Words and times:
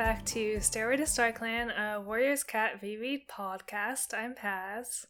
everyone, 0.00 0.16
welcome 0.16 0.22
back 0.22 0.24
to 0.24 0.60
Stairway 0.60 0.96
to 0.96 1.06
Star 1.06 1.30
Clan, 1.32 1.70
a 1.70 2.00
Warriors 2.00 2.42
Cat 2.42 2.80
VV 2.82 3.26
podcast. 3.26 4.14
I'm 4.14 4.34
Paz. 4.34 5.06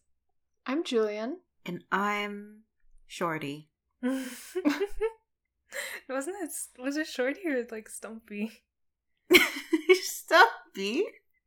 I'm 0.66 0.82
Julian. 0.84 1.38
And 1.64 1.84
I'm 1.92 2.62
Shorty. 3.06 3.68
Wasn't 4.02 4.26
it 6.08 6.50
was 6.78 6.96
it 6.96 7.06
Shorty 7.06 7.40
or 7.46 7.66
like 7.70 7.88
Stumpy? 7.88 8.50
Stumpy? 10.02 11.04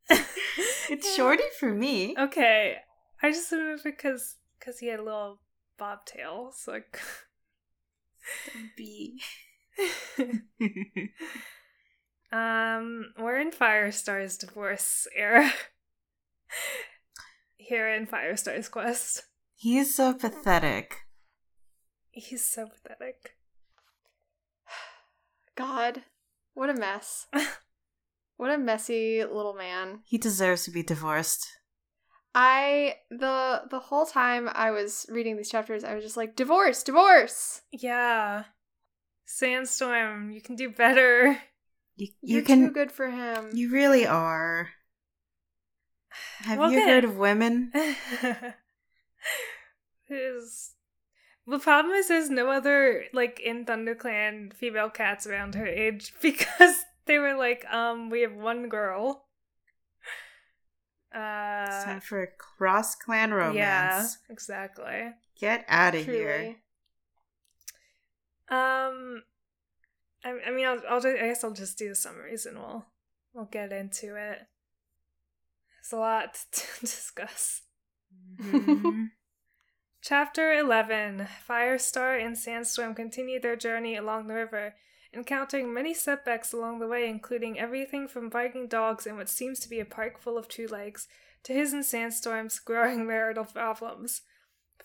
it's 0.09 1.15
Shorty 1.15 1.43
for 1.59 1.73
me. 1.73 2.15
Okay. 2.17 2.77
I 3.21 3.31
just 3.31 3.51
remember 3.51 3.81
because 3.83 4.37
because 4.57 4.79
he 4.79 4.87
had 4.87 4.99
a 4.99 5.03
little 5.03 5.39
bobtail, 5.77 6.53
so 6.55 6.71
like 6.71 7.01
Stumpy. 8.45 9.19
um, 12.33 13.13
we're 13.19 13.39
in 13.39 13.51
Firestar's 13.51 14.37
divorce 14.37 15.07
era. 15.15 15.51
Here 17.57 17.87
in 17.87 18.07
Firestar's 18.07 18.69
quest. 18.69 19.23
He's 19.55 19.95
so 19.95 20.13
pathetic. 20.13 20.95
He's 22.11 22.43
so 22.43 22.67
pathetic. 22.67 23.35
God, 25.55 26.01
what 26.55 26.71
a 26.71 26.73
mess. 26.73 27.27
what 28.37 28.49
a 28.49 28.57
messy 28.57 29.23
little 29.23 29.53
man. 29.53 29.99
He 30.03 30.17
deserves 30.17 30.65
to 30.65 30.71
be 30.71 30.81
divorced. 30.81 31.47
I 32.33 32.95
the 33.11 33.61
the 33.69 33.79
whole 33.79 34.07
time 34.07 34.49
I 34.51 34.71
was 34.71 35.05
reading 35.07 35.37
these 35.37 35.51
chapters, 35.51 35.83
I 35.83 35.93
was 35.93 36.03
just 36.03 36.17
like, 36.17 36.35
divorce, 36.35 36.81
divorce. 36.81 37.61
Yeah. 37.71 38.45
Sandstorm, 39.25 40.31
you 40.31 40.41
can 40.41 40.55
do 40.55 40.69
better. 40.69 41.37
You, 41.95 42.07
You're 42.21 42.41
you 42.41 42.43
can. 42.43 42.59
too 42.59 42.71
good 42.71 42.91
for 42.91 43.09
him. 43.09 43.49
You 43.55 43.71
really 43.71 44.05
are. 44.05 44.69
Have 46.41 46.59
Well, 46.59 46.69
you 46.69 46.79
good. 46.79 46.83
heard 46.83 47.03
of 47.05 47.17
women? 47.17 47.71
Is 50.09 50.75
the 51.47 51.59
problem 51.59 51.93
is 51.95 52.07
there's 52.09 52.29
no 52.29 52.51
other 52.51 53.05
like 53.13 53.39
in 53.41 53.65
ThunderClan 53.65 54.53
female 54.53 54.89
cats 54.89 55.27
around 55.27 55.55
her 55.55 55.67
age 55.67 56.13
because 56.21 56.85
they 57.05 57.19
were 57.19 57.35
like, 57.35 57.65
um, 57.73 58.09
we 58.09 58.21
have 58.21 58.33
one 58.35 58.69
girl. 58.69 59.27
it's 61.65 61.79
Uh, 61.79 61.83
time 61.83 61.99
for 61.99 62.21
a 62.23 62.27
cross 62.27 62.95
clan 62.95 63.33
romance. 63.33 63.53
yeah, 63.53 64.09
exactly. 64.29 65.13
Get 65.35 65.63
out 65.67 65.93
of 65.93 66.05
here. 66.07 66.55
Um, 68.49 69.23
I, 70.23 70.37
I 70.47 70.51
mean, 70.51 70.65
I'll, 70.65 70.81
I'll 70.89 71.01
just, 71.01 71.17
I 71.21 71.27
guess 71.27 71.43
I'll 71.43 71.51
just 71.51 71.77
do 71.77 71.89
the 71.89 71.95
summaries 71.95 72.45
and 72.45 72.57
we'll 72.57 72.85
we'll 73.33 73.45
get 73.45 73.71
into 73.71 74.15
it. 74.15 74.39
There's 75.81 75.93
a 75.93 75.97
lot 75.97 76.37
to 76.51 76.63
discuss. 76.81 77.61
Mhm. 78.39 79.09
Chapter 80.01 80.51
11 80.53 81.27
Firestar 81.47 82.23
and 82.23 82.37
Sandstorm 82.37 82.93
continue 82.93 83.39
their 83.39 83.55
journey 83.55 83.95
along 83.95 84.27
the 84.27 84.33
river, 84.33 84.75
encountering 85.13 85.73
many 85.73 85.93
setbacks 85.93 86.51
along 86.51 86.79
the 86.79 86.87
way, 86.87 87.07
including 87.07 87.57
everything 87.57 88.09
from 88.09 88.27
barking 88.27 88.67
dogs 88.67 89.07
in 89.07 89.15
what 89.15 89.29
seems 89.29 89.59
to 89.61 89.69
be 89.69 89.79
a 89.79 89.85
park 89.85 90.19
full 90.19 90.37
of 90.37 90.49
two 90.49 90.67
legs 90.67 91.07
to 91.43 91.53
his 91.53 91.71
and 91.71 91.85
Sandstorm's 91.85 92.59
growing 92.59 93.07
marital 93.07 93.45
problems. 93.45 94.23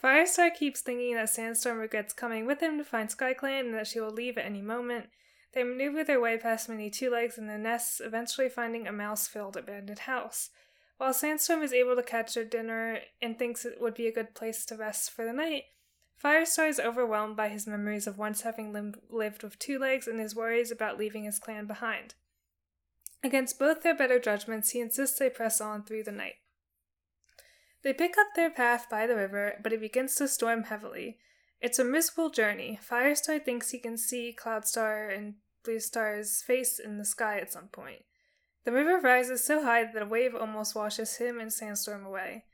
Firestar 0.01 0.55
keeps 0.55 0.81
thinking 0.83 1.17
that 1.17 1.31
Sandstorm 1.31 1.79
regrets 1.79 2.13
coming 2.13 2.47
with 2.47 2.61
him 2.61 2.79
to 2.79 2.85
find 2.85 3.09
SkyClan 3.09 3.61
and 3.61 3.75
that 3.75 3.89
she 3.89 3.99
will 3.99 4.13
leave 4.13 4.39
at 4.39 4.45
any 4.47 4.63
moment. 4.63 5.09
They 5.53 5.65
maneuver 5.65 6.05
their 6.05 6.21
way 6.21 6.37
past 6.37 6.69
many 6.69 6.91
two 6.91 7.11
legs 7.11 7.39
and 7.39 7.49
their 7.49 7.59
nests, 7.59 8.01
eventually 8.01 8.49
finding 8.49 8.87
a 8.87 8.93
mouse 8.93 9.27
filled 9.27 9.57
abandoned 9.57 10.01
house. 10.01 10.51
While 10.99 11.15
Sandstorm 11.15 11.63
is 11.63 11.73
able 11.73 11.97
to 11.97 12.03
catch 12.03 12.35
their 12.35 12.45
dinner 12.45 12.99
and 13.23 13.39
thinks 13.39 13.65
it 13.65 13.81
would 13.81 13.95
be 13.95 14.09
a 14.09 14.13
good 14.13 14.35
place 14.35 14.65
to 14.67 14.77
rest 14.77 15.11
for 15.11 15.25
the 15.25 15.33
night, 15.33 15.65
Firestar 16.23 16.69
is 16.69 16.81
overwhelmed 16.81 17.37
by 17.37 17.49
his 17.49 17.67
memories 17.67 18.09
of 18.09 18.19
once 18.19 18.41
having 18.41 18.73
lim- 18.73 19.01
lived 19.09 19.45
with 19.45 19.59
two 19.59 19.79
legs 19.79 20.09
and 20.09 20.19
his 20.19 20.35
worries 20.35 20.73
about 20.73 20.99
leaving 20.99 21.25
his 21.25 21.39
clan 21.39 21.67
behind. 21.67 22.15
Against 23.23 23.59
both 23.59 23.83
their 23.83 23.95
better 23.95 24.19
judgments, 24.19 24.71
he 24.71 24.81
insists 24.81 25.19
they 25.19 25.31
press 25.31 25.61
on 25.61 25.85
through 25.85 26.03
the 26.03 26.13
night. 26.13 26.35
They 27.83 27.93
pick 27.93 28.19
up 28.19 28.29
their 28.35 28.51
path 28.51 28.89
by 28.91 29.07
the 29.07 29.17
river, 29.17 29.61
but 29.63 29.73
it 29.73 29.81
begins 29.81 30.17
to 30.17 30.27
storm 30.27 30.65
heavily. 30.65 31.19
It's 31.61 31.79
a 31.79 31.85
miserable 31.85 32.31
journey. 32.31 32.79
Firestar 32.89 33.45
thinks 33.45 33.71
he 33.71 33.79
can 33.79 33.97
see 33.97 34.37
Cloudstar 34.37 35.15
and 35.15 35.35
Bluestar's 35.67 36.43
face 36.43 36.79
in 36.79 36.99
the 36.99 37.05
sky 37.05 37.39
at 37.39 37.53
some 37.53 37.69
point. 37.69 38.05
The 38.65 38.73
river 38.73 39.01
rises 39.01 39.45
so 39.45 39.63
high 39.63 39.85
that 39.85 40.03
a 40.03 40.07
wave 40.07 40.35
almost 40.35 40.75
washes 40.75 41.17
him 41.17 41.41
and 41.41 41.53
Sandstorm 41.53 42.05
away. 42.05 42.45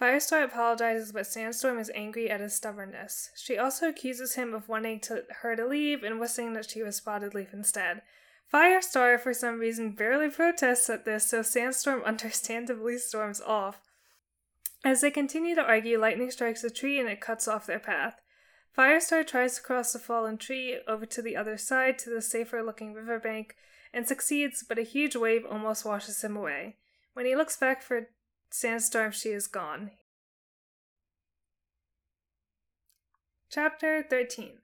Firestar 0.00 0.44
apologizes, 0.44 1.12
but 1.12 1.26
Sandstorm 1.26 1.78
is 1.78 1.90
angry 1.94 2.30
at 2.30 2.40
his 2.40 2.54
stubbornness. 2.54 3.30
She 3.36 3.58
also 3.58 3.88
accuses 3.88 4.34
him 4.34 4.54
of 4.54 4.68
wanting 4.68 5.00
to, 5.00 5.24
her 5.42 5.56
to 5.56 5.66
leave 5.66 6.02
and 6.04 6.20
wishing 6.20 6.52
that 6.54 6.70
she 6.70 6.82
was 6.82 6.96
spotted 6.96 7.34
leaf 7.34 7.52
instead. 7.52 8.02
Firestar, 8.52 9.20
for 9.20 9.34
some 9.34 9.58
reason, 9.58 9.92
barely 9.92 10.30
protests 10.30 10.88
at 10.88 11.04
this, 11.04 11.28
so 11.28 11.42
Sandstorm 11.42 12.02
understandably 12.06 12.96
storms 12.98 13.40
off. 13.40 13.80
As 14.84 15.00
they 15.00 15.10
continue 15.10 15.54
to 15.56 15.64
argue, 15.64 15.98
lightning 15.98 16.30
strikes 16.30 16.64
a 16.64 16.70
tree 16.70 17.00
and 17.00 17.08
it 17.08 17.20
cuts 17.20 17.48
off 17.48 17.66
their 17.66 17.80
path. 17.80 18.20
Firestar 18.76 19.26
tries 19.26 19.56
to 19.56 19.62
cross 19.62 19.92
the 19.92 19.98
fallen 19.98 20.38
tree 20.38 20.78
over 20.86 21.06
to 21.06 21.22
the 21.22 21.36
other 21.36 21.56
side 21.56 21.98
to 22.00 22.10
the 22.10 22.22
safer 22.22 22.62
looking 22.62 22.94
riverbank 22.94 23.56
and 23.92 24.06
succeeds, 24.06 24.64
but 24.66 24.78
a 24.78 24.82
huge 24.82 25.16
wave 25.16 25.44
almost 25.44 25.84
washes 25.84 26.22
him 26.22 26.36
away. 26.36 26.76
When 27.14 27.26
he 27.26 27.34
looks 27.34 27.56
back 27.56 27.82
for 27.82 28.08
Sandstorm, 28.50 29.12
she 29.12 29.30
is 29.30 29.46
gone. 29.46 29.92
Chapter 33.50 34.04
13 34.08 34.58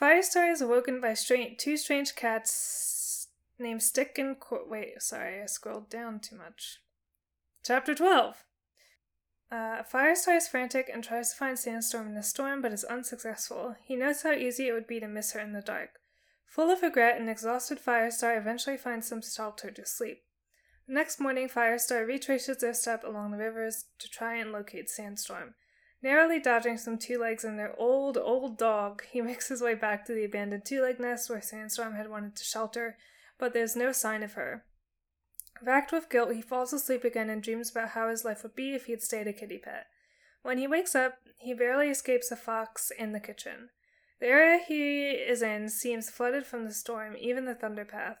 Firestar 0.00 0.50
is 0.50 0.62
awoken 0.62 1.00
by 1.00 1.14
stra- 1.14 1.54
two 1.56 1.76
strange 1.76 2.14
cats 2.14 3.28
named 3.58 3.82
Stick 3.82 4.16
and 4.18 4.38
Cor- 4.38 4.66
Wait, 4.66 5.02
sorry, 5.02 5.42
I 5.42 5.46
scrolled 5.46 5.90
down 5.90 6.20
too 6.20 6.36
much. 6.36 6.78
Chapter 7.62 7.94
12 7.94 8.44
uh, 9.50 9.82
Firestar 9.82 10.36
is 10.36 10.48
frantic 10.48 10.90
and 10.92 11.02
tries 11.02 11.30
to 11.30 11.36
find 11.36 11.58
Sandstorm 11.58 12.08
in 12.08 12.14
the 12.14 12.22
storm, 12.22 12.60
but 12.60 12.72
is 12.72 12.84
unsuccessful. 12.84 13.76
He 13.82 13.96
knows 13.96 14.22
how 14.22 14.32
easy 14.32 14.68
it 14.68 14.72
would 14.72 14.86
be 14.86 15.00
to 15.00 15.08
miss 15.08 15.32
her 15.32 15.40
in 15.40 15.52
the 15.52 15.62
dark. 15.62 16.00
Full 16.46 16.70
of 16.70 16.82
regret, 16.82 17.20
and 17.20 17.30
exhausted 17.30 17.78
Firestar 17.78 18.36
eventually 18.36 18.76
finds 18.76 19.08
some 19.08 19.22
shelter 19.22 19.70
to 19.70 19.86
sleep. 19.86 20.22
The 20.86 20.94
next 20.94 21.20
morning, 21.20 21.48
Firestar 21.48 22.06
retraces 22.06 22.58
their 22.58 22.74
step 22.74 23.04
along 23.04 23.30
the 23.30 23.38
rivers 23.38 23.84
to 23.98 24.08
try 24.08 24.36
and 24.36 24.52
locate 24.52 24.88
Sandstorm. 24.88 25.54
Narrowly 26.02 26.40
dodging 26.40 26.78
some 26.78 26.96
two 26.96 27.18
legs 27.18 27.44
and 27.44 27.58
their 27.58 27.78
old, 27.78 28.16
old 28.16 28.56
dog, 28.56 29.02
he 29.10 29.20
makes 29.22 29.48
his 29.48 29.62
way 29.62 29.74
back 29.74 30.04
to 30.06 30.14
the 30.14 30.24
abandoned 30.24 30.64
two 30.64 30.82
leg 30.82 31.00
nest 31.00 31.28
where 31.28 31.42
Sandstorm 31.42 31.94
had 31.94 32.10
wanted 32.10 32.36
to 32.36 32.44
shelter, 32.44 32.96
but 33.38 33.52
there's 33.52 33.76
no 33.76 33.92
sign 33.92 34.22
of 34.22 34.34
her. 34.34 34.64
Racked 35.62 35.92
with 35.92 36.08
guilt, 36.08 36.32
he 36.32 36.42
falls 36.42 36.72
asleep 36.72 37.04
again 37.04 37.30
and 37.30 37.42
dreams 37.42 37.70
about 37.70 37.90
how 37.90 38.08
his 38.08 38.24
life 38.24 38.42
would 38.42 38.54
be 38.54 38.74
if 38.74 38.86
he 38.86 38.92
had 38.92 39.02
stayed 39.02 39.26
a 39.26 39.32
kitty 39.32 39.58
pet. 39.58 39.86
When 40.42 40.58
he 40.58 40.66
wakes 40.66 40.94
up, 40.94 41.18
he 41.38 41.52
barely 41.52 41.88
escapes 41.88 42.30
a 42.30 42.36
fox 42.36 42.90
in 42.96 43.12
the 43.12 43.20
kitchen. 43.20 43.70
The 44.20 44.26
area 44.26 44.60
he 44.66 45.10
is 45.10 45.42
in 45.42 45.68
seems 45.68 46.10
flooded 46.10 46.46
from 46.46 46.64
the 46.64 46.72
storm, 46.72 47.16
even 47.18 47.44
the 47.44 47.54
thunderpath. 47.54 48.16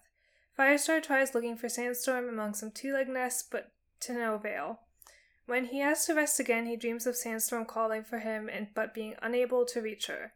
Firestar 0.58 1.00
tries 1.00 1.34
looking 1.34 1.56
for 1.56 1.68
Sandstorm 1.68 2.28
among 2.28 2.54
some 2.54 2.70
two 2.70 2.92
leg 2.92 3.08
nests, 3.08 3.44
but 3.48 3.72
to 4.00 4.12
no 4.12 4.34
avail. 4.34 4.80
When 5.46 5.66
he 5.66 5.78
has 5.78 6.04
to 6.06 6.14
rest 6.14 6.38
again, 6.40 6.66
he 6.66 6.76
dreams 6.76 7.06
of 7.06 7.16
Sandstorm 7.16 7.64
calling 7.64 8.04
for 8.04 8.18
him 8.18 8.48
and 8.52 8.68
but 8.74 8.92
being 8.92 9.14
unable 9.22 9.64
to 9.66 9.80
reach 9.80 10.08
her. 10.08 10.34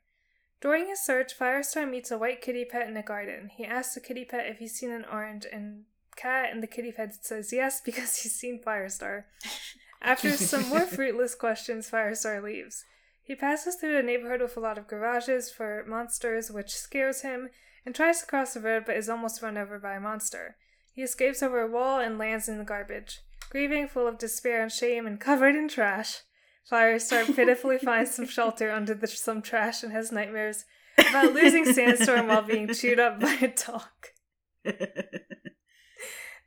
During 0.60 0.86
his 0.86 1.04
search, 1.04 1.36
Firestar 1.36 1.90
meets 1.90 2.10
a 2.10 2.18
white 2.18 2.40
kitty 2.40 2.64
pet 2.64 2.88
in 2.88 2.96
a 2.96 3.02
garden. 3.02 3.50
He 3.54 3.64
asks 3.64 3.94
the 3.94 4.00
kitty 4.00 4.24
pet 4.24 4.46
if 4.46 4.58
he's 4.58 4.74
seen 4.78 4.90
an 4.90 5.04
orange 5.04 5.44
and 5.52 5.84
cat, 6.22 6.50
and 6.52 6.62
the 6.62 6.66
kitty 6.66 6.92
pet 6.92 7.14
says 7.24 7.52
yes 7.52 7.80
because 7.84 8.16
he's 8.16 8.34
seen 8.34 8.60
Firestar. 8.64 9.24
After 10.02 10.32
some 10.32 10.68
more 10.68 10.86
fruitless 10.86 11.34
questions, 11.34 11.90
Firestar 11.90 12.42
leaves. 12.42 12.84
He 13.22 13.36
passes 13.36 13.76
through 13.76 13.98
a 13.98 14.02
neighborhood 14.02 14.40
with 14.40 14.56
a 14.56 14.60
lot 14.60 14.78
of 14.78 14.88
garages 14.88 15.50
for 15.50 15.84
monsters, 15.86 16.50
which 16.50 16.70
scares 16.70 17.22
him, 17.22 17.50
and 17.86 17.94
tries 17.94 18.20
to 18.20 18.26
cross 18.26 18.54
the 18.54 18.60
road 18.60 18.84
but 18.84 18.96
is 18.96 19.08
almost 19.08 19.42
run 19.42 19.56
over 19.56 19.78
by 19.78 19.94
a 19.94 20.00
monster. 20.00 20.56
He 20.92 21.02
escapes 21.02 21.42
over 21.42 21.60
a 21.60 21.70
wall 21.70 22.00
and 22.00 22.18
lands 22.18 22.48
in 22.48 22.58
the 22.58 22.64
garbage. 22.64 23.20
Grieving, 23.48 23.86
full 23.86 24.08
of 24.08 24.18
despair 24.18 24.62
and 24.62 24.72
shame, 24.72 25.06
and 25.06 25.20
covered 25.20 25.54
in 25.54 25.68
trash, 25.68 26.22
Firestar 26.70 27.24
pitifully 27.34 27.78
finds 27.82 28.14
some 28.14 28.26
shelter 28.26 28.72
under 28.72 28.94
the, 28.94 29.06
some 29.06 29.40
trash 29.40 29.82
and 29.82 29.92
has 29.92 30.10
nightmares 30.10 30.64
about 30.98 31.32
losing 31.32 31.64
Sandstorm 31.64 32.26
while 32.28 32.42
being 32.42 32.72
chewed 32.74 33.00
up 33.00 33.20
by 33.20 33.34
a 33.40 33.48
dog. 33.48 33.82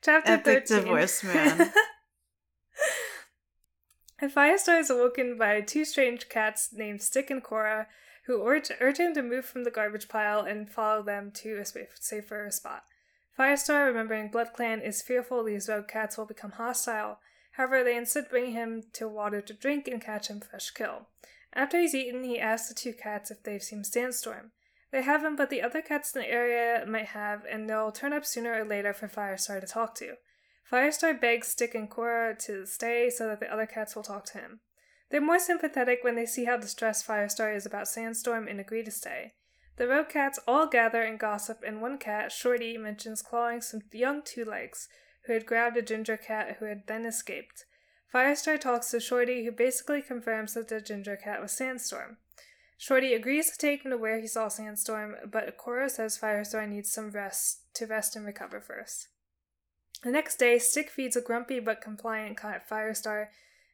Chapter 0.05 0.33
Epic 0.33 0.67
13. 0.67 0.83
divorce 0.83 1.23
man. 1.33 1.71
and 4.19 4.31
Firestar 4.31 4.79
is 4.79 4.91
awoken 4.91 5.35
by 5.35 5.61
two 5.61 5.83
strange 5.83 6.29
cats 6.29 6.69
named 6.71 7.01
Stick 7.01 7.31
and 7.31 7.41
Cora, 7.41 7.87
who 8.27 8.45
urge, 8.45 8.69
urge 8.79 8.99
him 8.99 9.15
to 9.15 9.23
move 9.23 9.45
from 9.45 9.63
the 9.63 9.71
garbage 9.71 10.07
pile 10.07 10.41
and 10.41 10.69
follow 10.69 11.01
them 11.01 11.31
to 11.37 11.57
a 11.57 11.65
safer 11.65 12.51
spot. 12.51 12.83
Firestar, 13.35 13.87
remembering 13.87 14.29
BloodClan, 14.29 14.87
is 14.87 15.01
fearful 15.01 15.43
these 15.43 15.67
rogue 15.67 15.87
cats 15.87 16.19
will 16.19 16.27
become 16.27 16.51
hostile. 16.51 17.17
However, 17.53 17.83
they 17.83 17.97
instead 17.97 18.29
bring 18.29 18.51
him 18.51 18.83
to 18.93 19.07
water 19.07 19.41
to 19.41 19.53
drink 19.53 19.87
and 19.87 19.99
catch 19.99 20.27
him 20.27 20.39
fresh 20.39 20.69
kill. 20.69 21.07
After 21.51 21.79
he's 21.79 21.95
eaten, 21.95 22.23
he 22.23 22.39
asks 22.39 22.69
the 22.69 22.75
two 22.75 22.93
cats 22.93 23.31
if 23.31 23.41
they've 23.41 23.63
seen 23.63 23.83
Sandstorm. 23.83 24.51
They 24.95 25.01
haven't, 25.01 25.35
but 25.35 25.49
the 25.49 25.61
other 25.61 25.81
cats 25.81 26.15
in 26.15 26.21
the 26.21 26.31
area 26.31 26.85
might 26.87 27.07
have, 27.07 27.43
and 27.51 27.69
they'll 27.69 27.91
turn 27.91 28.13
up 28.13 28.25
sooner 28.25 28.61
or 28.61 28.63
later 28.63 28.93
for 28.93 29.09
Firestar 29.09 29.59
to 29.59 29.67
talk 29.67 29.93
to. 29.95 30.13
Firestar 30.71 31.19
begs 31.19 31.49
Stick 31.49 31.75
and 31.75 31.89
Cora 31.89 32.33
to 32.45 32.65
stay 32.65 33.09
so 33.09 33.27
that 33.27 33.41
the 33.41 33.51
other 33.51 33.65
cats 33.65 33.93
will 33.93 34.03
talk 34.03 34.23
to 34.27 34.37
him. 34.37 34.61
They're 35.11 35.19
more 35.19 35.37
sympathetic 35.37 35.99
when 36.01 36.15
they 36.15 36.25
see 36.25 36.45
how 36.45 36.55
distressed 36.55 37.05
Firestar 37.05 37.53
is 37.53 37.65
about 37.65 37.89
Sandstorm 37.89 38.47
and 38.47 38.57
agree 38.57 38.83
to 38.85 38.89
stay. 38.89 39.33
The 39.75 39.89
rogue 39.89 40.07
cats 40.07 40.39
all 40.47 40.65
gather 40.65 41.01
and 41.01 41.19
gossip, 41.19 41.59
and 41.67 41.81
one 41.81 41.97
cat, 41.97 42.31
Shorty, 42.31 42.77
mentions 42.77 43.21
clawing 43.21 43.59
some 43.59 43.81
young 43.91 44.21
two 44.23 44.45
legs 44.45 44.87
who 45.25 45.33
had 45.33 45.45
grabbed 45.45 45.75
a 45.75 45.81
ginger 45.81 46.15
cat 46.15 46.55
who 46.59 46.67
had 46.67 46.83
then 46.87 47.05
escaped. 47.05 47.65
Firestar 48.13 48.57
talks 48.57 48.91
to 48.91 49.01
Shorty, 49.01 49.43
who 49.43 49.51
basically 49.51 50.01
confirms 50.01 50.53
that 50.53 50.69
the 50.69 50.79
ginger 50.79 51.17
cat 51.17 51.41
was 51.41 51.51
Sandstorm. 51.51 52.15
Shorty 52.77 53.13
agrees 53.13 53.51
to 53.51 53.57
take 53.57 53.83
him 53.83 53.91
to 53.91 53.97
where 53.97 54.19
he 54.19 54.27
saw 54.27 54.47
Sandstorm, 54.47 55.15
but 55.31 55.57
Cora 55.57 55.89
says 55.89 56.17
Firestar 56.17 56.67
needs 56.67 56.91
some 56.91 57.11
rest 57.11 57.61
to 57.75 57.85
rest 57.85 58.15
and 58.15 58.25
recover 58.25 58.59
first. 58.59 59.07
The 60.03 60.11
next 60.11 60.37
day, 60.37 60.59
Stick 60.59 60.89
feeds 60.89 61.15
a 61.15 61.21
grumpy 61.21 61.59
but 61.59 61.81
compliant 61.81 62.37
cat 62.37 62.67
Firestar, 62.69 63.29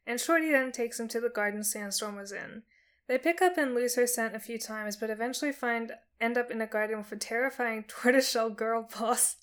and 0.06 0.20
Shorty 0.20 0.50
then 0.50 0.72
takes 0.72 0.98
him 0.98 1.08
to 1.08 1.20
the 1.20 1.28
garden 1.28 1.64
Sandstorm 1.64 2.16
was 2.16 2.32
in. 2.32 2.62
They 3.08 3.18
pick 3.18 3.42
up 3.42 3.58
and 3.58 3.74
lose 3.74 3.96
her 3.96 4.06
scent 4.06 4.34
a 4.34 4.40
few 4.40 4.58
times, 4.58 4.96
but 4.96 5.10
eventually 5.10 5.52
find 5.52 5.92
end 6.20 6.38
up 6.38 6.50
in 6.50 6.60
a 6.60 6.66
garden 6.66 6.98
with 6.98 7.12
a 7.12 7.16
terrifying 7.16 7.84
tortoiseshell 7.88 8.50
girl 8.50 8.88
boss. 8.98 9.36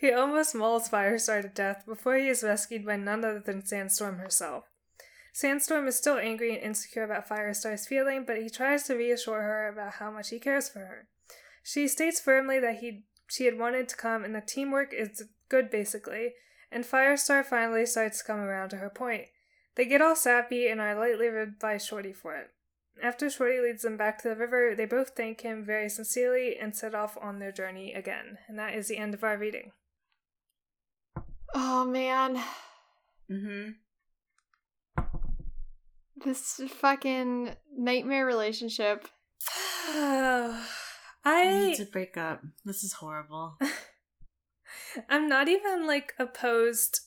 he 0.00 0.12
almost 0.12 0.54
mauls 0.54 0.88
Firestar 0.88 1.42
to 1.42 1.48
death 1.48 1.84
before 1.86 2.16
he 2.16 2.28
is 2.28 2.42
rescued 2.42 2.86
by 2.86 2.96
none 2.96 3.24
other 3.24 3.40
than 3.40 3.66
Sandstorm 3.66 4.18
herself. 4.18 4.64
Sandstorm 5.34 5.88
is 5.88 5.96
still 5.96 6.16
angry 6.16 6.54
and 6.54 6.62
insecure 6.62 7.02
about 7.02 7.28
Firestar's 7.28 7.88
feeling, 7.88 8.24
but 8.24 8.36
he 8.36 8.48
tries 8.48 8.84
to 8.84 8.94
reassure 8.94 9.42
her 9.42 9.68
about 9.68 9.94
how 9.94 10.08
much 10.08 10.30
he 10.30 10.38
cares 10.38 10.68
for 10.68 10.78
her. 10.78 11.08
She 11.64 11.88
states 11.88 12.20
firmly 12.20 12.60
that 12.60 12.78
he 12.78 13.02
she 13.28 13.46
had 13.46 13.58
wanted 13.58 13.88
to 13.88 13.96
come 13.96 14.22
and 14.22 14.32
that 14.36 14.46
teamwork 14.46 14.94
is 14.94 15.24
good 15.48 15.70
basically, 15.70 16.34
and 16.70 16.84
Firestar 16.84 17.44
finally 17.44 17.84
starts 17.84 18.18
to 18.18 18.24
come 18.24 18.38
around 18.38 18.68
to 18.68 18.76
her 18.76 18.88
point. 18.88 19.24
They 19.74 19.86
get 19.86 20.00
all 20.00 20.14
sappy 20.14 20.68
and 20.68 20.80
are 20.80 20.96
lightly 20.96 21.26
ribbed 21.26 21.58
by 21.58 21.78
Shorty 21.78 22.12
for 22.12 22.36
it. 22.36 22.50
After 23.02 23.28
Shorty 23.28 23.58
leads 23.58 23.82
them 23.82 23.96
back 23.96 24.22
to 24.22 24.28
the 24.28 24.36
river, 24.36 24.76
they 24.76 24.84
both 24.84 25.14
thank 25.16 25.40
him 25.40 25.64
very 25.64 25.88
sincerely 25.88 26.56
and 26.56 26.76
set 26.76 26.94
off 26.94 27.18
on 27.20 27.40
their 27.40 27.50
journey 27.50 27.92
again. 27.92 28.38
And 28.46 28.56
that 28.60 28.74
is 28.74 28.86
the 28.86 28.98
end 28.98 29.14
of 29.14 29.24
our 29.24 29.36
reading. 29.36 29.72
Oh 31.52 31.84
man. 31.84 32.36
Mm-hmm. 33.28 33.70
This 36.16 36.60
fucking 36.68 37.56
nightmare 37.76 38.26
relationship. 38.26 39.08
I 39.88 40.64
I 41.24 41.52
need 41.52 41.76
to 41.76 41.86
break 41.86 42.16
up. 42.16 42.42
This 42.64 42.84
is 42.84 42.94
horrible. 42.94 43.56
I'm 45.08 45.28
not 45.28 45.48
even 45.48 45.86
like 45.86 46.12
opposed 46.18 47.00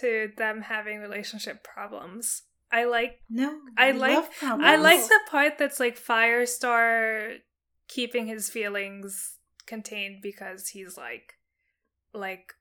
to 0.00 0.30
them 0.36 0.62
having 0.62 0.98
relationship 1.00 1.62
problems. 1.64 2.42
I 2.72 2.84
like 2.84 3.20
No, 3.28 3.58
I 3.76 3.92
we 3.92 3.98
like- 3.98 4.30
I 4.42 4.76
like 4.76 5.02
the 5.06 5.18
part 5.28 5.58
that's 5.58 5.80
like 5.80 5.98
Firestar 5.98 7.38
keeping 7.88 8.26
his 8.26 8.48
feelings 8.48 9.36
contained 9.66 10.22
because 10.22 10.68
he's 10.68 10.96
like 10.96 11.34
like 12.14 12.52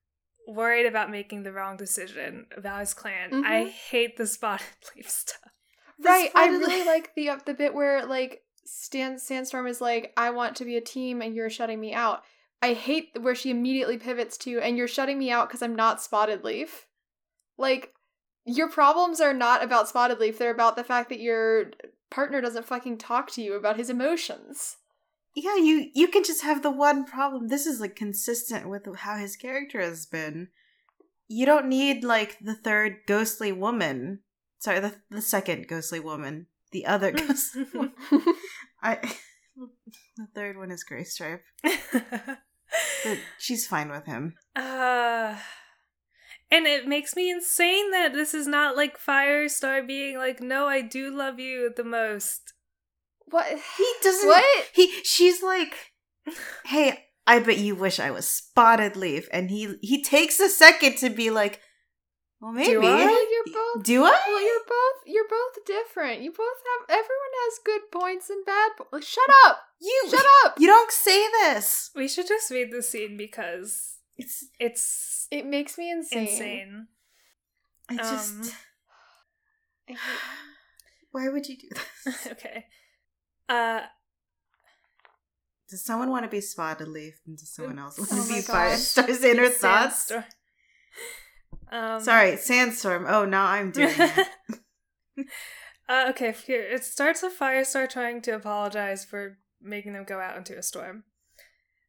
worried 0.48 0.88
about 0.88 1.12
making 1.12 1.44
the 1.44 1.52
wrong 1.52 1.78
decision 1.78 2.48
about 2.58 2.80
his 2.80 2.94
clan. 2.94 3.44
I 3.46 3.66
Mhm. 3.66 3.70
hate 3.70 4.18
the 4.18 4.26
spotted 4.28 4.66
leaf 4.96 5.10
stuff. 5.10 5.52
Right. 6.02 6.32
I 6.36 6.48
really 6.48 6.86
like 6.86 7.14
the 7.16 7.30
uh, 7.30 7.40
the 7.46 7.54
bit 7.54 7.74
where 7.74 8.06
like 8.06 8.42
Stan 8.66 9.18
Sandstorm 9.18 9.68
is 9.68 9.82
like, 9.82 10.14
I 10.16 10.30
want 10.30 10.56
to 10.58 10.66
be 10.66 10.78
a 10.78 10.82
team 10.82 11.22
and 11.22 11.36
you're 11.36 11.50
shutting 11.50 11.80
me 11.80 11.94
out. 11.94 12.24
I 12.62 12.74
hate 12.74 13.12
where 13.20 13.36
she 13.36 13.52
immediately 13.52 13.98
pivots 13.98 14.38
to, 14.40 14.60
and 14.60 14.78
you're 14.78 14.88
shutting 14.88 15.18
me 15.18 15.32
out 15.32 15.48
because 15.48 15.62
I'm 15.62 15.76
not 15.76 16.02
Spotted 16.02 16.44
Leaf. 16.44 16.88
Like, 17.58 17.94
your 18.46 18.70
problems 18.70 19.22
are 19.22 19.34
not 19.34 19.64
about 19.64 19.88
Spotted 19.88 20.20
Leaf, 20.20 20.38
they're 20.38 20.52
about 20.52 20.76
the 20.76 20.84
fact 20.84 21.10
that 21.10 21.22
your 21.22 21.72
partner 22.10 22.42
doesn't 22.42 22.66
fucking 22.66 22.98
talk 22.98 23.32
to 23.32 23.42
you 23.42 23.54
about 23.54 23.78
his 23.78 23.90
emotions. 23.90 24.78
Yeah, 25.36 25.56
you 25.56 25.90
you 25.94 26.08
can 26.08 26.24
just 26.24 26.42
have 26.42 26.64
the 26.64 26.72
one 26.72 27.06
problem. 27.06 27.48
This 27.48 27.66
is 27.66 27.80
like 27.80 27.96
consistent 27.96 28.68
with 28.68 28.88
how 28.98 29.18
his 29.18 29.36
character 29.36 29.80
has 29.80 30.06
been. 30.06 30.50
You 31.28 31.46
don't 31.46 31.68
need 31.68 32.04
like 32.04 32.40
the 32.42 32.56
third 32.56 32.98
ghostly 33.08 33.52
woman. 33.52 34.20
Sorry, 34.60 34.80
the 34.80 34.94
the 35.10 35.22
second 35.22 35.68
ghostly 35.68 36.00
woman. 36.00 36.48
The 36.72 36.86
other 36.86 37.12
ghostly 37.14 37.66
woman. 37.74 37.94
I 38.82 38.98
the 40.18 40.28
third 40.36 40.58
one 40.58 40.72
is 40.72 40.86
Graystripe. 40.90 41.42
But 41.64 43.18
she's 43.40 43.66
fine 43.68 43.90
with 43.90 44.06
him. 44.06 44.36
uh 44.56 45.36
and 46.52 46.66
it 46.66 46.88
makes 46.88 47.16
me 47.16 47.30
insane 47.30 47.92
that 47.92 48.14
this 48.14 48.34
is 48.34 48.48
not 48.48 48.76
like 48.76 48.98
Firestar 49.00 49.86
being 49.86 50.18
like, 50.18 50.42
"No, 50.42 50.68
I 50.68 50.82
do 50.82 51.16
love 51.16 51.40
you 51.40 51.72
the 51.76 51.84
most." 51.84 52.54
what? 53.32 53.46
He 53.78 53.94
doesn't 54.02 54.28
What? 54.28 54.66
he 54.74 54.92
she's 55.04 55.44
like 55.44 55.94
hey 56.66 57.06
i 57.28 57.38
bet 57.40 57.58
you 57.60 57.76
wish 57.76 58.00
i 58.00 58.10
was 58.10 58.28
spotted 58.28 58.96
leaf 58.96 59.28
and 59.32 59.50
he 59.52 59.76
he 59.82 60.02
takes 60.04 60.40
a 60.40 60.50
second 60.50 60.98
to 60.98 61.10
be 61.12 61.30
like 61.30 61.62
well 62.42 62.52
maybe 62.52 62.78
I? 62.86 63.28
You're 63.32 63.54
both 63.54 63.84
do 63.84 64.04
i 64.04 64.10
Well, 64.28 64.42
you're 64.42 64.66
both 64.68 65.04
you're 65.06 65.28
both 65.30 65.66
different. 65.66 66.22
You 66.22 66.32
both 66.32 66.60
have 66.72 66.90
everyone 66.90 67.34
has 67.46 67.60
good 67.66 67.82
points 67.92 68.30
and 68.30 68.46
bad. 68.46 68.72
Po- 68.78 68.88
like, 68.92 69.04
shut 69.04 69.30
up! 69.46 69.60
you 69.82 70.04
Shut 70.10 70.26
up! 70.46 70.56
you 70.60 70.68
don't 70.68 70.92
say 70.92 71.26
this 71.42 71.92
We 71.96 72.08
should 72.08 72.28
just 72.28 72.50
read 72.52 72.72
the 72.72 72.82
scene 72.84 73.18
because 73.18 73.98
it's 74.18 74.46
it's 74.60 75.28
It 75.32 75.46
makes 75.46 75.78
me 75.78 75.92
insane. 75.92 76.28
insane. 76.28 76.88
i 77.90 77.96
just 77.98 78.54
Um, 79.90 79.96
why 81.12 81.28
would 81.30 81.48
you 81.48 81.58
do 81.58 81.68
this 82.06 82.28
okay. 82.32 82.66
Uh 83.48 83.82
does 85.70 85.84
someone 85.86 86.10
want 86.10 86.24
to 86.26 86.30
be 86.30 86.42
spotted 86.42 86.88
leaf 86.88 87.20
and 87.28 87.38
does 87.38 87.54
someone 87.54 87.78
else 87.80 87.98
want 88.00 88.10
Oh 88.12 88.24
to 88.24 88.30
my 88.32 88.40
be 88.40 88.46
God. 88.48 88.56
firestar's 88.56 89.24
inner 89.24 89.50
thoughts 89.50 90.08
Sandstorm. 90.08 90.24
Um, 91.72 92.00
sorry 92.02 92.38
sandstorm 92.38 93.06
oh 93.08 93.26
now 93.26 93.46
i'm 93.46 93.72
doing 93.72 93.94
it 93.98 94.28
uh, 95.90 96.06
okay, 96.10 96.34
here 96.46 96.62
it 96.62 96.84
starts 96.84 97.24
with 97.24 97.38
Firestar 97.38 97.90
trying 97.90 98.22
to 98.22 98.32
apologize 98.32 99.06
for 99.06 99.38
making 99.62 99.94
them 99.94 100.06
go 100.06 100.20
out 100.20 100.38
into 100.38 100.58
a 100.58 100.64
storm. 100.64 101.04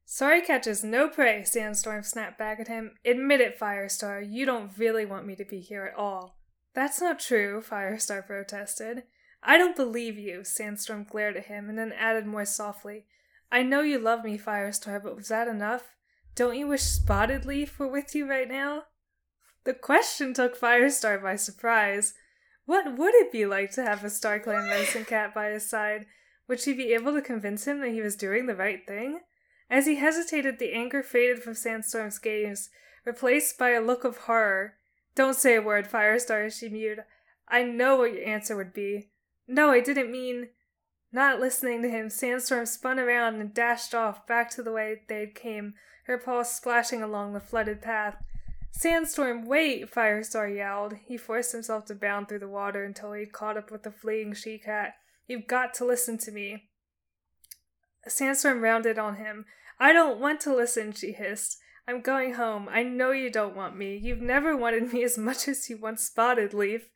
Sorry 0.04 0.40
catches 0.40 0.82
no 0.82 1.08
prey, 1.08 1.44
Sandstorm 1.44 2.02
snapped 2.02 2.38
back 2.38 2.58
at 2.58 2.68
him. 2.68 2.96
Admit 3.04 3.40
it, 3.40 3.58
Firestar, 3.58 4.26
you 4.28 4.44
don't 4.44 4.76
really 4.76 5.04
want 5.04 5.26
me 5.26 5.36
to 5.36 5.44
be 5.44 5.60
here 5.60 5.84
at 5.84 5.96
all. 5.96 6.36
That's 6.74 7.00
not 7.00 7.20
true, 7.20 7.62
Firestar 7.62 8.26
protested. 8.26 9.04
I 9.42 9.56
don't 9.56 9.76
believe 9.76 10.18
you, 10.18 10.44
Sandstorm 10.44 11.04
glared 11.04 11.36
at 11.36 11.46
him 11.46 11.68
and 11.68 11.78
then 11.78 11.92
added 11.92 12.26
more 12.26 12.44
softly. 12.44 13.04
I 13.52 13.62
know 13.62 13.82
you 13.82 13.98
love 13.98 14.24
me, 14.24 14.36
Firestar, 14.36 15.00
but 15.02 15.16
was 15.16 15.28
that 15.28 15.46
enough? 15.46 15.94
Don't 16.34 16.56
you 16.56 16.66
wish 16.66 16.82
Spotted 16.82 17.44
Leaf 17.44 17.78
were 17.78 17.88
with 17.88 18.14
you 18.14 18.28
right 18.28 18.48
now? 18.48 18.84
The 19.64 19.74
question 19.74 20.32
took 20.32 20.58
Firestar 20.58 21.22
by 21.22 21.36
surprise. 21.36 22.14
What 22.64 22.96
would 22.96 23.14
it 23.14 23.32
be 23.32 23.46
like 23.46 23.72
to 23.72 23.82
have 23.82 24.02
a 24.04 24.08
StarClan 24.08 24.68
medicine 24.68 25.04
cat 25.04 25.34
by 25.34 25.50
his 25.50 25.68
side? 25.68 26.06
Would 26.48 26.60
she 26.60 26.72
be 26.72 26.94
able 26.94 27.12
to 27.12 27.22
convince 27.22 27.66
him 27.66 27.80
that 27.80 27.90
he 27.90 28.00
was 28.00 28.16
doing 28.16 28.46
the 28.46 28.54
right 28.54 28.86
thing? 28.86 29.20
As 29.68 29.86
he 29.86 29.96
hesitated, 29.96 30.58
the 30.58 30.72
anger 30.72 31.02
faded 31.02 31.42
from 31.42 31.54
Sandstorm's 31.54 32.18
gaze, 32.18 32.70
replaced 33.04 33.58
by 33.58 33.70
a 33.70 33.80
look 33.80 34.04
of 34.04 34.18
horror. 34.18 34.74
Don't 35.14 35.36
say 35.36 35.56
a 35.56 35.62
word, 35.62 35.86
Firestar, 35.88 36.50
she 36.50 36.68
mewed. 36.68 37.04
I 37.48 37.62
know 37.62 37.96
what 37.96 38.14
your 38.14 38.24
answer 38.24 38.56
would 38.56 38.72
be. 38.72 39.10
No, 39.46 39.70
I 39.70 39.80
didn't 39.80 40.10
mean. 40.10 40.48
Not 41.12 41.40
listening 41.40 41.82
to 41.82 41.90
him, 41.90 42.08
Sandstorm 42.08 42.66
spun 42.66 42.98
around 42.98 43.36
and 43.36 43.52
dashed 43.52 43.94
off 43.94 44.26
back 44.26 44.50
to 44.50 44.62
the 44.62 44.72
way 44.72 45.02
they 45.08 45.20
had 45.20 45.34
came, 45.34 45.74
her 46.04 46.18
paws 46.18 46.54
splashing 46.54 47.02
along 47.02 47.32
the 47.32 47.40
flooded 47.40 47.82
path. 47.82 48.16
Sandstorm, 48.72 49.46
wait! 49.46 49.90
Firestar 49.90 50.54
yelled. 50.54 50.94
He 51.06 51.16
forced 51.16 51.52
himself 51.52 51.84
to 51.86 51.94
bound 51.94 52.28
through 52.28 52.38
the 52.38 52.48
water 52.48 52.84
until 52.84 53.12
he 53.12 53.26
caught 53.26 53.56
up 53.56 53.70
with 53.70 53.82
the 53.82 53.90
fleeing 53.90 54.32
she 54.32 54.58
cat. 54.58 54.94
You've 55.26 55.46
got 55.46 55.74
to 55.74 55.84
listen 55.84 56.18
to 56.18 56.32
me. 56.32 56.70
Sandstorm 58.08 58.62
rounded 58.62 58.98
on 58.98 59.16
him. 59.16 59.44
I 59.78 59.92
don't 59.92 60.20
want 60.20 60.40
to 60.42 60.54
listen, 60.54 60.92
she 60.92 61.12
hissed. 61.12 61.58
I'm 61.86 62.00
going 62.00 62.34
home. 62.34 62.68
I 62.70 62.82
know 62.82 63.10
you 63.10 63.30
don't 63.30 63.56
want 63.56 63.76
me. 63.76 63.96
You've 63.96 64.20
never 64.20 64.56
wanted 64.56 64.92
me 64.92 65.02
as 65.02 65.18
much 65.18 65.48
as 65.48 65.68
you 65.68 65.76
once 65.76 66.04
spotted 66.04 66.54
Leaf. 66.54 66.90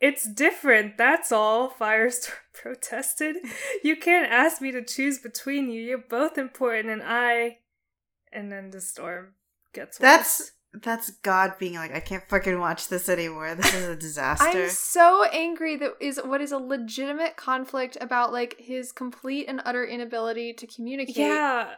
It's 0.00 0.24
different, 0.24 0.96
that's 0.96 1.30
all, 1.30 1.70
Firestorm 1.80 2.32
protested. 2.54 3.36
You 3.84 3.96
can't 3.96 4.30
ask 4.30 4.60
me 4.60 4.72
to 4.72 4.82
choose 4.82 5.18
between 5.18 5.70
you. 5.70 5.82
You're 5.82 5.98
both 5.98 6.38
important, 6.38 6.88
and 6.88 7.02
I. 7.04 7.58
And 8.32 8.50
then 8.50 8.70
the 8.70 8.80
storm 8.80 9.34
gets 9.74 9.98
worse. 9.98 10.02
that's 10.02 10.52
God 11.22 11.58
being 11.58 11.74
like, 11.74 11.94
I 11.94 12.00
can't 12.00 12.28
fucking 12.28 12.58
watch 12.58 12.88
this 12.88 13.08
anymore. 13.08 13.54
This 13.54 13.74
is 13.74 13.88
a 13.88 13.96
disaster. 13.96 14.64
I'm 14.64 14.70
so 14.70 15.24
angry 15.32 15.76
that 15.76 15.94
is 16.00 16.20
what 16.24 16.40
is 16.40 16.52
a 16.52 16.58
legitimate 16.58 17.36
conflict 17.36 17.96
about 18.00 18.32
like 18.32 18.56
his 18.58 18.92
complete 18.92 19.46
and 19.48 19.60
utter 19.64 19.84
inability 19.84 20.52
to 20.54 20.66
communicate 20.68 21.16
yeah. 21.16 21.74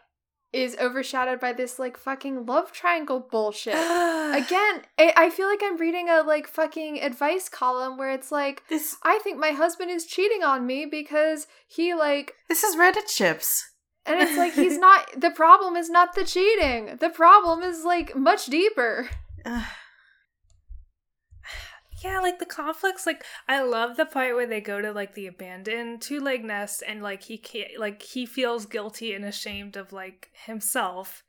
is 0.52 0.76
overshadowed 0.78 1.40
by 1.40 1.54
this 1.54 1.78
like 1.78 1.96
fucking 1.96 2.44
love 2.44 2.70
triangle 2.70 3.26
bullshit. 3.30 3.74
Again. 3.74 4.34
Again, 4.34 4.82
I, 4.98 5.14
I 5.16 5.30
feel 5.30 5.48
like 5.48 5.60
I'm 5.62 5.78
reading 5.78 6.10
a 6.10 6.20
like 6.20 6.46
fucking 6.46 7.00
advice 7.00 7.48
column 7.48 7.96
where 7.96 8.12
it's 8.12 8.30
like 8.30 8.62
this 8.68 8.96
I 9.02 9.20
think 9.20 9.38
my 9.38 9.50
husband 9.50 9.90
is 9.90 10.04
cheating 10.04 10.42
on 10.42 10.66
me 10.66 10.84
because 10.84 11.46
he 11.66 11.94
like 11.94 12.34
this 12.48 12.62
is 12.62 12.76
Reddit 12.76 13.08
chips. 13.08 13.71
And 14.06 14.20
it's 14.20 14.36
like 14.36 14.54
he's 14.54 14.78
not 14.88 15.20
the 15.20 15.30
problem 15.30 15.76
is 15.76 15.90
not 15.90 16.14
the 16.14 16.24
cheating. 16.24 16.96
The 17.00 17.10
problem 17.10 17.62
is 17.62 17.84
like 17.84 18.16
much 18.16 18.46
deeper. 18.46 19.08
Ugh. 19.44 19.64
Yeah, 22.04 22.18
like 22.18 22.40
the 22.40 22.46
conflicts. 22.46 23.06
Like 23.06 23.24
I 23.46 23.62
love 23.62 23.96
the 23.96 24.04
part 24.04 24.34
where 24.34 24.46
they 24.46 24.60
go 24.60 24.80
to 24.80 24.90
like 24.90 25.14
the 25.14 25.28
abandoned 25.28 26.02
two 26.02 26.18
leg 26.18 26.44
nest, 26.44 26.82
and 26.84 27.00
like 27.00 27.22
he 27.22 27.38
can't, 27.38 27.78
like 27.78 28.02
he 28.02 28.26
feels 28.26 28.66
guilty 28.66 29.12
and 29.12 29.24
ashamed 29.24 29.76
of 29.76 29.92
like 29.92 30.30
himself, 30.44 31.22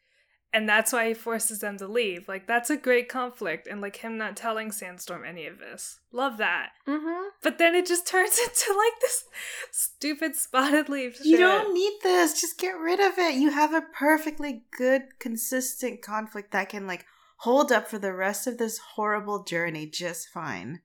and 0.54 0.70
that's 0.70 0.94
why 0.94 1.08
he 1.08 1.14
forces 1.14 1.60
them 1.60 1.78
to 1.80 1.88
leave. 1.88 2.28
Like 2.28 2.48
that's 2.48 2.70
a 2.70 2.78
great 2.78 3.10
conflict, 3.10 3.68
and 3.68 3.82
like 3.82 3.98
him 3.98 4.18
not 4.18 4.38
telling 4.38 4.72
Sandstorm 4.72 5.26
any 5.26 5.48
of 5.48 5.58
this. 5.60 6.00
Love 6.12 6.38
that. 6.38 6.70
Mm-hmm. 6.88 7.30
But 7.42 7.58
then 7.58 7.74
it 7.76 7.88
just 7.88 8.08
turns 8.14 8.38
into 8.38 8.74
like 8.78 9.02
this 9.02 9.24
stupid 9.72 10.36
spotted 10.36 10.88
leaf. 10.90 11.18
You 11.24 11.38
don't 11.38 11.74
need 11.74 11.94
this. 12.04 12.40
Just 12.40 12.60
get 12.60 12.78
rid 12.78 13.00
of 13.00 13.18
it. 13.18 13.36
You 13.36 13.50
have 13.52 13.74
a 13.74 13.82
perfectly 13.82 14.64
good, 14.78 15.20
consistent 15.20 16.02
conflict 16.02 16.52
that 16.52 16.70
can 16.70 16.86
like 16.88 17.06
hold 17.38 17.72
up 17.72 17.90
for 17.90 17.98
the 18.00 18.14
rest 18.14 18.48
of 18.48 18.58
this 18.58 18.78
horrible 18.96 19.44
journey 19.44 19.86
just 19.88 20.30
fine. 20.30 20.82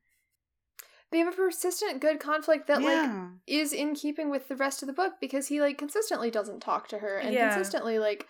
They 1.10 1.18
have 1.18 1.32
a 1.32 1.36
persistent 1.36 2.00
good 2.00 2.20
conflict 2.20 2.66
that 2.66 2.82
like 2.82 3.10
is 3.46 3.72
in 3.72 3.94
keeping 3.94 4.28
with 4.28 4.48
the 4.48 4.56
rest 4.56 4.82
of 4.82 4.86
the 4.88 4.92
book 4.92 5.14
because 5.20 5.46
he 5.48 5.60
like 5.60 5.78
consistently 5.78 6.30
doesn't 6.30 6.60
talk 6.60 6.88
to 6.88 6.98
her 6.98 7.16
and 7.16 7.32
Yeah. 7.32 7.48
consistently 7.48 7.98
like 7.98 8.26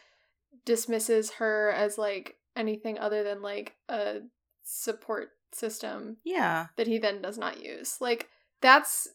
dismisses 0.68 1.30
her 1.30 1.70
as 1.70 1.96
like 1.96 2.36
anything 2.54 2.98
other 2.98 3.24
than 3.24 3.40
like 3.40 3.72
a 3.88 4.18
support 4.64 5.30
system 5.50 6.18
yeah. 6.24 6.66
that 6.76 6.86
he 6.86 6.98
then 6.98 7.22
does 7.22 7.38
not 7.38 7.64
use. 7.64 7.96
Like 8.02 8.28
that's 8.60 9.08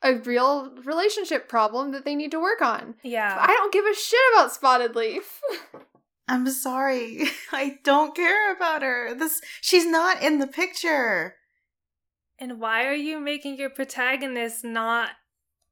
a 0.00 0.14
real 0.14 0.72
relationship 0.84 1.48
problem 1.48 1.90
that 1.90 2.04
they 2.04 2.14
need 2.14 2.30
to 2.30 2.40
work 2.40 2.62
on. 2.62 2.94
Yeah. 3.02 3.36
I 3.36 3.48
don't 3.48 3.72
give 3.72 3.84
a 3.84 3.96
shit 3.96 4.20
about 4.32 4.52
Spotted 4.52 4.94
Leaf. 4.94 5.40
I'm 6.28 6.48
sorry. 6.50 7.24
I 7.52 7.78
don't 7.82 8.14
care 8.14 8.54
about 8.54 8.82
her. 8.82 9.12
This 9.12 9.40
she's 9.60 9.86
not 9.86 10.22
in 10.22 10.38
the 10.38 10.46
picture. 10.46 11.34
And 12.38 12.60
why 12.60 12.86
are 12.86 12.94
you 12.94 13.18
making 13.18 13.56
your 13.56 13.70
protagonist 13.70 14.62
not 14.62 15.10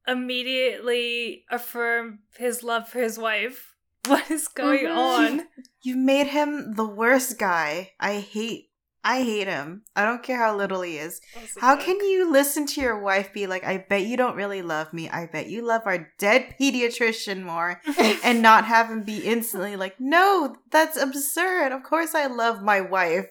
immediately 0.09 1.45
affirm 1.53 2.21
his 2.37 2.65
love 2.65 2.89
for 2.89 2.99
his 2.99 3.17
wife? 3.17 3.74
What 4.09 4.31
is 4.31 4.49
going 4.49 4.85
Mhm. 4.87 4.97
on? 4.97 5.49
You've 5.83 5.99
made 5.99 6.27
him 6.29 6.75
the 6.75 6.87
worst 6.87 7.39
guy. 7.39 7.93
I 8.01 8.21
hate 8.21 8.71
I 9.07 9.23
hate 9.23 9.47
him. 9.49 9.83
I 9.95 10.07
don't 10.07 10.23
care 10.23 10.39
how 10.39 10.57
little 10.57 10.81
he 10.81 10.97
is. 10.97 11.21
How 11.61 11.77
can 11.77 11.97
you 12.01 12.31
listen 12.33 12.65
to 12.69 12.81
your 12.81 12.99
wife 12.99 13.35
be 13.35 13.47
like, 13.47 13.63
I 13.63 13.77
bet 13.87 14.07
you 14.07 14.17
don't 14.17 14.35
really 14.35 14.63
love 14.63 14.95
me. 14.95 15.11
I 15.11 15.27
bet 15.27 15.47
you 15.51 15.61
love 15.61 15.83
our 15.85 16.09
dead 16.19 16.55
pediatrician 16.59 17.43
more 17.43 17.83
and 18.25 18.41
not 18.41 18.65
have 18.65 18.89
him 18.89 19.03
be 19.03 19.19
instantly 19.19 19.77
like, 19.77 20.01
no, 20.01 20.57
that's 20.71 20.97
absurd. 20.97 21.73
Of 21.73 21.83
course 21.83 22.15
I 22.15 22.29
love 22.29 22.63
my 22.63 22.81
wife. 22.81 23.27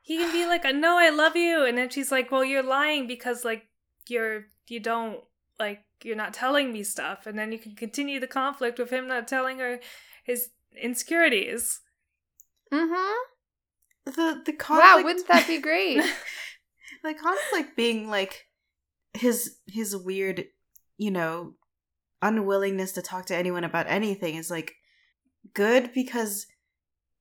He 0.00 0.16
can 0.16 0.32
be 0.32 0.46
like, 0.46 0.64
"No, 0.74 0.96
I 0.98 1.10
love 1.10 1.36
you," 1.36 1.64
and 1.66 1.76
then 1.76 1.90
she's 1.90 2.12
like, 2.12 2.30
"Well, 2.30 2.44
you're 2.44 2.62
lying 2.62 3.06
because 3.08 3.44
like 3.44 3.64
you're 4.08 4.46
you 4.68 4.78
don't 4.80 5.18
like 5.58 5.80
you're 6.06 6.16
not 6.16 6.32
telling 6.32 6.72
me 6.72 6.82
stuff," 6.82 7.26
and 7.26 7.38
then 7.38 7.52
you 7.52 7.58
can 7.58 7.74
continue 7.74 8.18
the 8.20 8.26
conflict 8.26 8.78
with 8.78 8.90
him 8.90 9.06
not 9.08 9.28
telling 9.28 9.58
her 9.58 9.80
his 10.24 10.50
insecurities. 10.80 11.80
mm-hmm. 12.72 13.12
The 14.06 14.42
the 14.44 14.52
conflict 14.52 14.96
Wow, 14.96 15.02
wouldn't 15.02 15.28
that 15.28 15.46
be 15.48 15.58
great? 15.58 15.96
the 17.02 17.14
conflict 17.14 17.76
being 17.76 18.08
like 18.08 18.46
his 19.14 19.56
his 19.66 19.96
weird, 19.96 20.44
you 20.96 21.10
know, 21.10 21.54
unwillingness 22.22 22.92
to 22.92 23.02
talk 23.02 23.26
to 23.26 23.36
anyone 23.36 23.64
about 23.64 23.86
anything 23.88 24.36
is 24.36 24.50
like 24.50 24.74
good 25.54 25.92
because 25.92 26.46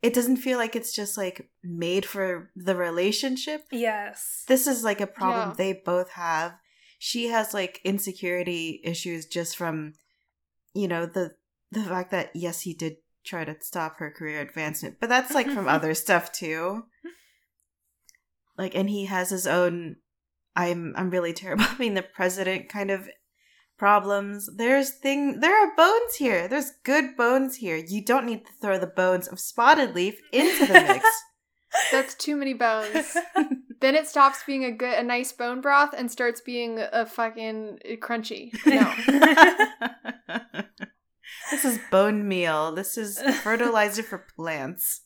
it 0.01 0.13
doesn't 0.13 0.37
feel 0.37 0.57
like 0.59 0.75
it's 0.75 0.93
just 0.93 1.17
like 1.17 1.49
made 1.63 2.05
for 2.05 2.51
the 2.55 2.75
relationship. 2.75 3.63
yes. 3.71 4.43
This 4.47 4.67
is 4.67 4.83
like 4.83 5.01
a 5.01 5.07
problem 5.07 5.49
Yeah. 5.49 5.55
they 5.57 5.73
both 5.73 6.11
have. 6.11 6.55
She 7.05 7.27
has 7.27 7.53
like 7.53 7.81
insecurity 7.83 8.81
issues 8.83 9.27
just 9.27 9.55
from 9.55 9.93
you 10.73 10.87
know 10.87 11.05
the 11.05 11.35
the 11.69 11.83
fact 11.83 12.09
that 12.09 12.31
yes 12.33 12.61
he 12.61 12.73
did 12.73 12.95
try 13.23 13.45
to 13.45 13.55
stop 13.61 13.99
her 13.99 14.09
career 14.09 14.41
advancement, 14.41 14.97
but 14.99 15.07
that's 15.07 15.35
like 15.35 15.45
from 15.45 15.67
other 15.67 15.93
stuff 15.93 16.31
too. 16.31 16.85
Like 18.57 18.73
and 18.73 18.89
he 18.89 19.05
has 19.05 19.29
his 19.29 19.45
own 19.45 19.97
I'm 20.55 20.95
I'm 20.97 21.11
really 21.11 21.31
terrible 21.31 21.63
at 21.69 21.77
being 21.77 21.93
the 21.93 22.01
president 22.01 22.69
kind 22.69 22.89
of 22.89 23.07
problems. 23.77 24.49
There's 24.57 24.89
thing 24.89 25.41
there 25.41 25.55
are 25.63 25.75
bones 25.77 26.15
here. 26.15 26.47
There's 26.47 26.71
good 26.83 27.15
bones 27.15 27.57
here. 27.57 27.75
You 27.75 28.03
don't 28.03 28.25
need 28.25 28.47
to 28.47 28.53
throw 28.59 28.79
the 28.79 28.87
bones 28.87 29.27
of 29.27 29.39
Spotted 29.39 29.93
Leaf 29.93 30.19
into 30.31 30.65
the 30.65 30.73
mix. 30.73 31.05
That's 31.91 32.15
too 32.15 32.35
many 32.35 32.55
bones. 32.55 33.15
Then 33.81 33.95
it 33.95 34.07
stops 34.07 34.43
being 34.45 34.63
a 34.63 34.71
good, 34.71 34.97
a 34.97 35.03
nice 35.03 35.31
bone 35.31 35.61
broth 35.61 35.93
and 35.95 36.11
starts 36.11 36.41
being 36.41 36.79
a 36.79 37.05
fucking 37.05 37.79
crunchy. 38.01 38.51
No. 38.65 38.93
this 41.51 41.65
is 41.65 41.79
bone 41.91 42.27
meal. 42.27 42.71
This 42.73 42.97
is 42.97 43.19
fertilizer 43.43 44.03
for 44.03 44.25
plants. 44.35 45.01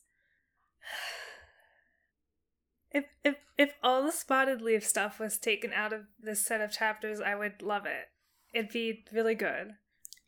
If 2.91 3.05
if 3.23 3.35
if 3.57 3.73
all 3.83 4.03
the 4.03 4.11
spotted 4.11 4.61
leaf 4.61 4.85
stuff 4.85 5.19
was 5.19 5.37
taken 5.37 5.71
out 5.73 5.93
of 5.93 6.01
this 6.19 6.45
set 6.45 6.61
of 6.61 6.71
chapters, 6.71 7.19
I 7.19 7.35
would 7.35 7.61
love 7.61 7.85
it. 7.85 8.07
It'd 8.53 8.71
be 8.71 9.05
really 9.11 9.35
good. 9.35 9.73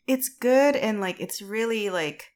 It's 0.07 0.29
good 0.29 0.75
and 0.75 0.99
like 0.99 1.19
it's 1.19 1.41
really 1.41 1.89
like 1.89 2.30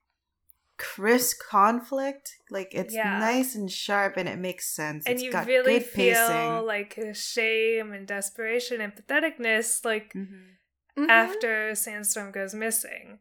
crisp 0.78 1.40
conflict. 1.50 2.36
Like 2.50 2.74
it's 2.74 2.94
Yeah. 2.94 3.20
nice 3.20 3.56
and 3.56 3.72
sharp 3.72 4.18
and 4.18 4.28
it 4.30 4.38
makes 4.38 4.68
sense. 4.68 5.06
and 5.06 5.16
It's 5.16 5.24
you 5.24 5.32
got 5.32 5.48
really 5.48 5.80
good 5.80 5.86
feel 5.88 6.28
pacing. 6.28 6.66
like 6.66 7.00
shame 7.14 7.94
and 7.94 8.06
desperation 8.08 8.82
and 8.82 8.94
patheticness 8.96 9.84
like 9.86 10.14
Mhm. 10.14 10.58
Mhm. 10.98 11.10
after 11.10 11.76
Sandstorm 11.76 12.32
goes 12.32 12.54
missing. 12.54 13.20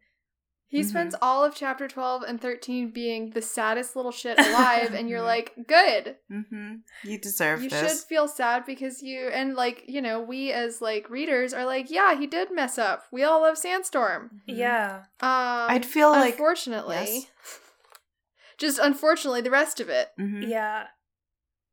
He 0.74 0.80
Mhm. 0.80 0.86
spends 0.88 1.14
all 1.22 1.44
of 1.44 1.54
chapter 1.54 1.86
12 1.86 2.24
and 2.24 2.40
13 2.40 2.90
being 2.90 3.30
the 3.30 3.40
saddest 3.40 3.94
little 3.94 4.10
shit 4.10 4.36
alive, 4.40 4.92
and 4.92 5.08
you're 5.08 5.22
like, 5.22 5.52
good. 5.68 6.16
Mhm. 6.28 6.80
You 7.04 7.16
deserve 7.16 7.62
You 7.62 7.70
this. 7.70 7.80
should 8.00 8.08
feel 8.08 8.26
sad 8.26 8.66
because 8.66 9.00
you, 9.00 9.28
and 9.28 9.54
like, 9.54 9.84
you 9.86 10.02
know, 10.02 10.20
we 10.20 10.50
as 10.50 10.80
like 10.82 11.08
readers 11.08 11.54
are 11.54 11.64
like, 11.64 11.90
yeah, 11.92 12.16
he 12.18 12.26
did 12.26 12.50
mess 12.50 12.76
up. 12.76 13.04
We 13.12 13.22
all 13.22 13.42
love 13.42 13.56
Sandstorm. 13.56 14.40
Mhm. 14.48 14.56
Yeah. 14.58 15.04
Um, 15.20 15.70
I'd 15.70 15.86
feel 15.86 16.10
like 16.10 16.32
unfortunately, 16.34 16.96
yes. 16.96 17.26
just 18.58 18.80
unfortunately, 18.80 19.42
the 19.42 19.50
rest 19.52 19.78
of 19.78 19.88
it. 19.88 20.08
Mhm. 20.18 20.48
Yeah. 20.48 20.88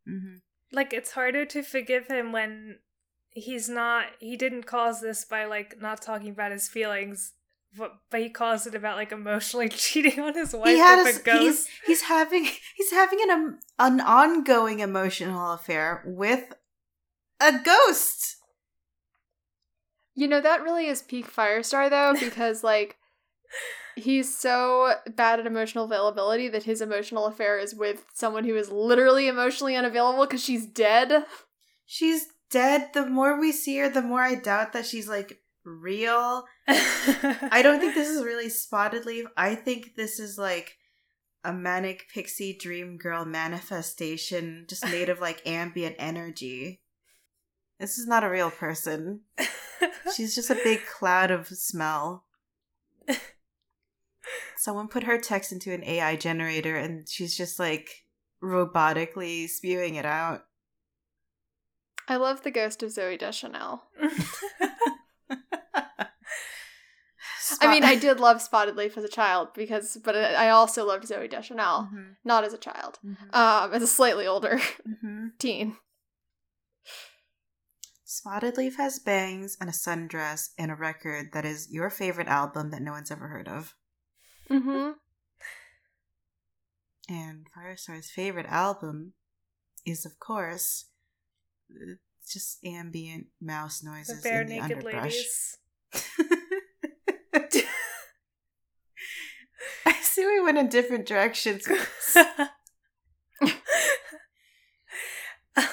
Mhm. 0.07 0.41
Like 0.71 0.93
it's 0.93 1.13
harder 1.13 1.43
to 1.45 1.63
forgive 1.63 2.05
him 2.07 2.31
when 2.31 2.77
he's 3.31 3.67
not 3.67 4.05
he 4.19 4.37
didn't 4.37 4.63
cause 4.63 5.01
this 5.01 5.25
by 5.25 5.45
like 5.45 5.81
not 5.81 6.01
talking 6.03 6.29
about 6.31 6.51
his 6.51 6.67
feelings 6.67 7.33
but, 7.77 7.93
but 8.09 8.19
he 8.21 8.29
calls 8.29 8.67
it 8.67 8.75
about 8.75 8.97
like 8.97 9.11
emotionally 9.11 9.69
cheating 9.69 10.19
on 10.19 10.33
his 10.33 10.53
wife 10.53 10.67
He 10.67 10.77
had 10.77 11.03
with 11.03 11.17
a, 11.17 11.19
a 11.19 11.23
ghost. 11.23 11.41
he's 11.41 11.67
he's 11.85 12.01
having 12.03 12.45
he's 12.75 12.91
having 12.91 13.19
an 13.23 13.29
um, 13.31 13.59
an 13.79 14.01
ongoing 14.01 14.79
emotional 14.79 15.53
affair 15.53 16.03
with 16.05 16.53
a 17.39 17.59
ghost. 17.63 18.37
You 20.13 20.27
know, 20.27 20.41
that 20.41 20.61
really 20.63 20.87
is 20.87 21.01
peak 21.01 21.31
Firestar 21.33 21.89
though, 21.89 22.13
because 22.19 22.63
like 22.63 22.97
he's 23.95 24.35
so 24.37 24.93
bad 25.15 25.39
at 25.39 25.47
emotional 25.47 25.85
availability 25.85 26.47
that 26.49 26.63
his 26.63 26.81
emotional 26.81 27.25
affair 27.25 27.57
is 27.57 27.75
with 27.75 28.05
someone 28.13 28.43
who 28.43 28.55
is 28.55 28.69
literally 28.71 29.27
emotionally 29.27 29.75
unavailable 29.75 30.25
because 30.25 30.43
she's 30.43 30.65
dead. 30.65 31.25
She's 31.85 32.27
dead. 32.49 32.89
The 32.93 33.05
more 33.05 33.39
we 33.39 33.51
see 33.51 33.77
her, 33.79 33.89
the 33.89 34.01
more 34.01 34.21
I 34.21 34.35
doubt 34.35 34.73
that 34.73 34.85
she's 34.85 35.09
like 35.09 35.39
real. 35.65 36.45
I 37.51 37.61
don't 37.63 37.79
think 37.79 37.95
this 37.95 38.09
is 38.09 38.23
really 38.23 38.49
spotted 38.49 39.05
leaf. 39.05 39.25
I 39.35 39.55
think 39.55 39.95
this 39.95 40.19
is 40.19 40.37
like 40.37 40.77
a 41.43 41.51
manic 41.51 42.07
pixie 42.13 42.57
dream 42.57 42.97
girl 42.97 43.25
manifestation 43.25 44.65
just 44.69 44.85
made 44.85 45.09
of 45.09 45.19
like 45.19 45.41
ambient 45.45 45.95
energy. 45.99 46.81
This 47.79 47.97
is 47.97 48.07
not 48.07 48.23
a 48.23 48.29
real 48.29 48.51
person. 48.51 49.21
She's 50.15 50.35
just 50.35 50.49
a 50.49 50.59
big 50.63 50.81
cloud 50.85 51.31
of 51.31 51.47
smell. 51.47 52.25
Someone 54.55 54.87
put 54.87 55.03
her 55.03 55.17
text 55.17 55.51
into 55.51 55.73
an 55.73 55.83
AI 55.83 56.15
generator 56.15 56.75
and 56.75 57.09
she's 57.09 57.35
just 57.35 57.57
like 57.57 58.05
robotically 58.43 59.49
spewing 59.49 59.95
it 59.95 60.05
out. 60.05 60.45
I 62.07 62.17
love 62.17 62.43
the 62.43 62.51
ghost 62.51 62.83
of 62.83 62.91
Zooey 62.91 63.17
Deschanel. 63.17 63.83
I 67.59 67.71
mean, 67.71 67.83
I 67.83 67.95
did 67.95 68.19
love 68.19 68.41
Spotted 68.41 68.75
Leaf 68.75 68.97
as 68.97 69.03
a 69.03 69.09
child 69.09 69.49
because, 69.53 69.97
but 70.03 70.15
I 70.15 70.49
also 70.49 70.85
loved 70.85 71.05
Zooey 71.05 71.29
Deschanel, 71.29 71.89
Mhm, 71.93 72.15
not 72.23 72.43
as 72.43 72.53
a 72.53 72.57
child, 72.57 72.99
mhm, 73.05 73.33
um, 73.33 73.73
as 73.73 73.81
a 73.81 73.87
slightly 73.87 74.27
older 74.27 74.59
mhm. 74.87 75.31
teen. 75.39 75.77
Spotted 78.05 78.57
Leaf 78.57 78.77
has 78.77 78.99
bangs 78.99 79.57
and 79.59 79.69
a 79.69 79.73
sundress 79.73 80.49
and 80.57 80.69
a 80.69 80.75
record 80.75 81.31
that 81.33 81.45
is 81.45 81.71
your 81.71 81.89
favorite 81.89 82.27
album 82.27 82.69
that 82.71 82.81
no 82.81 82.91
one's 82.91 83.09
ever 83.09 83.27
heard 83.29 83.47
of. 83.47 83.73
Mm-hmm. 84.49 84.91
And 87.09 87.47
Firestar's 87.55 88.09
favorite 88.11 88.47
album 88.47 89.13
is, 89.85 90.05
of 90.05 90.19
course, 90.19 90.85
uh, 91.71 91.95
just 92.29 92.63
ambient 92.65 93.27
mouse 93.41 93.79
the 93.79 93.89
noises 93.89 94.21
bare 94.21 94.41
in 94.41 94.47
the 94.47 94.59
naked 94.59 94.77
underbrush. 94.77 95.03
ladies. 95.03 95.57
I 99.85 100.00
see 100.11 100.25
we 100.25 100.41
went 100.41 100.57
in 100.57 100.67
different 100.69 101.05
directions. 101.05 101.67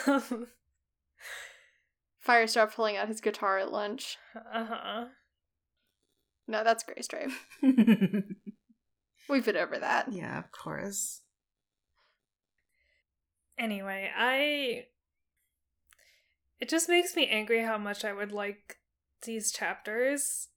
um, 0.06 0.46
Firestar 2.26 2.72
pulling 2.72 2.96
out 2.96 3.08
his 3.08 3.20
guitar 3.20 3.58
at 3.58 3.72
lunch. 3.72 4.16
uh-huh. 4.34 5.06
No, 6.46 6.64
that's 6.64 6.84
Graystripe. 6.84 7.32
We've 9.28 9.44
been 9.44 9.56
over 9.56 9.78
that. 9.78 10.10
yeah, 10.10 10.38
of 10.38 10.50
course. 10.50 11.20
Anyway, 13.58 14.10
I. 14.16 14.84
It 16.60 16.68
just 16.68 16.88
makes 16.88 17.14
me 17.14 17.26
angry 17.28 17.62
how 17.62 17.76
much 17.76 18.04
I 18.04 18.12
would 18.12 18.32
like 18.32 18.78
these 19.24 19.52
chapters 19.52 20.48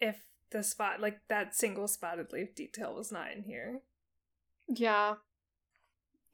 if 0.00 0.16
the 0.50 0.62
spot, 0.62 1.00
like 1.00 1.20
that 1.28 1.54
single 1.54 1.88
spotted 1.88 2.32
leaf 2.32 2.54
detail, 2.54 2.94
was 2.94 3.10
not 3.12 3.32
in 3.32 3.42
here. 3.42 3.80
Yeah. 4.68 5.14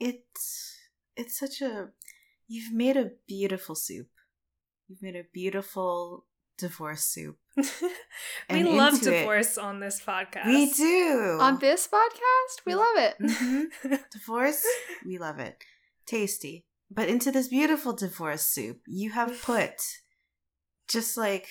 It's 0.01 0.77
it's 1.17 1.39
such 1.39 1.61
a 1.63 1.89
you've 2.49 2.73
made 2.73 2.97
a 2.97 3.11
beautiful 3.27 3.75
soup. 3.75 4.09
You've 4.89 5.03
made 5.03 5.17
a 5.17 5.25
beautiful 5.33 6.27
divorce 6.59 7.05
soup. 7.05 7.37
we 7.57 7.65
And 8.49 8.69
love 8.77 8.95
into 8.95 9.15
it- 9.15 9.21
divorce 9.21 9.57
on 9.59 9.81
this 9.81 10.01
podcast. 10.01 10.47
We 10.47 10.71
do. 10.73 11.39
On 11.41 11.59
this 11.59 11.89
podcast, 11.89 12.65
we 12.67 12.75
love 12.75 12.97
it. 12.97 13.15
Mhm. 13.21 13.99
Divorce, 14.13 14.65
we 15.07 15.19
love 15.19 15.39
it. 15.39 15.57
Tasty. 16.07 16.65
But 16.91 17.09
into 17.09 17.31
this 17.33 17.49
beautiful 17.49 17.93
divorce 17.95 18.47
soup, 18.47 18.81
you 18.87 19.11
have 19.13 19.41
put 19.43 19.73
just 20.89 21.17
like 21.17 21.47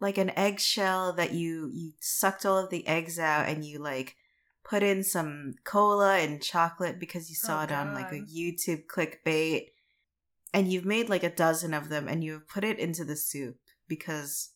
like 0.00 0.18
an 0.18 0.30
eggshell 0.36 1.12
that 1.14 1.32
you 1.32 1.70
you 1.72 1.92
sucked 2.00 2.44
all 2.44 2.58
of 2.58 2.70
the 2.70 2.86
eggs 2.86 3.18
out 3.18 3.48
and 3.48 3.64
you 3.64 3.78
like 3.78 4.16
put 4.64 4.82
in 4.82 5.02
some 5.02 5.54
cola 5.64 6.16
and 6.18 6.42
chocolate 6.42 6.98
because 6.98 7.28
you 7.30 7.36
saw 7.36 7.60
Oh, 7.60 7.64
it 7.64 7.72
on 7.72 7.94
like 7.94 8.12
a 8.12 8.16
YouTube 8.20 8.86
clickbait. 8.86 9.68
And 10.52 10.72
you've 10.72 10.84
made 10.86 11.08
like 11.08 11.22
a 11.22 11.30
dozen 11.30 11.74
of 11.74 11.88
them 11.88 12.08
and 12.08 12.24
you've 12.24 12.48
put 12.48 12.64
it 12.64 12.78
into 12.78 13.04
the 13.04 13.16
soup 13.16 13.58
because 13.88 14.50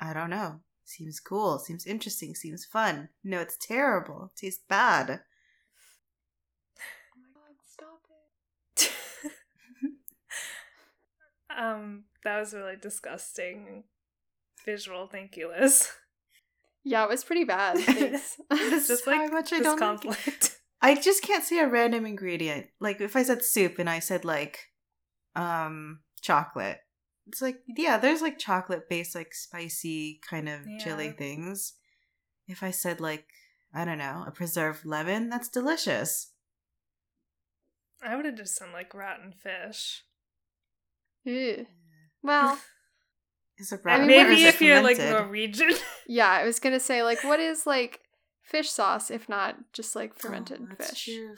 I 0.00 0.12
don't 0.12 0.30
know. 0.30 0.60
Seems 0.84 1.18
cool, 1.20 1.58
seems 1.58 1.84
interesting, 1.84 2.34
seems 2.34 2.64
fun. 2.64 3.08
No, 3.24 3.40
it's 3.40 3.56
terrible. 3.56 4.30
It 4.34 4.40
tastes 4.40 4.62
bad. 4.68 5.10
Oh 7.12 7.18
my 7.18 7.28
god, 7.34 7.56
stop 7.66 8.02
it. 8.76 8.92
um, 11.58 12.04
that 12.22 12.38
was 12.38 12.54
really 12.54 12.76
disgusting 12.76 13.84
visual. 14.66 15.08
Thank 15.10 15.36
you, 15.36 15.48
Liz. 15.48 15.88
Yeah, 16.84 17.04
it 17.04 17.08
was 17.08 17.24
pretty 17.24 17.44
bad. 17.44 17.78
Thanks. 17.80 18.36
This 18.50 18.88
Just 18.88 19.02
is 19.02 19.06
like 19.06 19.18
how 19.18 19.28
much 19.28 19.52
I 19.52 19.60
don't 19.60 19.80
like 19.80 20.00
conflict. 20.02 20.58
I 20.82 20.94
just 20.94 21.22
can't 21.22 21.42
see 21.42 21.58
a 21.58 21.66
random 21.66 22.04
ingredient. 22.04 22.66
Like 22.80 23.00
if 23.00 23.16
I 23.16 23.22
said 23.22 23.44
soup 23.44 23.78
and 23.78 23.88
I 23.88 23.98
said 23.98 24.24
like 24.24 24.58
um 25.34 26.00
chocolate. 26.20 26.78
It's 27.26 27.42
like 27.42 27.58
yeah, 27.76 27.98
there's 27.98 28.22
like 28.22 28.38
chocolate 28.38 28.88
based 28.88 29.14
like 29.14 29.34
spicy 29.34 30.20
kind 30.28 30.48
of 30.48 30.60
chili 30.78 31.10
things. 31.10 31.72
If 32.46 32.62
I 32.62 32.70
said 32.70 33.00
like 33.00 33.26
I 33.74 33.84
don't 33.84 33.98
know, 33.98 34.24
a 34.26 34.30
preserved 34.30 34.84
lemon, 34.84 35.28
that's 35.28 35.48
delicious. 35.48 36.30
I 38.02 38.14
would 38.14 38.26
have 38.26 38.36
just 38.36 38.58
done 38.58 38.72
like 38.72 38.94
rotten 38.94 39.32
fish. 39.32 40.04
Ew. 41.24 41.66
Well, 42.22 42.58
Is 43.58 43.72
a 43.72 43.76
I 43.76 43.78
rotten 43.84 44.06
mean, 44.06 44.28
Maybe 44.28 44.44
if 44.44 44.60
you're 44.60 44.82
like? 44.82 44.98
Norwegian. 44.98 45.70
yeah, 46.06 46.28
I 46.30 46.44
was 46.44 46.60
gonna 46.60 46.80
say, 46.80 47.02
like, 47.02 47.22
what 47.24 47.40
is 47.40 47.66
like 47.66 48.00
fish 48.42 48.70
sauce 48.70 49.10
if 49.10 49.28
not 49.28 49.56
just 49.72 49.96
like 49.96 50.14
fermented 50.18 50.60
Oh, 50.70 50.74
fish? 50.74 51.04
true. 51.04 51.34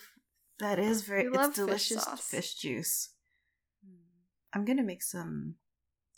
That 0.59 0.79
is 0.81 1.03
very 1.03 1.29
We 1.29 1.37
love 1.37 1.51
it's 1.51 1.59
fish 1.59 1.67
delicious 1.67 2.03
sauce. 2.05 2.21
fish 2.21 2.55
juice. 2.55 3.11
I'm 4.53 4.65
gonna 4.65 4.83
make 4.83 5.03
some 5.03 5.55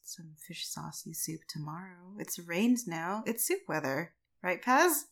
some 0.02 0.32
fish 0.38 0.66
saucy 0.66 1.12
soup 1.12 1.40
tomorrow. 1.48 2.14
It's 2.18 2.38
rained 2.38 2.78
now. 2.86 3.22
It's 3.26 3.46
soup 3.46 3.60
weather, 3.68 4.14
right, 4.42 4.62
Paz? 4.62 5.06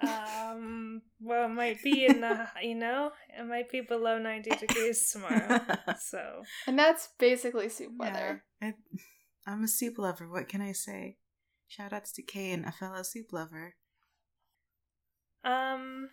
um, 0.00 1.02
well, 1.20 1.46
it 1.46 1.54
might 1.54 1.82
be 1.82 2.04
in 2.06 2.20
the 2.20 2.48
you 2.62 2.74
know, 2.74 3.12
it 3.38 3.46
might 3.46 3.70
be 3.70 3.80
below 3.80 4.18
ninety 4.18 4.50
degrees 4.50 5.10
tomorrow. 5.10 5.60
So 6.00 6.42
And 6.66 6.78
that's 6.78 7.08
basically 7.18 7.68
soup 7.68 7.92
weather. 7.96 8.42
Yeah, 8.60 8.68
I, 8.68 8.74
I'm 9.46 9.64
a 9.64 9.68
soup 9.68 9.98
lover. 9.98 10.28
What 10.28 10.48
can 10.48 10.60
I 10.60 10.72
say? 10.72 11.16
Shout 11.68 11.92
outs 11.92 12.12
to 12.12 12.22
Kane, 12.22 12.64
a 12.66 12.72
fellow 12.72 13.02
soup 13.02 13.32
lover. 13.32 13.74
Um, 15.44 16.10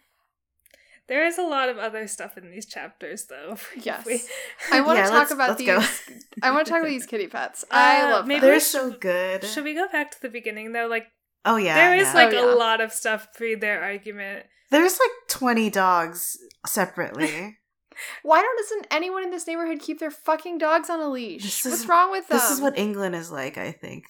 there 1.07 1.25
is 1.25 1.37
a 1.37 1.43
lot 1.43 1.69
of 1.69 1.77
other 1.77 2.07
stuff 2.07 2.37
in 2.37 2.49
these 2.49 2.65
chapters, 2.65 3.25
though. 3.25 3.53
if 3.75 3.85
Yes. 3.85 4.05
we- 4.05 4.21
I 4.71 4.81
want 4.81 4.97
to 4.97 5.03
Yeah, 5.03 5.09
talk 5.09 5.13
let's- 5.19 5.31
about 5.31 5.59
let's 5.59 5.61
these. 6.07 6.25
I 6.41 6.51
want 6.51 6.65
to 6.65 6.71
talk 6.71 6.79
about 6.81 6.89
these 6.89 7.05
kitty 7.05 7.27
pets. 7.27 7.65
I 7.69 8.01
Uh, 8.01 8.11
love 8.11 8.27
maybe 8.27 8.39
them. 8.41 8.47
They're 8.49 8.55
we 8.55 8.59
so 8.61 8.91
good. 8.91 9.43
Should 9.43 9.63
we 9.63 9.73
go 9.75 9.87
back 9.91 10.11
to 10.11 10.21
the 10.21 10.29
beginning 10.29 10.71
though? 10.71 10.87
Like 10.87 11.07
Oh 11.45 11.57
yeah, 11.57 11.75
there 11.75 11.95
is 11.97 12.07
yeah. 12.07 12.13
like 12.13 12.33
Oh, 12.33 12.47
yeah. 12.49 12.53
a 12.53 12.55
lot 12.55 12.81
of 12.81 12.91
stuff 12.91 13.27
pre 13.33 13.55
their 13.55 13.81
argument. 13.81 14.45
there's 14.71 14.99
like 14.99 15.11
20 15.29 15.69
dogs 15.69 16.37
separately. 16.67 17.57
Why 18.23 18.41
don't 18.41 18.57
doesn't 18.57 18.87
anyone 18.91 19.23
in 19.23 19.31
this 19.31 19.47
neighborhood 19.47 19.79
keep 19.79 19.99
their 19.99 20.11
fucking 20.11 20.57
dogs 20.57 20.89
on 20.89 20.99
a 20.99 21.09
leash? 21.09 21.43
This 21.43 21.65
What's 21.65 21.81
is- 21.81 21.87
wrong 21.87 22.11
with 22.11 22.27
them? 22.27 22.37
this 22.37 22.49
is 22.51 22.61
what 22.61 22.77
England 22.77 23.15
is 23.15 23.31
like. 23.31 23.57
I 23.57 23.71
think. 23.71 24.05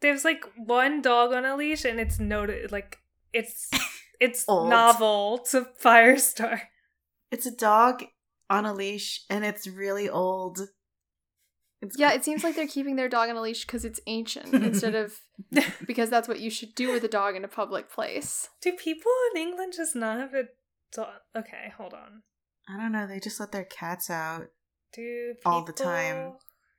There's 0.00 0.24
like 0.24 0.44
one 0.56 1.00
dog 1.02 1.32
on 1.32 1.44
a 1.44 1.56
leash, 1.56 1.84
and 1.84 1.98
it's 1.98 2.18
noted 2.18 2.70
like 2.72 2.98
it's 3.32 3.70
it's 4.20 4.44
Old. 4.48 4.68
novel 4.70 5.38
to 5.50 5.66
Firestar. 5.82 6.60
It's 7.30 7.46
a 7.46 7.50
dog 7.54 8.04
on 8.50 8.66
a 8.66 8.72
leash, 8.74 9.24
and 9.30 9.44
it's 9.44 9.66
really 9.66 10.08
old. 10.08 10.60
It's 11.82 11.98
Yeah, 11.98 12.12
it 12.12 12.24
seems 12.24 12.44
like 12.44 12.54
they're 12.56 12.66
keeping 12.66 12.96
their 12.96 13.08
dog 13.08 13.28
on 13.30 13.36
a 13.36 13.40
leash 13.40 13.64
because 13.66 13.84
it's 13.84 14.00
ancient 14.06 14.54
instead 14.70 14.94
of 14.94 15.20
because 15.86 16.10
that's 16.10 16.28
what 16.28 16.40
you 16.40 16.50
should 16.50 16.74
do 16.74 16.92
with 16.92 17.04
a 17.04 17.08
dog 17.08 17.34
in 17.36 17.44
a 17.44 17.48
public 17.48 17.90
place. 17.90 18.48
Do 18.60 18.72
people 18.72 19.10
in 19.34 19.40
England 19.42 19.72
just 19.76 19.94
not 19.96 20.18
have 20.18 20.34
a 20.34 20.44
dog? 20.92 21.08
Okay, 21.36 21.72
hold 21.76 21.92
on. 21.94 22.22
I 22.68 22.76
don't 22.76 22.92
know. 22.92 23.06
They 23.06 23.20
just 23.20 23.40
let 23.40 23.52
their 23.52 23.64
cats 23.64 24.08
out. 24.10 24.46
Do 24.92 25.34
All 25.44 25.62
the 25.64 25.72
time. 25.72 26.34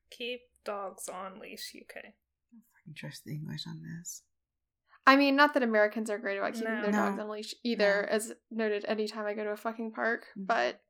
keep 0.09 0.41
dogs 0.63 1.07
on 1.09 1.39
leash? 1.39 1.75
UK. 1.75 1.97
I 2.05 2.11
fucking 2.79 2.95
trust 2.95 3.23
the 3.25 3.33
English 3.33 3.67
on 3.67 3.81
this. 3.83 4.23
I 5.05 5.15
mean, 5.17 5.35
not 5.35 5.53
that 5.53 5.61
Americans 5.63 6.09
are 6.09 6.17
great 6.17 6.37
about 6.37 6.53
keeping 6.53 6.73
No. 6.73 6.81
their 6.81 6.91
No. 6.91 6.97
dogs 6.97 7.19
on 7.19 7.29
leash 7.29 7.53
either, 7.63 8.07
No. 8.09 8.15
as 8.15 8.33
noted 8.49 8.85
anytime 8.87 9.25
I 9.25 9.33
go 9.33 9.43
to 9.43 9.51
a 9.51 9.57
fucking 9.57 9.91
park, 9.91 10.25
Mhm. 10.35 10.47
but 10.47 10.81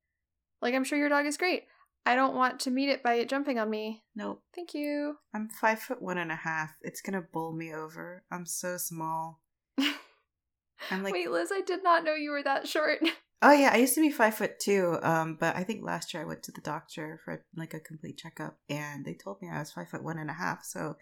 like 0.62 0.74
I'm 0.74 0.84
sure 0.86 0.98
your 0.98 1.10
dog 1.10 1.26
is 1.26 1.36
great. 1.38 1.68
I 2.06 2.16
don't 2.16 2.36
want 2.36 2.60
to 2.62 2.72
meet 2.72 2.90
it 2.90 3.02
by 3.04 3.16
it 3.16 3.28
jumping 3.28 3.58
on 3.60 3.70
me. 3.70 4.06
Nope. 4.16 4.44
Thank 4.54 4.74
you. 4.76 5.18
I'm 5.34 5.50
five 5.50 5.82
foot 5.82 6.02
one 6.02 6.18
and 6.20 6.32
a 6.32 6.36
half. 6.36 6.78
It's 6.82 7.02
gonna 7.02 7.22
bowl 7.22 7.52
me 7.54 7.74
over. 7.74 8.24
I'm 8.32 8.46
so 8.46 8.78
small. 8.78 9.42
I'm 10.92 11.02
like, 11.04 11.14
Wait, 11.14 11.32
Liz, 11.32 11.52
I 11.52 11.62
did 11.62 11.84
not 11.84 12.04
know 12.04 12.14
you 12.14 12.30
were 12.32 12.44
that 12.44 12.68
short. 12.68 13.00
oh 13.42 13.52
yeah, 13.52 13.72
I 13.74 13.78
used 13.78 13.96
to 13.96 14.02
be 14.02 14.10
five 14.12 14.36
foot 14.36 14.60
two. 14.60 14.98
Um, 15.02 15.38
but 15.40 15.56
I 15.56 15.64
think 15.64 15.84
last 15.84 16.14
year 16.14 16.24
I 16.24 16.26
went 16.28 16.44
to 16.44 16.52
the 16.52 16.62
doctor 16.62 17.20
for 17.24 17.44
like 17.56 17.74
a 17.74 17.80
complete 17.80 18.18
checkup, 18.18 18.58
and 18.70 19.06
they 19.06 19.14
told 19.14 19.42
me 19.42 19.50
I 19.52 19.60
was 19.60 19.72
five 19.72 19.90
foot 19.90 20.04
one 20.04 20.18
and 20.18 20.30
a 20.30 20.34
half. 20.34 20.64
So, 20.64 20.96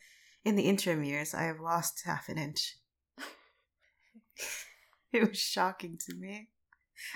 in 0.46 0.56
the 0.56 0.64
interim 0.64 1.04
years, 1.04 1.34
I 1.34 1.44
have 1.44 1.60
lost 1.60 2.04
half 2.06 2.30
an 2.30 2.38
inch. 2.38 2.76
it 5.14 5.28
was 5.28 5.38
shocking 5.38 5.98
to 6.08 6.16
me. 6.16 6.50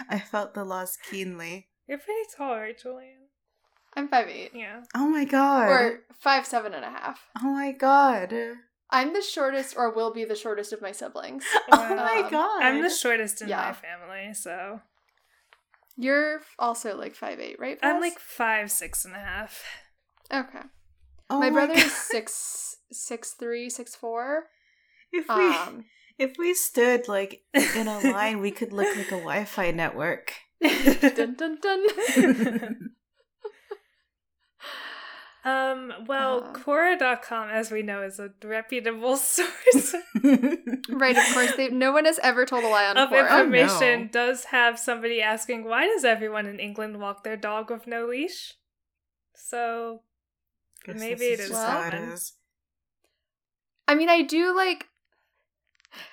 I 0.10 0.20
felt 0.20 0.54
the 0.54 0.64
loss 0.64 0.98
keenly. 1.10 1.68
You're 1.88 2.00
pretty 2.00 2.30
tall, 2.36 2.56
right, 2.58 2.78
Julian? 2.78 3.28
I'm 3.96 4.08
five 4.10 4.28
eight. 4.28 4.52
Yeah. 4.54 4.84
Oh 4.96 5.08
my 5.08 5.26
god. 5.26 5.70
Or 5.70 6.00
five 6.20 6.46
seven 6.46 6.74
and 6.74 6.84
a 6.86 6.90
half. 6.90 7.20
oh 7.42 7.50
my 7.54 7.72
god. 7.72 8.34
I'm 8.90 9.14
the 9.14 9.22
shortest, 9.22 9.76
or 9.78 9.94
will 9.94 10.14
be 10.14 10.24
the 10.24 10.36
shortest 10.36 10.72
of 10.72 10.82
my 10.82 10.92
siblings. 10.92 11.44
Oh 11.72 11.96
my 11.96 12.30
god. 12.30 12.62
I'm 12.64 12.82
the 12.82 12.90
shortest 12.90 13.42
in 13.42 13.50
Yeah. 13.50 13.58
my 13.68 13.74
family, 13.74 14.34
so 14.34 14.80
You're 15.98 16.42
also 16.60 16.96
like 16.98 17.16
five 17.16 17.40
eight, 17.40 17.60
right? 17.60 17.78
I'm 17.82 18.00
like 18.02 18.20
five, 18.20 18.72
six 18.72 19.04
and 19.06 19.16
a 19.16 19.20
half. 19.20 19.64
okay. 20.32 20.60
Oh 21.30 21.40
my 21.40 21.50
brother 21.50 21.74
God. 21.74 21.86
is 21.86 21.92
six 22.12 22.78
six 22.92 23.32
three 23.34 23.70
six 23.70 23.96
four. 23.96 24.46
If 25.12 25.28
we 25.28 25.34
Um, 25.36 25.86
if 26.20 26.38
we 26.38 26.54
stood 26.54 27.08
like 27.08 27.42
in 27.54 27.88
a 27.88 28.00
line, 28.12 28.40
we 28.42 28.52
could 28.52 28.74
look 28.74 28.96
like 28.96 29.08
a 29.08 29.18
Wi-Fi 29.20 29.72
network. 29.72 30.34
dun 30.62 31.36
dun 31.36 31.58
dun. 31.62 31.86
um, 35.48 35.94
well, 36.08 36.44
Uh. 36.44 36.54
Quora.com, 36.54 37.50
as 37.50 37.72
we 37.72 37.82
know, 37.82 38.02
is 38.04 38.20
a 38.20 38.32
reputable 38.44 39.16
source 39.36 39.96
right, 40.24 41.18
of 41.18 41.34
course. 41.34 41.56
They, 41.56 41.70
no 41.70 41.92
one 41.92 42.06
has 42.06 42.20
ever 42.24 42.46
told 42.46 42.64
a 42.64 42.68
lie 42.68 42.88
on 42.88 42.98
of 42.98 43.10
Quora. 43.10 43.30
information. 43.40 44.02
no. 44.04 44.08
Does 44.08 44.46
have 44.46 44.78
somebody 44.80 45.22
asking, 45.22 45.64
why 45.66 45.86
does 45.88 46.04
everyone 46.04 46.46
in 46.48 46.60
England 46.60 47.00
walk 47.00 47.24
their 47.24 47.38
dog 47.38 47.70
with 47.70 47.88
no 47.88 48.06
leash? 48.06 48.54
So 49.36 50.02
Guess 50.86 51.00
Maybe 51.00 51.16
this 51.16 51.40
it 51.40 51.44
is 51.44 51.50
just 51.50 51.68
how 51.68 51.90
is. 52.14 52.34
I 53.88 53.96
mean, 53.96 54.10
I 54.10 54.22
do 54.22 54.56
like. 54.56 54.88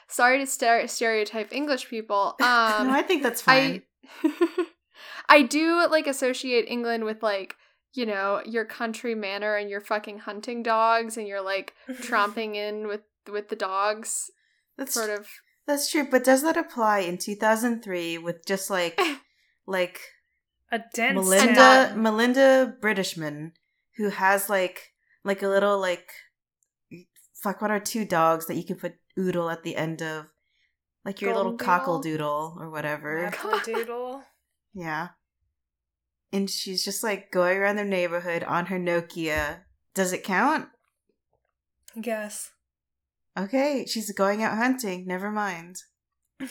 Sorry 0.09 0.39
to 0.39 0.45
stere- 0.45 0.89
stereotype 0.89 1.53
English 1.53 1.89
people. 1.89 2.37
Um, 2.41 2.87
no, 2.89 2.93
I 2.93 3.03
think 3.03 3.23
that's 3.23 3.43
fine. 3.43 3.83
I 4.23 4.67
I 5.29 5.43
do 5.43 5.87
like 5.91 6.07
associate 6.07 6.67
England 6.69 7.05
with 7.05 7.23
like 7.23 7.57
you 7.95 8.05
know 8.05 8.43
your 8.45 8.65
country 8.65 9.15
manner 9.15 9.57
and 9.57 9.71
your 9.71 9.81
fucking 9.81 10.19
hunting 10.21 10.63
dogs 10.63 11.17
and 11.17 11.27
you're 11.27 11.43
like 11.43 11.75
tromping 12.03 12.57
in 12.57 12.87
with 12.87 13.03
with 13.31 13.49
the 13.49 13.57
dogs 13.57 14.31
that's 14.77 14.95
sort 14.95 15.11
of. 15.11 15.29
that's 15.67 15.91
true, 15.91 16.07
but 16.11 16.25
does 16.25 16.43
that 16.43 16.57
apply 16.57 17.01
in 17.01 17.17
2003 17.17 18.19
with 18.19 18.45
just 18.45 18.69
like 18.71 19.01
like 19.67 20.01
a 20.73 20.81
dense 20.93 21.15
Melinda 21.15 21.55
town. 21.55 22.03
Melinda 22.03 22.77
Britishman 22.81 23.53
who 23.97 24.11
has 24.11 24.51
like 24.51 24.93
like 25.25 25.43
a 25.43 25.49
little 25.49 25.79
like 25.79 26.11
fuck 27.35 27.63
what 27.63 27.71
are 27.71 27.81
two 27.81 28.05
dogs 28.05 28.47
that 28.47 28.57
you 28.57 28.65
can 28.65 28.77
put 28.77 28.95
oodle 29.19 29.49
at 29.51 29.63
the 29.63 29.77
end 29.77 30.03
of 30.03 30.27
like 31.05 31.21
your 31.21 31.35
little 31.35 31.53
Golden 31.53 31.67
cockle 31.67 32.01
doodle? 32.01 32.51
doodle 32.51 32.63
or 32.63 32.71
whatever. 32.71 33.31
Labradoodle. 33.33 34.23
Yeah. 34.77 35.11
And 36.35 36.51
she's 36.51 36.85
just 36.85 37.05
like 37.05 37.31
going 37.31 37.59
around 37.59 37.77
the 37.77 37.85
neighborhood 37.85 38.43
on 38.43 38.67
her 38.67 38.79
Nokia. 38.79 39.61
Does 39.95 40.13
it 40.13 40.25
count? 40.25 40.67
Yes. 41.95 42.51
Okay, 43.39 43.87
she's 43.89 44.11
going 44.13 44.43
out 44.43 44.57
hunting. 44.57 45.07
Never 45.07 45.31
mind. 45.31 45.77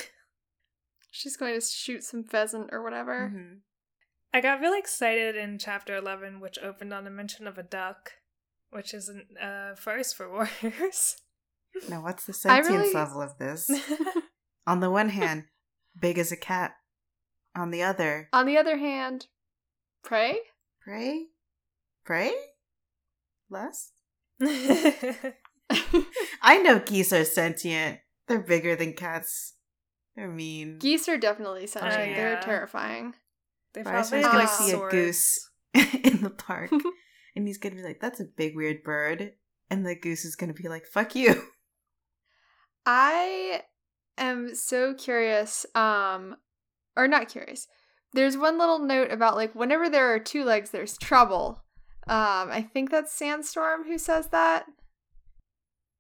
She's 1.11 1.37
going 1.37 1.53
to 1.53 1.65
shoot 1.65 2.03
some 2.03 2.23
pheasant 2.23 2.69
or 2.71 2.81
whatever. 2.83 3.31
Mhm. 3.31 3.59
I 4.33 4.41
got 4.41 4.59
really 4.59 4.79
excited 4.79 5.35
in 5.35 5.59
chapter 5.59 5.95
11, 5.95 6.39
which 6.39 6.57
opened 6.57 6.91
on 6.91 7.05
a 7.05 7.11
mention 7.11 7.45
of 7.45 7.57
a 7.59 7.63
duck, 7.63 8.13
which 8.71 8.93
is 8.95 9.09
a 9.39 9.45
uh, 9.45 9.75
first 9.75 10.15
for 10.15 10.29
warriors. 10.31 11.17
Now, 11.89 12.03
what's 12.03 12.25
the 12.25 12.33
I 12.49 12.61
sentience 12.61 12.67
really- 12.69 12.93
level 12.93 13.21
of 13.21 13.37
this? 13.37 13.69
on 14.67 14.79
the 14.79 14.89
one 14.91 15.09
hand, 15.09 15.43
big 15.99 16.17
as 16.17 16.31
a 16.31 16.37
cat. 16.37 16.71
On 17.55 17.69
the 17.71 17.83
other, 17.83 18.29
On 18.33 18.45
the 18.47 18.57
other 18.57 18.77
hand, 18.77 19.27
prey. 20.03 20.37
prey? 20.81 21.27
Prey? 22.05 22.33
Less? 23.49 23.91
I 26.41 26.57
know 26.57 26.79
geese 26.79 27.13
are 27.13 27.25
sentient. 27.25 27.99
They're 28.27 28.41
bigger 28.41 28.75
than 28.75 28.93
cats. 28.93 29.53
They're 30.15 30.29
mean. 30.29 30.79
Geese 30.79 31.07
are 31.09 31.17
definitely 31.17 31.67
sentient. 31.67 32.11
yeah. 32.11 32.15
They're 32.15 32.41
terrifying. 32.41 33.15
they 33.73 33.83
Firefire's 33.83 34.09
probably 34.09 34.23
gonna 34.23 34.39
have 34.41 34.49
see 34.49 34.71
a 34.71 34.89
goose 34.89 35.49
in 35.73 36.21
the 36.21 36.29
park, 36.29 36.71
and 37.35 37.47
he's 37.47 37.57
gonna 37.57 37.75
be 37.75 37.83
like, 37.83 37.99
"That's 37.99 38.19
a 38.19 38.25
big 38.25 38.55
weird 38.55 38.83
bird," 38.83 39.33
and 39.69 39.85
the 39.85 39.95
goose 39.95 40.25
is 40.25 40.35
gonna 40.35 40.53
be 40.53 40.67
like, 40.67 40.85
"Fuck 40.85 41.15
you." 41.15 41.41
I 42.85 43.63
am 44.17 44.53
so 44.55 44.93
curious, 44.93 45.65
um, 45.73 46.35
or 46.95 47.07
not 47.07 47.29
curious. 47.29 47.67
There's 48.13 48.37
one 48.37 48.57
little 48.57 48.79
note 48.79 49.11
about 49.11 49.35
like 49.35 49.55
whenever 49.55 49.89
there 49.89 50.13
are 50.13 50.19
two 50.19 50.43
legs, 50.43 50.69
there's 50.69 50.97
trouble. 50.97 51.63
Um, 52.07 52.51
I 52.51 52.61
think 52.61 52.91
that's 52.91 53.13
Sandstorm 53.13 53.85
who 53.85 53.97
says 53.97 54.27
that. 54.27 54.65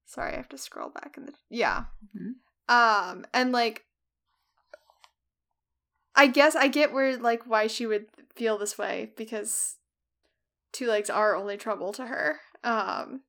Sorry, 0.05 0.33
I 0.33 0.37
have 0.37 0.49
to 0.49 0.57
scroll 0.57 0.89
back 0.89 1.15
in 1.17 1.25
the 1.25 1.33
yeah. 1.49 1.85
Mhm. 2.15 2.33
Um, 2.69 3.25
and 3.33 3.51
like, 3.51 3.83
I 6.15 6.27
guess 6.27 6.55
I 6.55 6.67
get 6.67 6.93
where 6.93 7.17
like 7.17 7.47
why 7.47 7.67
she 7.67 7.85
would 7.85 8.05
feel 8.35 8.57
this 8.57 8.77
way 8.77 9.11
because 9.17 9.77
two 10.71 10.87
legs 10.87 11.09
are 11.09 11.35
only 11.35 11.57
trouble 11.57 11.93
to 11.93 12.07
her. 12.07 12.39
Um, 12.63 13.21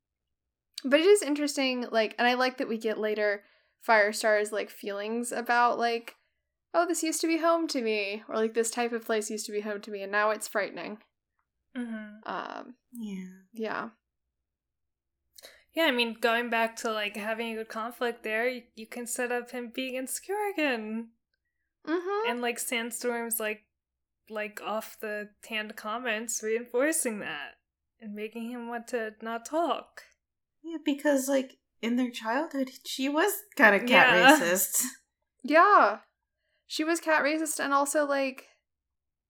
but 0.85 1.01
it 1.01 1.07
is 1.07 1.23
interesting, 1.23 1.87
like, 1.90 2.14
and 2.18 2.29
I 2.29 2.35
like 2.35 2.59
that 2.59 2.68
we 2.68 2.77
get 2.79 2.99
later 2.99 3.44
Firestar's 3.87 4.53
like 4.53 4.70
feelings 4.70 5.33
about 5.33 5.79
like, 5.79 6.16
oh, 6.75 6.87
this 6.87 7.03
used 7.03 7.21
to 7.21 7.27
be 7.29 7.39
home 7.39 7.67
to 7.69 7.81
me, 7.81 8.23
or 8.29 8.35
like 8.37 8.55
this 8.55 8.71
type 8.71 8.93
of 8.93 9.05
place 9.07 9.31
used 9.31 9.47
to 9.47 9.53
be 9.53 9.61
home 9.61 9.81
to 9.83 9.91
me, 9.91 10.03
and 10.03 10.13
now 10.13 10.31
it's 10.31 10.49
frightening. 10.49 10.99
Mhm. 11.77 12.21
Um, 12.27 12.75
Yeah. 12.93 13.27
yeah, 13.53 13.89
Yeah, 15.75 15.85
I 15.87 15.91
mean, 15.91 16.15
going 16.15 16.51
back 16.51 16.77
to 16.77 16.93
like 16.93 17.17
having 17.17 17.53
a 17.53 17.57
good 17.57 17.69
conflict 17.69 18.23
there, 18.23 18.49
you, 18.49 18.63
you 18.77 18.87
can 18.87 19.07
set 19.07 19.33
up 19.33 19.51
him 19.51 19.71
being 19.75 19.95
insecure 19.95 20.49
again, 20.53 21.11
mm-hmm. 21.87 22.31
and 22.31 22.41
like 22.41 22.59
Sandstorm's 22.59 23.41
like, 23.41 23.65
like 24.31 24.61
off 24.63 24.97
the 25.01 25.31
tanned 25.43 25.75
comments 25.77 26.43
reinforcing 26.43 27.19
that 27.21 27.57
and 28.01 28.15
making 28.15 28.51
him 28.51 28.69
want 28.69 28.87
to 28.89 29.15
not 29.21 29.45
talk. 29.47 30.03
Yeah, 30.63 30.79
because 30.85 31.29
like 31.29 31.59
in 31.83 31.97
their 31.97 32.11
childhood, 32.11 32.71
she 32.87 33.09
was 33.09 33.33
kind 33.57 33.75
of 33.75 33.87
cat 33.87 34.17
Yeah. 34.17 34.39
racist. 34.41 34.85
yeah. 35.43 35.99
She 36.66 36.85
was 36.85 37.00
cat 37.00 37.22
racist, 37.22 37.61
and 37.62 37.72
also 37.72 38.05
like, 38.07 38.48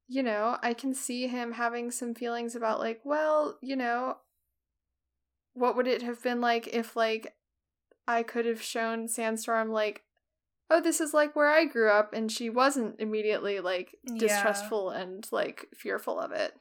you 0.06 0.22
know, 0.22 0.58
I 0.62 0.74
can 0.74 0.94
see 0.94 1.26
him 1.26 1.52
having 1.52 1.90
some 1.90 2.14
feelings 2.14 2.54
about 2.54 2.78
like, 2.80 3.00
well, 3.04 3.58
you 3.62 3.76
know, 3.76 4.16
what 5.54 5.76
would 5.76 5.86
it 5.86 6.02
have 6.02 6.22
been 6.22 6.40
like 6.40 6.68
if 6.68 6.96
like 6.96 7.34
I 8.06 8.22
could 8.22 8.44
have 8.46 8.62
shown 8.62 9.08
Sandstorm 9.08 9.70
like, 9.70 10.02
oh, 10.70 10.80
this 10.80 11.00
is 11.00 11.14
like 11.14 11.34
where 11.36 11.50
I 11.50 11.64
grew 11.64 11.90
up, 11.90 12.12
and 12.12 12.30
she 12.30 12.50
wasn't 12.50 13.00
immediately 13.00 13.60
like 13.60 13.96
Yeah. 14.04 14.18
distrustful 14.18 14.90
and 14.90 15.26
like 15.30 15.66
fearful 15.74 16.18
of 16.18 16.32
it. 16.32 16.54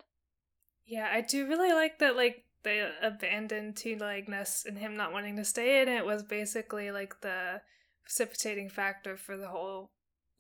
Yeah, 0.86 1.09
I 1.12 1.21
do 1.21 1.47
really 1.47 1.71
like 1.71 1.99
that 1.99 2.15
like 2.15 2.43
the 2.63 2.91
abandoned 3.01 3.75
two 3.75 3.95
legness 3.97 4.65
and 4.65 4.77
him 4.77 4.95
not 4.95 5.12
wanting 5.12 5.36
to 5.36 5.43
stay 5.43 5.81
in 5.81 5.89
it 5.89 6.05
was 6.05 6.23
basically 6.23 6.91
like 6.91 7.19
the 7.21 7.62
precipitating 8.03 8.69
factor 8.69 9.17
for 9.17 9.36
the 9.36 9.49
whole 9.49 9.91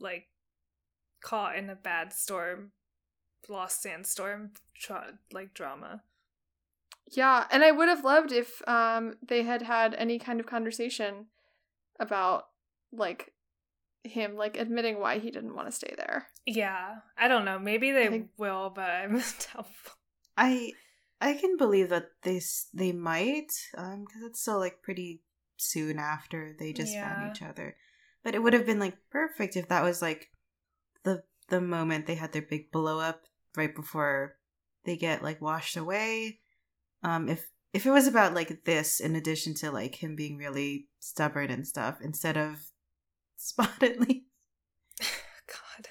like 0.03 0.27
caught 1.23 1.55
in 1.55 1.69
a 1.69 1.75
bad 1.75 2.13
storm 2.13 2.71
lost 3.49 3.81
sandstorm 3.81 4.51
tra- 4.75 5.17
like 5.31 5.53
drama. 5.53 6.03
Yeah, 7.11 7.45
and 7.51 7.63
I 7.63 7.71
would 7.71 7.89
have 7.89 8.03
loved 8.03 8.31
if 8.31 8.61
um 8.67 9.15
they 9.27 9.43
had 9.43 9.61
had 9.63 9.93
any 9.95 10.19
kind 10.19 10.39
of 10.39 10.45
conversation 10.45 11.27
about 11.99 12.45
like 12.91 13.33
him 14.03 14.35
like 14.35 14.57
admitting 14.57 14.99
why 14.99 15.19
he 15.19 15.31
didn't 15.31 15.55
want 15.55 15.67
to 15.67 15.71
stay 15.71 15.93
there. 15.97 16.27
Yeah, 16.45 16.95
I 17.17 17.27
don't 17.27 17.45
know. 17.45 17.57
Maybe 17.59 17.91
they 17.91 18.07
think- 18.07 18.29
will, 18.37 18.69
but 18.69 18.89
I'm 18.89 19.13
doubtful. 19.53 19.93
I 20.37 20.71
I 21.21 21.33
can 21.35 21.57
believe 21.57 21.89
that 21.89 22.07
they 22.23 22.41
they 22.73 22.91
might, 22.91 23.51
um, 23.77 24.05
because 24.05 24.23
it's 24.23 24.41
still 24.41 24.59
like 24.59 24.81
pretty 24.81 25.21
soon 25.57 25.99
after 25.99 26.55
they 26.59 26.73
just 26.73 26.93
Yeah. 26.93 27.07
found 27.15 27.35
each 27.35 27.41
other. 27.41 27.75
But 28.23 28.35
it 28.35 28.39
would 28.43 28.53
have 28.53 28.65
been 28.65 28.79
like 28.79 28.97
perfect 29.11 29.55
if 29.57 29.67
that 29.67 29.83
was 29.83 30.01
like 30.01 30.29
the 31.03 31.23
the 31.49 31.61
moment 31.61 32.07
they 32.07 32.15
had 32.15 32.31
their 32.31 32.41
big 32.41 32.71
blow 32.71 32.99
up 32.99 33.23
right 33.55 33.73
before 33.75 34.35
they 34.85 34.95
get 34.95 35.23
like 35.23 35.41
washed 35.41 35.77
away. 35.77 36.39
Um, 37.03 37.27
if 37.27 37.47
if 37.73 37.85
it 37.85 37.91
was 37.91 38.07
about 38.07 38.33
like 38.33 38.63
this, 38.65 38.99
in 38.99 39.15
addition 39.15 39.53
to 39.55 39.71
like 39.71 39.95
him 39.95 40.15
being 40.15 40.37
really 40.37 40.87
stubborn 40.99 41.49
and 41.49 41.67
stuff, 41.67 41.97
instead 42.01 42.37
of 42.37 42.59
spottedly, 43.39 44.23
God. 45.01 45.89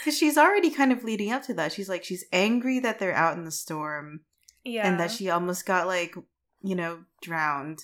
because 0.00 0.16
she's 0.16 0.38
already 0.38 0.70
kind 0.70 0.92
of 0.92 1.04
leading 1.04 1.32
up 1.32 1.42
to 1.44 1.54
that. 1.54 1.72
She's 1.72 1.88
like 1.88 2.04
she's 2.04 2.24
angry 2.32 2.78
that 2.80 2.98
they're 2.98 3.14
out 3.14 3.36
in 3.36 3.44
the 3.44 3.50
storm. 3.50 4.20
Yeah. 4.64 4.84
and 4.88 4.98
that 4.98 5.12
she 5.12 5.30
almost 5.30 5.64
got 5.64 5.86
like 5.86 6.16
you 6.60 6.74
know 6.74 7.04
drowned 7.22 7.78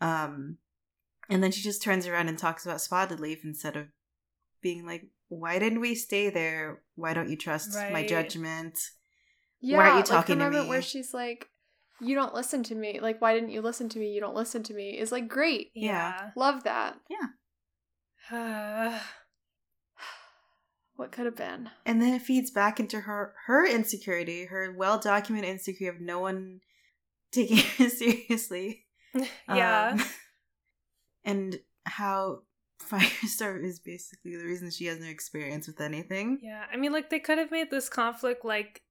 um 0.00 0.56
and 1.28 1.42
then 1.42 1.50
she 1.52 1.62
just 1.62 1.82
turns 1.82 2.06
around 2.06 2.28
and 2.28 2.38
talks 2.38 2.64
about 2.64 2.80
spotted 2.80 3.20
leaf 3.20 3.40
instead 3.44 3.76
of 3.76 3.86
being 4.62 4.86
like 4.86 5.02
why 5.28 5.58
didn't 5.58 5.80
we 5.80 5.94
stay 5.94 6.30
there 6.30 6.82
why 6.94 7.12
don't 7.14 7.28
you 7.30 7.36
trust 7.36 7.74
my 7.92 8.06
judgment 8.06 8.78
Yeah, 9.60 9.78
Why 9.78 9.84
aren't 9.84 9.94
you 9.94 9.98
like 10.00 10.06
talking 10.06 10.38
the 10.38 10.44
to 10.44 10.50
moment 10.50 10.64
me? 10.66 10.70
where 10.70 10.82
she's 10.82 11.12
like, 11.14 11.48
you 12.00 12.14
don't 12.14 12.34
listen 12.34 12.62
to 12.64 12.74
me. 12.74 13.00
Like, 13.00 13.20
why 13.22 13.32
didn't 13.34 13.50
you 13.50 13.62
listen 13.62 13.88
to 13.88 13.98
me? 13.98 14.08
You 14.12 14.20
don't 14.20 14.34
listen 14.34 14.62
to 14.64 14.74
me 14.74 14.98
is 14.98 15.10
like 15.12 15.28
great. 15.28 15.70
Yeah. 15.74 16.30
Love 16.36 16.64
that. 16.64 16.96
Yeah. 18.30 19.00
What 20.96 21.12
could 21.12 21.26
have 21.26 21.36
been? 21.36 21.68
And 21.84 22.00
then 22.00 22.14
it 22.14 22.22
feeds 22.22 22.50
back 22.50 22.80
into 22.80 23.00
her 23.00 23.34
her 23.46 23.66
insecurity, 23.66 24.46
her 24.46 24.74
well 24.76 24.98
documented 24.98 25.50
insecurity 25.50 25.94
of 25.94 26.02
no 26.02 26.20
one 26.20 26.60
taking 27.32 27.58
her 27.78 27.90
seriously. 27.90 28.86
yeah. 29.48 29.90
Um, 29.92 30.04
and 31.26 31.58
how 31.84 32.40
Firestar 32.80 33.62
is 33.62 33.78
basically 33.80 34.36
the 34.36 34.44
reason 34.44 34.70
she 34.70 34.86
has 34.86 35.00
no 35.00 35.06
experience 35.06 35.66
with 35.66 35.80
anything. 35.80 36.38
Yeah, 36.42 36.64
I 36.72 36.76
mean, 36.76 36.92
like 36.92 37.10
they 37.10 37.18
could 37.18 37.38
have 37.38 37.50
made 37.50 37.70
this 37.70 37.88
conflict 37.88 38.44
like 38.44 38.82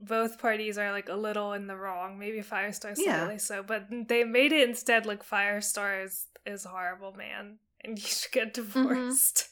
both 0.00 0.38
parties 0.38 0.78
are 0.78 0.92
like 0.92 1.08
a 1.08 1.14
little 1.14 1.52
in 1.52 1.66
the 1.66 1.76
wrong. 1.76 2.18
Maybe 2.18 2.40
Firestar 2.40 2.94
Yeah. 2.96 3.18
slightly 3.18 3.38
so, 3.38 3.62
but 3.62 3.86
they 3.90 4.24
made 4.24 4.52
it 4.52 4.68
instead 4.68 5.06
like 5.06 5.26
Firestar 5.26 6.04
is 6.04 6.26
is 6.46 6.64
horrible 6.64 7.12
man 7.12 7.58
and 7.82 7.98
you 8.02 8.06
should 8.06 8.32
get 8.32 8.54
mm-hmm. 8.54 8.82
divorced. 8.82 9.48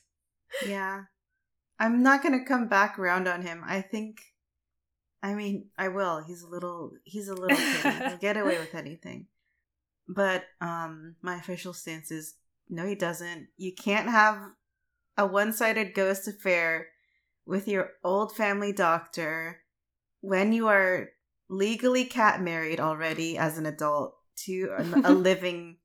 Yeah. 0.66 1.04
I'm 1.78 2.02
not 2.02 2.22
gonna 2.22 2.44
come 2.44 2.68
back 2.68 2.98
around 2.98 3.28
on 3.28 3.42
him. 3.42 3.62
I 3.66 3.82
think 3.82 4.20
I 5.22 5.34
mean, 5.34 5.66
I 5.76 5.88
will. 5.88 6.22
He's 6.22 6.42
a 6.42 6.48
little 6.48 6.92
he's 7.04 7.28
a 7.28 7.34
little 7.34 8.16
get 8.20 8.36
away 8.36 8.58
with 8.58 8.74
anything. 8.74 9.26
But 10.08 10.44
um 10.60 11.16
my 11.22 11.36
official 11.36 11.72
stance 11.72 12.10
is 12.10 12.34
no 12.68 12.86
he 12.86 12.94
doesn't. 12.94 13.48
You 13.56 13.74
can't 13.74 14.08
have 14.08 14.38
a 15.16 15.26
one-sided 15.26 15.94
ghost 15.94 16.28
affair 16.28 16.88
with 17.44 17.66
your 17.66 17.90
old 18.04 18.36
family 18.36 18.72
doctor 18.72 19.60
when 20.20 20.52
you 20.52 20.68
are 20.68 21.08
legally 21.48 22.04
cat 22.04 22.40
married 22.40 22.80
already 22.80 23.38
as 23.38 23.58
an 23.58 23.66
adult 23.66 24.14
to 24.44 24.70
a, 24.76 25.00
a 25.10 25.12
living 25.12 25.78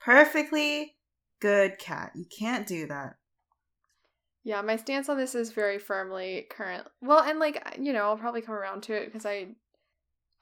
perfectly 0.00 0.94
good 1.40 1.78
cat. 1.78 2.12
You 2.14 2.24
can't 2.24 2.66
do 2.66 2.86
that. 2.86 3.16
Yeah, 4.44 4.62
my 4.62 4.76
stance 4.76 5.08
on 5.08 5.18
this 5.18 5.34
is 5.34 5.52
very 5.52 5.78
firmly 5.78 6.46
current. 6.48 6.86
Well, 7.02 7.22
and 7.22 7.38
like 7.38 7.62
you 7.78 7.92
know, 7.92 8.04
I'll 8.04 8.16
probably 8.16 8.40
come 8.40 8.54
around 8.54 8.82
to 8.84 8.94
it 8.94 9.06
because 9.06 9.26
I, 9.26 9.48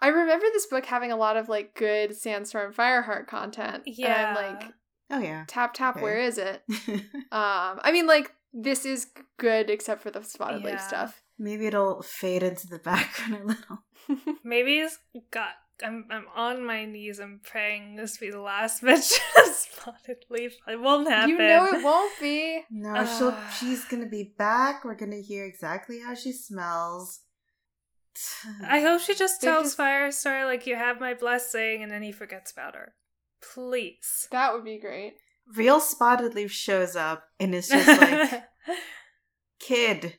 I 0.01 0.09
remember 0.09 0.47
this 0.53 0.67
book 0.67 0.85
having 0.87 1.11
a 1.13 1.17
lot 1.17 1.37
of 1.37 1.49
like 1.49 1.75
good 1.75 2.15
Sandstorm 2.17 2.73
Fireheart 2.75 3.27
content. 3.27 3.85
Yeah. 3.87 4.31
and 4.31 4.39
I'm 4.39 4.59
like, 4.59 4.73
Oh 5.11 5.19
yeah. 5.21 5.45
tap 5.47 5.75
tap, 5.75 5.97
Okay. 5.97 6.03
where 6.03 6.19
is 6.19 6.39
it? 6.39 6.63
Um, 7.33 7.81
I 7.83 7.91
mean, 7.93 8.07
like 8.07 8.33
this 8.53 8.85
is 8.87 9.09
good 9.39 9.69
except 9.71 10.03
for 10.03 10.11
the 10.11 10.23
spotted 10.23 10.63
leaf 10.63 10.81
stuff. 10.81 11.23
Maybe 11.39 11.67
it'll 11.67 12.03
fade 12.03 12.43
into 12.43 12.67
the 12.67 12.79
background 12.79 13.35
a 13.43 13.47
little. 13.47 14.37
Maybe 14.45 14.79
it's 14.79 14.99
got. 15.31 15.51
I'm 15.85 16.07
I'm 16.11 16.25
on 16.35 16.65
my 16.65 16.87
knees. 16.87 17.19
I'm 17.19 17.41
praying 17.45 17.97
this 17.97 18.17
be 18.17 18.31
the 18.31 18.41
last 18.41 18.83
mention 18.83 19.23
of 19.37 19.55
Spotted 19.55 20.25
Leaf. 20.31 20.57
It 20.67 20.81
won't 20.81 21.07
happen. 21.07 21.29
You 21.29 21.37
know 21.39 21.67
it 21.67 21.85
won't 21.85 22.13
be. 22.19 22.63
No, 22.71 23.05
she'll 23.05 23.37
she's 23.61 23.85
gonna 23.85 24.07
be 24.09 24.33
back. 24.39 24.85
We're 24.87 24.95
gonna 24.95 25.21
hear 25.21 25.45
exactly 25.45 26.01
how 26.01 26.15
she 26.15 26.33
smells. 26.33 27.21
I 28.67 28.81
hope 28.81 29.01
she 29.01 29.15
just 29.15 29.41
tells 29.41 29.67
just- 29.75 29.79
Firestar 29.79 30.45
like 30.45 30.67
you 30.67 30.77
have 30.77 31.01
my 31.01 31.15
blessing, 31.15 31.83
and 31.83 31.91
then 31.91 32.03
he 32.03 32.13
forgets 32.13 32.51
about 32.53 32.75
her. 32.75 32.95
Please. 33.55 34.29
That 34.33 34.53
would 34.55 34.65
be 34.65 34.79
great. 34.79 35.15
real 35.55 35.79
spotted 35.81 36.35
leaf 36.35 36.51
shows 36.51 36.97
up 36.97 37.25
and 37.39 37.55
is 37.55 37.69
just 37.69 38.01
like, 38.01 38.43
kid, 39.61 40.19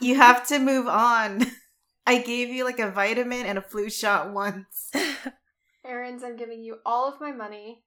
you 0.00 0.14
have 0.16 0.46
to 0.48 0.58
move 0.58 0.86
on. 0.86 1.46
I 2.06 2.18
gave 2.18 2.50
you 2.50 2.64
like 2.64 2.78
a 2.78 2.90
vitamin 2.90 3.46
and 3.46 3.58
a 3.58 3.62
flu 3.62 3.90
shot 3.90 4.32
once. 4.32 4.92
Aaron's, 5.84 6.22
I'm 6.22 6.36
giving 6.36 6.62
you 6.62 6.76
all 6.86 7.08
of 7.12 7.20
my 7.20 7.32
money. 7.32 7.82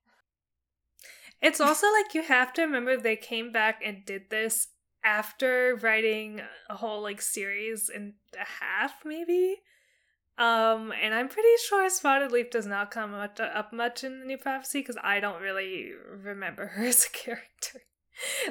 It's 1.41 1.61
also 1.61 1.87
like 1.93 2.13
you 2.13 2.23
have 2.23 2.51
to 2.53 2.63
remember 2.63 2.97
they 2.97 3.15
came 3.15 3.51
back 3.53 3.81
and 3.85 4.03
did 4.05 4.23
this 4.29 4.67
after 5.03 5.75
writing 5.81 6.41
a 6.69 6.75
whole 6.75 7.01
like 7.01 7.21
series 7.21 7.89
and 7.93 8.13
a 8.35 8.45
half, 8.63 8.93
maybe. 9.05 9.57
Um, 10.37 10.93
and 11.01 11.13
I'm 11.13 11.27
pretty 11.27 11.49
sure 11.67 11.89
Spotted 11.89 12.31
Leaf 12.31 12.49
does 12.49 12.65
not 12.65 12.91
come 12.91 13.13
up 13.13 13.73
much 13.73 14.05
in 14.05 14.21
the 14.21 14.25
New 14.25 14.37
Prophecy 14.37 14.79
because 14.79 14.97
I 15.03 15.19
don't 15.19 15.41
really 15.41 15.91
remember 16.23 16.67
her 16.67 16.85
as 16.85 17.05
a 17.05 17.09
character. 17.09 17.81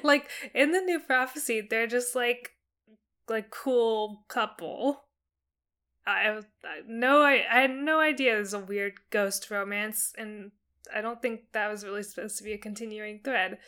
like 0.02 0.28
in 0.54 0.72
the 0.72 0.80
New 0.80 1.00
Prophecy, 1.00 1.66
they're 1.68 1.86
just 1.86 2.14
like 2.14 2.52
like 3.28 3.50
cool 3.50 4.24
couple. 4.28 5.04
I, 6.06 6.40
I 6.64 6.80
no, 6.86 7.22
I, 7.22 7.44
I 7.50 7.60
had 7.60 7.70
no 7.70 8.00
idea 8.00 8.34
there's 8.34 8.54
a 8.54 8.58
weird 8.58 8.94
ghost 9.10 9.50
romance, 9.50 10.12
and 10.16 10.52
I 10.94 11.00
don't 11.00 11.20
think 11.20 11.52
that 11.52 11.70
was 11.70 11.84
really 11.84 12.02
supposed 12.02 12.38
to 12.38 12.44
be 12.44 12.52
a 12.52 12.58
continuing 12.58 13.20
thread. 13.22 13.58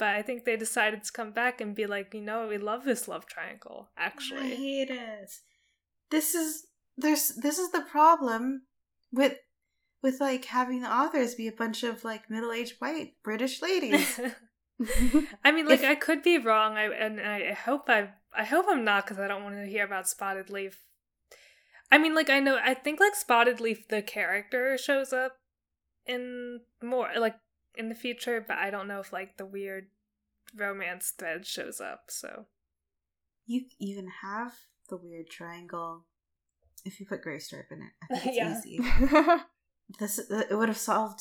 But 0.00 0.16
I 0.16 0.22
think 0.22 0.46
they 0.46 0.56
decided 0.56 1.04
to 1.04 1.12
come 1.12 1.30
back 1.30 1.60
and 1.60 1.74
be 1.76 1.84
like, 1.84 2.14
you 2.14 2.22
know, 2.22 2.48
we 2.48 2.56
love 2.56 2.84
this 2.84 3.06
love 3.06 3.26
triangle. 3.26 3.90
Actually. 3.98 4.52
I 4.52 4.54
hate 4.56 4.90
it. 4.90 5.30
This 6.10 6.34
is 6.34 6.68
there's 6.96 7.28
this 7.36 7.58
is 7.58 7.70
the 7.70 7.82
problem 7.82 8.62
with 9.12 9.34
with 10.02 10.18
like 10.18 10.46
having 10.46 10.80
the 10.80 10.90
authors 10.90 11.34
be 11.34 11.48
a 11.48 11.52
bunch 11.52 11.82
of 11.82 12.02
like 12.02 12.30
middle 12.30 12.50
aged 12.50 12.76
white 12.78 13.12
British 13.22 13.60
ladies. 13.60 14.18
I 15.44 15.52
mean, 15.52 15.66
like 15.68 15.80
If- 15.80 15.90
I 15.90 15.96
could 15.96 16.22
be 16.22 16.38
wrong, 16.38 16.78
I 16.78 16.84
and 16.84 17.20
I 17.20 17.52
hope 17.52 17.90
I 17.90 18.08
I 18.32 18.44
hope 18.44 18.64
I'm 18.70 18.84
not 18.84 19.04
because 19.04 19.18
I 19.18 19.28
don't 19.28 19.44
want 19.44 19.56
to 19.56 19.66
hear 19.66 19.84
about 19.84 20.08
Spotted 20.08 20.48
Leaf. 20.48 20.78
I 21.92 21.98
mean, 21.98 22.14
like 22.14 22.30
I 22.30 22.40
know 22.40 22.58
I 22.64 22.72
think 22.72 23.00
like 23.00 23.14
Spotted 23.14 23.60
Leaf 23.60 23.86
the 23.88 24.00
character 24.00 24.78
shows 24.78 25.12
up 25.12 25.36
in 26.06 26.60
more 26.82 27.10
like 27.18 27.36
in 27.74 27.88
the 27.88 27.94
future, 27.94 28.44
but 28.46 28.58
I 28.58 28.70
don't 28.70 28.88
know 28.88 29.00
if 29.00 29.12
like 29.12 29.36
the 29.36 29.46
weird 29.46 29.86
romance 30.56 31.12
thread 31.16 31.46
shows 31.46 31.80
up. 31.80 32.04
So 32.08 32.46
you 33.46 33.62
you 33.78 33.96
can 33.96 34.08
have 34.22 34.52
the 34.88 34.96
weird 34.96 35.28
triangle 35.30 36.06
if 36.84 36.98
you 37.00 37.06
put 37.06 37.22
gray 37.22 37.38
stripe 37.38 37.68
in 37.70 37.78
it. 37.82 37.92
I 38.14 38.18
think 38.18 38.36
it's 38.36 38.64
Yeah. 38.70 39.28
easy. 39.28 39.40
This 39.98 40.18
it 40.18 40.56
would 40.56 40.68
have 40.68 40.78
solved. 40.78 41.20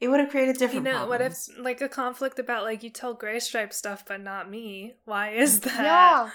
It 0.00 0.08
would 0.08 0.18
have 0.18 0.30
created 0.30 0.56
different. 0.56 0.84
you 0.86 0.92
know, 0.92 1.06
what 1.06 1.20
if 1.20 1.34
like 1.58 1.80
a 1.80 1.88
conflict 1.88 2.40
about 2.40 2.64
like 2.64 2.82
you 2.82 2.90
tell 2.90 3.16
Graystripe 3.16 3.72
stuff, 3.72 4.04
but 4.04 4.20
not 4.20 4.50
me? 4.50 4.94
Why 5.04 5.30
is 5.30 5.60
that? 5.60 5.78
yeah. 5.84 6.30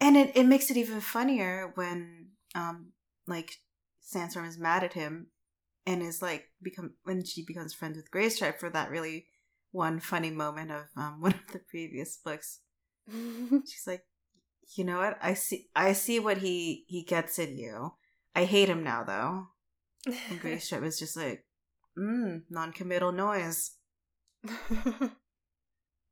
And 0.00 0.16
it, 0.16 0.32
it 0.36 0.46
makes 0.46 0.70
it 0.72 0.76
even 0.76 1.00
funnier 1.00 1.70
when 1.76 2.30
um 2.56 2.92
like 3.28 3.58
Sandstorm 4.00 4.46
is 4.46 4.58
mad 4.58 4.82
at 4.82 4.94
him 4.94 5.28
and 5.86 6.02
is 6.02 6.22
like 6.22 6.46
become 6.62 6.94
when 7.04 7.24
she 7.24 7.44
becomes 7.44 7.74
friends 7.74 7.96
with 7.96 8.10
Graystripe 8.10 8.58
for 8.58 8.70
that 8.70 8.90
really 8.90 9.26
one 9.72 10.00
funny 10.00 10.30
moment 10.30 10.70
of 10.70 10.84
um 10.96 11.16
one 11.20 11.34
of 11.34 11.52
the 11.52 11.60
previous 11.60 12.18
books. 12.24 12.60
She's 13.10 13.84
like, 13.86 14.04
you 14.76 14.84
know 14.84 14.98
what? 14.98 15.18
I 15.20 15.34
see 15.34 15.68
I 15.74 15.92
see 15.92 16.18
what 16.20 16.38
he 16.38 16.84
he 16.88 17.02
gets 17.04 17.38
in 17.38 17.58
you. 17.58 17.92
I 18.34 18.44
hate 18.44 18.68
him 18.68 18.82
now 18.82 19.04
though. 19.04 19.48
And 20.06 20.40
Graystripe 20.42 20.82
was 20.82 20.98
just 20.98 21.16
like, 21.16 21.44
mm, 21.98 22.42
non-committal 22.50 23.12
noise. 23.12 23.72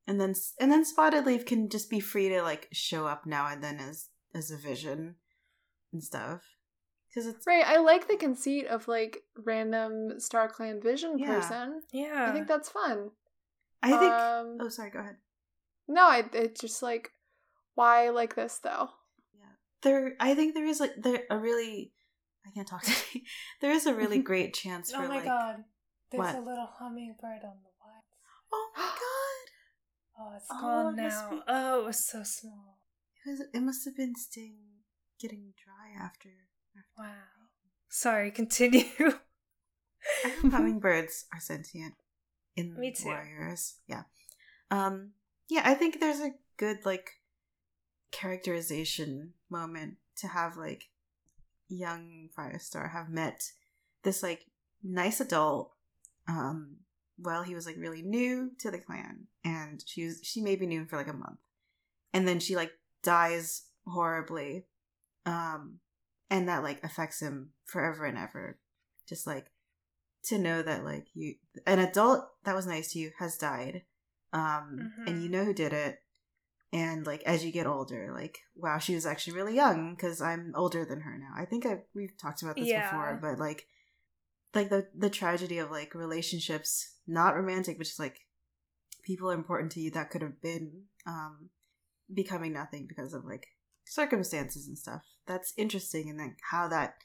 And 0.07 0.21
then 0.21 0.35
and 0.59 0.71
then 0.71 0.85
Spotted 0.85 1.27
Leaf 1.27 1.47
can 1.47 1.69
just 1.69 1.89
be 1.89 2.01
free 2.01 2.29
to 2.29 2.43
like 2.43 2.69
show 2.73 3.07
up 3.07 3.25
now 3.25 3.47
and 3.47 3.63
then 3.63 3.79
as 3.79 4.09
as 4.35 4.51
a 4.51 4.57
vision 4.57 5.17
and 5.93 6.03
stuff. 6.03 6.43
Because 7.13 7.27
it's 7.27 7.47
right. 7.47 7.65
I 7.67 7.79
like 7.79 8.09
the 8.09 8.17
conceit 8.17 8.67
of 8.69 8.89
like 8.89 9.19
random 9.37 10.19
Star 10.19 10.49
Clan 10.49 10.81
Vision 10.81 11.19
Yeah. 11.19 11.27
person. 11.41 11.83
yeah. 11.93 12.27
I 12.29 12.33
think 12.33 12.49
that's 12.49 12.71
fun. 12.71 13.11
I 13.83 13.91
think. 13.91 14.13
Um, 14.13 14.57
oh, 14.61 14.69
sorry. 14.69 14.91
Go 14.91 15.01
ahead. 15.01 15.17
No, 15.89 16.07
I, 16.07 16.25
it's 16.33 16.61
just 16.61 16.83
like, 16.83 17.11
why 17.75 18.09
like 18.11 18.35
this 18.35 18.61
though? 18.63 18.89
Yeah, 19.35 19.53
there, 19.83 20.15
I 20.21 20.35
think 20.35 20.55
there 20.55 20.65
is 20.65 20.81
like 20.81 20.93
there 20.97 21.25
a 21.31 21.37
really. 21.39 21.93
I 22.47 22.51
can't 22.51 22.67
talk 22.67 22.83
today. 22.85 23.23
there 23.61 23.73
is 23.73 23.87
a 23.87 23.95
really 23.95 24.19
great 24.31 24.55
chance 24.55 24.91
for 24.93 25.03
oh 25.03 25.09
my 25.09 25.17
like. 25.17 25.25
god. 25.25 25.57
There's 26.11 26.19
what? 26.21 26.35
a 26.35 26.41
little 26.41 26.69
hummingbird 26.79 27.43
on 27.45 27.57
the 27.63 27.71
wire. 27.81 28.03
Oh 28.55 28.71
my 28.77 28.83
god! 28.83 29.49
Oh, 30.19 30.33
it's 30.37 30.47
Oh, 30.51 30.61
gone 30.61 30.99
it 30.99 31.03
now. 31.03 31.31
be- 31.31 31.41
Oh, 31.49 31.81
it 31.81 31.87
was 31.87 32.07
so 32.07 32.23
small. 32.23 32.79
It, 33.25 33.31
was, 33.31 33.41
it 33.55 33.61
must 33.63 33.85
have 33.87 33.97
been 33.97 34.15
staying, 34.17 34.83
getting 35.21 35.55
dry 35.65 36.03
after. 36.05 36.29
Wow. 36.99 37.07
Sorry, 37.89 38.31
continue. 38.31 38.85
Hummingbirds 40.43 41.27
are 41.33 41.41
sentient 41.41 41.95
in 42.57 42.79
Me 42.79 42.93
too. 42.93 43.07
warriors. 43.07 43.77
Yeah. 43.87 44.03
Um 44.71 45.13
yeah, 45.49 45.63
I 45.65 45.75
think 45.75 46.01
there's 46.01 46.21
a 46.21 46.35
good 46.57 46.79
like 46.85 47.11
characterization 48.11 49.33
moment 49.51 49.97
to 50.17 50.29
have 50.29 50.57
like 50.57 50.91
young 51.69 52.29
Firestar 52.37 52.93
have 52.93 53.09
met 53.09 53.43
this 54.03 54.23
like 54.23 54.47
nice 54.83 55.21
adult 55.21 55.73
um 56.29 56.77
while 57.17 57.43
he 57.43 57.55
was 57.55 57.67
like 57.67 57.77
really 57.79 58.03
new 58.03 58.51
to 58.59 58.71
the 58.71 58.79
clan 58.79 59.27
and 59.45 59.83
she 59.87 60.05
was 60.05 60.21
she 60.23 60.41
maybe 60.41 60.67
knew 60.67 60.81
him 60.81 60.87
for 60.87 60.97
like 60.97 61.09
a 61.09 61.13
month. 61.13 61.39
And 62.13 62.27
then 62.29 62.41
she 62.41 62.57
like 62.57 62.73
dies 63.03 63.63
horribly. 63.87 64.65
Um 65.25 65.79
and 66.33 66.49
that 66.49 66.63
like 66.63 66.83
affects 66.83 67.21
him 67.21 67.51
forever 67.65 68.05
and 68.07 68.19
ever 68.19 68.59
Just 69.07 69.27
like 69.27 69.47
to 70.25 70.39
know 70.39 70.63
that 70.63 70.85
like 70.85 71.07
you 71.15 71.35
an 71.67 71.79
adult 71.79 72.25
that 72.45 72.55
was 72.55 72.67
nice 72.67 72.93
to 72.93 72.99
you 72.99 73.11
has 73.19 73.37
died. 73.37 73.83
Um 74.33 74.93
and 75.07 75.17
Mhm. 75.17 75.23
you 75.23 75.29
know 75.29 75.45
who 75.45 75.55
did 75.55 75.73
it. 75.73 76.03
And 76.73 77.07
like 77.07 77.23
as 77.25 77.45
you 77.45 77.53
get 77.53 77.67
older, 77.67 78.13
like 78.15 78.39
wow, 78.57 78.79
she 78.79 78.95
was 78.95 79.05
actually 79.05 79.35
really 79.35 79.55
young 79.55 79.95
because 79.95 80.23
I'm 80.23 80.53
older 80.57 80.85
than 80.85 81.03
her 81.03 81.19
now. 81.19 81.33
I 81.37 81.45
think 81.45 81.67
I 81.67 81.83
we've 81.95 82.17
talked 82.17 82.43
about 82.43 82.57
this 82.57 82.69
Yeah. 82.69 82.81
before, 82.81 83.19
but 83.21 83.39
like 83.39 83.67
like 84.55 84.71
the 84.71 84.89
the 84.97 85.11
tragedy 85.11 85.59
of 85.59 85.71
like 85.71 85.95
relationships, 85.95 86.97
not 87.07 87.37
romantic, 87.37 87.77
but 87.79 87.87
just 87.87 87.99
like 87.99 88.21
people 89.03 89.31
important 89.31 89.73
to 89.73 89.81
you 89.81 89.91
that 89.91 90.11
could 90.11 90.23
have 90.23 90.41
been 90.41 90.85
um 91.07 91.51
becoming 92.13 92.53
nothing 92.53 92.87
because 92.87 93.13
of 93.13 93.25
like 93.25 93.49
circumstances 93.85 94.67
and 94.67 94.79
stuff. 94.79 95.03
That's 95.27 95.53
interesting 95.57 96.11
and 96.11 96.19
then 96.19 96.37
how 96.51 96.69
that 96.69 96.97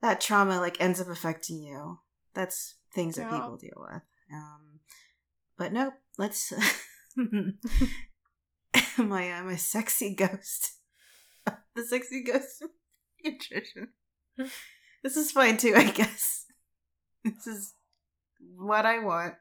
that 0.00 0.20
trauma 0.20 0.60
like 0.60 0.80
ends 0.80 1.00
up 1.00 1.08
affecting 1.08 1.62
you. 1.62 1.98
That's 2.34 2.76
things 2.94 3.16
that 3.16 3.30
people 3.30 3.56
deal 3.56 3.76
with. 3.76 4.02
Um 4.32 4.80
but 5.56 5.72
no, 5.72 5.92
let's 6.16 6.52
my 8.96 9.32
uh, 9.32 9.42
my 9.42 9.56
sexy 9.56 10.14
ghost. 10.14 10.72
the 11.74 11.84
sexy 11.84 12.22
ghost 12.22 12.64
nutrition. 13.24 13.88
this 15.02 15.16
is 15.16 15.32
fine 15.32 15.56
too, 15.56 15.74
I 15.76 15.90
guess. 15.90 16.46
This 17.24 17.46
is 17.46 17.74
what 18.56 18.86
I 18.86 19.00
want. 19.00 19.34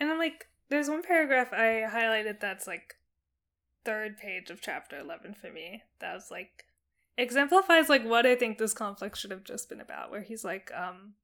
And 0.00 0.10
I'm 0.10 0.18
like 0.18 0.46
there's 0.70 0.88
one 0.88 1.02
paragraph 1.02 1.52
I 1.52 1.84
highlighted 1.88 2.40
that's 2.40 2.66
like 2.66 2.94
third 3.84 4.18
page 4.18 4.50
of 4.50 4.60
chapter 4.60 4.98
11 4.98 5.36
for 5.40 5.50
me. 5.50 5.82
That 6.00 6.14
was 6.14 6.30
like 6.30 6.64
exemplifies 7.16 7.88
like 7.88 8.04
what 8.04 8.26
I 8.26 8.34
think 8.34 8.58
this 8.58 8.74
conflict 8.74 9.16
should 9.16 9.30
have 9.30 9.44
just 9.44 9.68
been 9.68 9.80
about 9.80 10.10
where 10.10 10.22
he's 10.22 10.44
like 10.44 10.70
um 10.76 11.14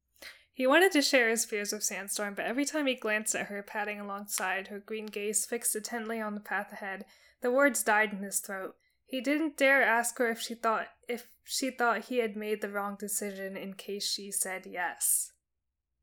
he 0.54 0.68
wanted 0.68 0.92
to 0.92 1.02
share 1.02 1.30
his 1.30 1.44
fears 1.44 1.72
with 1.72 1.82
Sandstorm, 1.82 2.34
but 2.34 2.44
every 2.44 2.64
time 2.64 2.86
he 2.86 2.94
glanced 2.94 3.34
at 3.34 3.46
her 3.46 3.60
padding 3.60 3.98
alongside, 3.98 4.68
her 4.68 4.78
green 4.78 5.06
gaze 5.06 5.44
fixed 5.44 5.74
intently 5.74 6.20
on 6.20 6.34
the 6.34 6.40
path 6.40 6.72
ahead, 6.72 7.04
the 7.42 7.50
words 7.50 7.82
died 7.82 8.12
in 8.12 8.22
his 8.22 8.38
throat. 8.38 8.76
He 9.04 9.20
didn't 9.20 9.56
dare 9.56 9.82
ask 9.82 10.16
her 10.18 10.30
if 10.30 10.40
she 10.40 10.54
thought 10.54 10.86
if 11.08 11.26
she 11.44 11.70
thought 11.70 12.06
he 12.06 12.18
had 12.18 12.36
made 12.36 12.60
the 12.60 12.70
wrong 12.70 12.96
decision 12.98 13.56
in 13.56 13.74
case 13.74 14.08
she 14.08 14.30
said 14.30 14.64
yes. 14.64 15.32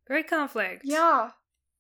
Great 0.06 0.30
conflict. 0.30 0.84
Yeah. 0.84 1.32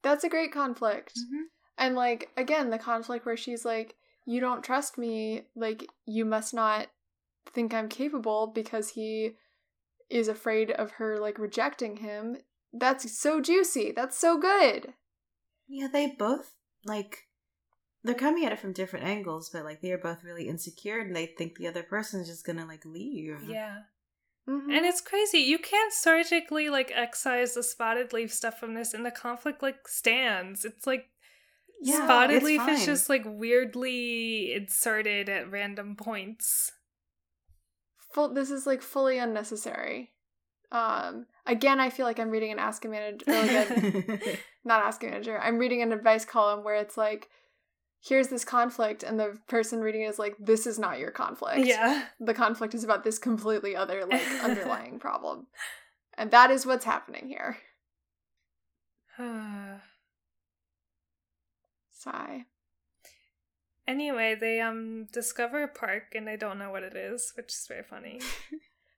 That's 0.02 0.24
a 0.24 0.30
great 0.30 0.52
conflict. 0.52 1.14
Mm-hmm. 1.16 1.44
And 1.78 1.96
like 1.96 2.30
again, 2.38 2.70
the 2.70 2.80
conflict 2.80 3.26
where 3.26 3.38
she's 3.38 3.66
like, 3.66 3.96
"You 4.26 4.40
don't 4.40 4.64
trust 4.64 4.98
me. 4.98 5.44
Like 5.56 5.88
you 6.06 6.26
must 6.26 6.54
not 6.54 6.88
think 7.54 7.74
I'm 7.74 7.90
capable 7.90 8.48
because 8.48 8.90
he 8.90 9.36
is 10.10 10.28
afraid 10.28 10.72
of 10.72 10.92
her 10.92 11.20
like 11.20 11.40
rejecting 11.40 11.98
him." 11.98 12.38
That's 12.74 13.18
so 13.18 13.42
juicy. 13.42 13.92
That's 13.92 14.18
so 14.18 14.38
good. 14.38 14.94
Yeah, 15.68 15.88
they 15.92 16.08
both 16.08 16.54
like 16.86 17.28
they're 18.04 18.16
coming 18.16 18.46
at 18.46 18.52
it 18.52 18.60
from 18.60 18.74
different 18.74 19.06
angles, 19.06 19.50
but 19.50 19.64
like 19.64 19.82
they 19.82 19.92
are 19.92 19.98
both 19.98 20.24
really 20.24 20.48
insecure 20.48 21.00
and 21.00 21.16
they 21.16 21.28
think 21.28 21.58
the 21.58 21.68
other 21.68 21.84
person's 21.84 22.28
just 22.28 22.46
gonna 22.46 22.66
like 22.66 22.86
leave. 22.86 23.44
Yeah. 23.48 23.84
Mhm. 24.48 24.76
And 24.76 24.86
it's 24.86 25.02
crazy. 25.02 25.40
You 25.40 25.60
can't 25.60 25.94
surgically 25.94 26.70
like 26.70 26.92
excise 26.96 27.54
the 27.54 27.62
Spottedleaf 27.62 28.32
stuff 28.32 28.60
from 28.60 28.74
this, 28.74 28.94
and 28.94 29.06
the 29.06 29.12
conflict 29.12 29.62
like 29.62 29.88
stands. 29.88 30.66
It's 30.66 30.88
like 30.88 31.10
Yeah, 31.84 32.06
spotted 32.06 32.38
it's 32.38 32.46
leaf 32.46 32.68
is 32.68 32.86
just 32.86 33.10
like 33.10 33.24
weirdly 33.26 34.54
inserted 34.54 35.30
at 35.30 35.50
random 35.50 35.96
points. 35.96 36.72
full 38.14 38.34
this 38.34 38.52
is 38.52 38.68
like 38.68 38.84
fully 38.84 39.18
unnecessary. 39.18 40.12
Um 40.72 41.26
again, 41.48 41.80
I 41.80 41.90
feel 41.90 42.06
like 42.06 42.20
I'm 42.20 42.30
reading 42.30 42.52
an 42.52 42.60
ask 42.60 42.86
a 42.86 42.88
manager 42.88 43.26
or 43.28 43.34
like 43.34 43.52
a 43.52 44.38
not 44.64 44.84
ask 44.84 45.02
a 45.04 45.08
manager. 45.08 45.40
I'm 45.40 45.58
reading 45.58 45.82
an 45.82 45.92
advice 45.92 46.24
column 46.24 46.64
where 46.64 46.76
it's 46.76 46.98
like 46.98 47.30
here's 48.00 48.28
this 48.28 48.46
conflict 48.46 49.02
and 49.02 49.20
the 49.20 49.40
person 49.48 49.80
reading 49.80 50.04
it 50.04 50.10
is 50.10 50.20
like 50.20 50.36
this 50.40 50.68
is 50.68 50.78
not 50.78 51.00
your 51.00 51.12
conflict. 51.12 51.66
Yeah. 51.66 52.06
The 52.20 52.36
conflict 52.36 52.76
is 52.76 52.84
about 52.84 53.04
this 53.04 53.18
completely 53.18 53.76
other 53.76 54.06
like 54.06 54.22
underlying 54.44 55.00
problem. 55.00 55.48
And 56.16 56.30
that 56.30 56.52
is 56.52 56.64
what's 56.64 56.86
happening 56.86 57.28
here. 57.28 57.58
Sigh. 62.02 62.46
anyway, 63.88 64.36
they 64.40 64.60
um 64.62 65.08
discover 65.12 65.64
a 65.64 65.68
park, 65.68 66.14
and 66.16 66.30
I 66.30 66.36
don't 66.36 66.58
know 66.60 66.72
what 66.72 66.84
it 66.84 66.96
is, 66.96 67.34
which 67.36 67.50
is 67.54 67.66
very 67.68 67.84
funny. 67.84 68.20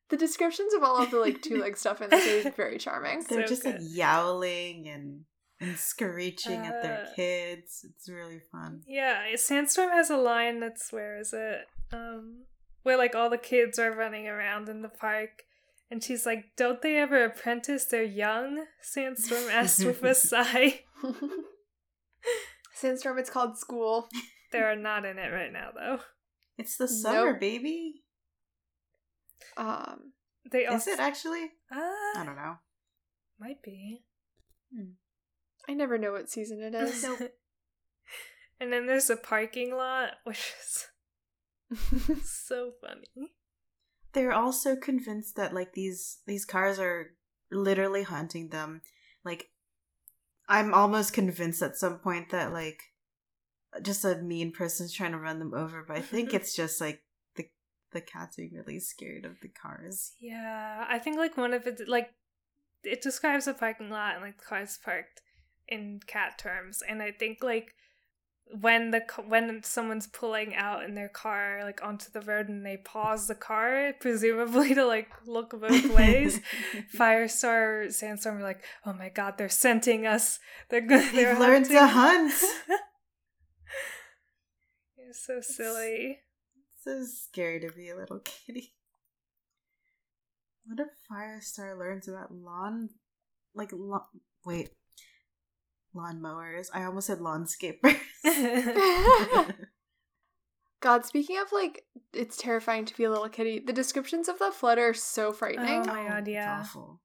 The 0.09 0.17
descriptions 0.17 0.75
of 0.75 0.83
all 0.83 1.01
of 1.01 1.09
the 1.09 1.17
like 1.17 1.41
two 1.41 1.57
leg 1.59 1.75
stuff 1.75 1.99
in 1.99 2.09
this 2.11 2.23
is 2.25 2.53
very 2.55 2.77
charming. 2.77 3.23
They're 3.27 3.47
So 3.47 3.47
just 3.47 3.65
like 3.65 3.77
yowling 3.79 4.87
and 4.87 5.21
and 5.59 5.75
screeching 5.75 6.59
at 6.67 6.83
their 6.83 7.05
Uh, 7.09 7.15
kids. 7.15 7.83
It's 7.89 8.07
really 8.07 8.39
fun. 8.51 8.83
Yeah, 8.85 9.35
Sandstorm 9.37 9.89
has 9.89 10.11
a 10.11 10.17
line 10.17 10.59
that's 10.59 10.91
where 10.93 11.17
is 11.17 11.33
it? 11.33 11.61
Um 11.91 12.43
where 12.83 12.97
like 12.97 13.15
all 13.15 13.29
the 13.31 13.39
kids 13.39 13.79
are 13.79 13.91
running 13.91 14.27
around 14.27 14.69
in 14.69 14.83
the 14.83 14.89
park 14.89 15.43
and 15.89 16.03
she's 16.03 16.27
like, 16.27 16.45
Don't 16.57 16.81
they 16.83 16.97
ever 16.97 17.23
apprentice? 17.23 17.85
They're 17.85 18.03
young? 18.03 18.65
Sandstorm 18.81 19.49
asked 19.49 19.83
with 19.83 20.03
a 20.03 20.13
sigh. 20.29 20.81
Sandstorm, 22.83 23.17
it's 23.17 23.29
called 23.29 23.57
school. 23.57 24.09
They're 24.51 24.75
not 24.75 25.05
in 25.05 25.17
it 25.17 25.29
right 25.29 25.51
now 25.51 25.69
though. 25.73 25.99
It's 26.57 26.77
the 26.77 26.87
summer, 26.87 27.31
Nope. 27.31 27.39
baby. 27.39 28.03
Um, 29.57 30.13
They 30.51 30.65
Is 30.65 30.85
it 30.87 30.99
actually? 30.99 31.51
Ah, 31.71 32.19
I 32.19 32.23
don't 32.25 32.35
know. 32.35 32.57
might 33.39 33.61
be. 33.63 34.03
I 35.67 35.73
never 35.73 35.97
know 35.97 36.11
what 36.11 36.29
season 36.29 36.61
it 36.61 36.75
is. 36.75 37.03
and 38.59 38.71
then 38.73 38.85
there's 38.85 39.09
a 39.09 39.15
parking 39.17 39.75
lot, 39.75 40.11
which 40.25 40.53
is 40.61 40.87
so 42.23 42.73
funny. 42.81 43.31
They're 44.13 44.33
also 44.33 44.75
convinced 44.75 45.35
that 45.37 45.53
like 45.53 45.73
these 45.73 46.19
these 46.27 46.45
cars 46.45 46.77
are 46.79 47.11
literally 47.51 48.03
hunting 48.03 48.49
them. 48.49 48.81
Like 49.25 49.49
I'm 50.47 50.73
almost 50.73 51.13
convinced 51.13 51.61
at 51.61 51.77
some 51.77 51.99
point 51.99 52.29
that 52.31 52.51
like 52.51 52.81
just 53.81 54.05
a 54.05 54.15
mean 54.17 54.51
person's 54.51 54.93
trying 54.93 55.13
to 55.13 55.17
run 55.17 55.39
them 55.39 55.53
over, 55.53 55.83
but 55.87 55.97
I 55.97 56.01
think 56.01 56.33
it's 56.33 56.55
just 56.55 56.79
like 56.81 57.01
the 57.35 57.45
the 57.91 58.01
cats 58.01 58.35
being 58.35 58.53
really 58.53 58.79
scared 58.79 59.25
of 59.25 59.39
the 59.41 59.49
cars. 59.49 60.13
Yeah, 60.19 60.85
I 60.87 60.99
think 60.99 61.17
like 61.17 61.37
one 61.37 61.53
of 61.53 61.65
it 61.67 61.87
like 61.87 62.09
it 62.83 63.01
describes 63.01 63.47
a 63.47 63.53
parking 63.53 63.89
lot 63.89 64.15
and 64.15 64.23
like 64.23 64.37
the 64.37 64.43
cars 64.43 64.77
parked 64.83 65.21
in 65.67 65.99
cat 66.05 66.37
terms, 66.37 66.83
and 66.87 67.01
I 67.01 67.11
think 67.11 67.43
like 67.43 67.73
when 68.51 68.91
the 68.91 69.01
when 69.27 69.63
someone's 69.63 70.07
pulling 70.07 70.55
out 70.55 70.83
in 70.83 70.93
their 70.95 71.09
car 71.09 71.61
like 71.63 71.83
onto 71.83 72.11
the 72.11 72.21
road 72.21 72.49
and 72.49 72.65
they 72.65 72.77
pause 72.77 73.27
the 73.27 73.35
car, 73.35 73.93
presumably 73.99 74.73
to 74.75 74.85
like 74.85 75.09
look 75.25 75.59
both 75.59 75.93
ways. 75.95 76.39
Firestar, 76.95 77.91
Sandstorm 77.91 78.37
are 78.37 78.43
like, 78.43 78.63
oh 78.85 78.93
my 78.93 79.09
god, 79.09 79.37
they're 79.37 79.49
scenting 79.49 80.05
us. 80.05 80.39
They're 80.69 80.81
good. 80.81 81.13
They've 81.13 81.37
learned 81.37 81.65
to 81.65 81.87
hunt. 81.87 82.33
You're 84.97 85.13
so 85.13 85.41
silly. 85.41 86.19
so 86.81 87.03
scary 87.05 87.59
to 87.61 87.71
be 87.71 87.89
a 87.89 87.95
little 87.95 88.19
kitty. 88.19 88.73
What 90.65 90.79
if 90.79 90.87
Firestar 91.11 91.77
learns 91.77 92.07
about 92.07 92.31
lawn, 92.33 92.89
like 93.53 93.71
lawn? 93.73 94.01
Wait, 94.45 94.69
lawnmowers. 95.95 96.67
I 96.73 96.83
almost 96.83 97.07
said 97.07 97.19
lawnscapers. 97.19 97.97
God, 100.81 101.05
speaking 101.05 101.37
of 101.39 101.51
like, 101.51 101.85
it's 102.13 102.35
terrifying 102.37 102.85
to 102.85 102.95
be 102.97 103.05
a 103.05 103.09
little 103.09 103.29
kitty. 103.29 103.59
The 103.59 103.73
descriptions 103.73 104.27
of 104.27 104.39
the 104.39 104.51
flood 104.51 104.77
are 104.79 104.93
so 104.93 105.31
frightening. 105.31 105.81
Oh 105.89 105.93
my 105.93 106.07
God, 106.07 106.19
it's 106.27 106.29
yeah. 106.29 106.59
awful. 106.61 106.99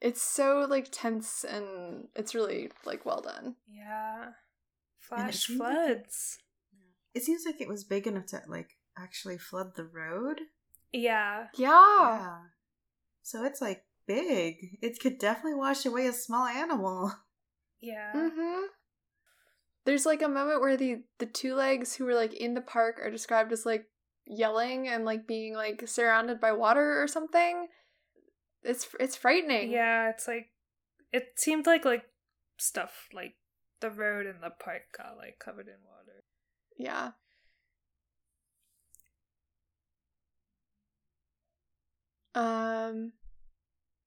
It's 0.00 0.20
so 0.20 0.66
like 0.68 0.88
tense 0.90 1.44
and 1.44 2.08
it's 2.14 2.34
really 2.34 2.70
like 2.84 3.06
well 3.06 3.20
done. 3.22 3.54
yeah. 3.68 4.24
And 4.24 5.28
it 5.28 5.34
Flash 5.34 5.48
like 5.48 5.54
it- 5.54 5.58
floods. 5.58 6.38
It 7.14 7.22
seems 7.22 7.44
like 7.46 7.60
it 7.60 7.68
was 7.68 7.84
big 7.84 8.06
enough 8.06 8.26
to 8.26 8.42
like 8.48 8.70
actually 8.98 9.38
flood 9.38 9.74
the 9.76 9.84
road. 9.84 10.40
Yeah. 10.92 11.46
Yeah. 11.56 12.38
So 13.22 13.44
it's 13.44 13.60
like 13.62 13.84
big. 14.06 14.78
It 14.82 14.98
could 15.00 15.18
definitely 15.18 15.54
wash 15.54 15.86
away 15.86 16.06
a 16.06 16.12
small 16.12 16.46
animal. 16.46 17.12
Yeah. 17.82 18.12
Mm-hmm. 18.16 18.62
There's 19.86 20.04
like 20.04 20.20
a 20.20 20.28
moment 20.28 20.60
where 20.60 20.76
the 20.76 21.02
the 21.18 21.26
two 21.26 21.54
legs 21.54 21.94
who 21.94 22.04
were 22.04 22.14
like 22.14 22.34
in 22.34 22.54
the 22.54 22.60
park 22.60 22.98
are 23.02 23.10
described 23.10 23.52
as 23.52 23.64
like 23.64 23.86
yelling 24.26 24.88
and 24.88 25.04
like 25.04 25.26
being 25.26 25.54
like 25.54 25.86
surrounded 25.86 26.40
by 26.40 26.52
water 26.52 27.00
or 27.00 27.06
something. 27.06 27.68
It's 28.62 28.88
it's 28.98 29.16
frightening. 29.16 29.70
Yeah, 29.70 30.10
it's 30.10 30.26
like 30.26 30.48
it 31.12 31.28
seemed 31.36 31.66
like 31.66 31.84
like 31.84 32.04
stuff 32.58 33.08
like 33.14 33.36
the 33.80 33.90
road 33.90 34.26
and 34.26 34.42
the 34.42 34.50
park 34.50 34.82
got 34.96 35.16
like 35.16 35.38
covered 35.38 35.68
in 35.68 35.74
water. 35.84 36.24
Yeah. 36.76 37.12
Um 42.34 43.12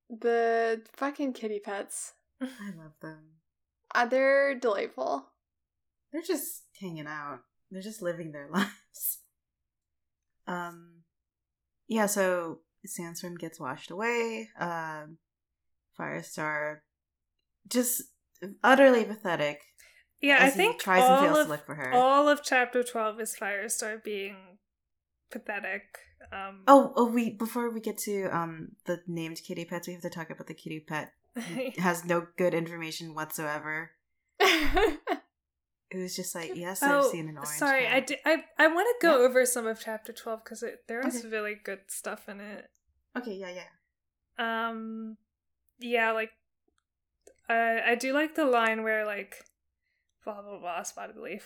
The 0.09 0.81
fucking 0.93 1.33
kitty 1.33 1.59
pets. 1.59 2.13
I 2.41 2.71
love 2.77 2.93
them. 3.01 3.39
Uh, 3.93 4.05
they're 4.05 4.55
delightful. 4.55 5.29
They're 6.11 6.21
just 6.21 6.63
hanging 6.79 7.07
out. 7.07 7.39
They're 7.71 7.81
just 7.81 8.01
living 8.01 8.31
their 8.31 8.49
lives. 8.53 9.19
Um, 10.47 11.03
yeah. 11.87 12.05
So 12.07 12.59
Sandstorm 12.85 13.35
gets 13.35 13.59
washed 13.59 13.91
away. 13.91 14.49
Um, 14.59 15.17
Firestar 15.99 16.77
just 17.67 18.03
utterly 18.63 19.03
pathetic. 19.05 19.61
Yeah, 20.21 20.39
I 20.41 20.49
think 20.49 20.79
tries 20.81 21.03
and 21.03 21.19
fails 21.19 21.37
of 21.39 21.45
to 21.45 21.49
look 21.51 21.65
for 21.65 21.75
her. 21.75 21.93
all 21.93 22.27
of 22.27 22.41
chapter 22.43 22.83
twelve 22.83 23.19
is 23.21 23.35
Firestar 23.39 24.03
being 24.03 24.35
pathetic. 25.31 25.83
Um, 26.33 26.63
Oh, 26.67 26.93
oh, 26.95 27.05
we 27.09 27.29
before 27.31 27.69
we 27.69 27.79
get 27.79 27.97
to 27.99 28.25
um 28.35 28.69
the 28.85 29.01
named 29.07 29.39
kitty 29.47 29.65
pets, 29.65 29.87
we 29.87 29.93
have 29.93 30.01
to 30.01 30.09
talk 30.09 30.29
about 30.29 30.47
the 30.47 30.53
kitty 30.53 30.79
pet. 30.85 31.13
Has 31.77 32.03
no 32.03 32.27
good 32.37 32.53
information 32.53 33.13
whatsoever. 33.15 33.91
It 35.91 35.97
was 35.97 36.15
just 36.15 36.35
like, 36.35 36.51
yes, 36.55 36.83
I've 36.83 37.03
oh, 37.05 37.11
seen 37.11 37.29
an 37.29 37.37
orange. 37.37 37.49
sorry, 37.57 37.83
cat. 37.85 37.93
I, 37.93 37.99
di- 38.01 38.21
I 38.25 38.43
I 38.59 38.67
want 38.67 38.87
to 38.99 39.07
go 39.07 39.25
over 39.25 39.45
some 39.45 39.65
of 39.65 39.79
chapter 39.79 40.13
twelve 40.13 40.43
because 40.43 40.63
there 40.87 41.05
is 41.07 41.17
Okay. 41.17 41.29
really 41.29 41.55
good 41.55 41.79
stuff 41.87 42.29
in 42.29 42.39
it. 42.39 42.69
Okay, 43.17 43.33
yeah, 43.33 43.49
yeah. 43.49 44.69
Um, 44.69 45.17
yeah, 45.79 46.11
like, 46.11 46.29
uh, 47.49 47.77
I 47.85 47.95
do 47.95 48.13
like 48.13 48.35
the 48.35 48.45
line 48.45 48.83
where 48.83 49.03
like, 49.05 49.43
blah 50.23 50.41
blah 50.41 50.59
blah, 50.59 50.81
Spottedleaf. 50.83 51.43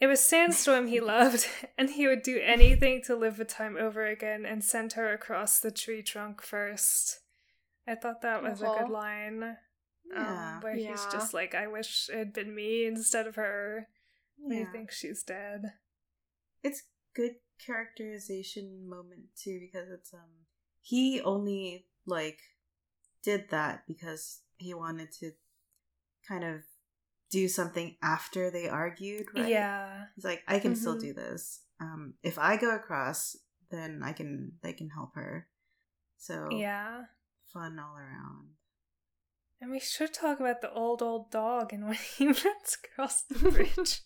It 0.00 0.06
was 0.08 0.20
Sandstorm 0.20 0.88
he 0.88 0.98
loved, 1.14 1.46
and 1.78 1.90
he 1.90 2.08
would 2.08 2.22
do 2.22 2.40
anything 2.42 3.02
to 3.06 3.14
live 3.14 3.36
the 3.36 3.44
time 3.44 3.76
over 3.78 4.04
again 4.04 4.44
and 4.44 4.64
send 4.64 4.94
her 4.94 5.12
across 5.12 5.60
the 5.60 5.70
tree 5.70 6.02
trunk 6.02 6.42
first. 6.42 7.20
I 7.86 7.94
thought 7.94 8.22
that 8.22 8.42
was 8.42 8.60
a 8.62 8.66
good 8.66 8.88
line. 8.88 9.56
Yeah. 10.12 10.56
Um, 10.56 10.60
where 10.62 10.74
he's 10.74 11.06
just 11.12 11.32
like, 11.34 11.54
I 11.54 11.66
wish 11.68 12.08
it 12.12 12.18
had 12.18 12.32
been 12.32 12.54
me 12.54 12.84
instead 12.86 13.26
of 13.26 13.36
her. 13.36 13.86
When 14.38 14.56
yeah. 14.58 14.64
you 14.64 14.72
think 14.72 14.90
she's 14.90 15.22
dead. 15.22 15.72
it's 16.62 16.82
good 17.14 17.36
characterization 17.64 18.88
moment 18.88 19.24
too 19.36 19.58
because 19.60 19.88
it's 19.90 20.14
um 20.14 20.30
he 20.80 21.20
only 21.20 21.86
like 22.06 22.38
did 23.22 23.50
that 23.50 23.82
because 23.86 24.40
he 24.56 24.72
wanted 24.74 25.10
to 25.12 25.32
kind 26.26 26.44
of 26.44 26.62
do 27.30 27.48
something 27.48 27.96
after 28.02 28.50
they 28.50 28.68
argued 28.68 29.26
right 29.34 29.48
Yeah. 29.48 30.04
he's 30.14 30.24
like 30.24 30.42
i 30.48 30.58
can 30.58 30.74
still 30.76 30.96
Mhm. 30.96 31.00
do 31.00 31.12
this 31.12 31.62
um 31.80 32.14
if 32.22 32.38
i 32.38 32.56
go 32.56 32.74
across 32.74 33.36
then 33.70 34.02
i 34.02 34.12
can 34.12 34.52
they 34.62 34.72
can 34.72 34.88
help 34.90 35.14
her 35.14 35.48
so 36.16 36.48
Yeah. 36.50 37.04
fun 37.52 37.78
all 37.78 37.96
around 37.96 38.48
And 39.60 39.70
we 39.70 39.80
should 39.80 40.14
talk 40.14 40.40
about 40.40 40.62
the 40.62 40.72
old 40.72 41.02
old 41.02 41.30
dog 41.30 41.72
and 41.72 41.84
when 41.88 41.98
he 42.16 42.26
runs 42.26 42.78
across 42.84 43.22
the 43.22 43.38
bridge. 43.50 44.00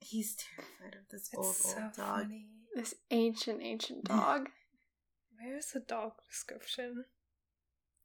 he's 0.00 0.36
terrified 0.36 0.98
of 0.98 1.08
this 1.10 1.28
it's 1.32 1.36
old 1.36 1.54
so 1.54 1.82
old 1.82 1.92
dog 1.96 2.22
funny. 2.22 2.46
this 2.74 2.94
ancient, 3.10 3.62
ancient 3.62 4.04
dog. 4.04 4.48
Where's 5.40 5.66
the 5.72 5.80
dog 5.80 6.12
description? 6.28 7.04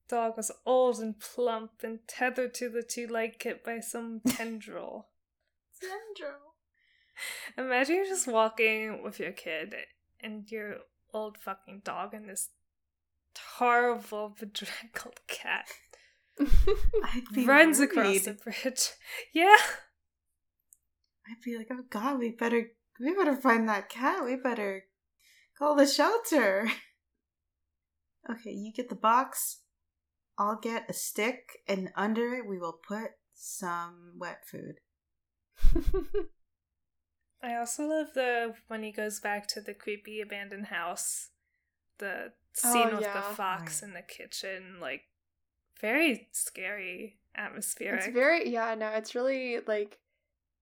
Dog 0.10 0.38
was 0.38 0.52
old 0.66 1.00
and 1.00 1.20
plump 1.20 1.72
and 1.84 2.00
tethered 2.08 2.54
to 2.56 2.70
the 2.70 2.82
two 2.82 3.08
leg 3.08 3.38
kit 3.40 3.64
by 3.64 3.80
some 3.80 4.22
tendril. 4.28 5.08
tendril. 5.80 6.40
Imagine 7.58 7.96
you're 7.98 8.06
just 8.06 8.28
walking 8.28 9.04
with 9.04 9.20
your 9.20 9.32
kid 9.32 9.76
and 10.20 10.50
your 10.52 10.78
old 11.14 11.38
fucking 11.38 11.82
dog 11.84 12.14
and 12.14 12.28
this 12.28 12.50
horrible 13.58 14.36
bedraggled 14.40 15.20
cat 15.28 15.68
Runs 17.46 17.80
across 17.80 18.22
the 18.22 18.34
bridge. 18.34 18.90
Yeah. 19.34 19.56
I'd 21.28 21.42
be 21.44 21.58
like, 21.58 21.68
oh 21.72 21.84
god, 21.90 22.18
we 22.20 22.32
better 22.32 22.72
we 23.00 23.14
better 23.14 23.36
find 23.36 23.68
that 23.70 23.90
cat. 23.90 24.24
We 24.26 24.36
better 24.36 24.86
call 25.58 25.76
the 25.76 25.88
shelter. 25.88 26.70
Okay, 28.30 28.52
you 28.52 28.72
get 28.72 28.90
the 28.90 28.96
box. 28.96 29.62
I'll 30.38 30.60
get 30.62 30.88
a 30.88 30.94
stick, 30.94 31.58
and 31.68 31.90
under 31.96 32.36
it 32.36 32.46
we 32.48 32.60
will 32.60 32.78
put 32.88 33.12
some 33.34 34.14
wet 34.20 34.44
food. 34.46 34.76
I 37.42 37.56
also 37.56 37.88
love 37.88 38.08
the 38.14 38.54
when 38.68 38.84
he 38.84 38.92
goes 38.92 39.20
back 39.20 39.48
to 39.48 39.62
the 39.62 39.74
creepy 39.74 40.22
abandoned 40.22 40.68
house, 40.68 41.30
the 41.98 42.34
oh, 42.64 42.74
scene 42.74 42.90
Oh, 42.92 42.96
with 42.98 43.02
yeah. 43.02 43.14
the 43.14 43.36
fox 43.36 43.82
Right. 43.82 43.88
in 43.88 43.94
the 43.96 44.02
kitchen, 44.04 44.78
like 44.80 45.09
very 45.82 46.28
scary 46.32 47.20
atmospheric. 47.38 48.04
it's 48.04 48.14
very 48.14 48.50
yeah, 48.50 48.76
no, 48.76 48.90
it's 48.90 49.16
really 49.16 49.60
like 49.66 49.98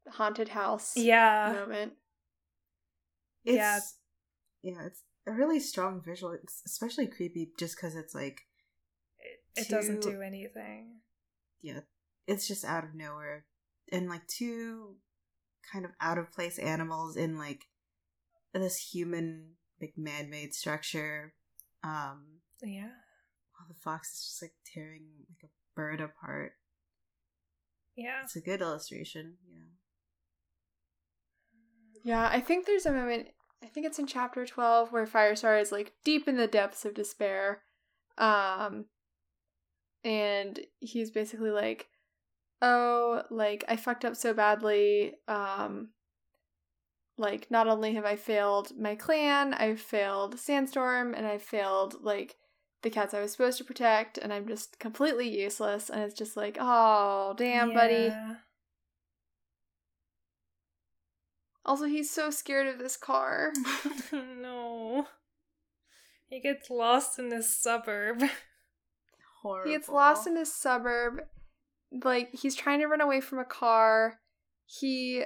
haunted 0.09 0.49
house 0.49 0.95
yeah, 0.95 1.53
moment. 1.59 1.93
It's, 3.43 3.55
Yeah. 3.55 3.79
yeah, 4.63 4.85
it's 4.85 5.03
a 5.25 5.31
really 5.31 5.59
strong 5.59 6.01
visual. 6.05 6.33
It's 6.33 6.61
especially 6.65 7.07
creepy 7.07 7.51
just 7.57 7.75
because 7.75 7.95
it's 7.95 8.13
like, 8.13 8.41
it, 9.55 9.61
it 9.61 9.69
doesn't 9.69 10.01
do 10.01 10.21
anything. 10.21 10.99
yeah, 11.61 11.81
it's 12.27 12.47
just 12.47 12.65
out 12.65 12.83
of 12.83 12.93
nowhere, 12.93 13.45
and 13.91 14.09
like 14.09 14.27
two 14.27 14.95
kind 15.71 15.85
of 15.85 15.91
out 15.99 16.17
of 16.17 16.31
place 16.31 16.57
animals 16.59 17.17
in 17.17 17.37
like 17.37 17.65
this 18.53 18.77
human 18.77 19.53
like 19.81 19.93
man-made 19.97 20.53
structure. 20.53 21.33
Um, 21.83 22.39
Yeah, 22.61 22.89
while 23.57 23.67
the 23.67 23.75
fox 23.75 24.13
is 24.13 24.25
just 24.25 24.41
like 24.41 24.53
tearing 24.65 25.05
like 25.29 25.49
a 25.49 25.53
bird 25.75 26.01
apart. 26.01 26.53
yeah. 27.95 28.21
It's 28.23 28.35
a 28.35 28.41
good 28.41 28.61
illustration, 28.61 29.35
you 29.47 29.55
know. 29.55 29.65
Yeah, 32.03 32.29
I 32.31 32.39
think 32.39 32.65
there's 32.65 32.85
a 32.85 32.91
moment 32.93 33.29
I 33.63 33.67
think 33.67 33.85
it's 33.85 33.99
in 33.99 34.05
chapter 34.05 34.45
12 34.45 34.91
where 34.91 35.07
Firestar 35.07 35.59
is 35.59 35.71
like 35.71 35.93
deep 36.05 36.27
in 36.27 36.37
the 36.37 36.47
depths 36.47 36.85
of 36.85 36.93
despair. 36.93 37.63
Um 38.17 38.85
and 40.03 40.59
he's 40.79 41.11
basically 41.11 41.49
like, 41.49 41.87
"Oh, 42.61 43.23
like 43.29 43.65
I 43.67 43.75
fucked 43.75 44.05
up 44.05 44.15
so 44.15 44.33
badly. 44.33 45.15
Um 45.27 45.89
like 47.17 47.49
not 47.49 47.67
only 47.67 47.95
have 47.95 48.05
I 48.05 48.15
failed 48.15 48.71
my 48.79 48.95
clan, 48.95 49.53
I've 49.55 49.81
failed 49.81 50.39
Sandstorm 50.39 51.13
and 51.15 51.25
I've 51.25 51.41
failed 51.41 51.95
like 52.03 52.35
the 52.83 52.89
cats 52.89 53.13
I 53.13 53.21
was 53.21 53.31
supposed 53.31 53.57
to 53.57 53.63
protect 53.63 54.17
and 54.17 54.31
I'm 54.31 54.47
just 54.47 54.79
completely 54.79 55.27
useless." 55.27 55.89
And 55.89 56.01
it's 56.01 56.13
just 56.13 56.37
like, 56.37 56.57
"Oh, 56.59 57.33
damn, 57.37 57.73
buddy." 57.73 58.11
Also, 61.65 61.85
he's 61.85 62.09
so 62.09 62.29
scared 62.29 62.67
of 62.67 62.79
this 62.79 62.95
car. 62.95 63.51
no. 64.13 65.05
He 66.29 66.39
gets 66.39 66.69
lost 66.69 67.19
in 67.19 67.27
this 67.27 67.53
suburb. 67.53 68.23
Horrible. 69.41 69.69
He 69.69 69.77
gets 69.77 69.89
lost 69.89 70.27
in 70.27 70.33
this 70.33 70.53
suburb. 70.53 71.21
Like, 71.91 72.29
he's 72.33 72.55
trying 72.55 72.79
to 72.79 72.87
run 72.87 73.01
away 73.01 73.19
from 73.19 73.39
a 73.39 73.45
car. 73.45 74.19
He 74.65 75.25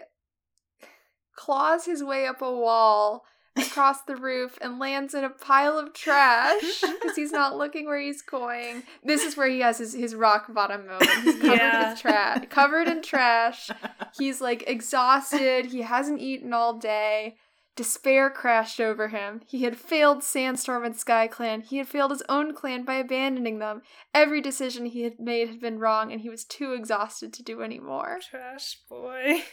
claws 1.35 1.85
his 1.85 2.03
way 2.03 2.25
up 2.25 2.41
a 2.41 2.51
wall 2.51 3.23
across 3.57 4.03
the 4.03 4.15
roof 4.15 4.57
and 4.61 4.79
lands 4.79 5.13
in 5.13 5.23
a 5.23 5.29
pile 5.29 5.77
of 5.77 5.93
trash 5.93 6.81
because 6.81 7.15
he's 7.15 7.31
not 7.31 7.57
looking 7.57 7.85
where 7.85 7.99
he's 7.99 8.21
going. 8.21 8.83
This 9.03 9.23
is 9.23 9.35
where 9.35 9.49
he 9.49 9.59
has 9.59 9.77
his, 9.79 9.93
his 9.93 10.15
rock 10.15 10.53
bottom 10.53 10.87
moment. 10.87 11.09
He's 11.23 11.35
covered 11.39 11.55
Yeah. 11.57 11.89
with 11.91 11.99
trash. 12.01 12.45
Covered 12.49 12.87
in 12.87 13.01
trash. 13.01 13.69
He's 14.17 14.41
like 14.41 14.63
exhausted. 14.67 15.65
He 15.67 15.81
hasn't 15.81 16.19
eaten 16.21 16.53
all 16.53 16.77
day. 16.77 17.35
Despair 17.77 18.29
crashed 18.29 18.81
over 18.81 19.07
him. 19.07 19.41
He 19.47 19.63
had 19.63 19.77
failed 19.77 20.23
Sandstorm 20.23 20.83
and 20.83 20.93
SkyClan. 20.93 21.63
He 21.63 21.77
had 21.77 21.87
failed 21.87 22.11
his 22.11 22.21
own 22.27 22.53
clan 22.53 22.83
by 22.83 22.95
abandoning 22.95 23.59
them. 23.59 23.81
Every 24.13 24.41
decision 24.41 24.85
he 24.85 25.03
had 25.03 25.19
made 25.19 25.47
had 25.47 25.61
been 25.61 25.79
wrong, 25.79 26.11
and 26.11 26.19
he 26.21 26.29
was 26.29 26.43
too 26.43 26.73
exhausted 26.73 27.31
to 27.33 27.43
do 27.43 27.61
any 27.61 27.79
more. 27.79 28.19
Trash 28.29 28.77
boy. 28.89 29.43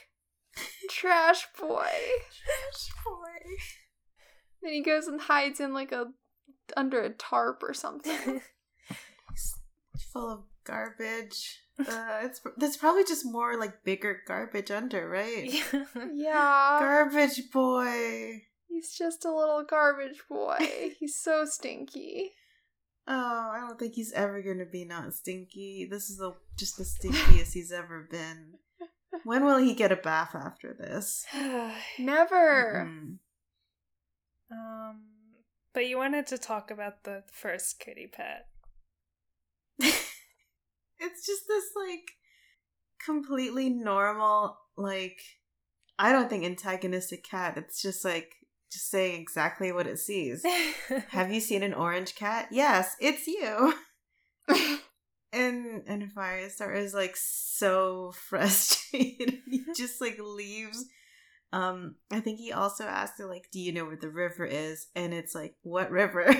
Trash 0.90 1.46
boy. 1.59 1.86
Trash 1.86 2.88
boy. 3.05 3.55
Then 4.63 4.73
he 4.73 4.83
goes 4.83 5.07
and 5.07 5.21
hides 5.21 5.61
in 5.61 5.73
like 5.73 5.93
a 5.93 6.07
under 6.77 7.01
a 7.03 7.11
tarp 7.11 7.63
or 7.63 7.75
something. 7.75 8.41
Full 10.13 10.31
of 10.31 10.45
garbage. 10.65 11.61
Uh, 11.79 12.21
it's 12.23 12.41
there's 12.57 12.77
probably 12.77 13.05
just 13.05 13.25
more 13.25 13.57
like 13.57 13.85
bigger 13.85 14.21
garbage 14.27 14.71
under, 14.71 15.09
right? 15.09 15.53
yeah. 15.53 15.85
yeah. 16.13 16.77
Garbage 16.81 17.51
boy. 17.53 18.43
He's 18.69 18.93
just 18.93 19.25
a 19.25 19.35
little 19.35 19.65
garbage 19.65 20.23
boy. 20.29 20.57
He's 20.99 21.17
so 21.17 21.45
stinky. 21.45 22.33
Oh, 23.07 23.51
I 23.55 23.61
don't 23.61 23.79
think 23.79 23.95
he's 23.95 24.13
ever 24.13 24.43
gonna 24.43 24.67
be 24.67 24.85
not 24.85 25.15
stinky. 25.15 25.87
This 25.91 26.11
is 26.11 26.19
the 26.19 26.35
just 26.57 26.77
the 26.77 26.85
stinkiest 26.85 27.53
he's 27.53 27.73
ever 27.73 28.07
been. 28.11 28.55
When 29.25 29.45
will 29.47 29.57
he 29.57 29.75
get 29.75 29.91
a 29.91 29.97
bath 29.97 30.35
after 30.35 30.75
this? 30.79 31.25
Never. 31.99 32.87
Mm. 32.87 33.17
Um, 34.51 35.03
but 35.74 35.86
you 35.86 35.99
wanted 35.99 36.26
to 36.28 36.38
talk 36.38 36.70
about 36.70 37.05
the 37.05 37.24
first 37.32 37.78
kitty 37.78 38.07
pet. 38.11 38.46
it's 39.78 41.26
just 41.26 41.42
this 41.46 41.64
like 41.76 42.11
completely 43.05 43.68
normal 43.70 44.59
like 44.76 45.20
I 45.99 46.12
don't 46.12 46.30
think 46.30 46.44
antagonistic 46.44 47.24
cat. 47.24 47.57
It's 47.57 47.82
just 47.82 48.05
like 48.05 48.32
just 48.70 48.90
saying 48.90 49.20
exactly 49.20 49.72
what 49.72 49.86
it 49.86 49.99
sees. 49.99 50.44
Have 51.09 51.32
you 51.32 51.40
seen 51.40 51.62
an 51.62 51.74
orange 51.74 52.14
cat? 52.14 52.49
Yes, 52.51 52.94
it's 53.01 53.26
you. 53.26 53.74
and 55.32 55.82
and 55.86 56.14
Firestar 56.14 56.74
is 56.76 56.94
like 56.94 57.16
so 57.16 58.12
frustrated. 58.12 59.40
he 59.49 59.64
just 59.76 60.01
like 60.01 60.18
leaves. 60.22 60.84
Um, 61.53 61.96
I 62.11 62.20
think 62.20 62.38
he 62.38 62.53
also 62.53 62.84
asked 62.84 63.18
her 63.18 63.26
like, 63.26 63.49
"Do 63.51 63.61
you 63.61 63.72
know 63.72 63.84
where 63.84 63.96
the 63.96 64.11
river 64.11 64.44
is?" 64.44 64.88
And 64.94 65.14
it's 65.14 65.34
like, 65.34 65.55
"What 65.62 65.90
river?" 65.90 66.34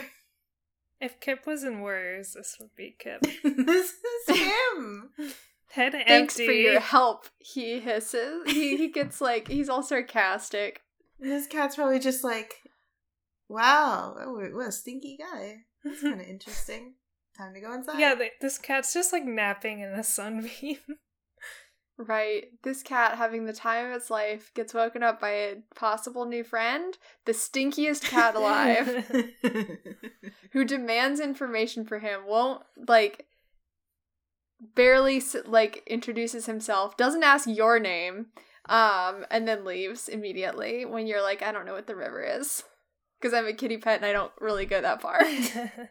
if 1.01 1.21
Kip 1.21 1.47
was 1.47 1.65
in 1.65 1.81
Warriors, 1.81 2.35
this 2.35 2.57
would 2.61 2.75
be 2.77 2.97
Kip. 2.99 3.23
this 3.43 3.95
is 4.29 4.39
him. 4.39 5.11
Head 5.71 5.95
empty. 5.95 6.09
Thanks 6.09 6.35
for 6.35 6.53
your 6.53 6.81
help, 6.81 7.27
he 7.39 7.79
hisses. 7.79 8.51
He, 8.51 8.79
he 8.79 8.89
gets 8.89 9.21
like, 9.21 9.49
he's 9.49 9.69
all 9.69 9.83
sarcastic. 9.83 10.81
This 11.21 11.47
cat's 11.47 11.77
probably 11.77 11.99
just 11.99 12.25
like, 12.25 12.55
"Wow, 13.49 14.17
oh, 14.19 14.49
what 14.53 14.69
a 14.69 14.73
stinky 14.73 15.19
guy." 15.19 15.65
That's 15.85 16.03
kind 16.03 16.21
of 16.21 16.27
interesting. 16.27 16.95
Time 17.37 17.55
to 17.55 17.61
go 17.61 17.73
inside. 17.73 17.99
Yeah, 17.99 18.15
th- 18.15 18.33
this 18.41 18.59
cat's 18.59 18.95
just 18.95 19.13
like 19.13 19.25
napping 19.25 19.81
in 19.81 19.97
the 19.97 20.03
sunbeam. 20.03 20.79
Right. 22.01 22.51
This 22.63 22.85
cat 22.85 23.19
having 23.19 23.45
the 23.45 23.53
time 23.53 23.87
of 23.87 23.93
its 23.93 24.09
life 24.09 24.53
gets 24.55 24.73
woken 24.73 25.03
up 25.03 25.21
by 25.21 25.31
a 25.31 25.57
possible 25.75 26.27
new 26.27 26.45
friend, 26.45 26.97
the 27.25 27.33
stinkiest 27.33 28.05
cat 28.05 28.37
alive, 28.37 29.05
who 30.53 30.65
demands 30.65 31.19
information 31.19 31.85
for 31.85 31.99
him, 31.99 32.21
won't 32.25 32.63
like 32.87 33.27
barely 34.77 35.21
like 35.45 35.83
introduces 35.89 36.47
himself, 36.47 36.97
doesn't 36.97 37.25
ask 37.25 37.49
your 37.49 37.81
name, 37.81 38.27
um 38.69 39.25
and 39.31 39.49
then 39.49 39.65
leaves 39.65 40.09
immediately 40.09 40.85
when 40.85 41.09
you're 41.09 41.23
like 41.23 41.43
I 41.43 41.51
don't 41.51 41.67
know 41.67 41.75
what 41.75 41.89
the 41.89 41.97
river 41.97 42.23
is 42.23 42.63
because 43.21 43.35
I'm 43.35 43.47
a 43.47 43.53
kitty 43.53 43.79
pet 43.79 43.97
and 43.97 44.07
I 44.07 44.13
don't 44.13 44.33
really 44.41 44.67
go 44.67 44.81
that 44.81 45.03
far. 45.03 45.21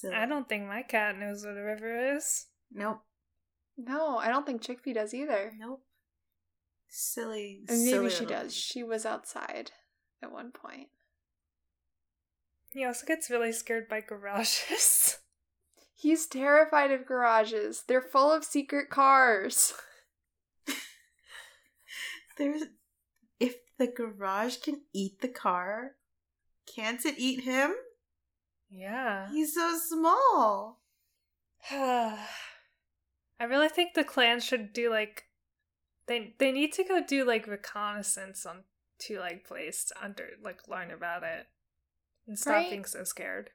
So, 0.00 0.12
I 0.12 0.26
don't 0.26 0.48
think 0.48 0.68
my 0.68 0.82
cat 0.82 1.18
knows 1.18 1.44
what 1.44 1.56
a 1.56 1.62
river 1.62 2.14
is. 2.14 2.46
Nope. 2.70 3.00
No, 3.78 4.18
I 4.18 4.28
don't 4.28 4.44
think 4.44 4.60
Chickpea 4.60 4.94
does 4.94 5.14
either. 5.14 5.52
Nope. 5.56 5.82
Silly. 6.88 7.60
Maybe 7.68 7.90
silly 7.90 8.10
she 8.10 8.26
does. 8.26 8.54
She 8.54 8.82
was 8.82 9.06
outside 9.06 9.70
at 10.22 10.32
one 10.32 10.50
point. 10.50 10.88
He 12.72 12.84
also 12.84 13.06
gets 13.06 13.30
really 13.30 13.52
scared 13.52 13.88
by 13.88 14.00
garages. 14.00 15.18
He's 15.94 16.26
terrified 16.26 16.90
of 16.90 17.06
garages. 17.06 17.84
They're 17.86 18.02
full 18.02 18.32
of 18.32 18.44
secret 18.44 18.90
cars. 18.90 19.74
There's. 22.36 22.64
If 23.40 23.56
the 23.78 23.86
garage 23.86 24.58
can 24.58 24.82
eat 24.92 25.20
the 25.20 25.28
car, 25.28 25.92
can't 26.72 27.04
it 27.06 27.14
eat 27.16 27.44
him? 27.44 27.74
yeah. 28.70 29.30
He's 29.30 29.54
so 29.54 29.78
small. 29.78 30.80
I 33.40 33.44
really 33.44 33.68
think 33.68 33.94
the 33.94 34.04
clan 34.04 34.40
should 34.40 34.72
do 34.72 34.90
like 34.90 35.24
they 36.06 36.34
they 36.38 36.52
need 36.52 36.72
to 36.74 36.84
go 36.84 37.02
do 37.06 37.24
like 37.24 37.46
reconnaissance 37.46 38.44
on 38.46 38.64
Twolegplace 39.00 39.88
to 39.88 40.04
under 40.04 40.28
like 40.42 40.68
learn 40.68 40.90
about 40.90 41.22
it 41.22 41.46
and 42.26 42.38
stop 42.38 42.54
Right. 42.54 42.70
being 42.70 42.84
so 42.84 43.04
scared. 43.04 43.50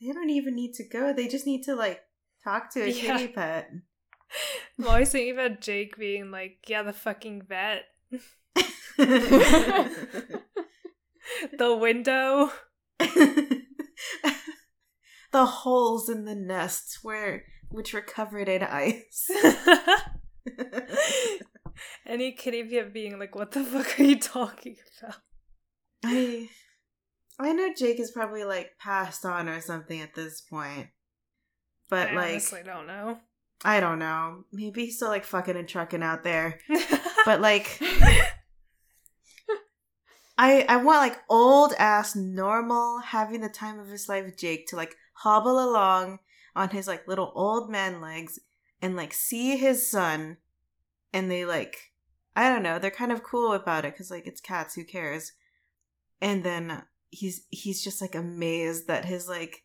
They 0.00 0.12
don't 0.12 0.30
even 0.30 0.54
need 0.54 0.74
to 0.74 0.84
go. 0.88 1.12
They 1.12 1.28
just 1.28 1.46
need 1.46 1.62
to 1.64 1.74
like 1.74 2.00
talk 2.44 2.72
to 2.74 2.82
a 2.82 2.86
Yeah. 2.88 3.18
kitty 3.18 3.32
pet. 3.32 3.70
I'm 4.78 4.86
always 4.86 5.10
thinking 5.10 5.34
about 5.34 5.60
Jake 5.60 5.98
being 5.98 6.30
like, 6.30 6.58
yeah, 6.66 6.82
the 6.82 6.94
fucking 6.94 7.42
vet, 7.42 7.82
the 11.58 11.58
window. 11.58 12.50
the 12.98 13.62
holes 15.46 16.08
in 16.08 16.24
the 16.24 16.34
nests 16.34 17.00
where 17.02 17.44
which 17.72 17.92
were 17.94 18.00
covered 18.00 18.48
in 18.48 18.62
ice. 18.62 19.30
Any 22.06 22.32
pet 22.32 22.92
being 22.92 23.18
like, 23.18 23.34
what 23.34 23.50
the 23.52 23.64
fuck 23.64 23.98
are 23.98 24.02
you 24.04 24.18
talking 24.18 24.76
about? 25.00 25.16
I 26.04 26.48
I 27.38 27.52
know 27.52 27.72
Jake 27.76 27.98
is 27.98 28.10
probably 28.10 28.44
like 28.44 28.70
passed 28.78 29.24
on 29.24 29.48
or 29.48 29.60
something 29.60 30.00
at 30.00 30.14
this 30.14 30.40
point. 30.40 30.88
But 31.88 32.10
I 32.10 32.14
like 32.14 32.30
honestly 32.30 32.62
don't 32.64 32.86
know. 32.86 33.18
I 33.64 33.80
don't 33.80 33.98
know. 33.98 34.44
Maybe 34.52 34.86
he's 34.86 34.96
still 34.96 35.08
like 35.08 35.24
fucking 35.24 35.56
and 35.56 35.68
trucking 35.68 36.02
out 36.02 36.24
there. 36.24 36.60
But 37.24 37.40
like 37.40 37.80
I 40.36 40.66
I 40.68 40.76
want 40.78 40.98
like 40.98 41.18
old 41.28 41.72
ass 41.78 42.16
normal 42.16 42.98
having 42.98 43.42
the 43.42 43.48
time 43.48 43.78
of 43.78 43.86
his 43.86 44.08
life 44.08 44.36
Jake 44.36 44.66
to 44.68 44.76
like 44.76 44.96
hobble 45.14 45.62
along 45.62 46.18
on 46.54 46.70
his 46.70 46.86
like 46.86 47.08
little 47.08 47.32
old 47.34 47.70
man 47.70 48.00
legs 48.00 48.38
and 48.80 48.96
like 48.96 49.12
see 49.12 49.56
his 49.56 49.88
son 49.88 50.36
and 51.12 51.30
they 51.30 51.44
like 51.44 51.92
I 52.34 52.48
don't 52.48 52.62
know, 52.62 52.78
they're 52.78 52.90
kind 52.90 53.12
of 53.12 53.22
cool 53.22 53.52
about 53.52 53.84
it 53.84 53.96
cuz 53.96 54.10
like 54.10 54.26
it's 54.26 54.40
cats, 54.40 54.74
who 54.74 54.84
cares? 54.84 55.32
And 56.20 56.44
then 56.44 56.84
he's 57.10 57.46
he's 57.50 57.82
just 57.82 58.00
like 58.00 58.14
amazed 58.14 58.86
that 58.88 59.04
his 59.04 59.28
like 59.28 59.64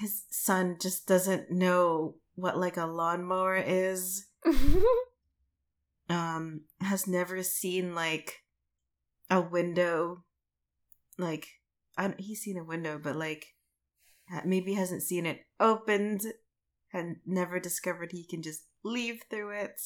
his 0.00 0.24
son 0.30 0.76
just 0.80 1.06
doesn't 1.06 1.50
know 1.50 2.16
what 2.34 2.58
like 2.58 2.76
a 2.76 2.86
lawnmower 2.86 3.56
is 3.56 4.26
um 6.08 6.62
has 6.80 7.06
never 7.06 7.42
seen 7.42 7.94
like 7.94 8.42
a 9.30 9.40
window 9.40 10.24
like 11.18 11.48
I 11.96 12.14
he's 12.18 12.42
seen 12.42 12.58
a 12.58 12.64
window 12.64 13.00
but 13.02 13.16
like 13.16 13.54
maybe 14.44 14.74
hasn't 14.74 15.02
seen 15.02 15.26
it 15.26 15.40
opened 15.60 16.22
and 16.92 17.16
never 17.26 17.58
discovered 17.60 18.12
he 18.12 18.24
can 18.24 18.42
just 18.42 18.64
leave 18.84 19.22
through 19.30 19.50
it 19.50 19.80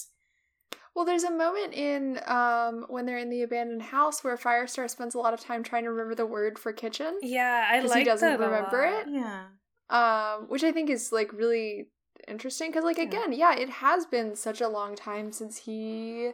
well, 0.95 1.05
there's 1.05 1.25
a 1.25 1.31
moment 1.31 1.73
in 1.73 2.21
um 2.27 2.85
when 2.89 3.07
they're 3.07 3.19
in 3.19 3.31
the 3.31 3.43
abandoned 3.43 3.83
house 3.83 4.23
where 4.25 4.37
Firestar 4.37 4.89
spends 4.91 5.15
a 5.15 5.19
lot 5.19 5.33
of 5.35 5.41
time 5.41 5.63
trying 5.63 5.85
to 5.85 5.91
remember 5.91 6.15
the 6.15 6.27
word 6.27 6.59
for 6.59 6.73
kitchen, 6.73 7.19
yeah, 7.23 7.69
I 7.71 7.81
'Cause 7.81 7.91
like 7.91 7.99
he 8.01 8.05
doesn't 8.05 8.29
that 8.29 8.41
a 8.41 8.45
remember 8.45 8.83
lot. 8.83 9.07
it? 9.07 9.09
yeah 9.15 9.47
um, 9.91 10.49
which 10.49 10.63
I 10.65 10.73
think 10.73 10.89
is 10.91 11.13
like 11.13 11.33
really 11.33 11.89
interesting 12.29 12.71
because 12.71 12.85
like 12.85 12.99
Yeah. 12.99 13.05
again, 13.05 13.33
yeah, 13.33 13.55
it 13.57 13.69
has 13.71 14.07
been 14.07 14.37
such 14.37 14.61
a 14.61 14.69
long 14.69 14.95
time 14.95 15.33
since 15.33 15.59
he 15.59 16.33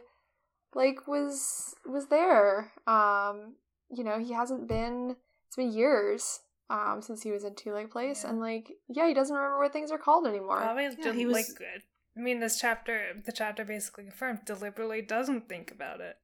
like 0.75 1.07
was 1.07 1.75
was 1.85 2.07
there. 2.07 2.71
Um, 2.85 3.55
you 3.89 4.03
know, 4.03 4.19
he 4.19 4.33
hasn't 4.33 4.67
been. 4.67 5.17
It's 5.47 5.55
been 5.55 5.71
years 5.71 6.41
um 6.69 7.01
since 7.01 7.23
he 7.23 7.31
was 7.31 7.43
in 7.43 7.53
Twolegplace, 7.55 8.23
Yeah. 8.23 8.29
and 8.31 8.39
like 8.39 8.71
yeah, 8.87 9.07
he 9.07 9.13
doesn't 9.13 9.35
remember 9.35 9.59
what 9.59 9.73
things 9.73 9.91
are 9.91 9.97
called 9.97 10.27
anymore. 10.27 10.57
Probably 10.61 10.83
Yeah, 10.83 10.95
did, 11.03 11.15
he 11.15 11.25
was- 11.25 11.35
like 11.35 11.57
good. 11.57 11.83
I 12.17 12.19
mean, 12.19 12.39
this 12.39 12.59
chapter, 12.59 13.13
the 13.25 13.31
chapter 13.31 13.63
basically 13.63 14.05
confirmed, 14.05 14.39
deliberately 14.45 15.03
doesn't 15.03 15.47
think 15.47 15.69
about 15.71 16.01
it. 16.01 16.15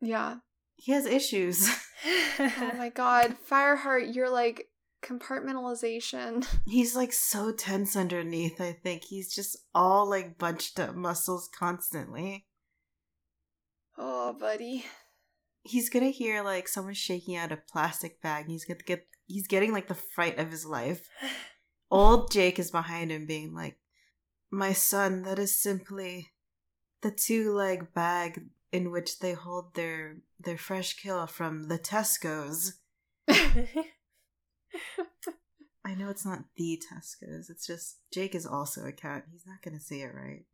yeah. 0.00 0.36
he 0.76 0.92
has 0.92 1.04
issues 1.06 1.68
Oh 2.38 2.72
my 2.78 2.88
god, 2.88 3.36
Fireheart, 3.48 4.14
you're 4.14 4.30
like 4.30 4.68
compartmentalization. 5.02 6.46
he's 6.66 6.94
like 6.96 7.12
so 7.12 7.52
tense 7.52 7.94
underneath 7.96 8.60
i 8.60 8.72
think 8.72 9.02
he's 9.04 9.34
just 9.34 9.56
all 9.74 10.08
like 10.08 10.38
bunched 10.38 10.78
up 10.80 10.94
muscles 10.94 11.48
constantly 11.58 12.46
Oh, 13.98 14.32
buddy. 14.32 14.84
he's 15.62 15.90
gonna 15.90 16.08
hear 16.10 16.42
like 16.42 16.66
someone 16.68 16.94
shaking 16.94 17.36
out 17.36 17.52
a 17.52 17.56
plastic 17.56 18.20
bag 18.22 18.44
and 18.44 18.50
he's 18.52 18.64
gonna 18.64 18.80
get 18.86 19.06
he's 19.26 19.46
getting 19.46 19.72
like 19.72 19.88
the 19.88 19.94
fright 19.94 20.38
of 20.38 20.50
his 20.50 20.64
life. 20.64 21.08
Old 21.90 22.30
jake 22.30 22.58
is 22.58 22.70
behind 22.70 23.10
him 23.10 23.26
being 23.26 23.54
like 23.54 23.78
my 24.50 24.72
son 24.72 25.22
that 25.22 25.38
is 25.38 25.60
simply 25.60 26.32
the 27.02 27.10
two 27.10 27.52
leg 27.52 27.92
bag 27.94 28.44
in 28.70 28.90
which 28.90 29.18
they 29.18 29.32
hold 29.32 29.74
their 29.74 30.18
their 30.40 30.58
fresh 30.58 30.94
kill 30.94 31.26
from 31.26 31.68
the 31.68 31.78
tesco's. 31.78 32.78
I 35.84 35.94
know 35.94 36.08
it's 36.08 36.24
not 36.24 36.44
the 36.56 36.80
tesco's 36.90 37.50
it's 37.50 37.66
just 37.66 37.98
jake 38.12 38.34
is 38.34 38.46
also 38.46 38.84
a 38.84 38.92
cat 38.92 39.24
he's 39.32 39.46
not 39.46 39.62
gonna 39.62 39.80
say 39.80 40.00
it 40.00 40.14
right. 40.14 40.44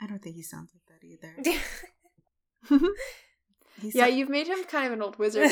I 0.00 0.06
don't 0.06 0.22
think 0.22 0.36
he 0.36 0.42
sounds 0.42 0.70
like 0.74 0.84
that 0.88 1.06
either 1.06 1.34
He 3.80 3.90
yeah, 3.94 4.04
sound- 4.06 4.16
you've 4.16 4.28
made 4.28 4.46
him 4.48 4.64
kind 4.64 4.86
of 4.86 4.92
an 4.92 5.02
old 5.02 5.18
wizard 5.18 5.50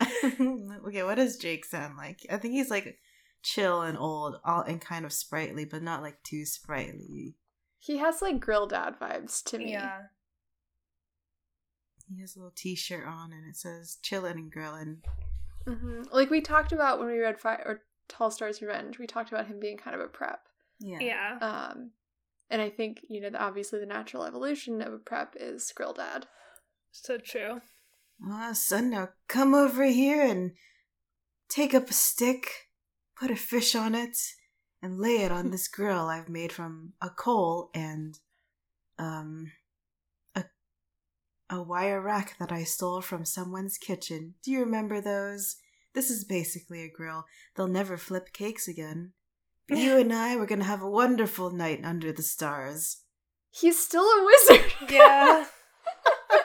okay, 0.22 1.02
what 1.02 1.14
does 1.16 1.36
Jake 1.36 1.64
sound 1.64 1.96
like? 1.96 2.26
I 2.30 2.36
think 2.36 2.54
he's 2.54 2.70
like 2.70 2.98
chill 3.42 3.82
and 3.82 3.96
old, 3.96 4.36
all 4.44 4.60
and 4.62 4.80
kind 4.80 5.04
of 5.04 5.12
sprightly, 5.12 5.64
but 5.64 5.82
not 5.82 6.02
like 6.02 6.22
too 6.22 6.44
sprightly. 6.44 7.36
he 7.78 7.98
has 7.98 8.20
like 8.20 8.40
grill 8.40 8.66
dad 8.66 8.94
vibes 9.00 9.42
to 9.44 9.58
me. 9.58 9.72
yeah. 9.72 10.02
He 12.08 12.20
has 12.20 12.36
a 12.36 12.38
little 12.38 12.52
T-shirt 12.54 13.04
on, 13.06 13.32
and 13.32 13.48
it 13.48 13.56
says 13.56 13.98
"chillin' 14.02 14.32
and 14.32 14.52
grillin'." 14.52 14.98
hmm 15.66 16.02
Like 16.12 16.30
we 16.30 16.40
talked 16.40 16.72
about 16.72 16.98
when 17.00 17.08
we 17.08 17.18
read 17.18 17.38
Fire 17.40 17.62
or 17.66 17.80
Tallstar's 18.08 18.62
Revenge, 18.62 18.98
we 18.98 19.06
talked 19.08 19.30
about 19.30 19.46
him 19.46 19.58
being 19.58 19.76
kind 19.76 19.94
of 19.96 20.00
a 20.00 20.06
prep. 20.08 20.40
Yeah. 20.78 20.98
Yeah. 21.00 21.38
Um, 21.40 21.90
and 22.48 22.62
I 22.62 22.70
think 22.70 23.00
you 23.08 23.20
know, 23.20 23.30
the, 23.30 23.42
obviously, 23.42 23.80
the 23.80 23.86
natural 23.86 24.24
evolution 24.24 24.80
of 24.82 24.92
a 24.92 24.98
prep 24.98 25.34
is 25.40 25.72
Grill 25.74 25.94
Dad. 25.94 26.26
So 27.02 27.18
true. 27.18 27.60
Ah, 28.24 28.52
son, 28.52 28.90
now 28.90 29.10
come 29.28 29.54
over 29.54 29.84
here 29.84 30.22
and 30.22 30.52
take 31.48 31.74
up 31.74 31.90
a 31.90 31.94
stick, 31.94 32.68
put 33.16 33.30
a 33.30 33.36
fish 33.36 33.74
on 33.74 33.94
it, 33.94 34.16
and 34.82 34.98
lay 34.98 35.18
it 35.22 35.30
on 35.30 35.50
this 35.52 35.68
grill 35.68 36.06
I've 36.06 36.28
made 36.28 36.52
from 36.52 36.94
a 37.00 37.10
coal 37.10 37.70
and 37.74 38.18
um 38.98 39.52
a 40.34 40.44
a 41.50 41.62
wire 41.62 42.00
rack 42.00 42.36
that 42.38 42.50
I 42.50 42.64
stole 42.64 43.02
from 43.02 43.24
someone's 43.24 43.78
kitchen. 43.78 44.34
Do 44.42 44.50
you 44.50 44.60
remember 44.60 45.00
those? 45.00 45.56
This 45.94 46.10
is 46.10 46.24
basically 46.24 46.82
a 46.82 46.90
grill. 46.90 47.26
They'll 47.54 47.68
never 47.68 47.96
flip 47.96 48.32
cakes 48.32 48.66
again. 48.66 49.12
But 49.68 49.78
you 49.84 49.98
and 49.98 50.12
I 50.12 50.36
were 50.36 50.46
gonna 50.46 50.64
have 50.64 50.82
a 50.82 50.90
wonderful 50.90 51.50
night 51.50 51.84
under 51.84 52.10
the 52.10 52.22
stars. 52.22 53.02
He's 53.50 53.78
still 53.78 54.04
a 54.04 54.24
wizard. 54.24 54.72
Yeah. 54.90 55.46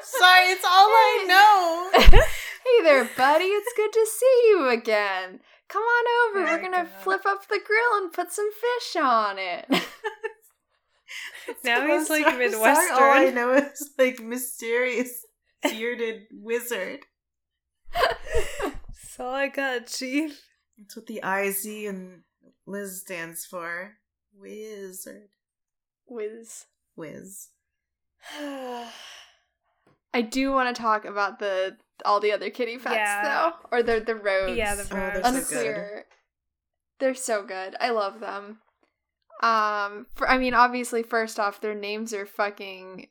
Sorry, 0.01 0.51
it's 0.51 0.65
all 0.65 0.89
I 0.89 1.25
know. 1.27 2.01
hey 2.21 2.83
there, 2.83 3.09
buddy. 3.17 3.45
It's 3.45 3.73
good 3.75 3.93
to 3.93 4.05
see 4.05 4.43
you 4.49 4.69
again. 4.69 5.39
Come 5.67 5.83
on 5.83 6.05
over. 6.29 6.47
Oh 6.47 6.51
We're 6.51 6.61
gonna 6.61 6.83
God. 6.83 7.03
flip 7.03 7.21
up 7.25 7.47
the 7.47 7.59
grill 7.65 8.03
and 8.03 8.11
put 8.11 8.31
some 8.31 8.49
fish 8.51 9.01
on 9.01 9.37
it. 9.39 9.65
now 11.63 11.87
he's 11.87 12.09
like 12.09 12.25
I'm 12.25 12.51
sorry, 12.51 12.91
All 12.91 13.27
I 13.27 13.31
know 13.33 13.53
is 13.53 13.91
like 13.97 14.19
mysterious 14.19 15.25
bearded 15.63 16.23
wizard. 16.31 16.99
That's 17.93 19.19
all 19.19 19.33
I 19.33 19.47
got, 19.47 19.87
Chief. 19.87 20.41
That's 20.77 20.95
what 20.95 21.07
the 21.07 21.21
IZ 21.23 21.65
and 21.87 22.23
Liz 22.65 23.01
stands 23.01 23.45
for. 23.45 23.93
Wizard. 24.33 25.29
Wiz. 26.07 26.65
Wiz. 26.95 27.49
I 30.13 30.21
do 30.21 30.51
want 30.51 30.75
to 30.75 30.81
talk 30.81 31.05
about 31.05 31.39
the 31.39 31.77
all 32.03 32.19
the 32.19 32.31
other 32.31 32.49
kitty 32.49 32.77
pets 32.77 32.95
Yeah. 32.95 33.23
though, 33.23 33.53
or 33.71 33.83
the 33.83 33.99
the 33.99 34.15
roads. 34.15 34.57
yeah, 34.57 34.75
the 34.75 34.83
Oh, 34.83 34.85
they're 35.21 35.21
roads. 35.33 35.47
so 35.47 35.63
good. 35.63 36.03
They're 36.99 37.15
so 37.15 37.43
good. 37.45 37.75
I 37.79 37.89
love 37.91 38.19
them. 38.19 38.59
Um, 39.41 40.05
for 40.15 40.29
I 40.29 40.37
mean, 40.37 40.53
obviously, 40.53 41.01
first 41.03 41.39
off, 41.39 41.61
their 41.61 41.73
names 41.75 42.13
are 42.13 42.25
fucking 42.25 43.07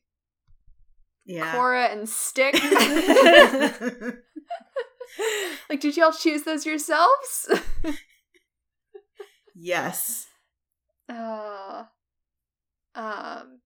Yeah. 1.24 1.53
Cora 1.53 1.86
and 1.86 2.09
Stick. 2.09 2.55
like, 5.68 5.80
did 5.80 5.96
y'all 5.96 6.12
choose 6.12 6.42
those 6.44 6.66
yourselves? 6.66 7.48
yes. 9.55 10.26
uh, 11.09 11.84
um, 12.94 13.61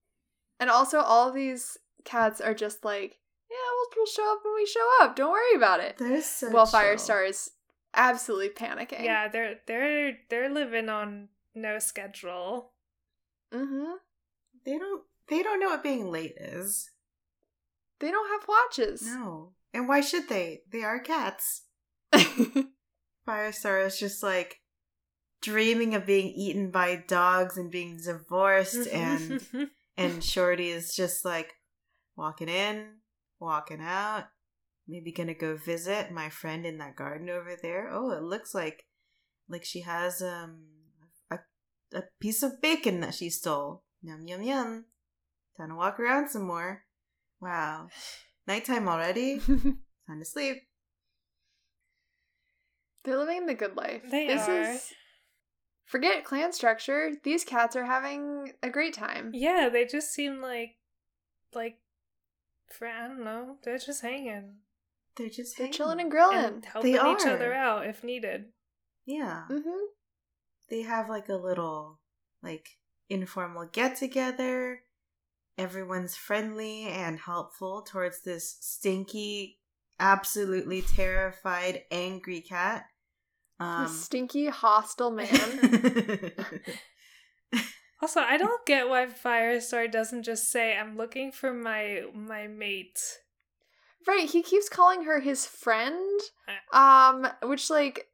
and 0.59 0.69
also 0.69 0.99
all 0.99 1.29
of 1.29 1.35
these 1.35 1.77
cats 2.03 2.41
are 2.41 2.53
just 2.53 2.83
like, 2.85 3.17
yeah, 3.49 3.57
we'll, 3.71 3.87
we'll 3.95 4.05
show 4.05 4.31
up 4.31 4.39
when 4.43 4.55
we 4.55 4.65
show 4.65 4.87
up. 5.01 5.15
Don't 5.15 5.31
worry 5.31 5.55
about 5.55 5.79
it. 5.79 5.97
They're 5.97 6.21
so 6.21 6.49
well, 6.51 6.65
chill. 6.65 6.79
Firestar 6.79 7.29
is 7.29 7.51
absolutely 7.93 8.49
panicking. 8.49 9.03
Yeah, 9.03 9.27
they're 9.27 9.55
they're 9.67 10.17
they're 10.29 10.49
living 10.49 10.89
on 10.89 11.29
no 11.53 11.79
schedule. 11.79 12.71
Mm-hmm. 13.53 13.93
They 14.65 14.77
don't 14.77 15.03
they 15.27 15.43
don't 15.43 15.59
know 15.59 15.67
what 15.67 15.83
being 15.83 16.11
late 16.11 16.35
is. 16.37 16.89
They 17.99 18.11
don't 18.11 18.29
have 18.29 18.47
watches. 18.47 19.05
No. 19.05 19.53
And 19.73 19.87
why 19.87 20.01
should 20.01 20.29
they? 20.29 20.61
They 20.71 20.83
are 20.83 20.99
cats. 20.99 21.63
Firestar 23.27 23.85
is 23.85 23.99
just 23.99 24.21
like 24.21 24.61
dreaming 25.41 25.95
of 25.95 26.05
being 26.05 26.33
eaten 26.35 26.71
by 26.71 27.03
dogs 27.07 27.57
and 27.57 27.71
being 27.71 27.99
divorced 28.03 28.87
and 28.87 29.45
and 29.97 30.23
Shorty 30.23 30.69
is 30.69 30.95
just 30.95 31.23
like 31.25 31.53
walking 32.15 32.49
in, 32.49 32.87
walking 33.39 33.81
out, 33.81 34.25
maybe 34.87 35.11
gonna 35.11 35.33
go 35.33 35.55
visit 35.55 36.11
my 36.11 36.29
friend 36.29 36.65
in 36.65 36.77
that 36.79 36.95
garden 36.95 37.29
over 37.29 37.55
there. 37.61 37.89
Oh, 37.91 38.11
it 38.11 38.23
looks 38.23 38.53
like 38.53 38.85
like 39.49 39.63
she 39.63 39.81
has 39.81 40.21
um 40.21 40.65
a 41.31 41.37
a 41.93 42.03
piece 42.19 42.43
of 42.43 42.61
bacon 42.61 42.99
that 43.01 43.13
she 43.15 43.29
stole. 43.29 43.83
Yum 44.01 44.27
yum 44.27 44.43
yum. 44.43 44.85
Time 45.57 45.69
to 45.69 45.75
walk 45.75 45.99
around 45.99 46.29
some 46.29 46.45
more. 46.45 46.83
Wow. 47.41 47.87
Nighttime 48.47 48.87
already? 48.87 49.39
Time 50.07 50.19
to 50.19 50.25
sleep. 50.25 50.57
They're 53.03 53.17
living 53.17 53.45
the 53.45 53.53
good 53.53 53.75
life. 53.75 54.01
They 54.09 54.27
this 54.27 54.47
are. 54.47 54.61
is 54.61 54.93
forget 55.85 56.23
clan 56.23 56.51
structure. 56.53 57.11
These 57.23 57.43
cats 57.43 57.75
are 57.75 57.85
having 57.85 58.51
a 58.63 58.69
great 58.69 58.93
time. 58.93 59.31
yeah, 59.33 59.69
they 59.71 59.85
just 59.85 60.11
seem 60.11 60.41
like 60.41 60.75
like 61.53 61.77
for 62.71 62.87
I 62.87 63.07
don't 63.07 63.23
know, 63.23 63.57
they're 63.63 63.77
just 63.77 64.01
hanging 64.01 64.55
They're 65.15 65.29
just 65.29 65.57
They're 65.57 65.65
hanging. 65.67 65.73
chilling 65.77 65.99
and 66.01 66.11
grilling. 66.11 66.37
and 66.37 66.65
helping 66.65 66.91
They 66.93 66.97
each 66.99 67.25
are. 67.25 67.29
other 67.31 67.53
out 67.53 67.85
if 67.87 68.03
needed. 68.03 68.45
Yeah. 69.05 69.43
Mm-hmm. 69.49 69.85
they 70.69 70.81
have 70.81 71.09
like 71.09 71.29
a 71.29 71.35
little 71.35 71.99
like 72.41 72.67
informal 73.09 73.67
get 73.71 73.97
together. 73.97 74.81
Everyone's 75.57 76.15
friendly 76.15 76.83
and 76.87 77.17
helpful 77.19 77.81
towards 77.83 78.21
this 78.23 78.57
stinky, 78.59 79.59
absolutely 79.99 80.81
terrified, 80.81 81.83
angry 81.91 82.41
cat. 82.41 82.85
Um, 83.59 83.87
stinky, 83.87 84.47
hostile 84.47 85.11
man. 85.11 85.29
Also, 88.05 88.19
I 88.21 88.37
don't 88.37 88.63
get 88.67 88.87
why 88.87 89.07
Firestar 89.07 89.91
doesn't 89.91 90.21
just 90.21 90.51
say, 90.51 90.77
"I'm 90.77 90.95
looking 90.95 91.31
for 91.31 91.51
my 91.51 92.03
my 92.13 92.45
mate." 92.45 92.99
right, 94.07 94.29
he 94.29 94.43
keeps 94.43 94.69
calling 94.69 95.05
her 95.05 95.21
his 95.21 95.47
friend. 95.47 96.21
Um, 96.71 97.27
which 97.41 97.71
like, 97.71 98.05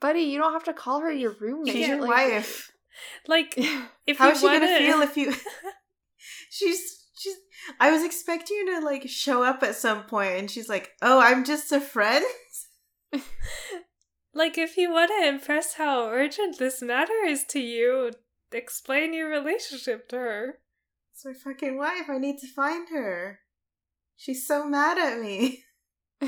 buddy, 0.00 0.20
you 0.20 0.38
don't 0.38 0.52
have 0.52 0.64
to 0.64 0.74
call 0.74 1.00
her 1.00 1.10
your 1.10 1.34
roommate. 1.40 1.72
She's 1.72 1.88
your 1.88 2.02
Like- 2.02 2.10
wife. 2.10 2.70
Like, 3.26 3.54
if 4.06 4.18
How 4.18 4.26
you 4.26 4.32
is 4.32 4.40
she 4.40 4.46
gonna 4.46 4.66
wanna- 4.66 4.78
feel 4.78 5.00
if 5.00 5.16
you? 5.16 5.32
she's 6.50 7.06
she's. 7.18 7.36
I 7.80 7.90
was 7.90 8.04
expecting 8.04 8.66
her 8.66 8.80
to 8.80 8.84
like 8.84 9.08
show 9.08 9.42
up 9.42 9.62
at 9.62 9.76
some 9.76 10.02
point, 10.02 10.32
and 10.38 10.50
she's 10.50 10.68
like, 10.68 10.90
"Oh, 11.00 11.18
I'm 11.20 11.42
just 11.42 11.72
a 11.72 11.80
friend." 11.80 12.22
like, 14.34 14.58
if 14.58 14.76
you 14.76 14.90
want 14.92 15.10
to 15.18 15.26
impress 15.26 15.74
how 15.74 16.08
urgent 16.10 16.58
this 16.58 16.82
matter 16.82 17.24
is 17.26 17.44
to 17.50 17.60
you, 17.60 18.10
explain 18.52 19.14
your 19.14 19.28
relationship 19.28 20.08
to 20.10 20.16
her. 20.16 20.58
It's 21.12 21.24
my 21.24 21.32
fucking 21.32 21.78
wife. 21.78 22.08
I 22.08 22.18
need 22.18 22.38
to 22.38 22.46
find 22.46 22.88
her. 22.90 23.40
She's 24.16 24.46
so 24.46 24.66
mad 24.66 24.98
at 24.98 25.20
me. 25.20 25.64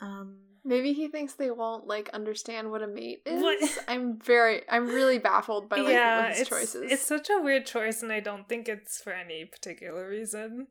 um. 0.00 0.38
Maybe 0.64 0.92
he 0.92 1.08
thinks 1.08 1.34
they 1.34 1.50
won't 1.50 1.88
like 1.88 2.08
understand 2.10 2.70
what 2.70 2.82
a 2.82 2.86
mate 2.86 3.22
is. 3.26 3.42
What? 3.42 3.58
I'm 3.88 4.20
very, 4.20 4.62
I'm 4.70 4.86
really 4.86 5.18
baffled 5.18 5.68
by 5.68 5.78
like 5.78 5.92
yeah, 5.92 6.28
his 6.28 6.42
it's 6.42 6.50
choices. 6.50 6.92
it's 6.92 7.02
such 7.04 7.28
a 7.30 7.40
weird 7.40 7.66
choice, 7.66 8.00
and 8.02 8.12
I 8.12 8.20
don't 8.20 8.48
think 8.48 8.68
it's 8.68 9.00
for 9.00 9.12
any 9.12 9.44
particular 9.44 10.08
reason. 10.08 10.68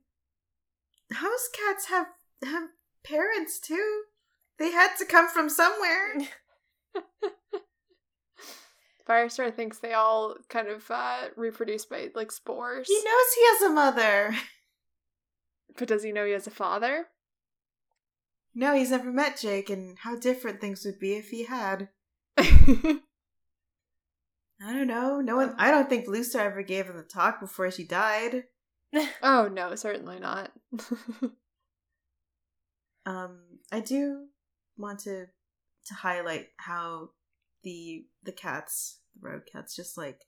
House 1.11 1.49
cats 1.53 1.87
have 1.89 2.07
have 2.43 2.69
parents 3.03 3.59
too. 3.59 4.03
They 4.57 4.71
had 4.71 4.95
to 4.97 5.05
come 5.05 5.27
from 5.27 5.49
somewhere. 5.49 6.15
Firestar 9.07 9.53
thinks 9.53 9.79
they 9.79 9.93
all 9.93 10.35
kind 10.49 10.67
of 10.67 10.89
uh, 10.89 11.29
reproduce 11.35 11.85
by 11.85 12.09
like 12.15 12.31
spores. 12.31 12.87
He 12.87 12.95
knows 12.95 13.33
he 13.35 13.45
has 13.47 13.61
a 13.63 13.73
mother. 13.73 14.35
But 15.77 15.87
does 15.87 16.03
he 16.03 16.11
know 16.11 16.25
he 16.25 16.33
has 16.33 16.47
a 16.47 16.51
father? 16.51 17.07
No, 18.53 18.75
he's 18.75 18.91
never 18.91 19.09
met 19.09 19.39
Jake, 19.39 19.69
and 19.69 19.97
how 19.99 20.17
different 20.17 20.59
things 20.59 20.83
would 20.83 20.99
be 20.99 21.13
if 21.13 21.29
he 21.29 21.45
had. 21.45 21.87
I 22.37 22.99
don't 24.61 24.87
know. 24.87 25.21
No 25.21 25.37
one. 25.37 25.55
I 25.57 25.71
don't 25.71 25.87
think 25.87 26.09
Lucy 26.09 26.37
ever 26.37 26.61
gave 26.61 26.87
him 26.87 26.97
the 26.97 27.03
talk 27.03 27.39
before 27.39 27.71
she 27.71 27.85
died. 27.85 28.43
Oh, 29.23 29.47
no, 29.47 29.73
certainly 29.75 30.19
not. 30.19 30.51
Um, 33.05 33.39
I 33.71 33.79
do 33.79 34.27
want 34.77 34.99
to 35.01 35.27
to 35.87 35.93
highlight 35.95 36.47
how 36.57 37.09
the 37.63 38.05
the 38.23 38.31
cats, 38.31 38.99
the 39.19 39.27
road 39.29 39.43
cats, 39.51 39.75
just 39.75 39.97
like 39.97 40.21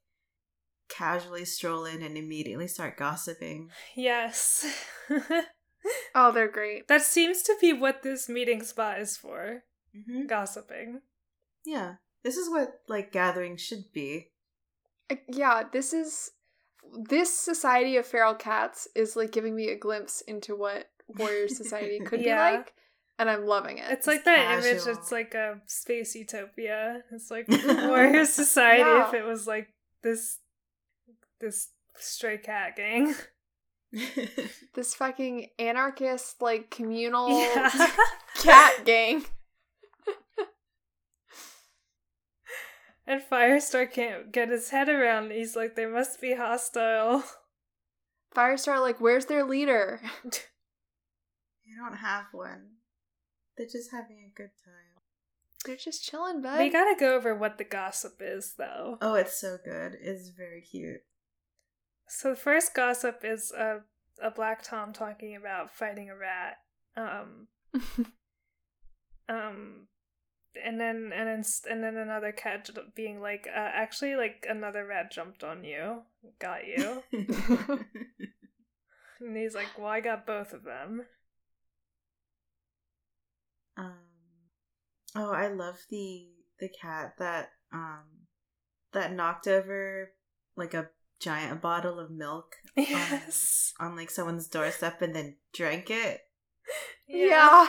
casually 0.90 1.46
stroll 1.46 1.86
in 1.86 2.02
and 2.04 2.18
immediately 2.18 2.68
start 2.68 2.98
gossiping. 2.98 3.70
yes, 3.96 4.66
oh, 6.16 6.32
they're 6.32 6.52
great. 6.52 6.88
that 6.88 7.02
seems 7.02 7.42
to 7.44 7.56
be 7.60 7.74
what 7.74 8.04
this 8.04 8.30
meeting 8.30 8.64
spot 8.64 9.00
is 9.00 9.18
for: 9.18 9.64
Mm-hmm. 9.96 10.26
gossiping. 10.28 11.02
Yeah, 11.66 11.96
this 12.24 12.36
is 12.38 12.50
what 12.50 12.82
like 12.88 13.12
gatherings 13.12 13.62
should 13.62 13.92
be. 13.94 14.32
Uh, 15.10 15.16
Yeah, 15.28 15.64
this 15.72 15.94
is 15.94 16.32
this 17.10 17.34
society 17.34 17.96
of 17.98 18.06
feral 18.06 18.34
cats 18.36 18.88
is 18.96 19.16
like 19.16 19.32
giving 19.32 19.56
me 19.56 19.70
a 19.70 19.78
glimpse 19.78 20.22
into 20.22 20.56
what 20.56 20.90
Warrior 21.08 21.48
Society 21.48 22.00
could 22.00 22.22
Yeah. 22.26 22.52
be 22.52 22.58
like, 22.58 22.74
and 23.20 23.30
I'm 23.30 23.46
loving 23.46 23.78
it. 23.78 23.86
It's 23.90 24.08
like 24.08 24.26
that 24.26 24.60
image. 24.64 24.82
It's 24.88 25.12
like 25.12 25.34
a 25.34 25.62
space 25.66 26.16
utopia. 26.16 27.04
It's 27.12 27.30
like 27.32 27.48
warrior 27.68 28.26
society 28.42 28.80
Yeah. 28.82 29.08
if 29.08 29.14
it 29.14 29.24
was 29.26 29.46
like 29.48 29.70
this 30.02 30.40
this 31.40 31.70
stray 31.98 32.38
cat 32.38 32.76
gang. 32.76 33.14
this 34.74 34.96
fucking 34.96 35.50
anarchist, 35.60 36.42
like 36.42 36.70
communal 36.72 37.30
Yeah. 37.30 37.70
cat 38.36 38.86
gang. 38.86 39.24
and 43.06 43.22
Firestar 43.22 43.92
can't 43.92 44.32
get 44.32 44.50
his 44.50 44.70
head 44.70 44.90
around. 44.90 45.32
He's 45.32 45.56
like, 45.56 45.76
they 45.76 45.86
must 45.86 46.22
be 46.22 46.34
hostile. 46.36 47.24
Firestar, 48.36 48.82
like, 48.82 49.00
where's 49.00 49.26
their 49.28 49.44
leader? 49.44 50.02
you 50.24 51.76
don't 51.78 51.98
have 51.98 52.26
one. 52.32 52.70
They're 53.58 53.68
just 53.68 53.92
having 53.92 54.18
a 54.20 54.36
good 54.36 54.52
time. 54.64 55.02
They're 55.66 55.76
just 55.78 56.04
chilling, 56.04 56.42
bud. 56.42 56.60
we 56.60 56.70
gotta 56.70 56.96
go 57.00 57.16
over 57.16 57.34
what 57.34 57.58
the 57.58 57.64
gossip 57.64 58.18
is, 58.20 58.56
though. 58.58 58.98
Oh, 59.02 59.14
it's 59.14 59.40
so 59.40 59.58
good. 59.64 59.98
It's 60.02 60.30
very 60.30 60.62
cute. 60.62 61.04
So 62.08 62.32
the 62.32 62.36
first 62.36 62.74
gossip 62.74 63.22
is 63.24 63.52
a 63.52 63.82
a 64.22 64.30
black 64.32 64.62
Tom 64.64 64.94
talking 64.94 65.36
about 65.36 65.72
fighting 65.72 66.10
a 66.10 66.16
rat. 66.16 66.58
Um, 66.96 67.48
um, 69.30 69.88
and 70.64 70.80
then 70.80 71.12
and 71.14 71.28
then 71.28 71.44
and 71.70 71.84
then 71.84 71.98
another 71.98 72.32
cat 72.32 72.70
being 72.96 73.22
like, 73.22 73.48
uh, 73.48 73.70
actually, 73.74 74.16
like 74.16 74.46
another 74.50 74.86
rat 74.86 75.12
jumped 75.12 75.44
on 75.44 75.64
you, 75.64 76.02
got 76.40 76.68
you, 76.68 77.04
and 79.20 79.36
he's 79.36 79.56
like, 79.56 79.78
well, 79.78 79.88
I 79.88 80.02
got 80.02 80.26
both 80.28 80.54
of 80.54 80.64
them. 80.64 81.06
Um. 83.78 83.98
Oh, 85.16 85.32
I 85.32 85.48
love 85.48 85.78
the 85.90 86.28
the 86.60 86.70
cat 86.70 87.14
that 87.20 87.50
um 87.72 88.04
that 88.94 89.14
knocked 89.14 89.48
over 89.48 90.12
like 90.56 90.74
a 90.74 90.90
giant 91.20 91.62
bottle 91.62 92.00
of 92.00 92.12
milk 92.12 92.56
Yes. 92.76 93.74
on 93.80 93.96
like 93.96 94.10
someone's 94.10 94.48
doorstep 94.48 95.02
and 95.02 95.16
then 95.16 95.38
drank 95.54 95.90
it. 95.90 96.22
yeah. 97.08 97.68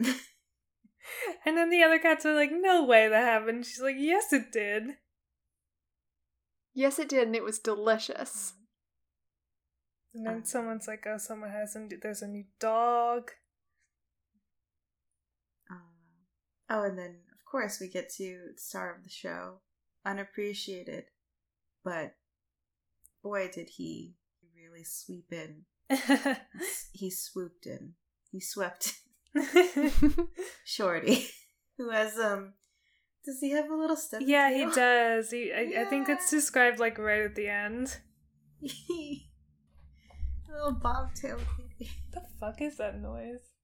And 1.44 1.56
then 1.56 1.70
the 1.70 1.82
other 1.82 1.98
cats 1.98 2.26
are 2.26 2.34
like, 2.34 2.50
no 2.52 2.84
way 2.84 3.08
that 3.08 3.24
happened. 3.24 3.64
She's 3.64 3.80
like, 3.80 3.96
yes, 3.98 4.32
it 4.32 4.50
did. 4.52 4.98
Yes, 6.74 6.98
it 7.00 7.08
did, 7.08 7.26
and 7.26 7.34
it 7.36 7.42
was 7.42 7.58
delicious. 7.58 8.54
And 10.14 10.26
then 10.26 10.36
Um. 10.38 10.44
someone's 10.44 10.88
like, 10.88 11.06
oh, 11.06 11.18
someone 11.18 11.50
has 11.50 11.76
a 11.76 11.80
new, 11.80 11.98
there's 12.00 12.22
a 12.22 12.26
new 12.28 12.44
dog. 12.58 13.30
Uh, 15.70 15.74
oh, 16.70 16.82
and 16.82 16.98
then 16.98 17.16
of 17.32 17.44
course 17.50 17.78
we 17.80 17.88
get 17.88 18.10
to 18.14 18.50
the 18.54 18.60
star 18.60 18.94
of 18.94 19.04
the 19.04 19.10
show, 19.10 19.60
unappreciated, 20.04 21.04
but 21.84 22.14
boy 23.22 23.50
did 23.52 23.68
he 23.70 24.16
really 24.54 24.84
sweep 24.84 25.32
in. 25.32 25.64
He 26.92 27.10
swooped 27.10 27.66
in. 27.66 27.92
He 28.30 28.40
swept 28.40 28.94
Shorty, 30.64 31.26
who 31.78 31.90
has 31.90 32.18
um. 32.18 32.54
Does 33.24 33.40
he 33.40 33.50
have 33.50 33.70
a 33.70 33.74
little 33.74 33.96
step? 33.96 34.22
yeah, 34.24 34.52
he 34.52 34.66
does. 34.72 35.30
He, 35.30 35.52
I, 35.52 35.82
I 35.82 35.84
think 35.86 36.08
it's 36.08 36.30
described 36.30 36.78
like 36.78 36.96
right 36.96 37.22
at 37.22 37.34
the 37.34 37.48
end. 37.48 37.98
A 38.62 38.68
little 40.52 40.72
bobtail 40.80 41.38
kitty. 41.78 41.90
the 42.12 42.22
fuck 42.40 42.62
is 42.62 42.76
that 42.78 43.00
noise? 43.00 43.55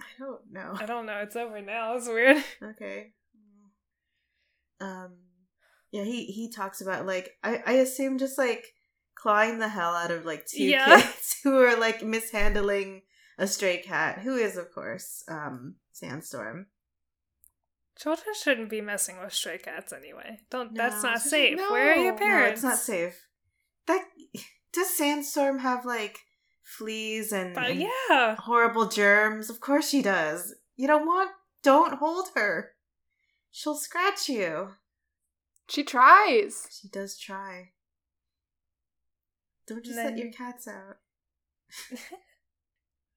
I 0.00 0.18
don't 0.18 0.52
know. 0.52 0.72
I 0.78 0.86
don't 0.86 1.06
know. 1.06 1.18
It's 1.18 1.36
over 1.36 1.60
now. 1.60 1.96
It's 1.96 2.08
weird. 2.08 2.42
Okay. 2.62 3.12
Um. 4.80 5.12
Yeah, 5.92 6.04
he 6.04 6.26
he 6.26 6.50
talks 6.50 6.80
about 6.80 7.06
like 7.06 7.32
I 7.42 7.62
I 7.66 7.72
assume 7.74 8.18
just 8.18 8.38
like 8.38 8.64
clawing 9.14 9.58
the 9.58 9.68
hell 9.68 9.94
out 9.94 10.10
of 10.10 10.24
like 10.24 10.46
two 10.46 10.64
Yeah. 10.64 11.00
kids 11.00 11.36
who 11.44 11.60
are 11.60 11.76
like 11.78 12.02
mishandling 12.02 13.02
a 13.38 13.46
stray 13.46 13.78
cat, 13.78 14.20
who 14.20 14.36
is 14.36 14.56
of 14.56 14.72
course 14.72 15.22
um 15.28 15.76
Sandstorm. 15.92 16.66
Children 17.98 18.34
shouldn't 18.40 18.70
be 18.70 18.80
messing 18.80 19.20
with 19.20 19.34
stray 19.34 19.58
cats 19.58 19.92
anyway. 19.92 20.38
Don't. 20.50 20.72
No. 20.72 20.82
That's 20.82 21.02
not 21.02 21.20
safe. 21.20 21.58
Where 21.58 21.92
are 21.92 21.96
your 21.96 22.12
no, 22.12 22.18
parents? 22.18 22.62
No, 22.62 22.70
it's 22.70 22.78
not 22.78 22.84
safe. 22.84 23.26
That 23.86 24.04
does 24.72 24.96
Sandstorm 24.96 25.58
have 25.58 25.84
like 25.84 26.18
fleas 26.78 27.32
and, 27.32 27.54
But 27.54 27.70
and 27.70 27.80
yeah. 28.08 28.36
horrible 28.36 28.86
germs? 28.86 29.50
Of 29.50 29.60
course 29.60 29.88
she 29.90 30.02
does. 30.02 30.54
You 30.76 30.86
don't 30.86 31.06
want. 31.06 31.30
Don't 31.62 31.94
hold 31.98 32.28
her. 32.34 32.72
She'll 33.50 33.74
scratch 33.76 34.28
you. 34.28 34.70
She 35.68 35.82
tries. 35.84 36.66
She 36.80 36.88
does 36.88 37.18
try. 37.18 37.70
Don't 39.66 39.84
just 39.84 39.96
Then- 39.96 40.06
let 40.06 40.18
your 40.18 40.32
cats 40.32 40.66
out. 40.68 40.98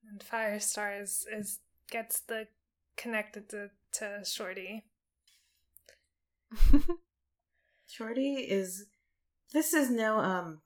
And 0.06 0.20
Firestar 0.20 1.00
is, 1.02 1.26
is 1.34 1.60
gets 1.90 2.20
the 2.20 2.46
connected 2.94 3.48
to, 3.48 3.70
to 3.92 4.20
Shorty. 4.22 4.84
Shorty 7.86 8.34
is. 8.34 8.84
This 9.54 9.72
is 9.72 9.90
no 9.90 10.18
um. 10.18 10.60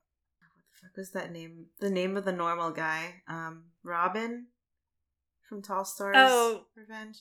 What 0.81 0.91
fuck 0.91 0.97
was 0.97 1.11
that 1.13 1.33
name? 1.33 1.67
The 1.81 1.91
name 1.91 2.17
of 2.17 2.25
the 2.25 2.33
normal 2.33 2.71
guy. 2.71 3.23
Um, 3.29 3.65
Robin 3.83 4.47
from 5.49 5.63
Tallstar's. 5.63 6.15
Oh. 6.17 6.63
Revenge. 6.77 7.19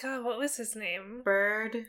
God, 0.00 0.24
what 0.24 0.38
was 0.38 0.56
his 0.56 0.74
name? 0.74 1.22
Bird. 1.24 1.86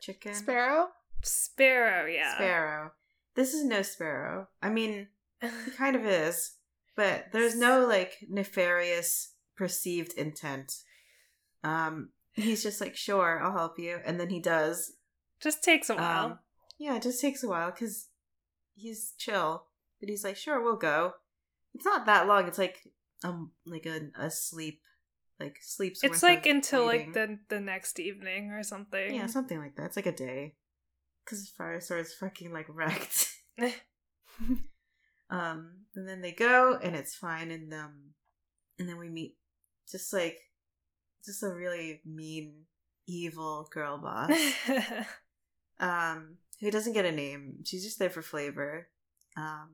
Chicken. 0.00 0.34
Sparrow? 0.34 0.88
Sparrow, 1.22 2.06
yeah. 2.06 2.34
Sparrow. 2.34 2.92
This 3.34 3.54
is 3.54 3.64
no 3.64 3.82
Sparrow. 3.82 4.48
I 4.60 4.70
mean, 4.70 5.08
he 5.40 5.70
kind 5.78 5.96
of 5.96 6.04
is, 6.04 6.52
but 6.96 7.26
there's 7.32 7.56
no 7.56 7.86
like 7.86 8.18
nefarious 8.28 9.32
perceived 9.56 10.12
intent. 10.14 10.72
Um, 11.62 12.10
he's 12.32 12.62
just 12.62 12.80
like, 12.80 12.96
sure, 12.96 13.40
I'll 13.42 13.56
help 13.56 13.78
you, 13.78 14.00
and 14.04 14.18
then 14.18 14.30
he 14.30 14.40
does. 14.40 14.92
Just 15.40 15.62
takes 15.62 15.88
a 15.88 15.94
while. 15.94 16.24
Um, 16.24 16.38
yeah, 16.78 16.96
it 16.96 17.02
just 17.02 17.20
takes 17.20 17.44
a 17.44 17.48
while 17.48 17.70
because 17.70 18.08
he's 18.74 19.14
chill, 19.16 19.66
but 20.02 20.08
he's 20.08 20.24
like, 20.24 20.36
sure, 20.36 20.60
we'll 20.60 20.74
go. 20.74 21.12
It's 21.74 21.84
not 21.84 22.06
that 22.06 22.26
long. 22.26 22.48
It's 22.48 22.58
like 22.58 22.80
um, 23.22 23.52
like 23.64 23.86
a, 23.86 24.00
a 24.18 24.30
sleep, 24.30 24.80
like 25.38 25.58
sleep's. 25.62 26.02
it's 26.02 26.24
like 26.24 26.44
of 26.44 26.56
until 26.56 26.88
waiting. 26.88 27.12
like 27.12 27.14
the 27.14 27.38
the 27.48 27.60
next 27.60 28.00
evening 28.00 28.50
or 28.50 28.64
something. 28.64 29.14
yeah, 29.14 29.26
something 29.26 29.58
like 29.58 29.76
that. 29.76 29.86
It's 29.86 29.96
like 29.96 30.06
a 30.06 30.12
day, 30.12 30.56
because 31.24 31.50
Firestar 31.56 32.00
is 32.00 32.12
fucking 32.14 32.52
like 32.52 32.66
wrecked. 32.68 33.28
Um, 35.32 35.86
and 35.96 36.06
then 36.06 36.20
they 36.20 36.32
go, 36.32 36.78
and 36.80 36.94
it's 36.94 37.14
fine, 37.14 37.50
and 37.50 37.72
um, 37.72 38.10
and 38.78 38.86
then 38.86 38.98
we 38.98 39.08
meet 39.08 39.36
just 39.90 40.12
like 40.12 40.38
just 41.24 41.42
a 41.42 41.48
really 41.48 42.02
mean, 42.04 42.66
evil 43.08 43.66
girl 43.72 43.96
boss. 43.96 44.30
um, 45.80 46.36
who 46.60 46.70
doesn't 46.70 46.92
get 46.92 47.06
a 47.06 47.12
name. 47.12 47.64
She's 47.64 47.82
just 47.82 47.98
there 47.98 48.10
for 48.10 48.20
flavor. 48.20 48.88
Um, 49.34 49.70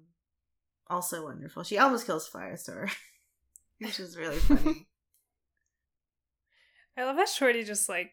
also 0.90 1.24
wonderful. 1.24 1.62
She 1.64 1.78
almost 1.78 2.06
kills 2.06 2.28
Firestar, 2.28 2.90
which 3.80 4.00
is 4.00 4.16
really 4.16 4.38
funny. 4.38 4.86
I 6.96 7.04
love 7.04 7.16
how 7.16 7.26
Shorty 7.26 7.62
just 7.64 7.88
like 7.88 8.10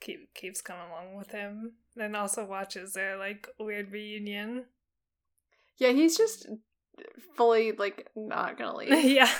keep 0.00 0.32
keeps 0.34 0.60
coming 0.60 0.82
along 0.90 1.16
with 1.16 1.30
him, 1.30 1.72
and 1.96 2.16
also 2.16 2.44
watches 2.44 2.92
their 2.94 3.16
like 3.18 3.48
weird 3.58 3.92
reunion. 3.92 4.64
Yeah, 5.78 5.90
he's 5.92 6.16
just 6.16 6.46
fully 7.36 7.72
like 7.72 8.08
not 8.16 8.56
gonna 8.58 8.76
leave. 8.76 9.04
yeah, 9.04 9.30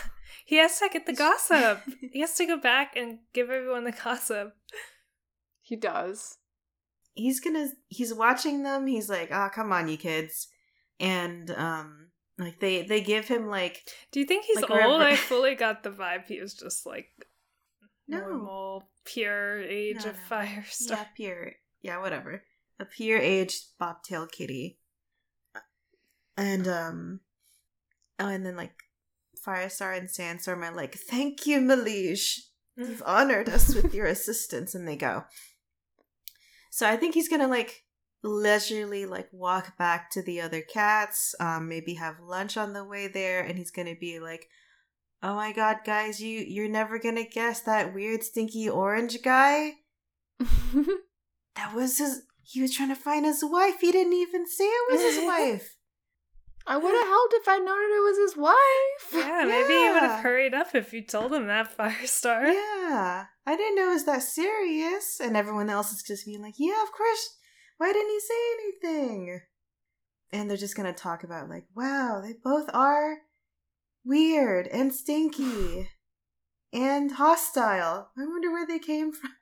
he 0.45 0.57
has 0.57 0.79
to 0.81 0.89
get 0.93 1.07
the 1.07 1.13
gossip. 1.15 1.81
he 2.13 2.21
has 2.21 2.35
to 2.35 2.47
go 2.47 2.59
back 2.59 2.95
and 2.97 3.21
give 3.33 3.51
everyone 3.51 3.85
the 3.85 3.93
gossip. 3.93 4.55
He 5.63 5.77
does. 5.77 6.37
he's 7.15 7.41
gonna. 7.41 7.69
He's 7.89 8.13
watching 8.13 8.63
them. 8.65 8.87
He's 8.87 9.09
like, 9.09 9.31
"Ah, 9.33 9.49
come 9.49 9.73
on, 9.73 9.89
you 9.89 9.97
kids," 9.97 10.49
and 11.01 11.51
um, 11.53 12.09
like 12.39 12.61
they 12.61 12.83
they 12.83 13.01
give 13.01 13.29
him 13.29 13.47
like 13.47 13.83
Do 14.11 14.21
you 14.21 14.27
think 14.27 14.45
he's 14.47 14.63
Like, 14.63 14.71
old? 14.71 15.03
I 15.03 15.17
fully 15.17 15.55
got 15.55 15.83
the 15.83 15.91
vibe 15.91 16.27
he 16.27 16.41
was 16.41 16.55
just 16.55 16.87
like 16.87 17.09
No. 18.09 18.19
normal, 18.19 18.89
pure 19.05 19.61
age 19.61 20.05
No, 20.05 20.11
of 20.11 20.17
no. 20.17 20.23
fire 20.29 20.65
stuff. 20.69 20.99
Yeah, 20.99 21.05
pure. 21.17 21.53
Yeah, 21.83 22.01
whatever. 22.01 22.43
A 22.81 22.85
pure 22.85 23.19
aged 23.19 23.65
bobtail 23.79 24.27
kitty. 24.27 24.79
And 26.37 26.67
um 26.67 27.21
oh 28.19 28.29
and 28.29 28.45
then 28.47 28.57
like 28.57 28.73
Firestar 29.47 29.97
and 29.99 30.11
Sandstorm 30.11 30.63
are 30.63 30.75
like, 30.75 30.95
Thank 30.95 31.47
you, 31.47 31.61
Malish. 31.61 32.39
You've 32.77 33.03
honored 33.07 33.49
us 33.51 33.75
with 33.75 33.93
your 33.93 34.07
assistance, 34.07 34.75
and 34.75 34.89
they 34.89 34.97
go. 34.97 35.25
So 36.71 36.89
I 36.89 36.97
think 36.97 37.15
he's 37.15 37.29
gonna 37.29 37.49
like 37.49 37.85
leisurely 38.23 39.07
like 39.07 39.29
walk 39.33 39.77
back 39.77 40.11
to 40.13 40.23
the 40.23 40.41
other 40.41 40.61
cats, 40.63 41.35
um, 41.41 41.69
maybe 41.69 41.95
have 41.95 42.21
lunch 42.21 42.57
on 42.57 42.73
the 42.73 42.85
way 42.85 43.09
there, 43.09 43.43
and 43.43 43.59
he's 43.59 43.71
gonna 43.71 43.97
be 43.99 44.21
like, 44.21 44.49
Oh 45.23 45.35
my 45.35 45.53
god, 45.53 45.79
guys, 45.85 46.21
you 46.21 46.41
you're 46.41 46.69
never 46.69 46.99
gonna 46.99 47.25
guess 47.25 47.61
that 47.63 47.95
weird 47.95 48.23
stinky 48.23 48.69
orange 48.69 49.23
guy? 49.23 49.73
That 51.57 51.75
was 51.75 51.99
his 51.99 52.23
he 52.43 52.61
was 52.61 52.75
trying 52.75 52.89
to 52.89 52.97
find 52.97 53.25
his 53.25 53.45
wife. 53.45 53.81
He 53.81 53.93
didn't 53.93 54.15
even 54.15 54.47
say 54.47 54.65
it 54.65 54.93
was 54.93 55.01
his 55.01 55.25
wife. 55.27 55.77
I 56.67 56.77
would 56.77 56.95
have 56.95 57.07
helped 57.09 57.35
if 57.35 57.49
I'd 57.49 57.65
known 57.65 57.77
it 57.77 58.03
was 58.03 58.19
his 58.19 58.37
wife. 58.37 58.57
Yeah, 59.29 59.45
maybe 59.45 59.75
you 59.75 59.93
would 59.93 60.03
have 60.03 60.23
hurried 60.23 60.55
up 60.55 60.75
if 60.75 60.93
you 60.93 61.05
told 61.05 61.33
him 61.33 61.47
that, 61.49 61.77
Firestar. 61.77 62.53
Yeah. 62.53 63.25
I 63.47 63.57
didn't 63.57 63.77
know 63.77 63.91
it 63.91 63.95
was 63.95 64.07
that 64.07 64.23
serious. 64.23 65.21
And 65.21 65.37
everyone 65.37 65.69
else 65.71 65.93
is 65.93 66.03
just 66.03 66.25
being 66.25 66.41
like, 66.41 66.55
Yeah, 66.59 66.83
of 66.83 66.93
course. 66.93 67.37
Why 67.83 67.93
didn't 67.93 68.11
he 68.11 68.21
say 68.21 68.35
anything? 68.61 69.41
And 70.33 70.49
they're 70.49 70.57
just 70.57 70.77
gonna 70.77 70.93
talk 70.93 71.25
about 71.25 71.49
like, 71.49 71.65
wow, 71.75 72.21
they 72.23 72.33
both 72.33 72.71
are 72.73 73.23
weird 74.05 74.69
and 74.69 74.95
stinky 74.95 75.89
and 76.73 77.11
hostile. 77.11 78.11
I 78.17 78.25
wonder 78.25 78.53
where 78.53 78.69
they 78.69 78.79
came 78.79 79.11
from. 79.13 79.33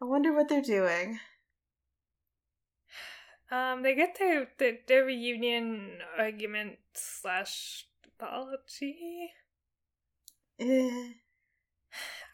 I 0.00 0.06
wonder 0.06 0.32
what 0.32 0.48
they're 0.48 0.62
doing. 0.62 1.18
Um, 3.50 3.82
they 3.82 3.94
get 3.94 4.16
their 4.18 4.48
their, 4.58 4.78
their 4.88 5.04
reunion 5.04 5.98
argument 6.18 6.78
slash 6.94 7.88
apology. 8.06 9.32
Eh. 10.58 11.10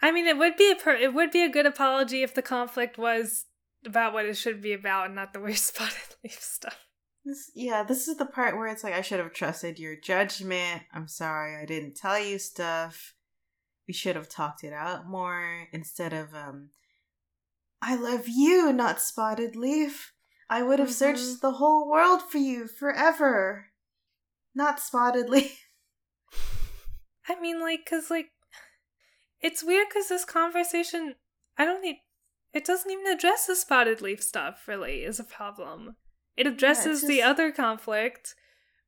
I 0.01 0.13
mean, 0.13 0.29
it 0.29 0.39
would 0.39 0.55
be 0.55 0.71
a 0.71 0.77
per- 0.77 0.95
it 0.95 1.15
would 1.15 1.33
be 1.33 1.43
a 1.43 1.51
good 1.51 1.67
apology 1.67 2.23
if 2.23 2.33
the 2.33 2.43
conflict 2.43 2.97
was 2.97 3.47
about 3.87 4.13
what 4.13 4.27
it 4.27 4.37
should 4.37 4.61
be 4.61 4.73
about 4.73 5.07
and 5.07 5.15
not 5.15 5.33
the 5.33 5.41
weird 5.45 5.57
Spottedleaf 5.57 6.41
stuff. 6.41 6.77
This, 7.25 7.51
yeah, 7.55 7.83
this 7.83 8.09
is 8.09 8.17
the 8.17 8.27
part 8.27 8.57
where 8.57 8.69
it's 8.69 8.83
like 8.85 8.95
I 8.95 9.03
should 9.03 9.19
have 9.19 9.33
trusted 9.35 9.79
your 9.79 9.97
judgment. 9.97 10.83
I'm 10.93 11.09
sorry 11.09 11.61
I 11.61 11.67
didn't 11.67 11.95
tell 11.97 12.19
you 12.19 12.39
stuff. 12.39 13.15
We 13.87 13.95
should 13.95 14.17
have 14.17 14.29
talked 14.29 14.65
it 14.65 14.73
out 14.73 15.07
more 15.07 15.67
instead 15.73 16.13
of 16.13 16.35
um 16.35 16.71
I 17.83 17.95
love 17.97 18.27
you, 18.29 18.73
not 18.73 19.01
spotted 19.01 19.55
leaf. 19.57 20.13
I 20.51 20.63
would 20.63 20.79
have 20.79 20.89
Mhm. 20.89 20.93
searched 20.93 21.41
the 21.43 21.53
whole 21.53 21.89
world 21.89 22.23
for 22.23 22.39
you 22.39 22.67
forever. 22.67 23.67
Not 24.55 24.81
spotted 24.81 25.29
leaf. 25.31 25.67
I 27.29 27.39
mean, 27.41 27.61
like, 27.61 27.85
cause 27.89 28.11
like, 28.11 28.31
it's 29.41 29.63
weird 29.63 29.89
because 29.91 30.09
this 30.09 30.25
conversation, 30.25 31.15
I 31.59 31.65
don't 31.67 31.83
need. 31.83 31.99
It 32.59 32.65
doesn't 32.65 32.91
even 32.91 33.07
address 33.07 33.47
the 33.47 33.53
Spottedleaf 33.53 34.21
stuff. 34.21 34.67
Really, 34.67 35.05
is 35.05 35.21
a 35.21 35.25
problem. 35.25 35.95
It 36.37 36.49
addresses 36.49 37.03
the 37.03 37.19
just- 37.19 37.29
other 37.29 37.53
conflict, 37.53 38.35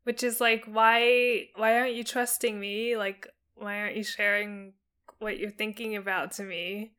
which 0.03 0.25
is 0.25 0.41
like, 0.41 0.65
why 0.65 1.51
why 1.55 1.79
aren't 1.79 1.95
you 1.95 2.03
trusting 2.03 2.59
me? 2.59 2.97
Like, 2.97 3.29
why 3.55 3.79
aren't 3.79 3.95
you 3.95 4.03
sharing 4.03 4.73
what 5.21 5.39
you're 5.39 5.53
thinking 5.53 5.95
about 5.95 6.33
to 6.33 6.43
me? 6.43 6.95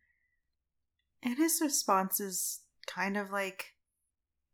And 1.22 1.38
his 1.38 1.60
response 1.62 2.22
is 2.22 2.62
kind 2.88 3.18
of 3.18 3.32
like 3.32 3.74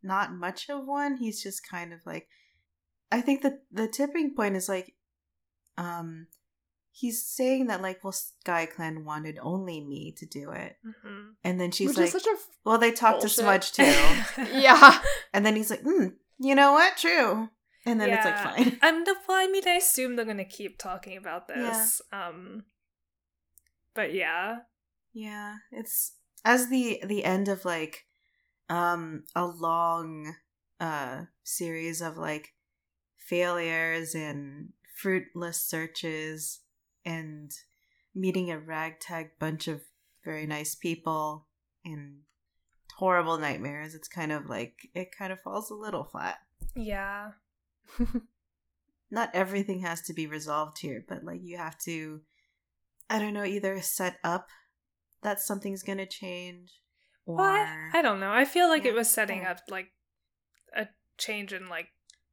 not 0.01 0.34
much 0.34 0.70
of 0.70 0.88
one. 0.88 1.18
He's 1.18 1.43
just 1.43 1.70
kind 1.70 1.93
of 1.93 1.99
like 2.03 2.30
I 3.11 3.22
think 3.22 3.43
that 3.43 3.61
the 3.72 3.88
tipping 3.88 4.34
point 4.36 4.55
is 4.55 4.68
like 4.68 4.95
um 5.78 6.26
he's 7.00 7.24
saying 7.26 7.68
that 7.68 7.82
like 7.82 8.04
well 8.04 8.14
SkyClan 8.14 9.04
wanted 9.04 9.38
only 9.41 9.82
me 9.82 10.14
to 10.18 10.26
do 10.26 10.50
it. 10.52 10.78
hmm 10.84 11.30
And 11.43 11.60
then 11.62 11.72
she's 11.72 11.89
Which 11.89 11.98
like 11.98 12.06
is 12.08 12.12
such 12.14 12.26
a 12.28 12.32
f- 12.32 12.48
well 12.66 12.78
they 12.78 12.91
talked 12.91 13.22
to. 13.22 13.30
Smudge 13.30 13.72
too. 13.72 13.84
yeah. 14.54 15.00
and 15.34 15.45
then 15.45 15.56
he's 15.56 15.70
like, 15.70 15.82
hmm, 15.82 16.08
you 16.39 16.56
know 16.56 16.72
what? 16.74 16.98
True. 16.98 17.50
And 17.86 18.02
then 18.02 18.10
it's 18.10 18.26
like 18.26 18.38
fine. 18.38 18.80
I'm 18.82 19.04
the 19.06 19.16
well, 19.28 19.38
I 19.38 19.48
mean, 19.48 19.64
I 19.68 19.76
assume 19.76 20.16
they're 20.16 20.26
gonna 20.26 20.43
keep 20.43 20.78
talking 20.78 21.18
about 21.18 21.48
this. 21.48 22.02
Um, 22.12 22.64
but 23.93 24.14
yeah, 24.14 24.58
Yeah, 25.14 25.56
it's 25.72 26.14
as 26.43 26.70
the 26.70 27.02
the 27.06 27.24
end 27.24 27.48
of 27.48 27.64
like 27.64 28.06
um 28.70 29.24
a 29.36 29.45
long 29.45 30.36
uh 30.80 31.24
series 31.43 32.02
of 32.02 32.18
like 32.18 32.54
failures 33.18 34.16
and 34.16 34.70
fruitless 34.95 35.62
searches 35.62 36.60
and 37.08 37.51
meeting 38.14 38.51
a 38.51 38.60
ragtag 38.60 39.30
bunch 39.39 39.68
of 39.68 39.82
very 40.26 40.45
nice 40.45 40.76
people 40.76 41.47
and 41.86 42.20
horrible 42.97 43.38
nightmares. 43.38 43.95
It's 43.95 44.08
kind 44.10 44.32
of 44.32 44.47
like 44.47 44.89
it 44.93 45.10
kind 45.18 45.32
of 45.32 45.39
falls 45.41 45.72
a 45.72 45.76
little 45.76 46.03
flat. 46.03 46.38
yeah. 46.76 47.32
Not 49.10 49.30
everything 49.34 49.80
has 49.82 50.01
to 50.01 50.14
be 50.14 50.28
resolved 50.28 50.80
here, 50.80 51.03
but 51.08 51.24
like 51.24 51.39
you 51.41 51.58
have 51.58 51.80
to 51.86 52.22
I 53.10 53.20
don't 53.20 53.34
know, 53.34 53.45
either 53.45 53.80
set 53.82 54.18
up 54.24 54.47
that 55.22 55.39
something's 55.39 55.84
gonna 55.84 56.05
change 56.05 56.72
or 57.26 57.38
Well, 57.38 57.45
I, 57.45 57.99
I 57.99 58.01
don't 58.01 58.20
know. 58.20 58.32
I 58.32 58.43
feel 58.43 58.68
like 58.68 58.84
Yeah, 58.84 58.89
it 58.91 58.95
was 58.95 59.10
setting 59.10 59.41
fair. 59.41 59.51
up 59.51 59.60
like 59.70 59.88
a 60.76 60.88
change 61.18 61.53
in 61.53 61.70
like 61.70 61.88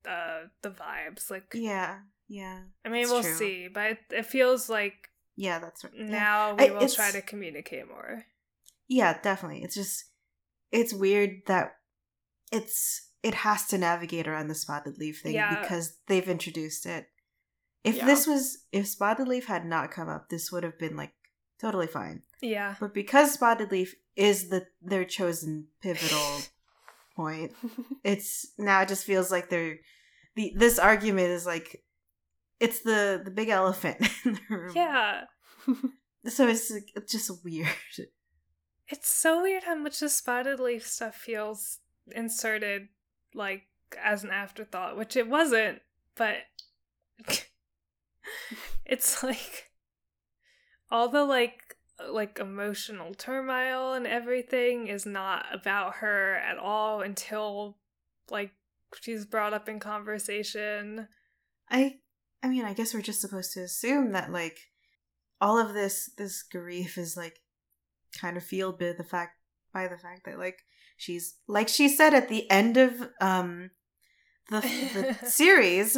uh 0.09 0.49
the 0.63 0.71
vibes. 0.71 1.31
Like, 1.31 1.45
yeah, 1.55 1.99
yeah, 2.29 2.61
I 2.85 2.89
mean, 2.89 3.09
we'll 3.09 3.23
true. 3.23 3.35
see, 3.35 3.69
but 3.73 3.93
it, 3.93 3.99
it 4.11 4.27
feels 4.27 4.69
like 4.69 4.95
yeah. 5.37 5.59
That's 5.59 5.85
right. 5.85 5.93
Yeah. 5.97 6.07
now 6.07 6.57
I- 6.59 6.67
we 6.67 6.71
will 6.73 6.89
try 6.89 7.11
to 7.11 7.23
communicate 7.23 7.89
more. 7.89 8.25
yeah, 8.89 9.19
definitely. 9.21 9.63
It's 9.63 9.75
just 9.75 10.05
it's 10.73 10.93
weird 10.95 11.43
that 11.47 11.77
it's 12.53 13.11
it 13.23 13.35
has 13.35 13.67
to 13.69 13.79
navigate 13.79 14.29
around 14.29 14.49
the 14.49 14.55
Spottedleaf 14.55 15.19
thing 15.19 15.35
Yeah. 15.35 15.61
because 15.61 15.97
they've 16.09 16.29
introduced 16.29 16.85
it. 16.87 17.07
If 17.83 17.97
Yeah. 17.97 18.07
this 18.07 18.27
was 18.27 18.59
if 18.73 18.87
Spottedleaf 18.87 19.45
had 19.45 19.65
not 19.67 19.91
come 19.91 20.09
up, 20.09 20.29
this 20.29 20.51
would 20.53 20.63
have 20.65 20.79
been 20.79 20.97
like 20.97 21.13
totally 21.61 21.87
fine. 21.87 22.23
Yeah. 22.43 22.75
But 22.81 22.95
because 22.95 23.37
Spottedleaf 23.37 23.91
is 24.17 24.49
the 24.49 24.67
their 24.83 25.05
chosen 25.05 25.69
pivotal 25.83 26.41
point, 27.17 27.53
it's 28.05 28.47
now 28.59 28.83
it 28.83 28.89
just 28.89 29.05
feels 29.05 29.31
like 29.31 29.49
they're 29.51 29.79
the 30.37 30.53
this 30.57 30.79
argument 30.79 31.29
is 31.29 31.47
like 31.47 31.84
it's 32.65 32.81
the 32.81 33.21
the 33.23 33.31
big 33.31 33.49
elephant 33.51 33.99
in 34.25 34.35
the 34.35 34.57
room. 34.57 34.73
Yeah. 34.75 35.25
So 36.27 36.49
it's 36.49 36.71
it's 36.71 37.13
just 37.13 37.45
weird. 37.45 37.69
It's 38.89 39.09
so 39.09 39.43
weird 39.43 39.65
how 39.65 39.77
much 39.77 40.01
the 40.01 40.07
Spottedleaf 40.07 40.83
stuff 40.83 41.15
feels 41.15 41.81
inserted 42.13 42.89
like 43.35 43.63
as 44.03 44.25
an 44.25 44.31
afterthought, 44.31 44.97
which 44.97 45.17
it 45.17 45.29
wasn't, 45.29 45.81
but 46.17 46.37
it's 48.87 49.23
like 49.23 49.71
all 50.91 51.09
the 51.09 51.25
like 51.25 51.77
like 52.11 52.39
emotional 52.39 53.15
turmoil 53.15 53.93
and 53.93 54.07
everything 54.07 54.89
is 54.89 55.07
not 55.07 55.47
about 55.53 55.97
her 55.97 56.35
at 56.37 56.59
all 56.59 57.01
until 57.03 57.77
like 58.31 58.53
she's 59.01 59.25
brought 59.25 59.53
up 59.53 59.69
in 59.69 59.79
conversation. 59.79 61.09
I 61.71 61.99
I 62.45 62.49
mean, 62.49 62.67
I 62.67 62.75
guess 62.75 62.93
we're 62.93 63.01
just 63.01 63.23
supposed 63.23 63.55
to 63.55 63.63
assume 63.63 64.13
that 64.13 64.31
like 64.31 64.59
all 65.41 65.59
of 65.59 65.73
this 65.73 66.11
this 66.19 66.43
grief 66.43 66.99
is 66.99 67.17
like 67.17 67.41
kind 68.21 68.37
of 68.37 68.45
fueled 68.45 68.79
by 68.79 68.93
the 68.93 69.03
fact 69.03 69.39
by 69.73 69.89
the 69.89 69.97
fact 69.97 70.27
that 70.27 70.39
like 70.39 70.59
she's 70.99 71.37
like 71.49 71.69
she 71.69 71.89
said 71.89 72.13
at 72.13 72.29
the 72.29 72.49
end 72.51 72.77
of 72.77 73.09
um 73.19 73.71
the 74.51 74.61
the 74.61 75.17
series, 75.27 75.97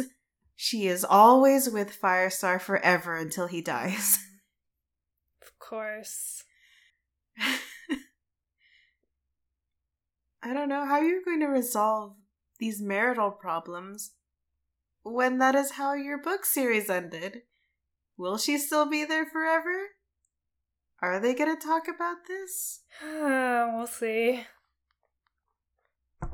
she 0.55 0.87
is 0.87 1.03
always 1.03 1.69
with 1.69 1.99
Firestar 2.01 2.61
forever 2.61 3.17
until 3.17 3.47
he 3.47 3.61
dies. 3.61 4.17
Of 5.41 5.59
course. 5.59 6.43
I 7.39 7.59
don't 10.53 10.69
know 10.69 10.85
how 10.85 11.01
you're 11.01 11.23
going 11.23 11.41
to 11.41 11.47
resolve 11.47 12.15
these 12.59 12.81
marital 12.81 13.31
problems 13.31 14.11
when 15.11 15.37
that 15.39 15.55
is 15.55 15.71
how 15.71 15.93
your 15.93 16.17
book 16.17 16.45
series 16.45 16.89
ended. 16.89 17.41
Will 18.17 18.37
she 18.37 18.57
still 18.57 18.89
be 18.89 19.05
there 19.05 19.25
forever? 19.25 19.89
Are 21.01 21.19
they 21.19 21.35
going 21.35 21.55
to 21.55 21.61
talk 21.61 21.87
about 21.87 22.17
this? 22.27 22.81
we'll 23.03 23.87
see. 23.87 24.45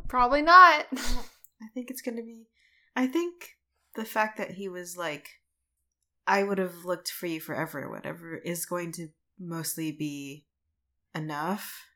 Probably 0.08 0.42
not. 0.42 0.86
I 0.94 1.68
think 1.74 1.92
it's 1.92 2.02
going 2.02 2.18
to 2.18 2.24
be. 2.24 2.48
I 2.96 3.08
think 3.08 3.58
the 3.96 4.06
fact 4.06 4.38
that 4.38 4.52
he 4.52 4.70
was 4.70 4.96
like, 4.96 5.28
I 6.26 6.44
would 6.44 6.58
have 6.58 6.86
looked 6.86 7.12
for 7.12 7.28
you 7.28 7.42
forever, 7.42 7.90
whatever, 7.90 8.38
is 8.38 8.66
going 8.66 8.94
to 8.94 9.10
mostly 9.40 9.92
be 9.92 10.46
enough. 11.14 11.88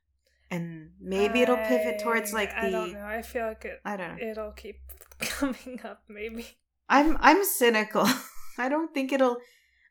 And 0.49 0.91
maybe 0.99 1.41
it'll 1.41 1.57
pivot 1.57 1.99
towards 1.99 2.34
like 2.34 2.51
the. 2.51 2.67
I 2.67 2.71
don't 2.71 2.93
know. 2.93 3.05
I 3.05 3.21
feel 3.21 3.47
like 3.47 3.65
it. 3.65 3.82
I 3.84 3.97
don't 3.97 4.17
know. 4.17 4.28
It'll 4.30 4.51
keep 4.51 4.80
coming 5.19 5.80
up. 5.84 6.03
Maybe. 6.07 6.57
I'm 6.90 7.18
I'm 7.20 7.44
cynical. 7.44 8.08
I 8.58 8.70
don't 8.70 8.94
think 8.94 9.12
it'll 9.12 9.38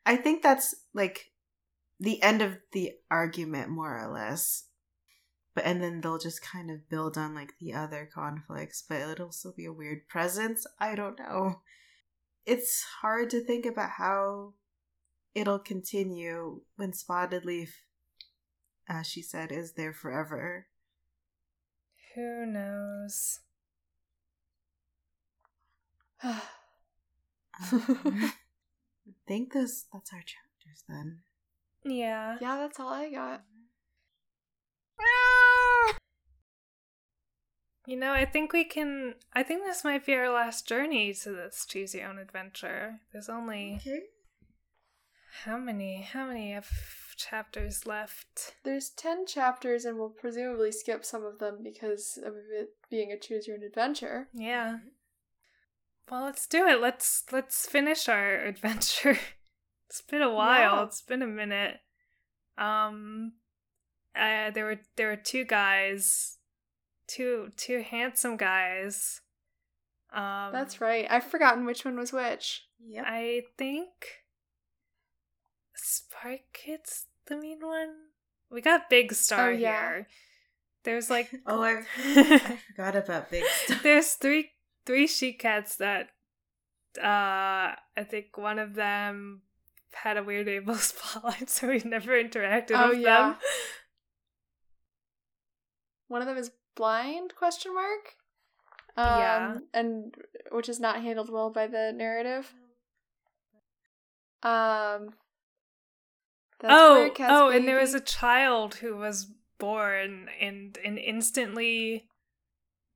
I 0.05 0.15
think 0.15 0.41
that's 0.41 0.73
like 0.93 1.31
the 1.99 2.21
end 2.21 2.41
of 2.41 2.57
the 2.71 2.91
argument 3.09 3.69
more 3.69 3.99
or 3.99 4.11
less. 4.11 4.65
But 5.53 5.65
and 5.65 5.81
then 5.81 6.01
they'll 6.01 6.19
just 6.19 6.41
kind 6.41 6.69
of 6.69 6.89
build 6.89 7.17
on 7.17 7.33
like 7.33 7.53
the 7.59 7.73
other 7.73 8.07
conflicts, 8.13 8.83
but 8.87 9.01
it'll 9.01 9.31
still 9.31 9.53
be 9.55 9.65
a 9.65 9.73
weird 9.73 10.07
presence. 10.07 10.67
I 10.79 10.95
don't 10.95 11.17
know. 11.17 11.61
It's 12.45 12.83
hard 13.01 13.29
to 13.31 13.43
think 13.43 13.65
about 13.65 13.91
how 13.97 14.53
it'll 15.33 15.59
continue 15.59 16.61
when 16.75 16.91
Spottedleaf, 16.91 17.69
as 18.87 19.07
she 19.07 19.21
said, 19.21 19.51
is 19.51 19.73
there 19.73 19.93
forever. 19.93 20.67
Who 22.15 22.45
knows? 22.45 23.39
I 27.71 28.31
think 29.27 29.53
this 29.53 29.85
that's 29.93 30.11
our 30.13 30.19
chapters 30.19 30.83
then. 30.87 31.19
Yeah. 31.83 32.37
yeah, 32.41 32.57
that's 32.57 32.79
all 32.79 32.89
I 32.89 33.09
got. 33.11 33.43
You 37.85 37.95
know, 37.95 38.11
I 38.11 38.25
think 38.25 38.51
we 38.51 38.65
can. 38.65 39.15
I 39.33 39.43
think 39.43 39.63
this 39.63 39.85
might 39.85 40.05
be 40.05 40.13
our 40.13 40.29
last 40.29 40.67
journey 40.67 41.13
to 41.13 41.31
this 41.31 41.65
choose 41.65 41.93
your 41.95 42.09
own 42.09 42.19
adventure. 42.19 42.99
There's 43.13 43.29
only 43.29 43.75
Okay. 43.77 44.01
how 45.45 45.57
many? 45.57 46.01
How 46.01 46.27
many 46.27 46.53
of 46.53 46.67
chapters 47.15 47.87
left? 47.87 48.55
There's 48.65 48.89
10 48.89 49.25
chapters, 49.25 49.85
and 49.85 49.97
we'll 49.97 50.09
presumably 50.09 50.73
skip 50.73 51.05
some 51.05 51.23
of 51.23 51.39
them 51.39 51.59
because 51.63 52.19
of 52.21 52.33
it 52.35 52.71
being 52.91 53.13
a 53.13 53.17
choose 53.17 53.47
your 53.47 53.55
own 53.55 53.63
adventure. 53.63 54.27
Yeah. 54.33 54.79
Well, 56.09 56.23
let's 56.23 56.47
do 56.47 56.65
it. 56.67 56.79
Let's 56.81 57.23
let's 57.31 57.65
finish 57.67 58.07
our 58.07 58.35
adventure. 58.45 59.17
it's 59.89 60.01
been 60.01 60.21
a 60.21 60.33
while. 60.33 60.77
Yeah. 60.77 60.83
It's 60.83 61.01
been 61.01 61.21
a 61.21 61.27
minute. 61.27 61.77
Um, 62.57 63.33
uh, 64.15 64.51
there 64.51 64.65
were 64.65 64.79
there 64.95 65.07
were 65.09 65.15
two 65.17 65.43
guys, 65.45 66.37
two 67.07 67.51
two 67.57 67.81
handsome 67.81 68.37
guys. 68.37 69.21
Um, 70.13 70.51
That's 70.53 70.79
right. 70.79 71.05
I've 71.09 71.25
forgotten 71.25 71.65
which 71.65 71.83
one 71.83 71.97
was 71.97 72.13
which. 72.13 72.63
Yeah. 72.79 73.03
I 73.05 73.41
think 73.57 73.89
Spark 75.75 76.39
Kit's 76.53 77.05
the 77.27 77.37
mean 77.37 77.59
one. 77.61 77.89
We 78.49 78.61
got 78.61 78.89
Big 78.89 79.13
Star 79.13 79.49
Oh, 79.49 79.51
yeah. 79.51 79.89
here. 79.89 80.07
There's 80.85 81.09
like 81.09 81.29
oh, 81.45 81.61
I, 81.61 81.83
I 81.97 82.59
forgot 82.71 82.95
about 82.95 83.29
Big 83.29 83.43
Stuff. 83.65 83.83
there's 83.83 84.13
three 84.13 84.51
three 84.87 85.05
she 85.05 85.33
cats 85.33 85.75
that 85.75 86.07
uh 86.97 87.75
I 87.95 88.03
think 88.09 88.37
one 88.37 88.57
of 88.57 88.73
them 88.73 89.41
had 89.93 90.17
a 90.17 90.23
weird 90.23 90.47
able 90.57 90.75
spotlight, 90.75 91.49
so 91.49 91.67
we 91.67 91.79
never 91.85 92.11
interacted 92.13 92.71
Oh, 92.75 92.89
with 92.89 92.99
yeah. 92.99 93.21
them. 93.33 93.35
One 96.07 96.21
of 96.21 96.27
them 96.27 96.37
is 96.37 96.51
blind 96.75 97.35
question 97.35 97.73
mark. 97.75 98.15
Um, 98.95 99.05
Yeah. 99.05 99.57
and 99.73 100.15
which 100.51 100.69
is 100.69 100.79
not 100.79 101.01
handled 101.03 101.29
well 101.31 101.51
by 101.51 101.67
the 101.67 101.91
narrative. 101.93 102.53
Um 104.43 105.13
that's 106.59 106.73
oh, 106.73 107.11
oh, 107.19 107.49
and 107.49 107.67
there 107.67 107.79
was 107.79 107.93
a 107.93 107.99
child 107.99 108.75
who 108.75 108.95
was 108.95 109.27
born 109.59 110.27
and 110.39 110.77
and 110.83 110.97
instantly 110.97 112.07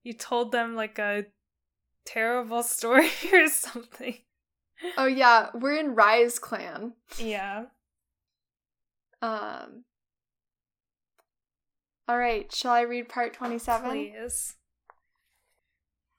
you 0.04 0.14
told 0.14 0.52
them 0.52 0.76
like 0.76 0.98
a 0.98 1.26
terrible 2.06 2.64
story 2.78 3.10
or 3.32 3.48
something. 3.48 4.18
Oh 4.98 5.06
yeah, 5.06 5.50
we're 5.54 5.78
in 5.78 5.96
Rise 5.96 6.40
clan. 6.40 6.94
Yeah. 7.18 7.66
Um 9.22 9.84
All 12.08 12.18
right, 12.18 12.52
shall 12.54 12.74
I 12.74 12.82
read 12.82 13.10
part 13.10 13.34
27? 13.34 13.90
Please. 13.90 14.56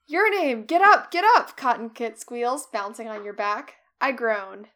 Your 0.05 0.29
name! 0.29 0.65
Get 0.65 0.81
up! 0.81 1.11
Get 1.11 1.23
up! 1.35 1.55
Cotton 1.55 1.89
Kit 1.89 2.19
squeals, 2.19 2.67
bouncing 2.71 3.07
on 3.07 3.23
your 3.23 3.33
back. 3.33 3.75
I 4.01 4.11
groan. 4.11 4.67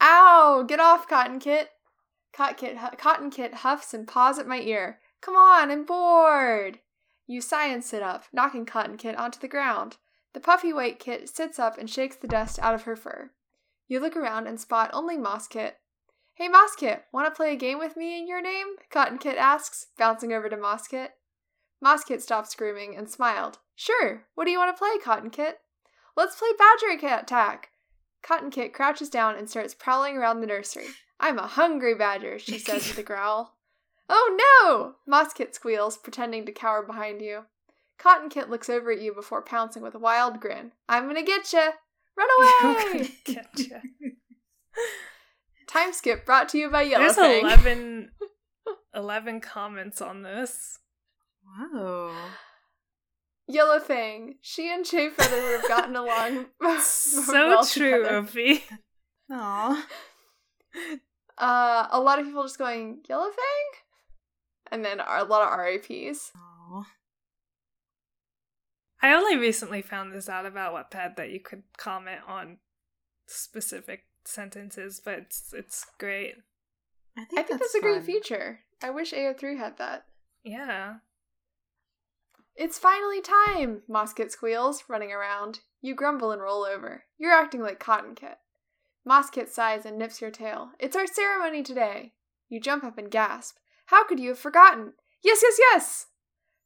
Ow! 0.00 0.64
Get 0.66 0.80
off, 0.80 1.08
Cotton 1.08 1.38
Kit! 1.38 1.70
Cotton 2.32 2.56
Kit, 2.56 2.78
hu- 2.78 2.96
Cotton 2.96 3.30
Kit 3.30 3.54
huffs 3.54 3.94
and 3.94 4.08
paws 4.08 4.38
at 4.40 4.48
my 4.48 4.58
ear. 4.58 4.98
Come 5.20 5.36
on, 5.36 5.70
I'm 5.70 5.84
bored! 5.84 6.80
You 7.28 7.40
sigh 7.40 7.68
and 7.68 7.84
sit 7.84 8.02
up, 8.02 8.24
knocking 8.32 8.66
Cotton 8.66 8.96
Kit 8.96 9.16
onto 9.16 9.38
the 9.38 9.46
ground. 9.48 9.98
The 10.34 10.40
puffy 10.40 10.72
white 10.72 10.98
kit 10.98 11.28
sits 11.28 11.58
up 11.58 11.76
and 11.78 11.88
shakes 11.90 12.16
the 12.16 12.28
dust 12.28 12.58
out 12.60 12.74
of 12.74 12.82
her 12.82 12.96
fur. 12.96 13.30
You 13.86 14.00
look 14.00 14.16
around 14.16 14.46
and 14.46 14.58
spot 14.58 14.90
only 14.94 15.18
Moss 15.18 15.46
Kit. 15.46 15.76
Hey, 16.34 16.48
Moss 16.48 16.74
Kit, 16.74 17.04
want 17.12 17.26
to 17.26 17.36
play 17.36 17.52
a 17.52 17.56
game 17.56 17.78
with 17.78 17.96
me 17.96 18.18
in 18.18 18.26
your 18.26 18.40
name? 18.40 18.76
Cotton 18.90 19.18
Kit 19.18 19.36
asks, 19.36 19.88
bouncing 19.98 20.32
over 20.32 20.48
to 20.48 20.56
Moss 20.56 20.88
Kit. 20.88 21.12
Moss 21.82 22.04
Kit 22.04 22.22
stopped 22.22 22.50
screaming 22.50 22.96
and 22.96 23.10
smiled. 23.10 23.58
Sure, 23.74 24.24
what 24.34 24.46
do 24.46 24.50
you 24.50 24.58
want 24.58 24.74
to 24.74 24.78
play, 24.78 24.96
Cotton 25.02 25.28
Kit? 25.28 25.58
Let's 26.16 26.36
play 26.36 26.48
Badger 26.58 27.06
Attack. 27.18 27.70
Cotton 28.22 28.50
Kit 28.50 28.72
crouches 28.72 29.10
down 29.10 29.36
and 29.36 29.50
starts 29.50 29.74
prowling 29.74 30.16
around 30.16 30.40
the 30.40 30.46
nursery. 30.46 30.86
I'm 31.20 31.38
a 31.38 31.46
hungry 31.46 31.94
badger, 31.94 32.38
she 32.38 32.58
says 32.58 32.88
with 32.88 32.98
a 32.98 33.02
growl. 33.02 33.56
Oh 34.08 34.36
no! 34.64 34.94
Moss 35.06 35.32
Kit 35.32 35.54
squeals, 35.54 35.96
pretending 35.96 36.46
to 36.46 36.52
cower 36.52 36.82
behind 36.82 37.20
you. 37.20 37.44
Cotton 38.02 38.28
Kit 38.30 38.50
looks 38.50 38.68
over 38.68 38.90
at 38.90 39.00
you 39.00 39.14
before 39.14 39.42
pouncing 39.42 39.82
with 39.82 39.94
a 39.94 39.98
wild 39.98 40.40
grin. 40.40 40.72
I'm 40.88 41.06
gonna 41.06 41.22
get 41.22 41.52
ya! 41.52 41.70
Run 42.16 42.28
away! 42.98 43.10
Gotcha. 43.24 43.80
Time 45.68 45.92
skip 45.92 46.26
brought 46.26 46.48
to 46.50 46.58
you 46.58 46.68
by 46.68 46.84
There's 46.84 47.16
Yellowfang. 47.16 47.42
11, 47.42 48.10
11 48.94 49.40
comments 49.40 50.00
on 50.02 50.22
this. 50.22 50.78
Wow. 51.46 52.12
Yellowfang. 53.50 54.34
She 54.40 54.72
and 54.72 54.84
Shea 54.86 55.10
Feather 55.10 55.40
would 55.40 55.60
have 55.60 55.68
gotten 55.68 55.94
along 55.96 56.46
So 56.80 57.32
well 57.48 57.64
true, 57.64 57.98
together. 58.02 58.16
Opie. 58.16 58.64
Aw. 59.30 59.86
Uh, 61.38 61.86
a 61.90 62.00
lot 62.00 62.18
of 62.18 62.26
people 62.26 62.42
just 62.42 62.58
going 62.58 63.00
Yellowfang, 63.08 63.68
and 64.70 64.84
then 64.84 65.00
a 65.00 65.24
lot 65.24 65.42
of 65.50 65.58
RAPs. 65.58 66.32
Aw. 66.36 66.84
I 69.02 69.12
only 69.12 69.36
recently 69.36 69.82
found 69.82 70.12
this 70.12 70.28
out 70.28 70.46
about 70.46 70.74
Wattpad 70.74 71.16
that 71.16 71.30
you 71.30 71.40
could 71.40 71.64
comment 71.76 72.20
on 72.26 72.58
specific 73.26 74.04
sentences, 74.24 75.00
but 75.04 75.14
it's 75.14 75.52
it's 75.52 75.84
great. 75.98 76.34
I 77.16 77.24
think, 77.24 77.40
I 77.40 77.42
think 77.42 77.60
that's, 77.60 77.74
a 77.74 77.80
great 77.80 78.04
feature. 78.04 78.60
I 78.82 78.90
wish 78.90 79.12
AO3 79.12 79.58
had 79.58 79.76
that. 79.78 80.06
Yeah. 80.44 80.94
It's 82.56 82.78
finally 82.78 83.20
time! 83.20 83.82
Mosskit 83.90 84.30
squeals, 84.30 84.84
running 84.88 85.12
around. 85.12 85.60
You 85.82 85.94
grumble 85.94 86.30
and 86.30 86.40
roll 86.40 86.64
over. 86.64 87.04
You're 87.18 87.32
acting 87.32 87.60
like 87.60 87.80
Cotton 87.80 88.14
Kit. 88.14 88.38
Mosskit 89.08 89.48
sighs 89.48 89.84
and 89.84 89.98
nips 89.98 90.20
your 90.20 90.30
tail. 90.30 90.70
It's 90.78 90.96
our 90.96 91.06
ceremony 91.06 91.62
today. 91.62 92.12
You 92.48 92.60
jump 92.60 92.84
up 92.84 92.98
and 92.98 93.10
gasp. 93.10 93.56
How 93.86 94.06
could 94.06 94.20
you 94.20 94.30
have 94.30 94.38
forgotten? 94.38 94.94
Yes, 95.22 95.40
yes, 95.42 95.58
yes! 95.58 96.06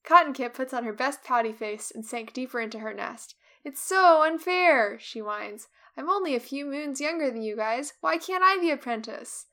Cotton 0.07 0.33
Kit 0.33 0.55
puts 0.55 0.73
on 0.73 0.85
her 0.85 0.93
best 0.93 1.25
pouty 1.25 1.53
face 1.53 1.91
and 1.93 2.07
sank 2.07 2.33
deeper 2.33 2.61
into 2.61 2.79
her 2.79 2.95
nest. 2.95 3.35
It's 3.65 3.83
so 3.83 4.23
unfair, 4.23 4.99
she 5.01 5.21
whines. 5.21 5.67
I'm 5.97 6.09
only 6.09 6.37
a 6.37 6.41
few 6.41 6.65
moons 6.65 7.01
younger 7.01 7.31
than 7.31 7.43
you 7.43 7.57
guys. 7.57 7.95
Why 8.01 8.17
can't 8.17 8.45
I 8.45 8.59
be 8.61 8.71
apprentice? 8.71 9.47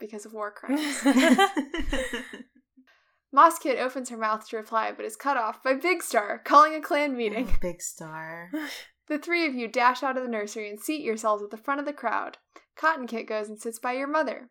Because 0.00 0.24
of 0.24 0.32
war 0.32 0.50
crimes. 0.50 1.02
Moss 3.32 3.58
Kit 3.58 3.78
opens 3.78 4.08
her 4.08 4.16
mouth 4.16 4.48
to 4.48 4.56
reply, 4.56 4.90
but 4.96 5.04
is 5.04 5.16
cut 5.16 5.36
off 5.36 5.62
by 5.62 5.74
Big 5.74 6.02
Star, 6.02 6.38
calling 6.38 6.74
a 6.74 6.80
clan 6.80 7.10
oh, 7.12 7.16
meeting. 7.16 7.48
Oh, 7.50 7.56
big 7.60 7.82
star. 7.82 8.50
The 9.08 9.18
three 9.18 9.46
of 9.46 9.54
you 9.54 9.68
dash 9.68 10.02
out 10.02 10.16
of 10.16 10.22
the 10.22 10.30
nursery 10.30 10.70
and 10.70 10.80
seat 10.80 11.02
yourselves 11.02 11.42
at 11.42 11.50
the 11.50 11.58
front 11.58 11.80
of 11.80 11.86
the 11.86 11.92
crowd. 11.92 12.38
Cotton 12.76 13.06
Kit 13.06 13.26
goes 13.26 13.50
and 13.50 13.60
sits 13.60 13.78
by 13.78 13.92
your 13.92 14.06
mother. 14.06 14.48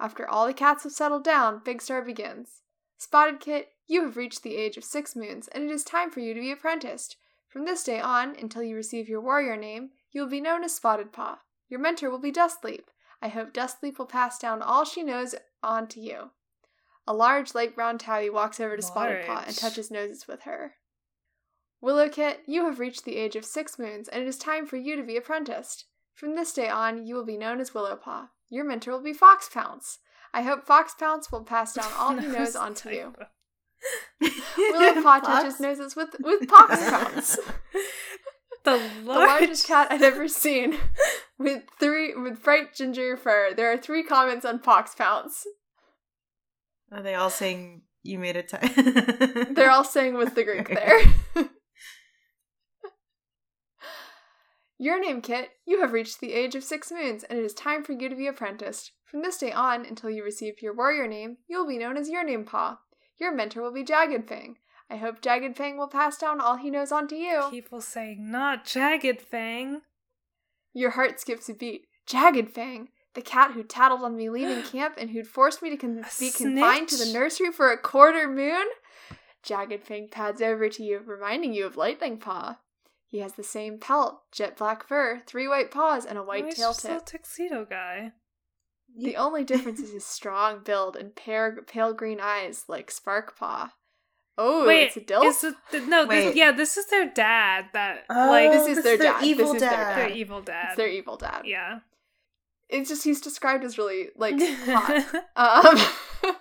After 0.00 0.26
all 0.26 0.46
the 0.46 0.54
cats 0.54 0.84
have 0.84 0.92
settled 0.92 1.24
down, 1.24 1.60
Big 1.62 1.82
Star 1.82 2.00
begins. 2.00 2.62
Spotted 2.96 3.40
Kit, 3.40 3.70
you 3.86 4.02
have 4.04 4.16
reached 4.16 4.42
the 4.42 4.56
age 4.56 4.76
of 4.76 4.84
six 4.84 5.14
moons, 5.14 5.48
and 5.48 5.64
it 5.64 5.70
is 5.70 5.84
time 5.84 6.10
for 6.10 6.20
you 6.20 6.34
to 6.34 6.40
be 6.40 6.52
apprenticed. 6.52 7.16
From 7.48 7.64
this 7.64 7.84
day 7.84 8.00
on, 8.00 8.34
until 8.36 8.62
you 8.62 8.74
receive 8.74 9.08
your 9.08 9.20
warrior 9.20 9.56
name, 9.56 9.90
you 10.10 10.22
will 10.22 10.28
be 10.28 10.40
known 10.40 10.64
as 10.64 10.74
Spotted 10.74 11.12
Paw. 11.12 11.38
Your 11.68 11.80
mentor 11.80 12.10
will 12.10 12.18
be 12.18 12.32
Dustleap. 12.32 12.88
I 13.20 13.28
hope 13.28 13.52
Dustleap 13.52 13.98
will 13.98 14.06
pass 14.06 14.38
down 14.38 14.62
all 14.62 14.84
she 14.84 15.02
knows 15.02 15.34
on 15.62 15.86
to 15.88 16.00
you. 16.00 16.30
A 17.06 17.12
large 17.12 17.54
light 17.54 17.74
brown 17.74 17.98
tabby 17.98 18.30
walks 18.30 18.60
over 18.60 18.76
to 18.76 18.82
Spotted 18.82 19.26
Paw 19.26 19.44
and 19.46 19.56
touches 19.56 19.90
noses 19.90 20.26
with 20.26 20.42
her. 20.42 20.74
Willow 21.80 22.08
Kit, 22.08 22.40
you 22.46 22.64
have 22.64 22.80
reached 22.80 23.04
the 23.04 23.16
age 23.16 23.36
of 23.36 23.44
six 23.44 23.78
moons, 23.78 24.08
and 24.08 24.22
it 24.22 24.26
is 24.26 24.38
time 24.38 24.66
for 24.66 24.76
you 24.76 24.96
to 24.96 25.02
be 25.02 25.16
apprenticed. 25.16 25.84
From 26.14 26.34
this 26.34 26.52
day 26.52 26.68
on, 26.68 27.06
you 27.06 27.14
will 27.14 27.26
be 27.26 27.36
known 27.36 27.60
as 27.60 27.74
Willow 27.74 27.96
Paw. 27.96 28.30
Your 28.48 28.64
mentor 28.64 28.92
will 28.92 29.02
be 29.02 29.12
Fox 29.12 29.50
Pounce. 29.52 29.98
I 30.34 30.42
hope 30.42 30.66
Fox 30.66 30.94
Pounce 30.98 31.30
will 31.32 31.44
pass 31.44 31.72
down 31.74 31.90
all 31.96 32.16
he 32.16 32.26
knows 32.36 32.56
onto 32.56 32.90
you. 32.90 33.14
Willow 34.58 35.00
Fox? 35.02 35.60
noses 35.60 35.94
with 35.94 36.10
with 36.20 36.48
Fox 36.48 36.90
Pounce. 36.90 37.36
The, 38.64 38.78
the 38.78 38.90
largest 39.04 39.66
cat 39.66 39.88
I've 39.90 40.02
ever 40.02 40.26
seen, 40.26 40.76
with 41.38 41.62
three 41.78 42.14
with 42.14 42.42
bright 42.42 42.74
ginger 42.74 43.16
fur. 43.16 43.52
There 43.54 43.70
are 43.72 43.76
three 43.76 44.02
comments 44.02 44.44
on 44.44 44.58
Fox 44.58 44.94
Pounce. 44.94 45.44
Are 46.90 47.02
they 47.02 47.14
all 47.14 47.30
saying 47.30 47.82
you 48.02 48.18
made 48.18 48.36
it 48.36 48.48
time? 48.48 49.54
They're 49.54 49.70
all 49.70 49.84
saying 49.84 50.14
with 50.14 50.34
the 50.34 50.44
Greek 50.44 50.70
Okay. 50.70 50.74
there. 51.34 51.44
Your 54.84 55.00
name, 55.00 55.22
Kit. 55.22 55.48
You 55.64 55.80
have 55.80 55.94
reached 55.94 56.20
the 56.20 56.34
age 56.34 56.54
of 56.54 56.62
six 56.62 56.92
moons, 56.92 57.24
and 57.24 57.38
it 57.38 57.42
is 57.42 57.54
time 57.54 57.82
for 57.82 57.92
you 57.92 58.10
to 58.10 58.14
be 58.14 58.26
apprenticed. 58.26 58.92
From 59.06 59.22
this 59.22 59.38
day 59.38 59.50
on, 59.50 59.86
until 59.86 60.10
you 60.10 60.22
receive 60.22 60.60
your 60.60 60.76
warrior 60.76 61.08
name, 61.08 61.38
you 61.48 61.56
will 61.56 61.66
be 61.66 61.78
known 61.78 61.96
as 61.96 62.10
Your 62.10 62.22
Name 62.22 62.44
Paw. 62.44 62.80
Your 63.18 63.34
mentor 63.34 63.62
will 63.62 63.72
be 63.72 63.82
Jagged 63.82 64.28
Fang. 64.28 64.58
I 64.90 64.96
hope 64.96 65.22
Jagged 65.22 65.56
Fang 65.56 65.78
will 65.78 65.88
pass 65.88 66.18
down 66.18 66.38
all 66.38 66.56
he 66.56 66.68
knows 66.68 66.92
onto 66.92 67.14
you. 67.14 67.48
People 67.50 67.80
saying, 67.80 68.30
not 68.30 68.66
Jagged 68.66 69.22
Fang. 69.22 69.80
Your 70.74 70.90
heart 70.90 71.18
skips 71.18 71.48
a 71.48 71.54
beat. 71.54 71.86
Jagged 72.04 72.50
Fang, 72.50 72.90
the 73.14 73.22
cat 73.22 73.52
who 73.52 73.62
tattled 73.62 74.02
on 74.02 74.14
me 74.14 74.28
leaving 74.28 74.62
camp 74.70 74.96
and 74.98 75.08
who'd 75.08 75.26
forced 75.26 75.62
me 75.62 75.70
to 75.70 75.78
con- 75.78 76.04
be 76.20 76.30
confined 76.30 76.88
to 76.88 76.98
the 76.98 77.10
nursery 77.10 77.50
for 77.50 77.72
a 77.72 77.78
quarter 77.78 78.28
moon? 78.28 78.66
Jagged 79.42 79.82
Fang 79.82 80.08
pads 80.10 80.42
over 80.42 80.68
to 80.68 80.82
you, 80.82 81.00
reminding 81.06 81.54
you 81.54 81.64
of 81.64 81.78
Lightning 81.78 82.18
Paw. 82.18 82.58
He 83.14 83.20
has 83.20 83.34
the 83.34 83.44
same 83.44 83.78
pelt, 83.78 84.22
jet 84.32 84.56
black 84.56 84.88
fur, 84.88 85.22
three 85.24 85.46
white 85.46 85.70
paws, 85.70 86.04
and 86.04 86.18
a 86.18 86.22
white 86.24 86.42
Oh, 86.42 86.46
he's 86.46 86.56
tail 86.56 86.70
just 86.72 86.84
a 86.84 86.88
tip. 86.88 87.06
tuxedo 87.06 87.64
guy. 87.64 88.10
The 88.98 89.14
only 89.14 89.44
difference 89.44 89.78
is 89.78 89.92
his 89.98 90.04
strong 90.04 90.64
build 90.64 90.96
and 90.96 91.14
pale, 91.14 91.52
pale 91.64 91.92
green 91.92 92.18
eyes 92.20 92.64
like 92.66 92.90
Spark 92.90 93.38
Paw. 93.38 93.72
Oh, 94.36 94.66
Wait, 94.66 94.86
it's 94.86 94.96
a 94.96 95.00
dilf? 95.00 95.28
is 95.28 95.44
it, 95.44 95.54
no, 95.88 96.06
this, 96.06 96.34
yeah, 96.34 96.50
this 96.50 96.76
is 96.76 96.86
their 96.86 97.08
dad. 97.08 97.66
That 97.72 98.04
Oh, 98.10 98.30
like 98.30 98.50
This 98.50 98.66
is 98.66 98.74
this 98.78 98.84
their 98.84 98.94
is 98.94 98.98
their 98.98 99.12
dad. 99.12 99.22
evil 99.24 99.52
this 99.52 99.62
is 99.62 99.68
their 99.68 99.70
dad. 99.70 99.96
their 99.98 100.08
evil 100.10 100.40
dad. 100.42 100.64
It's 100.70 100.76
their 100.76 100.88
evil 100.88 101.16
dad. 101.16 101.42
yeah. 101.44 101.78
It's 102.68 102.88
just 102.88 103.04
he's 103.04 103.20
described 103.20 103.62
as 103.62 103.78
really 103.78 104.08
like 104.16 104.34
hot. 104.66 105.24
Um 105.36 106.34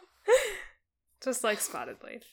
just 1.23 1.43
like 1.43 1.59
Spottedleaf. 1.59 2.23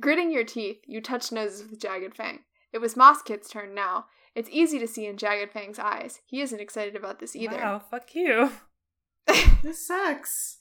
Gritting 0.00 0.30
your 0.30 0.44
teeth, 0.44 0.78
you 0.86 1.00
touch 1.00 1.32
noses 1.32 1.68
with 1.68 1.80
Jagged 1.80 2.14
Fang. 2.14 2.40
It 2.72 2.78
was 2.78 2.94
Mosskit's 2.94 3.48
turn 3.48 3.74
now. 3.74 4.06
It's 4.34 4.48
easy 4.52 4.78
to 4.78 4.86
see 4.86 5.06
in 5.06 5.16
Jagged 5.16 5.50
Fang's 5.50 5.78
eyes. 5.78 6.20
He 6.26 6.40
isn't 6.40 6.60
excited 6.60 6.94
about 6.94 7.18
this 7.18 7.34
either. 7.34 7.56
Wow, 7.56 7.78
fuck 7.78 8.14
you. 8.14 8.50
This 9.60 9.84
sucks. 9.86 10.58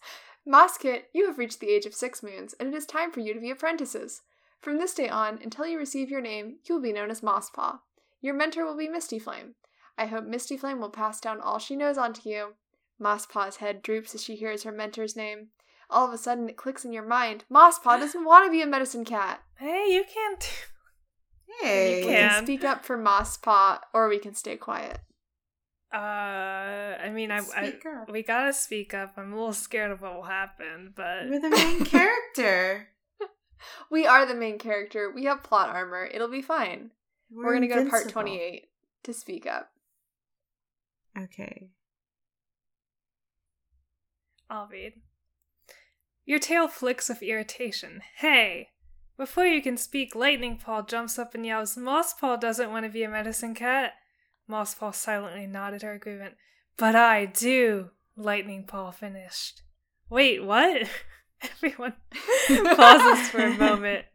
Mosskit, 0.48 1.04
you 1.14 1.28
have 1.28 1.38
reached 1.38 1.60
the 1.60 1.70
age 1.70 1.86
of 1.86 1.94
six 1.94 2.24
moons, 2.24 2.56
and 2.60 2.68
it 2.68 2.76
is 2.76 2.86
time 2.88 3.12
for 3.12 3.20
you 3.20 3.34
to 3.34 3.40
be 3.40 3.52
apprentices. 3.52 4.24
From 4.60 4.78
this 4.78 4.96
day 4.96 5.08
on, 5.08 5.40
until 5.44 5.68
you 5.68 5.78
receive 5.78 6.10
your 6.10 6.22
name, 6.22 6.58
you 6.66 6.76
will 6.76 6.82
be 6.82 6.92
known 6.92 7.12
as 7.12 7.22
Mosspaw. 7.22 7.80
Your 8.22 8.34
mentor 8.34 8.66
will 8.66 8.76
be 8.76 8.88
Misty 8.88 9.20
Flame. 9.20 9.54
I 9.98 10.08
hope 10.08 10.26
Misty 10.26 10.58
Flame 10.58 10.80
will 10.80 10.90
pass 10.90 11.22
down 11.22 11.40
all 11.42 11.60
she 11.60 11.76
knows 11.76 11.98
onto 11.98 12.28
you. 12.28 12.56
Mosspaw's 13.00 13.58
head 13.58 13.84
droops 13.84 14.16
as 14.16 14.24
she 14.24 14.36
hears 14.36 14.64
her 14.64 14.72
mentor's 14.72 15.16
name. 15.16 15.50
All 15.90 16.08
of 16.08 16.14
a 16.14 16.18
sudden, 16.18 16.50
it 16.50 16.58
clicks 16.58 16.84
in 16.84 16.92
your 16.94 17.06
mind. 17.06 17.46
Mosspaw 17.52 18.00
doesn't 18.00 18.26
want 18.26 18.46
to 18.46 18.52
be 18.52 18.62
a 18.62 18.68
medicine 18.68 19.06
cat. 19.06 19.42
Hey, 19.58 19.86
you 19.90 20.04
can't. 20.12 20.40
do- 20.40 20.48
Hey. 21.62 22.02
We 22.02 22.08
can. 22.12 22.30
can 22.30 22.44
speak 22.44 22.64
up 22.64 22.86
for 22.86 22.98
Mosspaw, 22.98 23.80
or 23.94 24.10
we 24.10 24.20
can 24.20 24.36
stay 24.36 24.58
quiet. 24.58 25.00
Uh, 25.94 25.98
I 25.98 27.10
mean, 27.14 27.32
I, 27.32 27.40
I 27.56 27.74
we 28.10 28.22
gotta 28.22 28.52
speak 28.52 28.94
up. 28.94 29.14
I'm 29.18 29.32
a 29.32 29.36
little 29.36 29.54
scared 29.54 29.90
of 29.92 30.02
what 30.02 30.14
will 30.14 30.24
happen, 30.24 30.92
but 30.96 31.30
We're 31.30 31.40
the 31.40 31.50
main 31.50 31.86
character. 31.86 32.90
We 33.90 34.06
are 34.06 34.26
the 34.26 34.36
main 34.36 34.60
character. 34.60 35.10
We 35.10 35.24
have 35.26 35.44
plot 35.44 35.70
armor. 35.70 36.06
It'll 36.06 36.28
be 36.30 36.42
fine. 36.42 36.92
We're, 37.32 37.54
gonna 37.54 37.68
go 37.68 37.84
to 37.84 37.90
part 37.90 38.10
28 38.10 38.66
to 39.04 39.14
speak 39.14 39.48
up. 39.48 39.70
Okay. 41.18 41.70
I'll 44.50 44.68
read. 44.68 44.94
Your 46.28 46.40
tail 46.40 46.68
flicks 46.68 47.08
with 47.08 47.24
irritation. 47.24 48.02
Hey! 48.18 48.68
Before 49.16 49.46
you 49.46 49.62
can 49.62 49.78
speak, 49.78 50.14
Lightning 50.14 50.58
Paw 50.58 50.82
jumps 50.82 51.18
up 51.18 51.34
and 51.34 51.46
yells, 51.46 51.76
Mosspaw 51.78 52.42
doesn't 52.42 52.70
want 52.70 52.86
to 52.86 52.92
be 52.92 53.04
a 53.04 53.10
medicine 53.10 53.56
cat. 53.56 53.94
Mosspaw 54.50 54.94
silently 54.94 55.48
nodded 55.48 55.84
her 55.84 55.94
agreement. 55.94 56.36
But 56.78 56.96
I 56.96 57.28
do, 57.28 57.92
Lightning 58.18 58.66
Paw 58.66 58.92
finished. 58.92 59.62
Wait, 60.10 60.44
what? 60.44 60.90
Everyone 61.42 61.94
pauses 62.76 63.30
for 63.30 63.46
a 63.46 63.58
moment. 63.58 64.06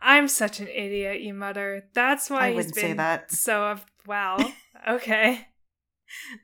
I'm 0.00 0.28
such 0.28 0.60
an 0.60 0.68
idiot, 0.68 1.20
you 1.20 1.34
mutter. 1.34 1.88
That's 1.94 2.30
why 2.30 2.46
I 2.46 2.52
he's 2.52 2.70
been 2.70 2.82
say 2.82 2.92
that. 2.92 3.32
so 3.32 3.64
of 3.64 3.84
wow. 4.06 4.38
Okay. 4.88 5.46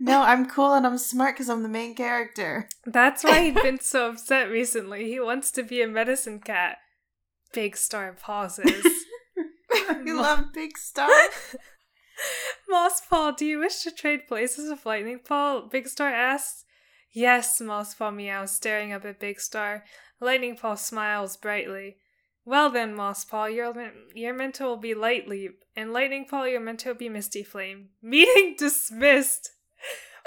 No, 0.01 0.23
I'm 0.23 0.49
cool 0.49 0.75
and 0.75 0.87
I'm 0.87 0.99
smart 0.99 1.35
because 1.35 1.49
I'm 1.49 1.63
the 1.63 1.69
main 1.69 1.95
character. 1.95 2.69
That's 2.85 3.25
why 3.25 3.45
he'd 3.45 3.55
been 3.55 3.81
so 3.83 4.11
upset 4.11 4.51
recently. 4.51 5.07
He 5.07 5.21
wants 5.21 5.51
to 5.53 5.63
be 5.63 5.83
a 5.83 5.89
medicine 5.89 6.41
cat. 6.41 6.79
Big 7.53 7.77
Star 7.77 8.13
pauses. 8.13 8.87
I 9.73 10.03
love 10.05 10.53
Big 10.53 10.77
Star. 10.77 11.09
Moss 12.69 13.01
Paw, 13.01 13.31
do 13.31 13.47
you 13.47 13.61
wish 13.61 13.83
to 13.83 13.91
trade 13.91 14.27
places 14.27 14.71
with 14.71 14.85
Lightning 14.85 15.21
Paw? 15.25 15.63
Big 15.63 15.89
Star 15.89 16.09
asks. 16.09 16.65
Yes, 17.13 17.61
Moss 17.61 17.95
Paw 17.95 18.11
meows, 18.11 18.51
staring 18.51 18.93
up 18.93 19.05
at 19.05 19.21
Big 19.21 19.41
Star. 19.41 19.85
Lightning 20.21 20.57
Paw 20.57 20.75
smiles 20.75 21.37
brightly. 21.37 21.97
Well 22.45 22.71
then, 22.71 22.95
Moss 22.95 23.25
Paw, 23.25 23.47
your, 23.47 23.75
your 24.15 24.35
mentor 24.35 24.69
will 24.69 24.77
be 24.77 24.95
Light 24.95 25.29
Leap, 25.29 25.63
and 25.77 25.93
Lightning 25.93 26.27
Paw, 26.29 26.45
your 26.45 26.61
mentor 26.61 26.93
will 26.93 26.99
be 26.99 27.09
Misty 27.09 27.43
Flame. 27.43 27.91
Meeting 28.03 28.57
dismissed. 28.59 29.51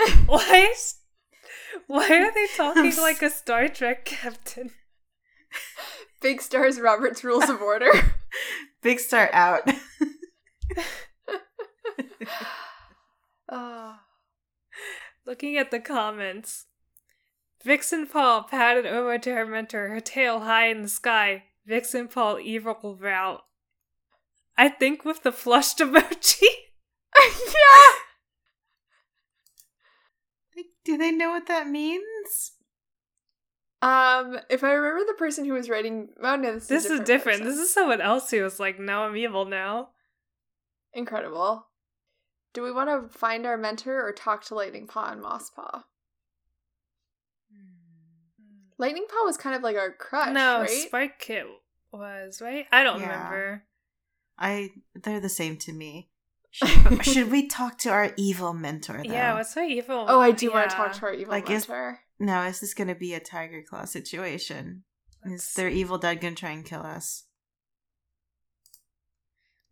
why? 0.26 0.70
is- 0.72 0.96
Why 1.88 2.08
are 2.10 2.34
they 2.34 2.48
talking 2.56 2.96
like 2.98 3.22
a 3.22 3.30
Star 3.30 3.68
Trek 3.68 4.06
captain? 4.06 4.72
Big 6.22 6.42
Stars 6.42 6.80
Robert's 6.80 7.24
Rules 7.24 7.50
of 7.50 7.62
Order. 7.62 7.92
Big 8.82 9.00
Star 9.00 9.30
out. 9.34 9.70
oh. 13.50 13.96
Looking 15.26 15.58
at 15.58 15.72
the 15.72 15.80
comments. 15.80 16.66
Vixen 17.64 18.08
Paw 18.08 18.42
patted 18.44 18.88
over 18.88 19.20
to 19.20 19.34
her 19.36 19.46
mentor, 19.46 19.90
her 19.90 20.00
tail 20.00 20.40
high 20.42 20.68
in 20.68 20.82
the 20.82 20.88
sky. 20.90 21.44
Vixen 21.66 22.08
Paw 22.08 22.38
evil 22.40 22.98
route. 23.00 23.42
I 24.58 24.68
think 24.70 25.06
with 25.06 25.22
the 25.24 25.32
flushed 25.32 25.78
emoji. 25.80 26.42
yeah! 27.24 27.94
Do 30.84 30.98
they 30.98 31.12
know 31.12 31.30
what 31.32 31.48
that 31.48 31.68
means? 31.68 32.54
Um, 33.84 34.40
if 34.50 34.64
I 34.64 34.72
remember 34.74 35.06
the 35.08 35.18
person 35.18 35.46
who 35.46 35.54
was 35.54 35.70
writing, 35.70 36.10
oh 36.22 36.36
no, 36.36 36.54
this, 36.54 36.68
This 36.68 36.86
is 36.86 36.92
is 36.92 37.00
different. 37.02 37.40
person. 37.42 37.46
This 37.46 37.58
is 37.60 37.74
someone 37.74 38.02
else 38.02 38.30
who 38.30 38.44
was 38.44 38.60
like, 38.60 38.80
no, 38.80 39.04
I'm 39.04 39.16
evil 39.16 39.46
now. 39.46 39.90
incredible. 40.94 41.68
Do 42.54 42.62
we 42.64 42.72
want 42.72 42.90
to 42.90 43.18
find 43.18 43.46
our 43.46 43.58
mentor 43.58 44.06
or 44.06 44.12
talk 44.12 44.44
to 44.46 44.56
Lightning 44.56 44.86
Paw 44.86 45.12
and 45.12 45.22
Moss 45.22 45.50
Paw? 45.50 45.84
Lightning 48.78 49.06
Paw 49.10 49.26
was 49.26 49.38
kind 49.38 49.56
of 49.56 49.62
like 49.64 49.78
our 49.78 49.92
crush, 49.94 50.34
no, 50.34 50.60
right? 50.62 50.70
Spark 50.70 51.20
Kit 51.20 51.46
was, 51.92 52.42
right? 52.42 52.66
I 52.72 52.84
don't 52.84 53.00
Yeah. 53.00 53.12
remember. 53.14 53.64
I 54.38 54.72
they're 54.96 55.20
the 55.20 55.30
same 55.30 55.58
to 55.58 55.72
me. 55.74 56.10
Should, 56.52 57.06
should 57.06 57.32
we 57.32 57.48
talk 57.48 57.78
to 57.80 57.90
our 57.90 58.14
evil 58.18 58.54
mentor 58.54 58.98
though? 59.06 59.12
Yeah, 59.12 59.34
what's 59.36 59.56
my 59.56 59.66
evil? 59.66 60.06
oh, 60.08 60.20
I 60.20 60.32
do 60.32 60.52
want 60.52 60.70
to 60.70 60.76
talk 60.76 60.94
to 60.94 61.06
our 61.06 61.14
evil 61.14 61.32
Like, 61.32 61.50
is- 61.50 61.68
mentor. 61.68 62.00
No, 62.20 62.44
is 62.44 62.60
this 62.60 62.74
gonna 62.76 62.94
be 62.94 63.14
a 63.16 63.20
Tigerclaw 63.20 63.88
situation? 63.88 64.84
Is 65.26 65.32
Let's- 65.32 65.54
their 65.56 65.70
evil 65.70 65.98
dad 65.98 66.16
gonna 66.22 66.36
try 66.36 66.52
and 66.52 66.66
kill 66.66 66.82
us? 66.82 67.24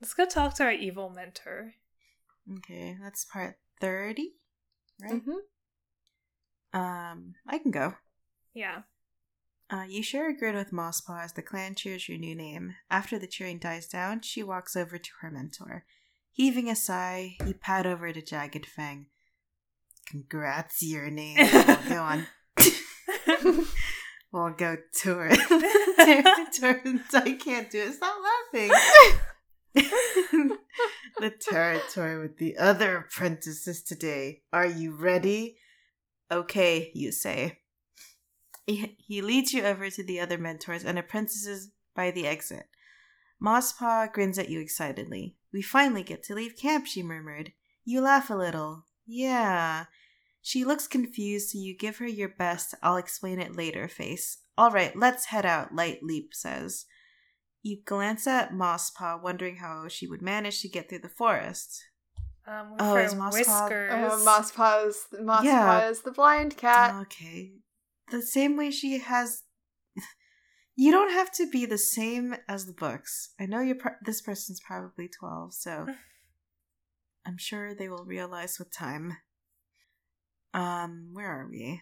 Let's 0.02 0.14
go 0.14 0.26
talk 0.26 0.56
to 0.56 0.64
our 0.64 0.72
evil 0.72 1.10
mentor. 1.10 1.74
Okay, 2.58 2.98
that's 3.02 3.26
part 3.26 3.58
thirty, 3.82 4.36
right? 5.02 5.22
hmm 5.22 6.78
Um, 6.80 7.36
I 7.46 7.58
can 7.60 7.72
go. 7.72 7.96
Yeah. 8.54 8.84
Uh, 9.70 9.86
you 9.88 10.02
share 10.02 10.30
a 10.30 10.36
grin 10.36 10.56
with 10.56 10.72
Mosspaw 10.72 11.24
as 11.26 11.34
the 11.34 11.44
clan 11.44 11.76
cheers 11.76 12.10
your 12.10 12.18
new 12.18 12.34
name. 12.36 12.76
After 12.90 13.20
the 13.20 13.28
cheering 13.28 13.60
dies 13.60 13.88
down, 13.88 14.22
she 14.22 14.42
walks 14.42 14.76
over 14.76 14.98
to 14.98 15.10
her 15.22 15.30
mentor. 15.30 15.86
Heaving 16.32 16.70
a 16.70 16.76
sigh, 16.76 17.36
he 17.46 17.54
pat 17.54 17.86
over 17.86 18.12
to 18.14 18.22
Jagged 18.22 18.66
Fang. 18.66 19.08
Congrats, 20.08 20.82
your 20.82 21.10
name. 21.10 21.38
We'll 21.52 21.90
go 21.90 22.02
on. 22.02 22.28
we'll 24.32 24.54
go 24.54 24.78
tour 24.94 25.30
territory. 26.60 27.00
I 27.14 27.32
can't 27.34 27.70
do 27.70 27.80
it. 27.80 27.94
Stop 27.94 28.16
laughing. 28.54 28.72
the 31.20 31.32
territory 31.40 32.20
with 32.20 32.38
the 32.38 32.58
other 32.58 32.98
apprentices 32.98 33.84
today. 33.84 34.42
Are 34.52 34.66
you 34.66 34.96
ready? 34.96 35.58
Okay, 36.32 36.92
you 36.94 37.12
say. 37.12 37.60
He, 38.68 38.98
he 39.00 39.22
leads 39.22 39.54
you 39.54 39.64
over 39.64 39.90
to 39.90 40.04
the 40.04 40.20
other 40.20 40.38
mentors 40.38 40.84
and 40.84 41.00
apprentices 41.00 41.72
by 41.96 42.12
the 42.12 42.28
exit. 42.28 42.68
Mosspaw 43.44 44.12
grins 44.12 44.38
at 44.38 44.50
you 44.50 44.60
excitedly. 44.60 45.36
We 45.52 45.62
finally 45.62 46.04
get 46.04 46.24
to 46.24 46.36
leave 46.36 46.56
camp, 46.58 46.86
she 46.86 47.02
murmured. 47.04 47.54
You 47.86 48.02
laugh 48.02 48.30
a 48.30 48.36
little. 48.36 48.86
Yeah. 49.06 49.86
She 50.42 50.64
looks 50.64 50.88
confused, 50.88 51.50
so 51.50 51.58
you 51.60 51.76
give 51.78 51.98
her 51.98 52.08
your 52.08 52.30
best, 52.30 52.74
I'll 52.84 52.98
explain 52.98 53.40
it 53.40 53.56
later 53.56 53.88
face. 53.88 54.38
All 54.58 54.72
right, 54.72 54.96
let's 54.96 55.26
head 55.26 55.46
out, 55.46 55.74
Light 55.74 56.00
Leap 56.04 56.34
says. 56.34 56.86
you 57.62 57.78
glance 57.86 58.26
at 58.26 58.54
Mosspaw, 58.54 59.22
wondering 59.22 59.58
how 59.58 59.88
she 59.90 60.08
would 60.08 60.22
manage 60.22 60.62
to 60.62 60.70
get 60.70 60.88
through 60.88 61.00
the 61.00 61.10
forest. 61.10 61.84
Um, 62.48 62.76
Oh, 62.80 62.96
is 62.96 63.14
Mosspaw- 63.14 63.34
whiskers. 63.34 63.92
Oh, 63.94 64.24
Mosspaw 64.26 64.88
is 64.88 65.06
Mosspaw 65.22 65.44
Yeah. 65.44 65.90
is 65.90 66.02
the 66.04 66.12
blind 66.12 66.56
cat. 66.56 66.96
Okay. 67.02 67.52
The 68.12 68.22
same 68.22 68.56
way 68.56 68.72
she 68.72 69.00
has. 69.00 69.44
You 70.80 70.94
don't 70.94 71.12
have 71.12 71.30
to 71.34 71.46
be 71.46 71.66
the 71.66 71.78
same 71.78 72.36
as 72.48 72.66
the 72.66 72.72
books. 72.72 73.34
I 73.38 73.48
know 73.48 73.60
you're. 73.60 73.76
Pro- 73.76 74.00
this 74.02 74.22
person's 74.22 74.62
probably 74.62 75.10
twelve, 75.10 75.54
so 75.54 75.88
I'm 77.26 77.38
sure 77.38 77.76
they 77.76 77.90
will 77.90 78.06
realize 78.06 78.58
with 78.58 78.72
time. 78.72 79.18
Um, 80.54 81.10
where 81.12 81.28
are 81.28 81.50
we? 81.52 81.82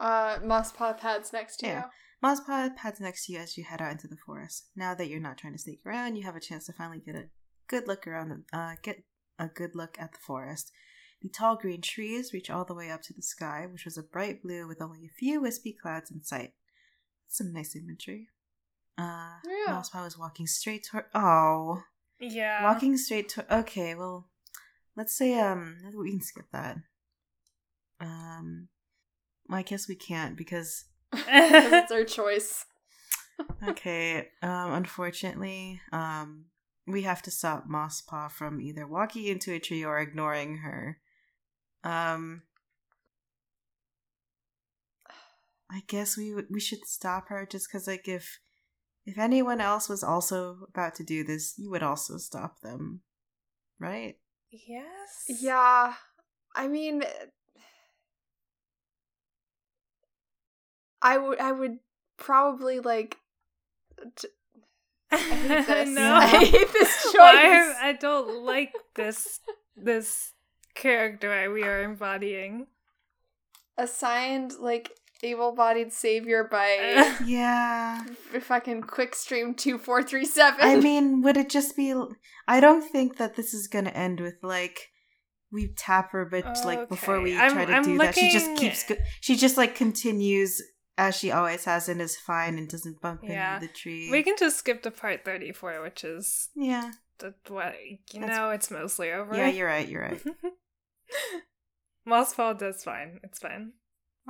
Uh, 0.00 0.38
Moss 0.42 0.72
Mosspaw 0.72 0.98
pads 1.00 1.34
next 1.34 1.58
to 1.58 1.66
you. 1.66 1.72
Yeah. 1.72 1.84
Mosspaw 2.24 2.74
pads 2.76 2.98
next 2.98 3.26
to 3.26 3.34
you 3.34 3.40
as 3.40 3.58
you 3.58 3.64
head 3.64 3.82
out 3.82 3.92
into 3.92 4.08
the 4.08 4.16
forest. 4.24 4.70
Now 4.74 4.94
that 4.94 5.10
you're 5.10 5.20
not 5.20 5.36
trying 5.36 5.52
to 5.52 5.58
sneak 5.58 5.80
around, 5.84 6.16
you 6.16 6.22
have 6.22 6.34
a 6.34 6.40
chance 6.40 6.64
to 6.66 6.72
finally 6.72 7.02
get 7.04 7.14
a 7.14 7.28
good 7.68 7.86
look 7.86 8.06
around. 8.06 8.30
The, 8.30 8.58
uh, 8.58 8.76
get 8.82 9.04
a 9.38 9.48
good 9.48 9.74
look 9.74 9.98
at 9.98 10.12
the 10.12 10.18
forest. 10.26 10.72
The 11.20 11.28
tall 11.28 11.56
green 11.56 11.82
trees 11.82 12.32
reach 12.32 12.48
all 12.48 12.64
the 12.64 12.74
way 12.74 12.90
up 12.90 13.02
to 13.02 13.12
the 13.12 13.20
sky, 13.20 13.66
which 13.70 13.84
was 13.84 13.98
a 13.98 14.02
bright 14.02 14.42
blue 14.42 14.66
with 14.66 14.80
only 14.80 15.04
a 15.04 15.18
few 15.18 15.42
wispy 15.42 15.76
clouds 15.78 16.10
in 16.10 16.22
sight. 16.22 16.52
Some 17.32 17.52
nice 17.54 17.74
imagery. 17.74 18.28
Uh, 18.98 19.36
Yeah. 19.44 19.72
Mosspaw 19.72 20.04
was 20.04 20.18
walking 20.18 20.46
straight 20.46 20.84
toward. 20.84 21.06
Oh, 21.14 21.82
yeah. 22.20 22.62
walking 22.62 22.98
straight 22.98 23.30
to. 23.30 23.56
Okay, 23.60 23.94
well, 23.94 24.28
let's 24.96 25.16
say 25.16 25.38
um, 25.40 25.78
we 25.96 26.10
can 26.10 26.20
skip 26.20 26.44
that. 26.52 26.76
Um, 28.00 28.68
well, 29.48 29.58
I 29.60 29.62
guess 29.62 29.88
we 29.88 29.94
can't 29.94 30.36
because 30.36 30.84
it's 31.12 31.90
our 31.90 32.04
choice. 32.04 32.66
okay 33.68 34.28
um 34.42 34.74
unfortunately 34.74 35.80
um 35.90 36.44
we 36.86 37.02
have 37.02 37.22
to 37.22 37.30
stop 37.30 37.66
mosspaw 37.68 38.30
from 38.30 38.60
either 38.60 38.86
walking 38.86 39.24
into 39.24 39.52
a 39.52 39.58
tree 39.58 39.82
or 39.84 39.98
ignoring 39.98 40.58
her 40.58 40.98
um 41.82 42.42
i 45.72 45.82
guess 45.86 46.16
we 46.16 46.34
we 46.50 46.60
should 46.60 46.84
stop 46.86 47.28
her 47.28 47.46
just 47.50 47.68
because 47.68 47.86
like 47.86 48.06
if 48.06 48.38
if 49.04 49.18
anyone 49.18 49.60
else 49.60 49.88
was 49.88 50.02
also 50.04 50.58
about 50.68 50.94
to 50.94 51.04
do 51.04 51.24
this 51.24 51.54
you 51.58 51.70
would 51.70 51.82
also 51.82 52.16
stop 52.18 52.60
them 52.60 53.00
right 53.78 54.16
yes. 54.52 55.40
Yeah, 55.40 55.94
I 56.54 56.68
mean, 56.68 57.02
eh, 57.02 57.26
I 61.00 61.18
would 61.18 61.40
I 61.40 61.52
would 61.52 61.78
probably 62.16 62.80
like. 62.80 63.16
T- 64.16 64.28
I 65.10 65.16
hate 65.16 65.66
this. 65.66 65.88
no. 65.90 66.14
I 66.14 66.26
hate 66.26 66.72
this 66.72 67.02
choice. 67.02 67.14
Why 67.14 67.74
I 67.80 67.92
don't 67.98 68.44
like 68.44 68.72
this 68.94 69.40
this 69.76 70.32
character 70.74 71.50
we 71.52 71.64
are 71.64 71.82
embodying. 71.82 72.66
Assigned 73.78 74.54
like 74.60 74.90
able-bodied 75.22 75.92
savior 75.92 76.44
by 76.50 77.14
yeah 77.24 78.02
f- 78.34 78.42
fucking 78.42 78.82
quickstream 78.82 79.56
two 79.56 79.78
four 79.78 80.02
three 80.02 80.24
seven. 80.24 80.60
I 80.60 80.76
mean, 80.76 81.22
would 81.24 81.36
it 81.36 81.48
just 81.50 81.76
be? 81.76 81.94
I 82.48 82.60
don't 82.60 82.82
think 82.82 83.16
that 83.18 83.36
this 83.36 83.54
is 83.54 83.68
gonna 83.68 83.90
end 83.90 84.20
with 84.20 84.34
like 84.42 84.88
we 85.50 85.72
tap 85.76 86.12
her, 86.12 86.24
but 86.24 86.44
like 86.64 86.88
before 86.88 87.20
we 87.20 87.36
I'm- 87.36 87.52
try 87.52 87.64
to 87.66 87.72
I'm 87.72 87.82
do 87.84 87.98
that, 87.98 88.14
she 88.14 88.30
just 88.32 88.56
keeps. 88.56 88.84
Go- 88.84 88.96
she 89.20 89.36
just 89.36 89.56
like 89.56 89.74
continues 89.74 90.60
as 90.98 91.16
she 91.16 91.30
always 91.30 91.64
has 91.64 91.88
and 91.88 92.02
is 92.02 92.16
fine 92.18 92.58
and 92.58 92.68
doesn't 92.68 93.00
bump 93.00 93.20
Yeah. 93.24 93.54
into 93.56 93.66
the 93.66 93.72
tree. 93.72 94.10
we 94.10 94.22
can 94.22 94.36
just 94.38 94.58
skip 94.58 94.82
to 94.82 94.90
part 94.90 95.24
thirty 95.24 95.52
four, 95.52 95.80
which 95.82 96.04
is 96.04 96.48
yeah, 96.54 96.90
the 97.18 97.34
what 97.48 97.74
you 98.12 98.20
That's- 98.20 98.36
know 98.36 98.50
it's 98.50 98.70
mostly 98.70 99.12
over. 99.12 99.34
yeah, 99.36 99.48
you're 99.48 99.66
right. 99.68 99.88
You're 99.88 100.02
right. 100.02 100.22
Mossfall 102.08 102.58
does 102.58 102.82
fine. 102.82 103.20
It's 103.22 103.38
fine. 103.38 103.72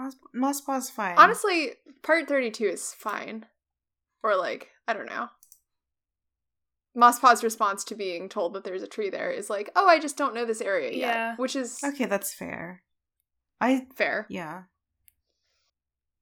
Moss, 0.02 0.16
Mosspaw's 0.34 0.90
fine. 0.90 1.16
Honestly, 1.18 1.72
part 2.02 2.28
32 2.28 2.64
is 2.64 2.92
fine. 2.92 3.46
Or, 4.22 4.36
like, 4.36 4.68
I 4.86 4.92
don't 4.94 5.06
know. 5.06 5.28
Mosspaw's 6.96 7.42
response 7.42 7.84
to 7.84 7.94
being 7.94 8.28
told 8.28 8.52
that 8.54 8.64
there's 8.64 8.82
a 8.82 8.86
tree 8.86 9.10
there 9.10 9.30
is 9.30 9.48
like, 9.48 9.70
oh, 9.74 9.88
I 9.88 9.98
just 9.98 10.16
don't 10.16 10.34
know 10.34 10.44
this 10.44 10.60
area 10.60 10.90
yet. 10.90 10.98
Yeah. 10.98 11.36
Which 11.36 11.56
is 11.56 11.80
okay, 11.82 12.04
that's 12.04 12.34
fair. 12.34 12.82
I 13.62 13.86
fair. 13.94 14.26
yeah, 14.28 14.64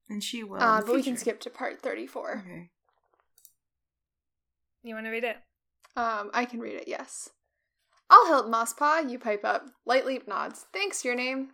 and 0.09 0.23
she 0.23 0.43
will. 0.43 0.61
Uh, 0.61 0.79
the 0.79 0.85
but 0.85 0.95
we 0.95 1.03
can 1.03 1.17
skip 1.17 1.41
to 1.41 1.49
part 1.49 1.81
34. 1.81 2.43
Okay. 2.45 2.69
You 4.83 4.95
want 4.95 5.07
to 5.07 5.11
read 5.11 5.25
it? 5.25 5.37
Um, 5.95 6.31
I 6.33 6.45
can 6.45 6.59
read 6.59 6.75
it, 6.75 6.87
yes. 6.87 7.29
I'll 8.09 8.27
help 8.27 8.47
Mosspaw, 8.47 9.09
you 9.09 9.19
pipe 9.19 9.43
up. 9.43 9.65
Lightleap 9.85 10.27
nods. 10.27 10.65
Thanks, 10.73 11.03
your 11.05 11.15
name. 11.15 11.49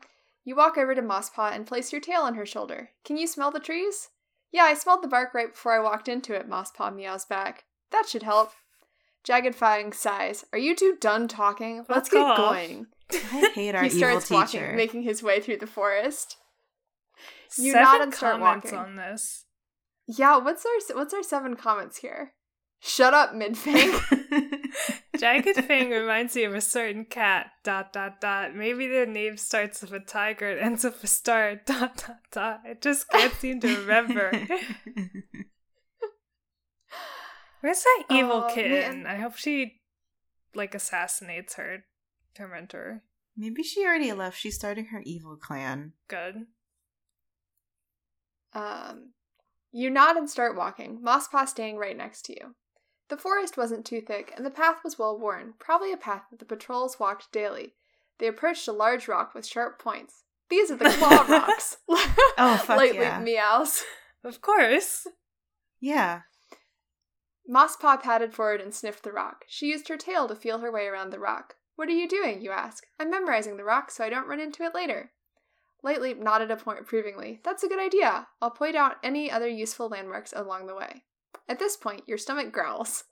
You 0.48 0.56
walk 0.56 0.78
over 0.78 0.96
to 0.96 1.02
Mosspaw 1.02 1.54
and 1.54 1.68
place 1.68 1.92
your 1.92 2.00
tail 2.00 2.22
on 2.22 2.36
her 2.36 2.46
shoulder. 2.46 2.92
Can 3.04 3.18
you 3.18 3.28
smell 3.28 3.52
the 3.52 3.60
trees? 3.60 4.08
Yeah, 4.50 4.64
I 4.64 4.76
smelled 4.76 5.04
the 5.04 5.10
bark 5.10 5.34
right 5.34 5.52
before 5.52 5.74
I 5.74 5.82
walked 5.82 6.08
into 6.08 6.34
it, 6.34 6.50
Mosspaw 6.50 6.96
meows 6.96 7.26
back. 7.26 7.66
That 7.92 8.06
should 8.08 8.24
help. 8.24 8.54
Jagged 9.26 9.56
Fang 9.56 9.92
sighs. 9.92 10.46
Are 10.54 10.58
you 10.58 10.74
two 10.74 10.96
done 11.02 11.28
talking? 11.28 11.84
Let's 11.90 12.08
Fuck 12.08 12.14
get 12.14 12.26
off. 12.26 12.38
going. 12.38 12.88
I 13.12 13.52
hate 13.54 13.76
our 13.76 13.84
he 13.84 13.88
evil 13.90 14.22
starts 14.22 14.30
teacher. 14.30 14.62
walking, 14.64 14.76
making 14.78 15.02
his 15.04 15.22
way 15.22 15.42
through 15.42 15.58
the 15.58 15.68
forest. 15.68 16.38
You 17.58 17.74
Seven 17.74 17.84
nod 17.84 18.02
and 18.04 18.14
start 18.14 18.40
comments 18.40 18.72
walking. 18.72 18.80
on 18.80 18.96
this. 18.96 19.44
Yeah, 20.08 20.38
what's 20.38 20.66
our 20.66 20.96
what's 20.96 21.14
our 21.14 21.24
seven 21.24 21.58
comments 21.58 21.98
here? 21.98 22.32
Shut 22.80 23.14
up, 23.14 23.34
Midfang. 23.34 24.02
Jagged 25.18 25.56
Fang 25.66 25.90
reminds 25.90 26.36
me 26.36 26.44
of 26.44 26.54
a 26.54 26.62
certain 26.62 27.06
cat. 27.06 27.48
Dot 27.64 27.92
dot 27.94 28.20
dot. 28.22 28.56
Maybe 28.56 28.88
their 28.88 29.06
name 29.06 29.38
starts 29.38 29.82
with 29.82 29.92
a 29.94 30.00
tiger 30.00 30.50
and 30.50 30.60
ends 30.60 30.84
with 30.84 31.04
a 31.04 31.08
star. 31.08 31.56
Dot 31.66 31.98
dot 32.08 32.20
dot. 32.32 32.62
I 32.66 32.74
just 32.80 33.10
can't 33.10 33.34
seem 33.34 33.60
to 33.62 33.78
remember. 33.80 34.32
Where's 37.62 37.82
that 37.84 38.04
evil 38.12 38.46
Oh, 38.48 38.52
kitten? 38.54 39.04
man. 39.04 39.08
I 39.08 39.20
hope 39.20 39.36
she 39.36 39.82
like 40.54 40.76
assassinates 40.76 41.56
her 41.56 41.86
her 42.38 42.48
mentor. 42.48 43.02
Maybe 43.36 43.64
she 43.64 43.84
already 43.86 44.14
left. 44.14 44.38
She's 44.40 44.56
starting 44.56 44.86
her 44.88 45.02
evil 45.04 45.36
clan. 45.38 45.94
Good. 46.08 46.46
Um, 48.54 49.14
you 49.72 49.90
nod 49.90 50.18
and 50.18 50.30
start 50.30 50.56
walking, 50.56 51.02
Mosspaw 51.04 51.48
staying 51.48 51.78
right 51.78 51.96
next 51.98 52.24
to 52.26 52.34
you. 52.34 52.56
The 53.10 53.18
forest 53.18 53.56
wasn't 53.58 53.86
too 53.86 54.02
thick, 54.02 54.34
and 54.36 54.46
the 54.46 54.52
path 54.52 54.84
was 54.84 55.00
well 55.00 55.18
worn, 55.18 55.54
probably 55.60 55.94
a 55.94 55.98
path 55.98 56.24
that 56.30 56.40
the 56.40 56.46
patrols 56.46 57.00
walked 57.00 57.32
daily. 57.32 57.74
They 58.20 58.28
approached 58.28 58.68
a 58.68 58.74
large 58.74 59.08
rock 59.08 59.34
with 59.34 59.46
sharp 59.46 59.80
points. 59.80 60.24
These 60.50 60.72
are 60.72 60.76
the 60.76 60.90
claw 60.90 61.26
rocks. 61.30 61.78
Oh, 61.88 62.58
fuck 62.66 62.70
Lightly 62.78 63.00
yeah. 63.00 63.20
meows. 63.20 63.84
Of 64.24 64.42
course. 64.42 65.08
Yeah. 65.80 66.22
Mosspaw 67.50 68.02
padded 68.02 68.34
forward 68.34 68.60
and 68.60 68.74
sniffed 68.74 69.04
the 69.04 69.12
rock. 69.12 69.46
She 69.48 69.68
used 69.68 69.88
her 69.88 69.98
tail 69.98 70.28
to 70.28 70.36
feel 70.36 70.60
her 70.60 70.72
way 70.72 70.86
around 70.88 71.12
the 71.12 71.20
rock. 71.20 71.56
What 71.78 71.88
are 71.88 71.94
you 71.94 72.08
doing, 72.08 72.42
you 72.42 72.52
ask? 72.52 72.86
I'm 73.00 73.10
memorizing 73.12 73.56
the 73.56 73.64
rock 73.64 73.92
so 73.92 74.04
I 74.04 74.10
don't 74.10 74.28
run 74.28 74.40
into 74.40 74.64
it 74.64 74.76
later. 74.76 75.12
Lightleap 75.86 76.18
nodded 76.20 76.52
a 76.52 76.58
point 76.58 76.80
approvingly. 76.80 77.40
That's 77.46 77.64
a 77.64 77.70
good 77.70 77.80
idea. 77.80 78.28
I'll 78.42 78.52
point 78.52 78.76
out 78.76 78.96
any 79.04 79.30
other 79.32 79.48
useful 79.48 79.88
landmarks 79.88 80.34
along 80.36 80.68
the 80.68 80.76
way. 80.76 81.04
At 81.50 81.60
this 81.60 81.78
point, 81.78 82.04
your 82.08 82.18
stomach 82.18 82.52
growls. 82.52 83.06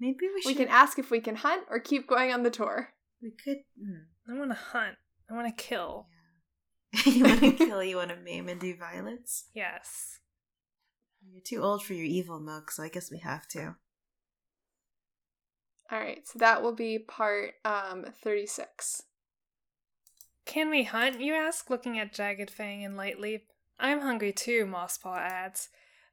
Maybe 0.00 0.28
we 0.32 0.42
should. 0.42 0.48
We 0.48 0.54
can 0.54 0.68
ask 0.68 0.98
if 0.98 1.10
we 1.10 1.20
can 1.20 1.36
hunt 1.36 1.64
or 1.70 1.80
keep 1.80 2.06
going 2.06 2.32
on 2.32 2.42
the 2.42 2.50
tour. 2.50 2.90
We 3.22 3.32
could. 3.32 3.58
hmm. 3.78 4.32
I 4.32 4.38
want 4.38 4.50
to 4.50 4.56
hunt. 4.56 4.96
I 5.30 5.34
want 5.34 5.46
to 5.56 5.62
kill. 5.62 6.06
Yeah. 6.92 7.12
you 7.12 7.24
want 7.24 7.40
to 7.40 7.52
kill? 7.66 7.82
You 7.82 7.96
want 7.96 8.10
to 8.10 8.16
maim 8.16 8.48
and 8.48 8.60
do 8.60 8.76
violence? 8.76 9.44
Yes. 9.54 10.18
You're 11.32 11.42
too 11.42 11.62
old 11.62 11.82
for 11.82 11.94
your 11.94 12.04
evil 12.04 12.40
milk, 12.40 12.70
so 12.70 12.82
I 12.82 12.88
guess 12.88 13.10
we 13.10 13.18
have 13.18 13.48
to. 13.48 13.76
All 15.90 15.98
right, 15.98 16.26
so 16.28 16.38
that 16.38 16.62
will 16.62 16.74
be 16.74 16.98
part 16.98 17.54
um 17.64 18.04
36. 18.22 19.02
Can 20.44 20.70
we 20.70 20.84
hunt, 20.84 21.20
you 21.20 21.34
ask, 21.34 21.68
looking 21.68 21.98
at 21.98 22.12
Jagged 22.12 22.50
Fang 22.50 22.84
and 22.84 22.96
Light 22.96 23.20
Leap? 23.20 23.48
I'm 23.78 24.00
hungry 24.00 24.32
too, 24.32 24.64
Mosspaw 24.64 25.18
adds. 25.18 25.68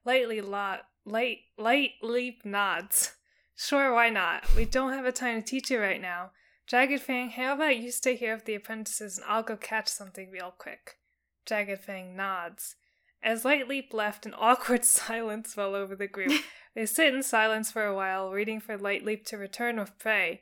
Lightly 0.05 0.39
lot 0.39 0.85
light 1.05 1.39
light 1.57 1.91
leap 2.01 2.45
nods. 2.45 3.13
Sure, 3.55 3.93
why 3.93 4.09
not? 4.09 4.55
We 4.55 4.65
don't 4.65 4.93
have 4.93 5.05
a 5.05 5.11
time 5.11 5.41
to 5.41 5.47
teach 5.47 5.71
you 5.71 5.79
right 5.79 6.01
now. 6.01 6.31
Jagged 6.67 7.01
Fang, 7.01 7.29
how 7.29 7.53
about 7.53 7.77
you 7.77 7.91
stay 7.91 8.15
here 8.15 8.35
with 8.35 8.45
the 8.45 8.55
apprentices 8.55 9.17
and 9.17 9.25
I'll 9.27 9.43
go 9.43 9.55
catch 9.55 9.87
something 9.87 10.31
real 10.31 10.53
quick. 10.57 10.97
Jagged 11.45 11.79
Fang 11.79 12.15
nods. 12.15 12.75
As 13.23 13.45
Light 13.45 13.67
Leap 13.67 13.93
left, 13.93 14.25
an 14.25 14.33
awkward 14.39 14.83
silence 14.83 15.53
fell 15.53 15.75
over 15.75 15.95
the 15.95 16.07
group. 16.07 16.31
They 16.75 16.85
sit 16.85 17.13
in 17.13 17.23
silence 17.23 17.71
for 17.71 17.85
a 17.85 17.95
while, 17.95 18.29
waiting 18.29 18.59
for 18.59 18.77
Light 18.77 19.05
Leap 19.05 19.25
to 19.27 19.37
return 19.37 19.79
with 19.79 19.97
prey. 19.97 20.41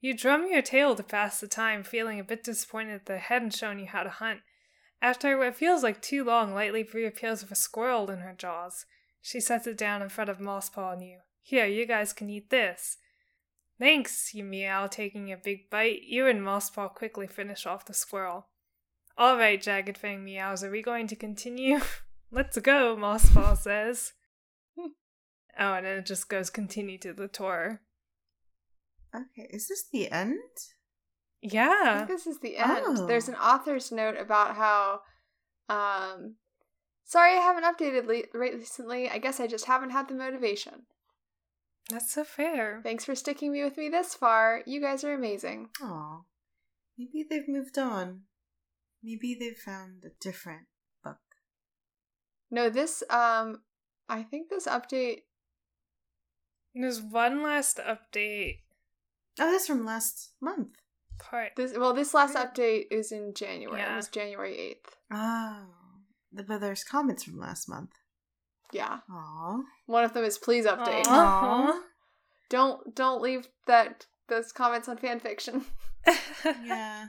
You 0.00 0.16
drum 0.16 0.46
your 0.48 0.62
tail 0.62 0.94
to 0.94 1.02
pass 1.02 1.40
the 1.40 1.48
time, 1.48 1.82
feeling 1.82 2.20
a 2.20 2.24
bit 2.24 2.44
disappointed 2.44 3.00
that 3.00 3.06
they 3.06 3.18
hadn't 3.18 3.56
shown 3.56 3.80
you 3.80 3.86
how 3.86 4.04
to 4.04 4.08
hunt. 4.08 4.38
After 5.00 5.38
what 5.38 5.54
feels 5.54 5.82
like 5.82 6.02
too 6.02 6.24
long, 6.24 6.52
Lightleap 6.52 6.92
reappears 6.92 7.42
with 7.42 7.52
a 7.52 7.56
squirrel 7.56 8.10
in 8.10 8.18
her 8.18 8.34
jaws. 8.36 8.84
She 9.20 9.40
sets 9.40 9.66
it 9.66 9.78
down 9.78 10.02
in 10.02 10.08
front 10.08 10.30
of 10.30 10.38
Mosspaw 10.38 10.94
and 10.94 11.02
you. 11.02 11.18
Here, 11.42 11.66
you 11.66 11.86
guys 11.86 12.12
can 12.12 12.28
eat 12.28 12.50
this. 12.50 12.98
Thanks, 13.78 14.34
you 14.34 14.42
meow, 14.42 14.88
taking 14.88 15.32
a 15.32 15.36
big 15.36 15.70
bite. 15.70 16.02
You 16.02 16.26
and 16.26 16.40
Mosspaw 16.40 16.94
quickly 16.94 17.28
finish 17.28 17.64
off 17.64 17.86
the 17.86 17.94
squirrel. 17.94 18.48
All 19.16 19.36
right, 19.36 19.60
Jagged 19.60 19.96
Fang 19.96 20.24
meows, 20.24 20.64
are 20.64 20.70
we 20.70 20.82
going 20.82 21.06
to 21.08 21.16
continue? 21.16 21.80
Let's 22.30 22.58
go, 22.58 22.96
Mosspaw 22.96 23.56
says. 23.56 24.12
oh, 24.78 24.92
and 25.58 25.86
then 25.86 25.98
it 25.98 26.06
just 26.06 26.28
goes 26.28 26.50
continue 26.50 26.98
to 26.98 27.12
the 27.12 27.28
tour. 27.28 27.82
Okay, 29.14 29.48
is 29.50 29.68
this 29.68 29.84
the 29.90 30.10
end? 30.10 30.38
I 31.44 31.48
Yeah. 31.52 31.96
think 31.98 32.08
this 32.08 32.26
is 32.26 32.40
the 32.40 32.56
end. 32.56 32.70
Oh. 32.84 33.06
There's 33.06 33.28
an 33.28 33.36
author's 33.36 33.92
note 33.92 34.16
about 34.16 34.56
how, 34.56 35.02
um, 35.68 36.36
sorry 37.04 37.32
I 37.32 37.40
haven't 37.40 37.64
updated 37.64 38.06
le- 38.06 38.38
recently. 38.38 39.08
I 39.08 39.18
guess 39.18 39.38
I 39.40 39.46
just 39.46 39.66
haven't 39.66 39.90
had 39.90 40.08
the 40.08 40.14
motivation. 40.14 40.86
That's 41.90 42.12
so 42.12 42.24
fair. 42.24 42.80
Thanks 42.82 43.04
for 43.04 43.14
sticking 43.14 43.52
me 43.52 43.62
with 43.64 43.76
me 43.76 43.88
this 43.88 44.14
far. 44.14 44.62
You 44.66 44.80
guys 44.80 45.04
are 45.04 45.14
amazing. 45.14 45.70
Aw. 45.80 46.22
Maybe 46.98 47.24
they've 47.28 47.48
moved 47.48 47.78
on. 47.78 48.24
Maybe 49.02 49.34
they've 49.34 49.56
found 49.56 50.04
a 50.04 50.10
different 50.20 50.66
book. 51.04 51.18
No, 52.50 52.68
this, 52.68 53.02
um, 53.08 53.62
I 54.08 54.22
think 54.24 54.48
this 54.50 54.66
update. 54.66 55.22
There's 56.74 57.00
one 57.00 57.42
last 57.42 57.78
update 57.78 58.62
Oh, 59.40 59.52
that's 59.52 59.68
from 59.68 59.84
last 59.84 60.32
month. 60.40 60.74
Part. 61.18 61.52
This 61.56 61.72
well, 61.76 61.92
this 61.94 62.14
last 62.14 62.36
update 62.36 62.84
is 62.90 63.12
in 63.12 63.34
January. 63.34 63.80
It 63.80 63.94
was 63.96 64.08
January 64.08 64.56
eighth. 64.58 64.96
Oh. 65.12 65.64
But 66.32 66.60
there's 66.60 66.84
comments 66.84 67.24
from 67.24 67.38
last 67.38 67.68
month. 67.68 67.90
Yeah, 68.72 68.98
Aw. 69.10 69.60
one 69.86 70.04
of 70.04 70.12
them 70.12 70.24
is 70.24 70.36
please 70.38 70.66
update. 70.66 71.06
Aw. 71.06 71.80
Don't 72.50 72.94
don't 72.94 73.20
leave 73.20 73.48
that 73.66 74.06
those 74.28 74.52
comments 74.52 74.88
on 74.88 74.96
fan 74.96 75.20
fiction. 75.20 75.64
Yeah. 76.64 77.08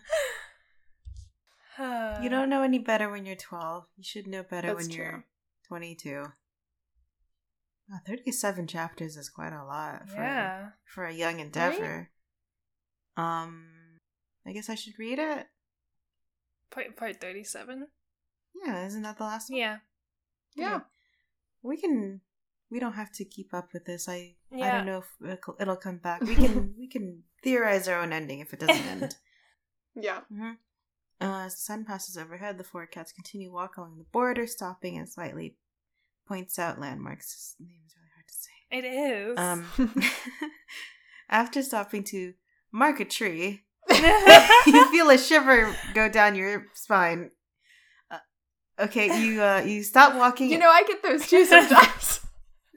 You 2.22 2.30
don't 2.30 2.50
know 2.50 2.62
any 2.62 2.80
better 2.80 3.10
when 3.10 3.26
you're 3.26 3.38
12. 3.38 3.86
You 3.96 4.04
should 4.04 4.28
know 4.28 4.44
better 4.44 4.74
That's 4.74 4.88
when 4.90 4.96
true. 4.96 5.06
you're 5.06 5.26
22. 5.70 6.26
Wow, 7.90 7.98
37 8.06 8.68
chapters 8.68 9.16
is 9.16 9.30
quite 9.30 9.54
a 9.54 9.64
lot 9.64 10.10
for, 10.10 10.18
Yeah. 10.18 10.70
for 10.84 11.06
a 11.06 11.14
young 11.14 11.40
endeavor. 11.40 12.10
Um, 13.16 13.66
I 14.50 14.54
guess 14.54 14.70
I 14.70 14.76
should 14.76 14.98
read 14.98 15.20
it. 15.20 15.46
Part 16.72 16.96
part 16.98 17.22
thirty 17.22 17.44
seven. 17.44 17.88
Yeah, 18.66 18.86
isn't 18.88 19.04
that 19.04 19.18
the 19.18 19.24
last 19.24 19.50
one? 19.50 19.60
Yeah. 19.60 19.78
Yeah. 20.56 20.80
We 21.62 21.78
can. 21.78 22.22
We 22.72 22.80
don't 22.80 22.94
have 22.94 23.12
to 23.14 23.26
keep 23.26 23.54
up 23.54 23.70
with 23.74 23.86
this. 23.86 24.10
I. 24.10 24.36
Yeah. 24.52 24.68
I 24.68 24.72
don't 24.78 24.86
know 24.88 25.00
if 25.00 25.32
it'll- 25.38 25.56
it'll 25.60 25.76
come 25.76 25.98
back. 25.98 26.22
We 26.22 26.36
can. 26.36 26.74
we 26.80 26.88
can 26.88 27.24
theorize 27.44 27.88
our 27.88 28.00
own 28.02 28.12
ending 28.12 28.40
if 28.40 28.54
it 28.54 28.60
doesn't 28.60 28.86
end. 28.86 29.16
Yeah. 29.96 30.20
Mm-hmm. 30.32 30.52
Uh, 31.20 31.46
as 31.46 31.56
the 31.56 31.62
sun 31.62 31.84
passes 31.84 32.16
overhead, 32.16 32.58
the 32.58 32.64
four 32.64 32.86
cats 32.86 33.12
continue 33.12 33.52
walk 33.52 33.76
along 33.76 33.98
the 33.98 34.06
border, 34.06 34.48
stopping 34.48 34.98
and 34.98 35.10
slightly 35.10 35.58
points 36.28 36.58
out 36.58 36.80
landmarks. 36.80 37.34
His 37.34 37.56
name 37.60 37.82
is 37.86 37.96
really 37.98 38.12
hard 38.16 38.28
to 38.28 38.34
say. 38.34 38.52
It 38.72 38.86
is. 38.86 39.38
Um, 39.38 40.12
after 41.30 41.62
stopping 41.64 42.04
to 42.06 42.34
mark 42.72 43.00
a 43.00 43.06
tree, 43.06 43.64
you 44.68 44.86
feel 44.92 45.10
a 45.10 45.18
shiver 45.18 45.76
go 45.94 46.10
down 46.10 46.36
your 46.36 46.66
spine. 46.74 47.32
Uh, 48.10 48.18
okay, 48.80 49.22
you 49.22 49.42
uh, 49.42 49.62
you 49.66 49.84
stop 49.84 50.16
walking. 50.16 50.50
You 50.50 50.58
know, 50.58 50.70
I 50.70 50.84
get 50.84 51.04
those 51.04 51.28
too 51.28 51.46
sometimes. 51.46 52.22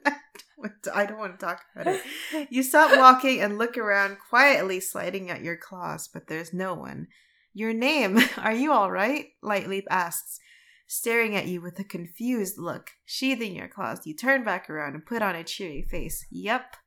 I 0.93 1.05
don't 1.05 1.19
want 1.19 1.37
to 1.39 1.45
talk 1.45 1.61
about 1.75 1.95
it. 1.95 2.47
You 2.49 2.63
stop 2.63 2.97
walking 2.97 3.41
and 3.41 3.57
look 3.57 3.77
around, 3.77 4.17
quietly 4.29 4.79
sliding 4.79 5.29
at 5.29 5.43
your 5.43 5.57
claws, 5.57 6.07
but 6.07 6.27
there's 6.27 6.53
no 6.53 6.73
one. 6.73 7.07
Your 7.53 7.73
name, 7.73 8.19
are 8.37 8.53
you 8.53 8.71
all 8.71 8.89
right? 8.89 9.25
Lightleap 9.43 9.83
asks, 9.89 10.39
staring 10.87 11.35
at 11.35 11.47
you 11.47 11.61
with 11.61 11.77
a 11.79 11.83
confused 11.83 12.57
look. 12.57 12.91
Sheathing 13.05 13.55
your 13.55 13.67
claws, 13.67 14.05
you 14.05 14.15
turn 14.15 14.43
back 14.43 14.69
around 14.69 14.93
and 14.93 15.05
put 15.05 15.21
on 15.21 15.35
a 15.35 15.43
cheery 15.43 15.81
face. 15.81 16.25
Yep. 16.31 16.77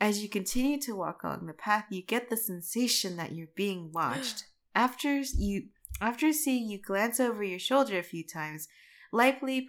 As 0.00 0.22
you 0.22 0.30
continue 0.30 0.80
to 0.80 0.96
walk 0.96 1.22
along 1.22 1.46
the 1.46 1.52
path, 1.52 1.84
you 1.90 2.02
get 2.02 2.30
the 2.30 2.36
sensation 2.36 3.16
that 3.16 3.32
you're 3.32 3.48
being 3.54 3.90
watched. 3.94 4.44
After 4.74 5.18
you 5.18 5.64
after 6.00 6.32
seeing 6.32 6.70
you 6.70 6.80
glance 6.80 7.20
over 7.20 7.42
your 7.42 7.58
shoulder 7.58 7.98
a 7.98 8.02
few 8.02 8.24
times, 8.26 8.68
Lightleap 9.12 9.66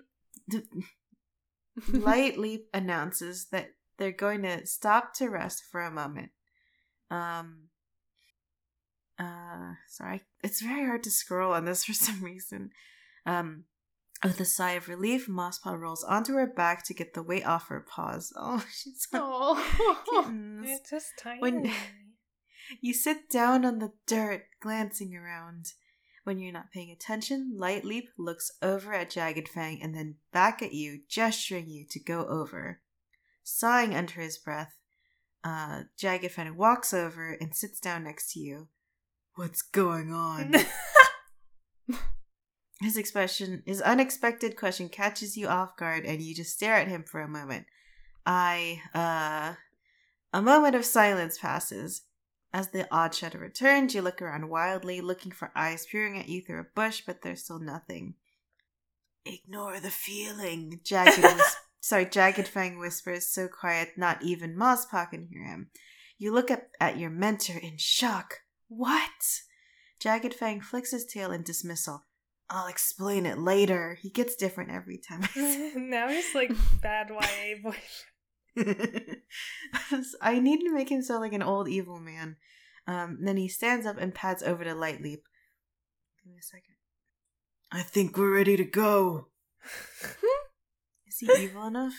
Light 1.92 2.38
Leap 2.38 2.68
announces 2.74 3.48
that 3.52 3.72
they're 3.98 4.12
going 4.12 4.44
to 4.44 4.66
stop 4.66 5.14
to 5.16 5.28
rest 5.28 5.64
for 5.70 5.82
a 5.82 5.92
moment. 5.92 6.30
Um 7.10 7.68
uh 9.20 9.74
sorry. 9.88 10.22
It's 10.44 10.62
very 10.62 10.86
hard 10.86 11.04
to 11.04 11.12
scroll 11.12 11.54
on 11.54 11.66
this 11.66 11.84
for 11.86 11.94
some 11.94 12.24
reason. 12.24 12.70
Um 13.26 13.66
with 14.24 14.40
a 14.40 14.46
sigh 14.46 14.72
of 14.74 14.88
relief, 14.88 15.28
Mosspaw 15.28 15.80
rolls 15.80 16.04
onto 16.04 16.34
her 16.34 16.48
back 16.48 16.86
to 16.86 16.94
get 16.94 17.14
the 17.14 17.24
weight 17.24 17.46
off 17.46 17.68
her 17.70 17.80
paws. 17.82 18.32
Oh, 18.38 18.64
she's 18.72 19.08
so 19.10 19.20
Oh. 19.22 20.02
kittens. 20.24 20.66
it's 20.70 20.90
just 20.90 21.08
tiny. 21.22 21.40
When- 21.42 21.72
You 22.80 22.94
sit 22.94 23.30
down 23.30 23.66
on 23.66 23.80
the 23.80 23.92
dirt, 24.08 24.44
glancing 24.62 25.14
around. 25.14 25.74
When 26.24 26.40
you're 26.40 26.54
not 26.54 26.72
paying 26.72 26.90
attention, 26.90 27.56
Light 27.58 27.84
Leap 27.84 28.10
looks 28.18 28.50
over 28.62 28.94
at 28.94 29.10
Jagged 29.10 29.50
Fang 29.50 29.82
and 29.82 29.94
then 29.94 30.16
back 30.32 30.62
at 30.62 30.72
you, 30.72 31.02
gesturing 31.10 31.68
you 31.68 31.86
to 31.90 32.00
go 32.00 32.26
over. 32.28 32.80
Sighing 33.44 33.94
under 33.94 34.22
his 34.22 34.38
breath, 34.38 34.78
uh, 35.44 35.82
Jagged 35.98 36.32
Fang 36.32 36.56
walks 36.56 36.94
over 36.94 37.32
and 37.42 37.54
sits 37.54 37.80
down 37.80 38.06
next 38.06 38.32
to 38.34 38.40
you. 38.40 38.70
What's 39.36 39.64
going 39.64 40.14
on? 40.14 40.56
his 42.82 42.98
expression, 42.98 43.64
his 43.66 43.82
unexpected 43.82 44.58
question 44.58 44.90
catches 44.90 45.38
you 45.38 45.48
off 45.48 45.78
guard 45.78 46.06
and 46.06 46.22
you 46.22 46.34
just 46.34 46.54
stare 46.54 46.76
at 46.76 46.88
him 46.88 47.04
for 47.04 47.22
a 47.22 47.28
moment. 47.28 47.68
I, 48.26 48.82
uh, 48.94 49.56
a 50.34 50.42
moment 50.42 50.76
of 50.76 50.86
silence 50.86 51.38
passes. 51.38 52.04
As 52.54 52.70
the 52.70 52.86
odd 52.92 53.16
shadow 53.16 53.40
returns, 53.40 53.96
you 53.96 54.02
look 54.02 54.22
around 54.22 54.50
wildly, 54.50 55.00
looking 55.00 55.32
for 55.32 55.52
eyes 55.56 55.86
peering 55.86 56.18
at 56.20 56.28
you 56.28 56.42
through 56.42 56.60
a 56.60 56.66
bush, 56.76 57.02
but 57.06 57.22
there's 57.22 57.44
still 57.44 57.60
nothing. 57.60 58.16
Ignore 59.26 59.80
the 59.80 59.90
feeling, 59.90 60.82
Jagged 60.84 61.18
whis- 61.24 61.56
sorry, 61.80 62.06
Jagged 62.06 62.48
Fang 62.48 62.78
whispers 62.78 63.28
so 63.28 63.48
quiet 63.48 63.92
not 63.96 64.22
even 64.22 64.58
Mosspaw 64.58 65.12
can 65.12 65.28
hear 65.32 65.44
him. 65.44 65.70
You 66.18 66.34
look 66.34 66.52
up 66.52 66.64
at 66.80 66.98
your 66.98 67.10
mentor 67.10 67.58
in 67.58 67.78
shock. 67.78 68.42
What? 68.68 69.42
Jagged 70.00 70.34
Fang 70.34 70.60
flicks 70.60 70.92
his 70.92 71.06
tail 71.06 71.32
in 71.32 71.44
dismissal. 71.44 72.04
I'll 72.52 72.68
explain 72.68 73.26
it 73.26 73.38
later. 73.38 73.98
He 74.02 74.10
gets 74.10 74.36
different 74.36 74.72
every 74.72 74.98
time. 74.98 75.22
now 75.90 76.10
he's 76.10 76.36
like 76.36 76.52
bad 76.82 77.10
YA 77.10 77.56
boy. 77.64 77.78
I 80.22 80.40
need 80.40 80.60
to 80.60 80.74
make 80.74 80.90
him 80.90 81.02
sound 81.02 81.22
like 81.22 81.32
an 81.32 81.42
old 81.42 81.70
evil 81.70 81.98
man. 81.98 82.36
Um, 82.88 83.20
then 83.22 83.38
he 83.38 83.48
stands 83.48 83.86
up 83.86 83.98
and 83.98 84.14
pads 84.14 84.44
over 84.44 84.66
to 84.66 84.76
Light 84.76 85.02
Leap. 85.02 85.24
Give 86.22 86.34
me 86.34 86.40
a 86.40 86.44
second. 86.44 86.76
I 87.72 87.84
think 87.84 88.18
we're 88.18 88.36
ready 88.36 88.58
to 88.58 88.66
go. 88.66 89.28
Is 91.08 91.20
he 91.20 91.32
evil 91.44 91.68
enough? 91.68 91.94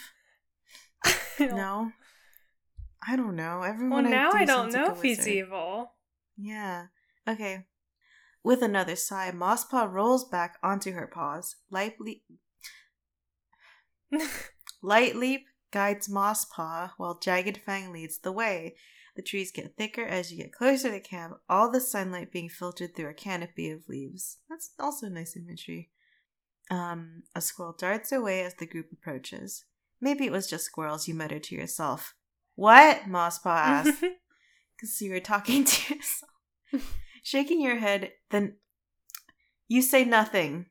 No. 1.41 1.93
I 3.07 3.17
don't 3.17 3.37
know. 3.37 3.63
Everyone. 3.63 4.05
Well, 4.05 4.13
now 4.13 4.33
do 4.33 4.39
I 4.39 4.45
don't 4.45 4.71
know 4.71 4.93
if 4.93 5.01
he's 5.01 5.27
evil. 5.27 5.93
Yeah. 6.37 6.89
Okay. 7.27 7.65
With 8.45 8.63
another 8.63 8.97
sigh, 8.97 9.31
Mosspaw 9.31 9.93
rolls 9.93 10.25
back 10.25 10.57
onto 10.63 10.93
her 10.93 11.07
paws. 11.07 11.57
Light 11.71 11.95
Leap, 12.01 12.25
Light 14.83 15.17
Leap 15.17 15.47
guides 15.73 16.09
Mosspaw 16.09 16.91
while 16.97 17.19
Jagged 17.19 17.59
Fang 17.59 17.93
leads 17.93 18.19
the 18.19 18.33
way. 18.33 18.77
The 19.15 19.23
trees 19.23 19.53
get 19.53 19.77
thicker 19.77 20.05
as 20.05 20.33
you 20.33 20.39
get 20.39 20.53
closer 20.53 20.91
to 20.91 21.01
camp, 21.01 21.35
all 21.49 21.71
the 21.71 21.81
sunlight 21.81 22.33
being 22.33 22.49
filtered 22.49 22.97
through 22.97 23.11
a 23.11 23.15
canopy 23.15 23.71
of 23.71 23.89
leaves. 23.89 24.39
That's 24.49 24.71
also 24.79 25.09
nice 25.09 25.37
imagery. 25.37 25.91
Um, 26.71 27.25
a 27.35 27.41
squirrel 27.41 27.77
darts 27.79 28.11
away 28.11 28.43
as 28.43 28.55
the 28.55 28.67
group 28.67 28.87
approaches. 28.91 29.65
Maybe 30.01 30.25
it 30.25 30.33
was 30.33 30.49
just 30.49 30.65
squirrels, 30.65 31.07
you 31.07 31.15
mutter 31.15 31.39
to 31.39 31.55
yourself. 31.55 32.15
What? 32.55 33.03
Mosspaw 33.03 33.45
asks. 33.47 34.01
Because 34.01 35.01
you 35.01 35.13
were 35.13 35.21
talking 35.21 35.65
to 35.65 35.95
yourself. 35.95 36.31
Shaking 37.23 37.61
your 37.61 37.79
head, 37.79 38.13
then 38.31 38.57
you 39.69 39.81
say 39.81 40.05
nothing. 40.05 40.67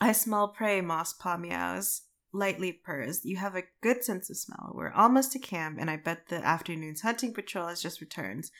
I 0.00 0.12
smell 0.12 0.48
prey, 0.48 0.80
Moss 0.80 1.14
Paw 1.14 1.36
meows. 1.36 2.02
Lightly 2.32 2.72
purrs. 2.72 3.24
You 3.24 3.38
have 3.38 3.56
a 3.56 3.64
good 3.82 4.04
sense 4.04 4.28
of 4.28 4.36
smell. 4.36 4.72
We're 4.74 4.92
almost 4.92 5.32
to 5.32 5.38
camp, 5.38 5.78
and 5.80 5.90
I 5.90 5.96
bet 5.96 6.28
the 6.28 6.44
afternoon's 6.44 7.00
hunting 7.00 7.32
patrol 7.32 7.68
has 7.68 7.80
just 7.80 8.02
returned. 8.02 8.50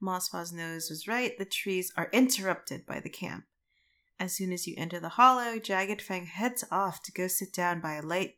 Moss 0.00 0.28
Paw's 0.28 0.52
nose 0.52 0.90
was 0.90 1.06
right. 1.06 1.38
The 1.38 1.44
trees 1.44 1.92
are 1.96 2.10
interrupted 2.12 2.86
by 2.86 2.98
the 2.98 3.10
camp. 3.10 3.44
As 4.18 4.32
soon 4.32 4.52
as 4.52 4.66
you 4.66 4.74
enter 4.76 4.98
the 4.98 5.10
hollow, 5.10 5.58
Jagged 5.58 6.02
Fang 6.02 6.26
heads 6.26 6.64
off 6.72 7.02
to 7.04 7.12
go 7.12 7.28
sit 7.28 7.52
down 7.52 7.80
by 7.80 7.94
a 7.94 8.02
light 8.02 8.34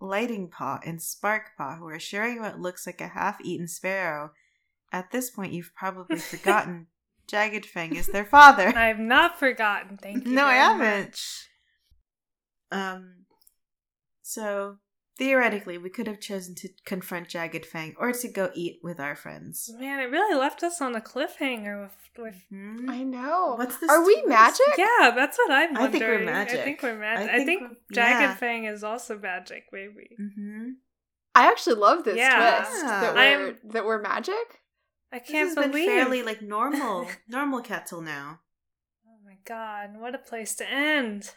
Lighting 0.00 0.48
Paw 0.48 0.80
and 0.84 1.02
Spark 1.02 1.50
Paw, 1.56 1.76
who 1.76 1.88
are 1.88 1.98
sharing 1.98 2.40
what 2.40 2.60
looks 2.60 2.86
like 2.86 3.00
a 3.00 3.08
half 3.08 3.40
eaten 3.42 3.66
sparrow. 3.66 4.32
At 4.92 5.10
this 5.10 5.30
point, 5.30 5.52
you've 5.52 5.72
probably 5.74 6.18
forgotten 6.18 6.86
Jagged 7.26 7.66
Fang 7.66 7.96
is 7.96 8.06
their 8.08 8.24
father. 8.24 8.68
I've 8.76 8.98
not 8.98 9.38
forgotten. 9.38 9.96
Thank 9.98 10.26
you. 10.26 10.32
No, 10.32 10.44
I 10.46 10.54
haven't. 10.54 11.06
much. 11.10 11.48
Um, 12.70 13.24
so 14.22 14.76
theoretically, 15.18 15.78
we 15.78 15.90
could 15.90 16.06
have 16.06 16.20
chosen 16.20 16.54
to 16.56 16.68
confront 16.86 17.28
Jagged 17.28 17.66
Fang 17.66 17.94
or 17.98 18.12
to 18.12 18.28
go 18.28 18.50
eat 18.54 18.80
with 18.82 18.98
our 19.00 19.14
friends. 19.16 19.70
Man, 19.78 20.00
it 20.00 20.04
really 20.10 20.36
left 20.38 20.62
us 20.62 20.80
on 20.80 20.94
a 20.94 21.00
cliffhanger 21.00 21.82
with. 21.82 21.92
with 22.18 22.34
Hmm? 22.50 22.88
I 22.88 23.02
know. 23.02 23.54
What's 23.56 23.78
this 23.78 23.90
Are 23.90 24.04
we 24.04 24.22
magic? 24.26 24.60
yeah, 24.78 25.10
that's 25.14 25.36
what 25.38 25.50
I'm 25.50 25.76
I 25.76 25.80
wondering. 25.82 25.92
think 25.92 26.04
we're 26.04 26.24
magic. 26.24 26.60
I 26.60 26.62
think 26.64 26.82
we're 26.82 26.98
magic. 26.98 27.30
I 27.30 27.34
I 27.34 27.44
think 27.44 27.60
think, 27.62 27.78
Jagged 27.92 28.20
yeah. 28.22 28.34
Fang 28.36 28.64
is 28.64 28.84
also 28.84 29.18
magic, 29.18 29.64
maybe. 29.72 30.16
Mm-hmm. 30.20 30.68
I 31.34 31.48
actually 31.48 31.76
love 31.76 32.04
this 32.04 32.16
Yeah. 32.16 32.58
twist 32.64 32.82
that 32.84 33.16
I'm- 33.16 33.40
we're 33.64 33.72
that 33.72 33.84
we're 33.84 34.00
magic. 34.02 34.60
I 35.14 35.20
This 35.20 35.28
can't 35.28 35.46
has 35.46 35.54
been 35.54 35.72
fairly 35.72 36.22
like 36.24 36.42
normal, 36.42 37.06
normal 37.28 37.60
cat 37.60 37.86
till 37.86 38.00
now. 38.00 38.40
oh 39.06 39.18
my 39.24 39.36
god, 39.44 39.90
what 39.96 40.12
a 40.12 40.18
place 40.18 40.56
to 40.56 40.68
end. 40.68 41.30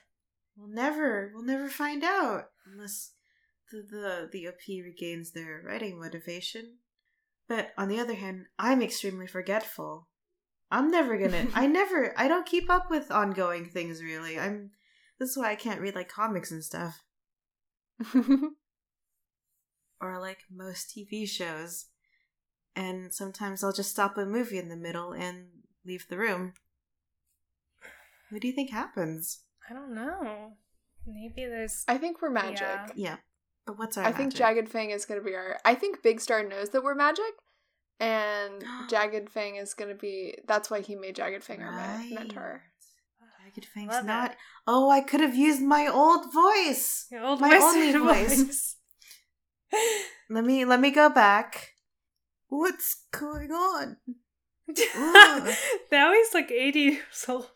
We'll 0.56 0.68
never, 0.74 1.32
we'll 1.32 1.44
never 1.46 1.70
find 1.70 2.04
out 2.04 2.46
unless 2.66 3.12
the 3.72 3.84
the 3.88 4.30
the 4.32 4.48
OP 4.48 4.68
regains 4.68 5.32
their 5.32 5.62
writing 5.64 6.00
motivation. 6.00 6.78
But 7.48 7.70
on 7.78 7.88
the 7.88 8.00
other 8.00 8.16
hand, 8.16 8.48
I'm 8.58 8.82
extremely 8.82 9.28
forgetful. 9.28 10.08
I'm 10.72 10.90
never 10.90 11.16
gonna. 11.16 11.46
I 11.54 11.68
never. 11.80 12.16
I 12.18 12.28
don't 12.28 12.48
keep 12.48 12.72
up 12.72 12.90
with 12.90 13.12
ongoing 13.12 13.70
things 13.70 14.02
really. 14.02 14.40
I'm. 14.40 14.72
This 15.20 15.30
is 15.30 15.38
why 15.38 15.52
I 15.52 15.56
can't 15.56 15.82
read 15.82 15.94
like 15.94 16.10
comics 16.10 16.50
and 16.50 16.64
stuff, 16.64 17.04
or 20.02 20.20
like 20.20 20.40
most 20.52 20.96
TV 20.98 21.28
shows. 21.28 21.86
And 22.78 23.12
sometimes 23.14 23.64
I'll 23.64 23.74
just 23.74 23.90
stop 23.90 24.18
a 24.18 24.26
movie 24.26 24.60
in 24.60 24.70
the 24.70 24.76
middle 24.76 25.12
and 25.12 25.48
leave 25.86 26.06
the 26.10 26.18
room. 26.18 26.54
What 28.30 28.42
do 28.42 28.48
you 28.48 28.54
think 28.54 28.70
happens? 28.70 29.40
I 29.70 29.74
don't 29.74 29.96
know. 29.96 30.52
Maybe 31.06 31.48
there's. 31.50 31.84
I 31.88 31.98
think 31.98 32.22
we're 32.22 32.30
magic. 32.30 32.62
Yeah. 32.62 32.88
Yeah, 32.96 33.16
but 33.66 33.80
what's 33.80 33.98
our? 33.98 34.04
I 34.06 34.12
think? 34.12 34.34
Jagged 34.36 34.70
Fang 34.70 34.92
is 34.92 35.06
going 35.06 35.20
to 35.20 35.26
be 35.26 35.34
our. 35.34 35.58
I 35.66 35.74
think 35.76 36.04
Big 36.04 36.20
Star 36.22 36.44
knows 36.44 36.70
that 36.70 36.84
we're 36.84 36.94
magic, 36.96 37.34
and 38.00 38.64
Jagged 38.90 39.30
Fang 39.30 39.56
is 39.56 39.74
going 39.74 39.90
to 39.90 39.96
be. 39.96 40.36
That's 40.48 40.70
why 40.70 40.82
he 40.82 40.96
made 40.96 41.16
Jagged 41.16 41.44
Fang 41.44 41.64
our 41.64 41.98
me- 41.98 42.14
mentor. 42.14 42.62
Jagged 43.46 43.66
Fang's 43.74 43.94
Love 43.94 44.06
not. 44.06 44.32
it. 44.32 44.38
Oh, 44.68 44.90
I 44.92 45.00
could 45.02 45.22
have 45.22 45.36
used 45.36 45.62
my 45.64 45.88
old 45.88 46.32
voice. 46.34 47.08
Old 47.24 47.40
My 47.42 47.50
voice 47.50 47.62
only 47.64 47.92
voice. 47.98 48.42
voice. 48.44 48.76
Let 50.30 50.44
me 50.44 50.66
let 50.66 50.80
me 50.82 50.92
go 50.92 51.10
back. 51.10 51.72
What's 52.48 53.04
going 53.12 53.52
on? 53.52 53.98
Now 55.92 56.12
he's 56.14 56.34
like 56.34 56.52
80 56.52 56.80
years 56.80 57.26
old. 57.30 57.50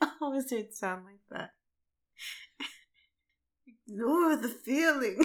I 0.00 0.08
always 0.20 0.46
did 0.46 0.74
sound 0.74 1.04
like 1.04 1.20
that. 1.30 1.50
Ignore 3.88 4.36
the 4.36 4.48
feeling. 4.48 5.24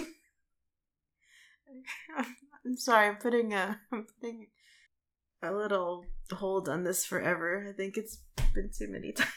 I'm 2.64 2.76
sorry. 2.76 3.08
I'm 3.08 3.16
putting 3.16 3.52
a 3.54 3.80
I'm 3.92 4.06
putting 4.20 4.46
a 5.42 5.52
little 5.52 6.04
hold 6.32 6.68
on 6.68 6.84
this 6.84 7.04
forever. 7.04 7.66
I 7.68 7.72
think 7.72 7.96
it's 7.96 8.18
been 8.54 8.70
too 8.76 8.88
many 8.88 9.12
times. 9.12 9.32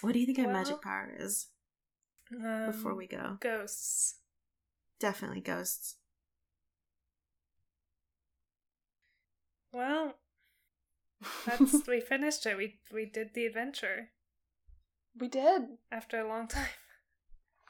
What 0.00 0.12
do 0.12 0.18
you 0.20 0.26
think 0.26 0.38
Well- 0.38 0.52
magic 0.52 0.80
power 0.82 1.12
is? 1.18 1.48
Before 2.30 2.92
Um, 2.92 2.96
we 2.96 3.06
go, 3.06 3.38
Ghosts. 3.40 4.16
definitely 4.98 5.40
ghosts. 5.40 5.96
Well, 9.72 10.14
that's 11.46 11.82
we 11.88 12.00
finished 12.00 12.46
it. 12.46 12.56
We 12.56 12.78
we 12.92 13.06
did 13.06 13.34
the 13.34 13.46
adventure 13.46 14.10
we 15.18 15.28
did. 15.28 15.62
after 15.90 16.20
a 16.20 16.28
long 16.28 16.48
time. 16.48 16.68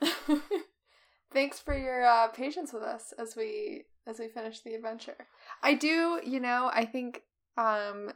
Thanks 1.32 1.61
for 1.61 1.77
your 1.77 2.05
uh, 2.05 2.28
patience 2.28 2.73
with 2.73 2.82
us 2.82 3.12
as 3.19 3.37
we 3.37 3.85
as 4.07 4.19
we 4.19 4.28
finish 4.28 4.61
the 4.61 4.74
adventure. 4.74 5.27
I 5.62 5.74
do, 5.74 6.20
you 6.24 6.41
know, 6.41 6.70
I 6.73 6.85
think 6.85 7.23
um 7.57 8.12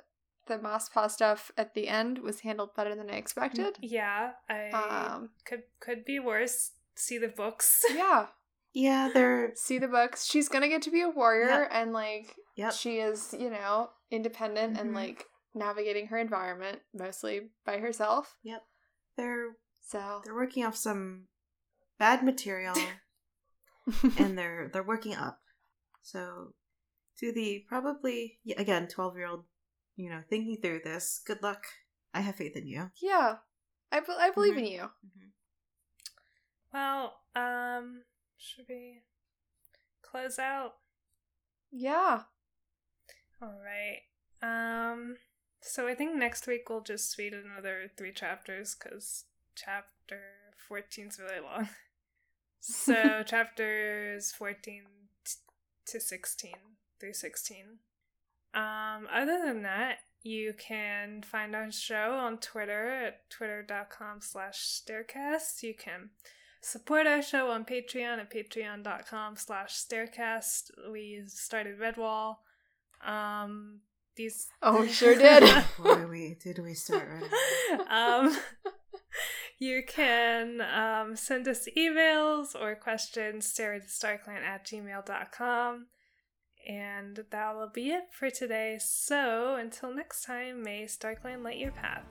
the 0.47 0.59
Moss 0.59 0.89
Paw 0.89 1.07
stuff 1.09 1.51
at 1.57 1.75
the 1.75 1.89
end 1.89 2.19
was 2.19 2.41
handled 2.41 2.75
better 2.75 2.95
than 2.95 3.11
I 3.11 3.15
expected. 3.15 3.77
Yeah, 3.81 4.33
I 4.49 4.71
Um, 4.71 5.31
could 5.45 5.63
could 5.81 6.05
be 6.05 6.19
worse. 6.19 6.73
See 6.95 7.19
the 7.19 7.29
books. 7.29 7.85
yeah, 7.95 8.29
Yeah, 8.73 9.11
they're 9.13 9.53
see 9.57 9.79
the 9.79 9.89
books. 9.89 10.25
She's 10.27 10.49
gonna 10.49 10.69
get 10.69 10.83
to 10.83 10.91
be 10.91 11.01
a 11.01 11.09
warrior, 11.09 11.47
Yep. 11.63 11.69
and 11.73 11.93
like 11.93 12.35
Yep. 12.57 12.73
she 12.75 12.99
is, 12.99 13.35
you 13.39 13.51
know, 13.51 13.91
independent 14.11 14.79
and 14.79 14.91
Mhm. 14.91 14.95
like 14.95 15.27
navigating 15.55 16.09
her 16.09 16.19
environment 16.19 16.83
mostly 16.93 17.51
by 17.65 17.79
herself. 17.79 18.37
Yep, 18.43 18.65
they're 19.17 19.57
So 19.81 20.23
they're 20.25 20.35
working 20.35 20.65
off 20.65 20.77
some 20.77 21.29
bad 21.99 22.25
material 22.25 22.75
and 24.19 24.37
they're 24.39 24.69
they're 24.73 24.83
working 24.83 25.15
up. 25.15 25.41
So 26.03 26.55
to 27.19 27.33
the 27.33 27.65
probably 27.69 28.41
again 28.57 28.87
12-year-old, 28.89 29.45
you 29.97 30.11
know, 30.11 30.23
thinking 30.29 30.57
through 30.61 30.81
this, 30.85 31.21
good 31.27 31.43
luck. 31.43 31.65
I 32.13 32.21
have 32.21 32.37
faith 32.37 32.57
in 32.57 32.67
you. 32.67 32.91
yeah, 33.03 33.37
I 33.93 34.01
be- 34.01 34.07
I 34.19 34.31
believe 34.31 34.55
Mhm. 34.55 34.59
in 34.59 34.67
you. 34.67 34.91
Well, 36.73 37.21
um, 37.35 38.05
should 38.37 38.67
we 38.69 39.03
close 40.03 40.39
out? 40.39 40.75
Yeah. 41.71 42.25
All 43.41 43.61
right. 43.63 44.03
Um, 44.43 45.17
so 45.61 45.87
I 45.87 45.95
think 45.95 46.15
next 46.17 46.47
week 46.47 46.69
we'll 46.69 46.81
just 46.83 47.17
read 47.19 47.33
another 47.35 47.91
three 47.97 48.13
chapters 48.13 48.75
because 48.75 49.25
chapter 49.55 50.55
14 50.69 51.09
is 51.09 51.19
really 51.19 51.41
long. 51.41 51.69
So 52.61 53.23
chapters 53.27 54.33
14 54.33 54.85
t- 55.25 55.33
to 55.87 56.01
16 56.01 56.53
through 57.01 57.13
16. 57.15 57.79
Um, 58.55 59.09
other 59.13 59.41
than 59.45 59.63
that, 59.63 59.99
you 60.23 60.55
can 60.57 61.23
find 61.23 61.55
our 61.55 61.71
show 61.71 62.15
on 62.15 62.39
Twitter 62.39 62.89
at 62.89 63.29
twitter.com 63.31 64.21
slash 64.21 64.59
staircast. 64.59 65.63
You 65.63 65.75
can 65.75 66.11
support 66.61 67.07
our 67.07 67.21
show 67.21 67.51
on 67.51 67.65
Patreon 67.65 68.19
at 68.19 68.33
patreon.com 68.33 69.37
slash 69.37 69.75
staircast. 69.75 70.71
We 70.91 71.23
started 71.27 71.79
Redwall. 71.79 72.37
Um, 73.05 73.81
these 74.17 74.47
Oh, 74.63 74.81
we 74.81 74.89
sure 74.89 75.15
did. 75.19 75.43
Boy, 75.79 76.07
we 76.07 76.37
did 76.43 76.59
we 76.61 76.75
start 76.75 77.09
right. 77.09 77.81
um, 77.91 78.37
you 79.59 79.83
can 79.87 80.61
um, 80.63 81.17
send 81.17 81.47
us 81.49 81.69
emails 81.77 82.55
or 82.59 82.75
questions 82.77 83.53
to 83.55 83.63
starclan 83.63 84.43
at 84.43 84.67
gmail.com. 84.67 85.87
And 86.67 87.25
that 87.31 87.55
will 87.55 87.69
be 87.69 87.91
it 87.91 88.05
for 88.11 88.31
today. 88.31 88.79
So 88.81 89.57
until 89.57 89.93
next 89.93 90.25
time, 90.25 90.63
may 90.63 90.85
StarClan 90.85 91.43
light 91.43 91.59
your 91.59 91.73
path. 91.73 92.05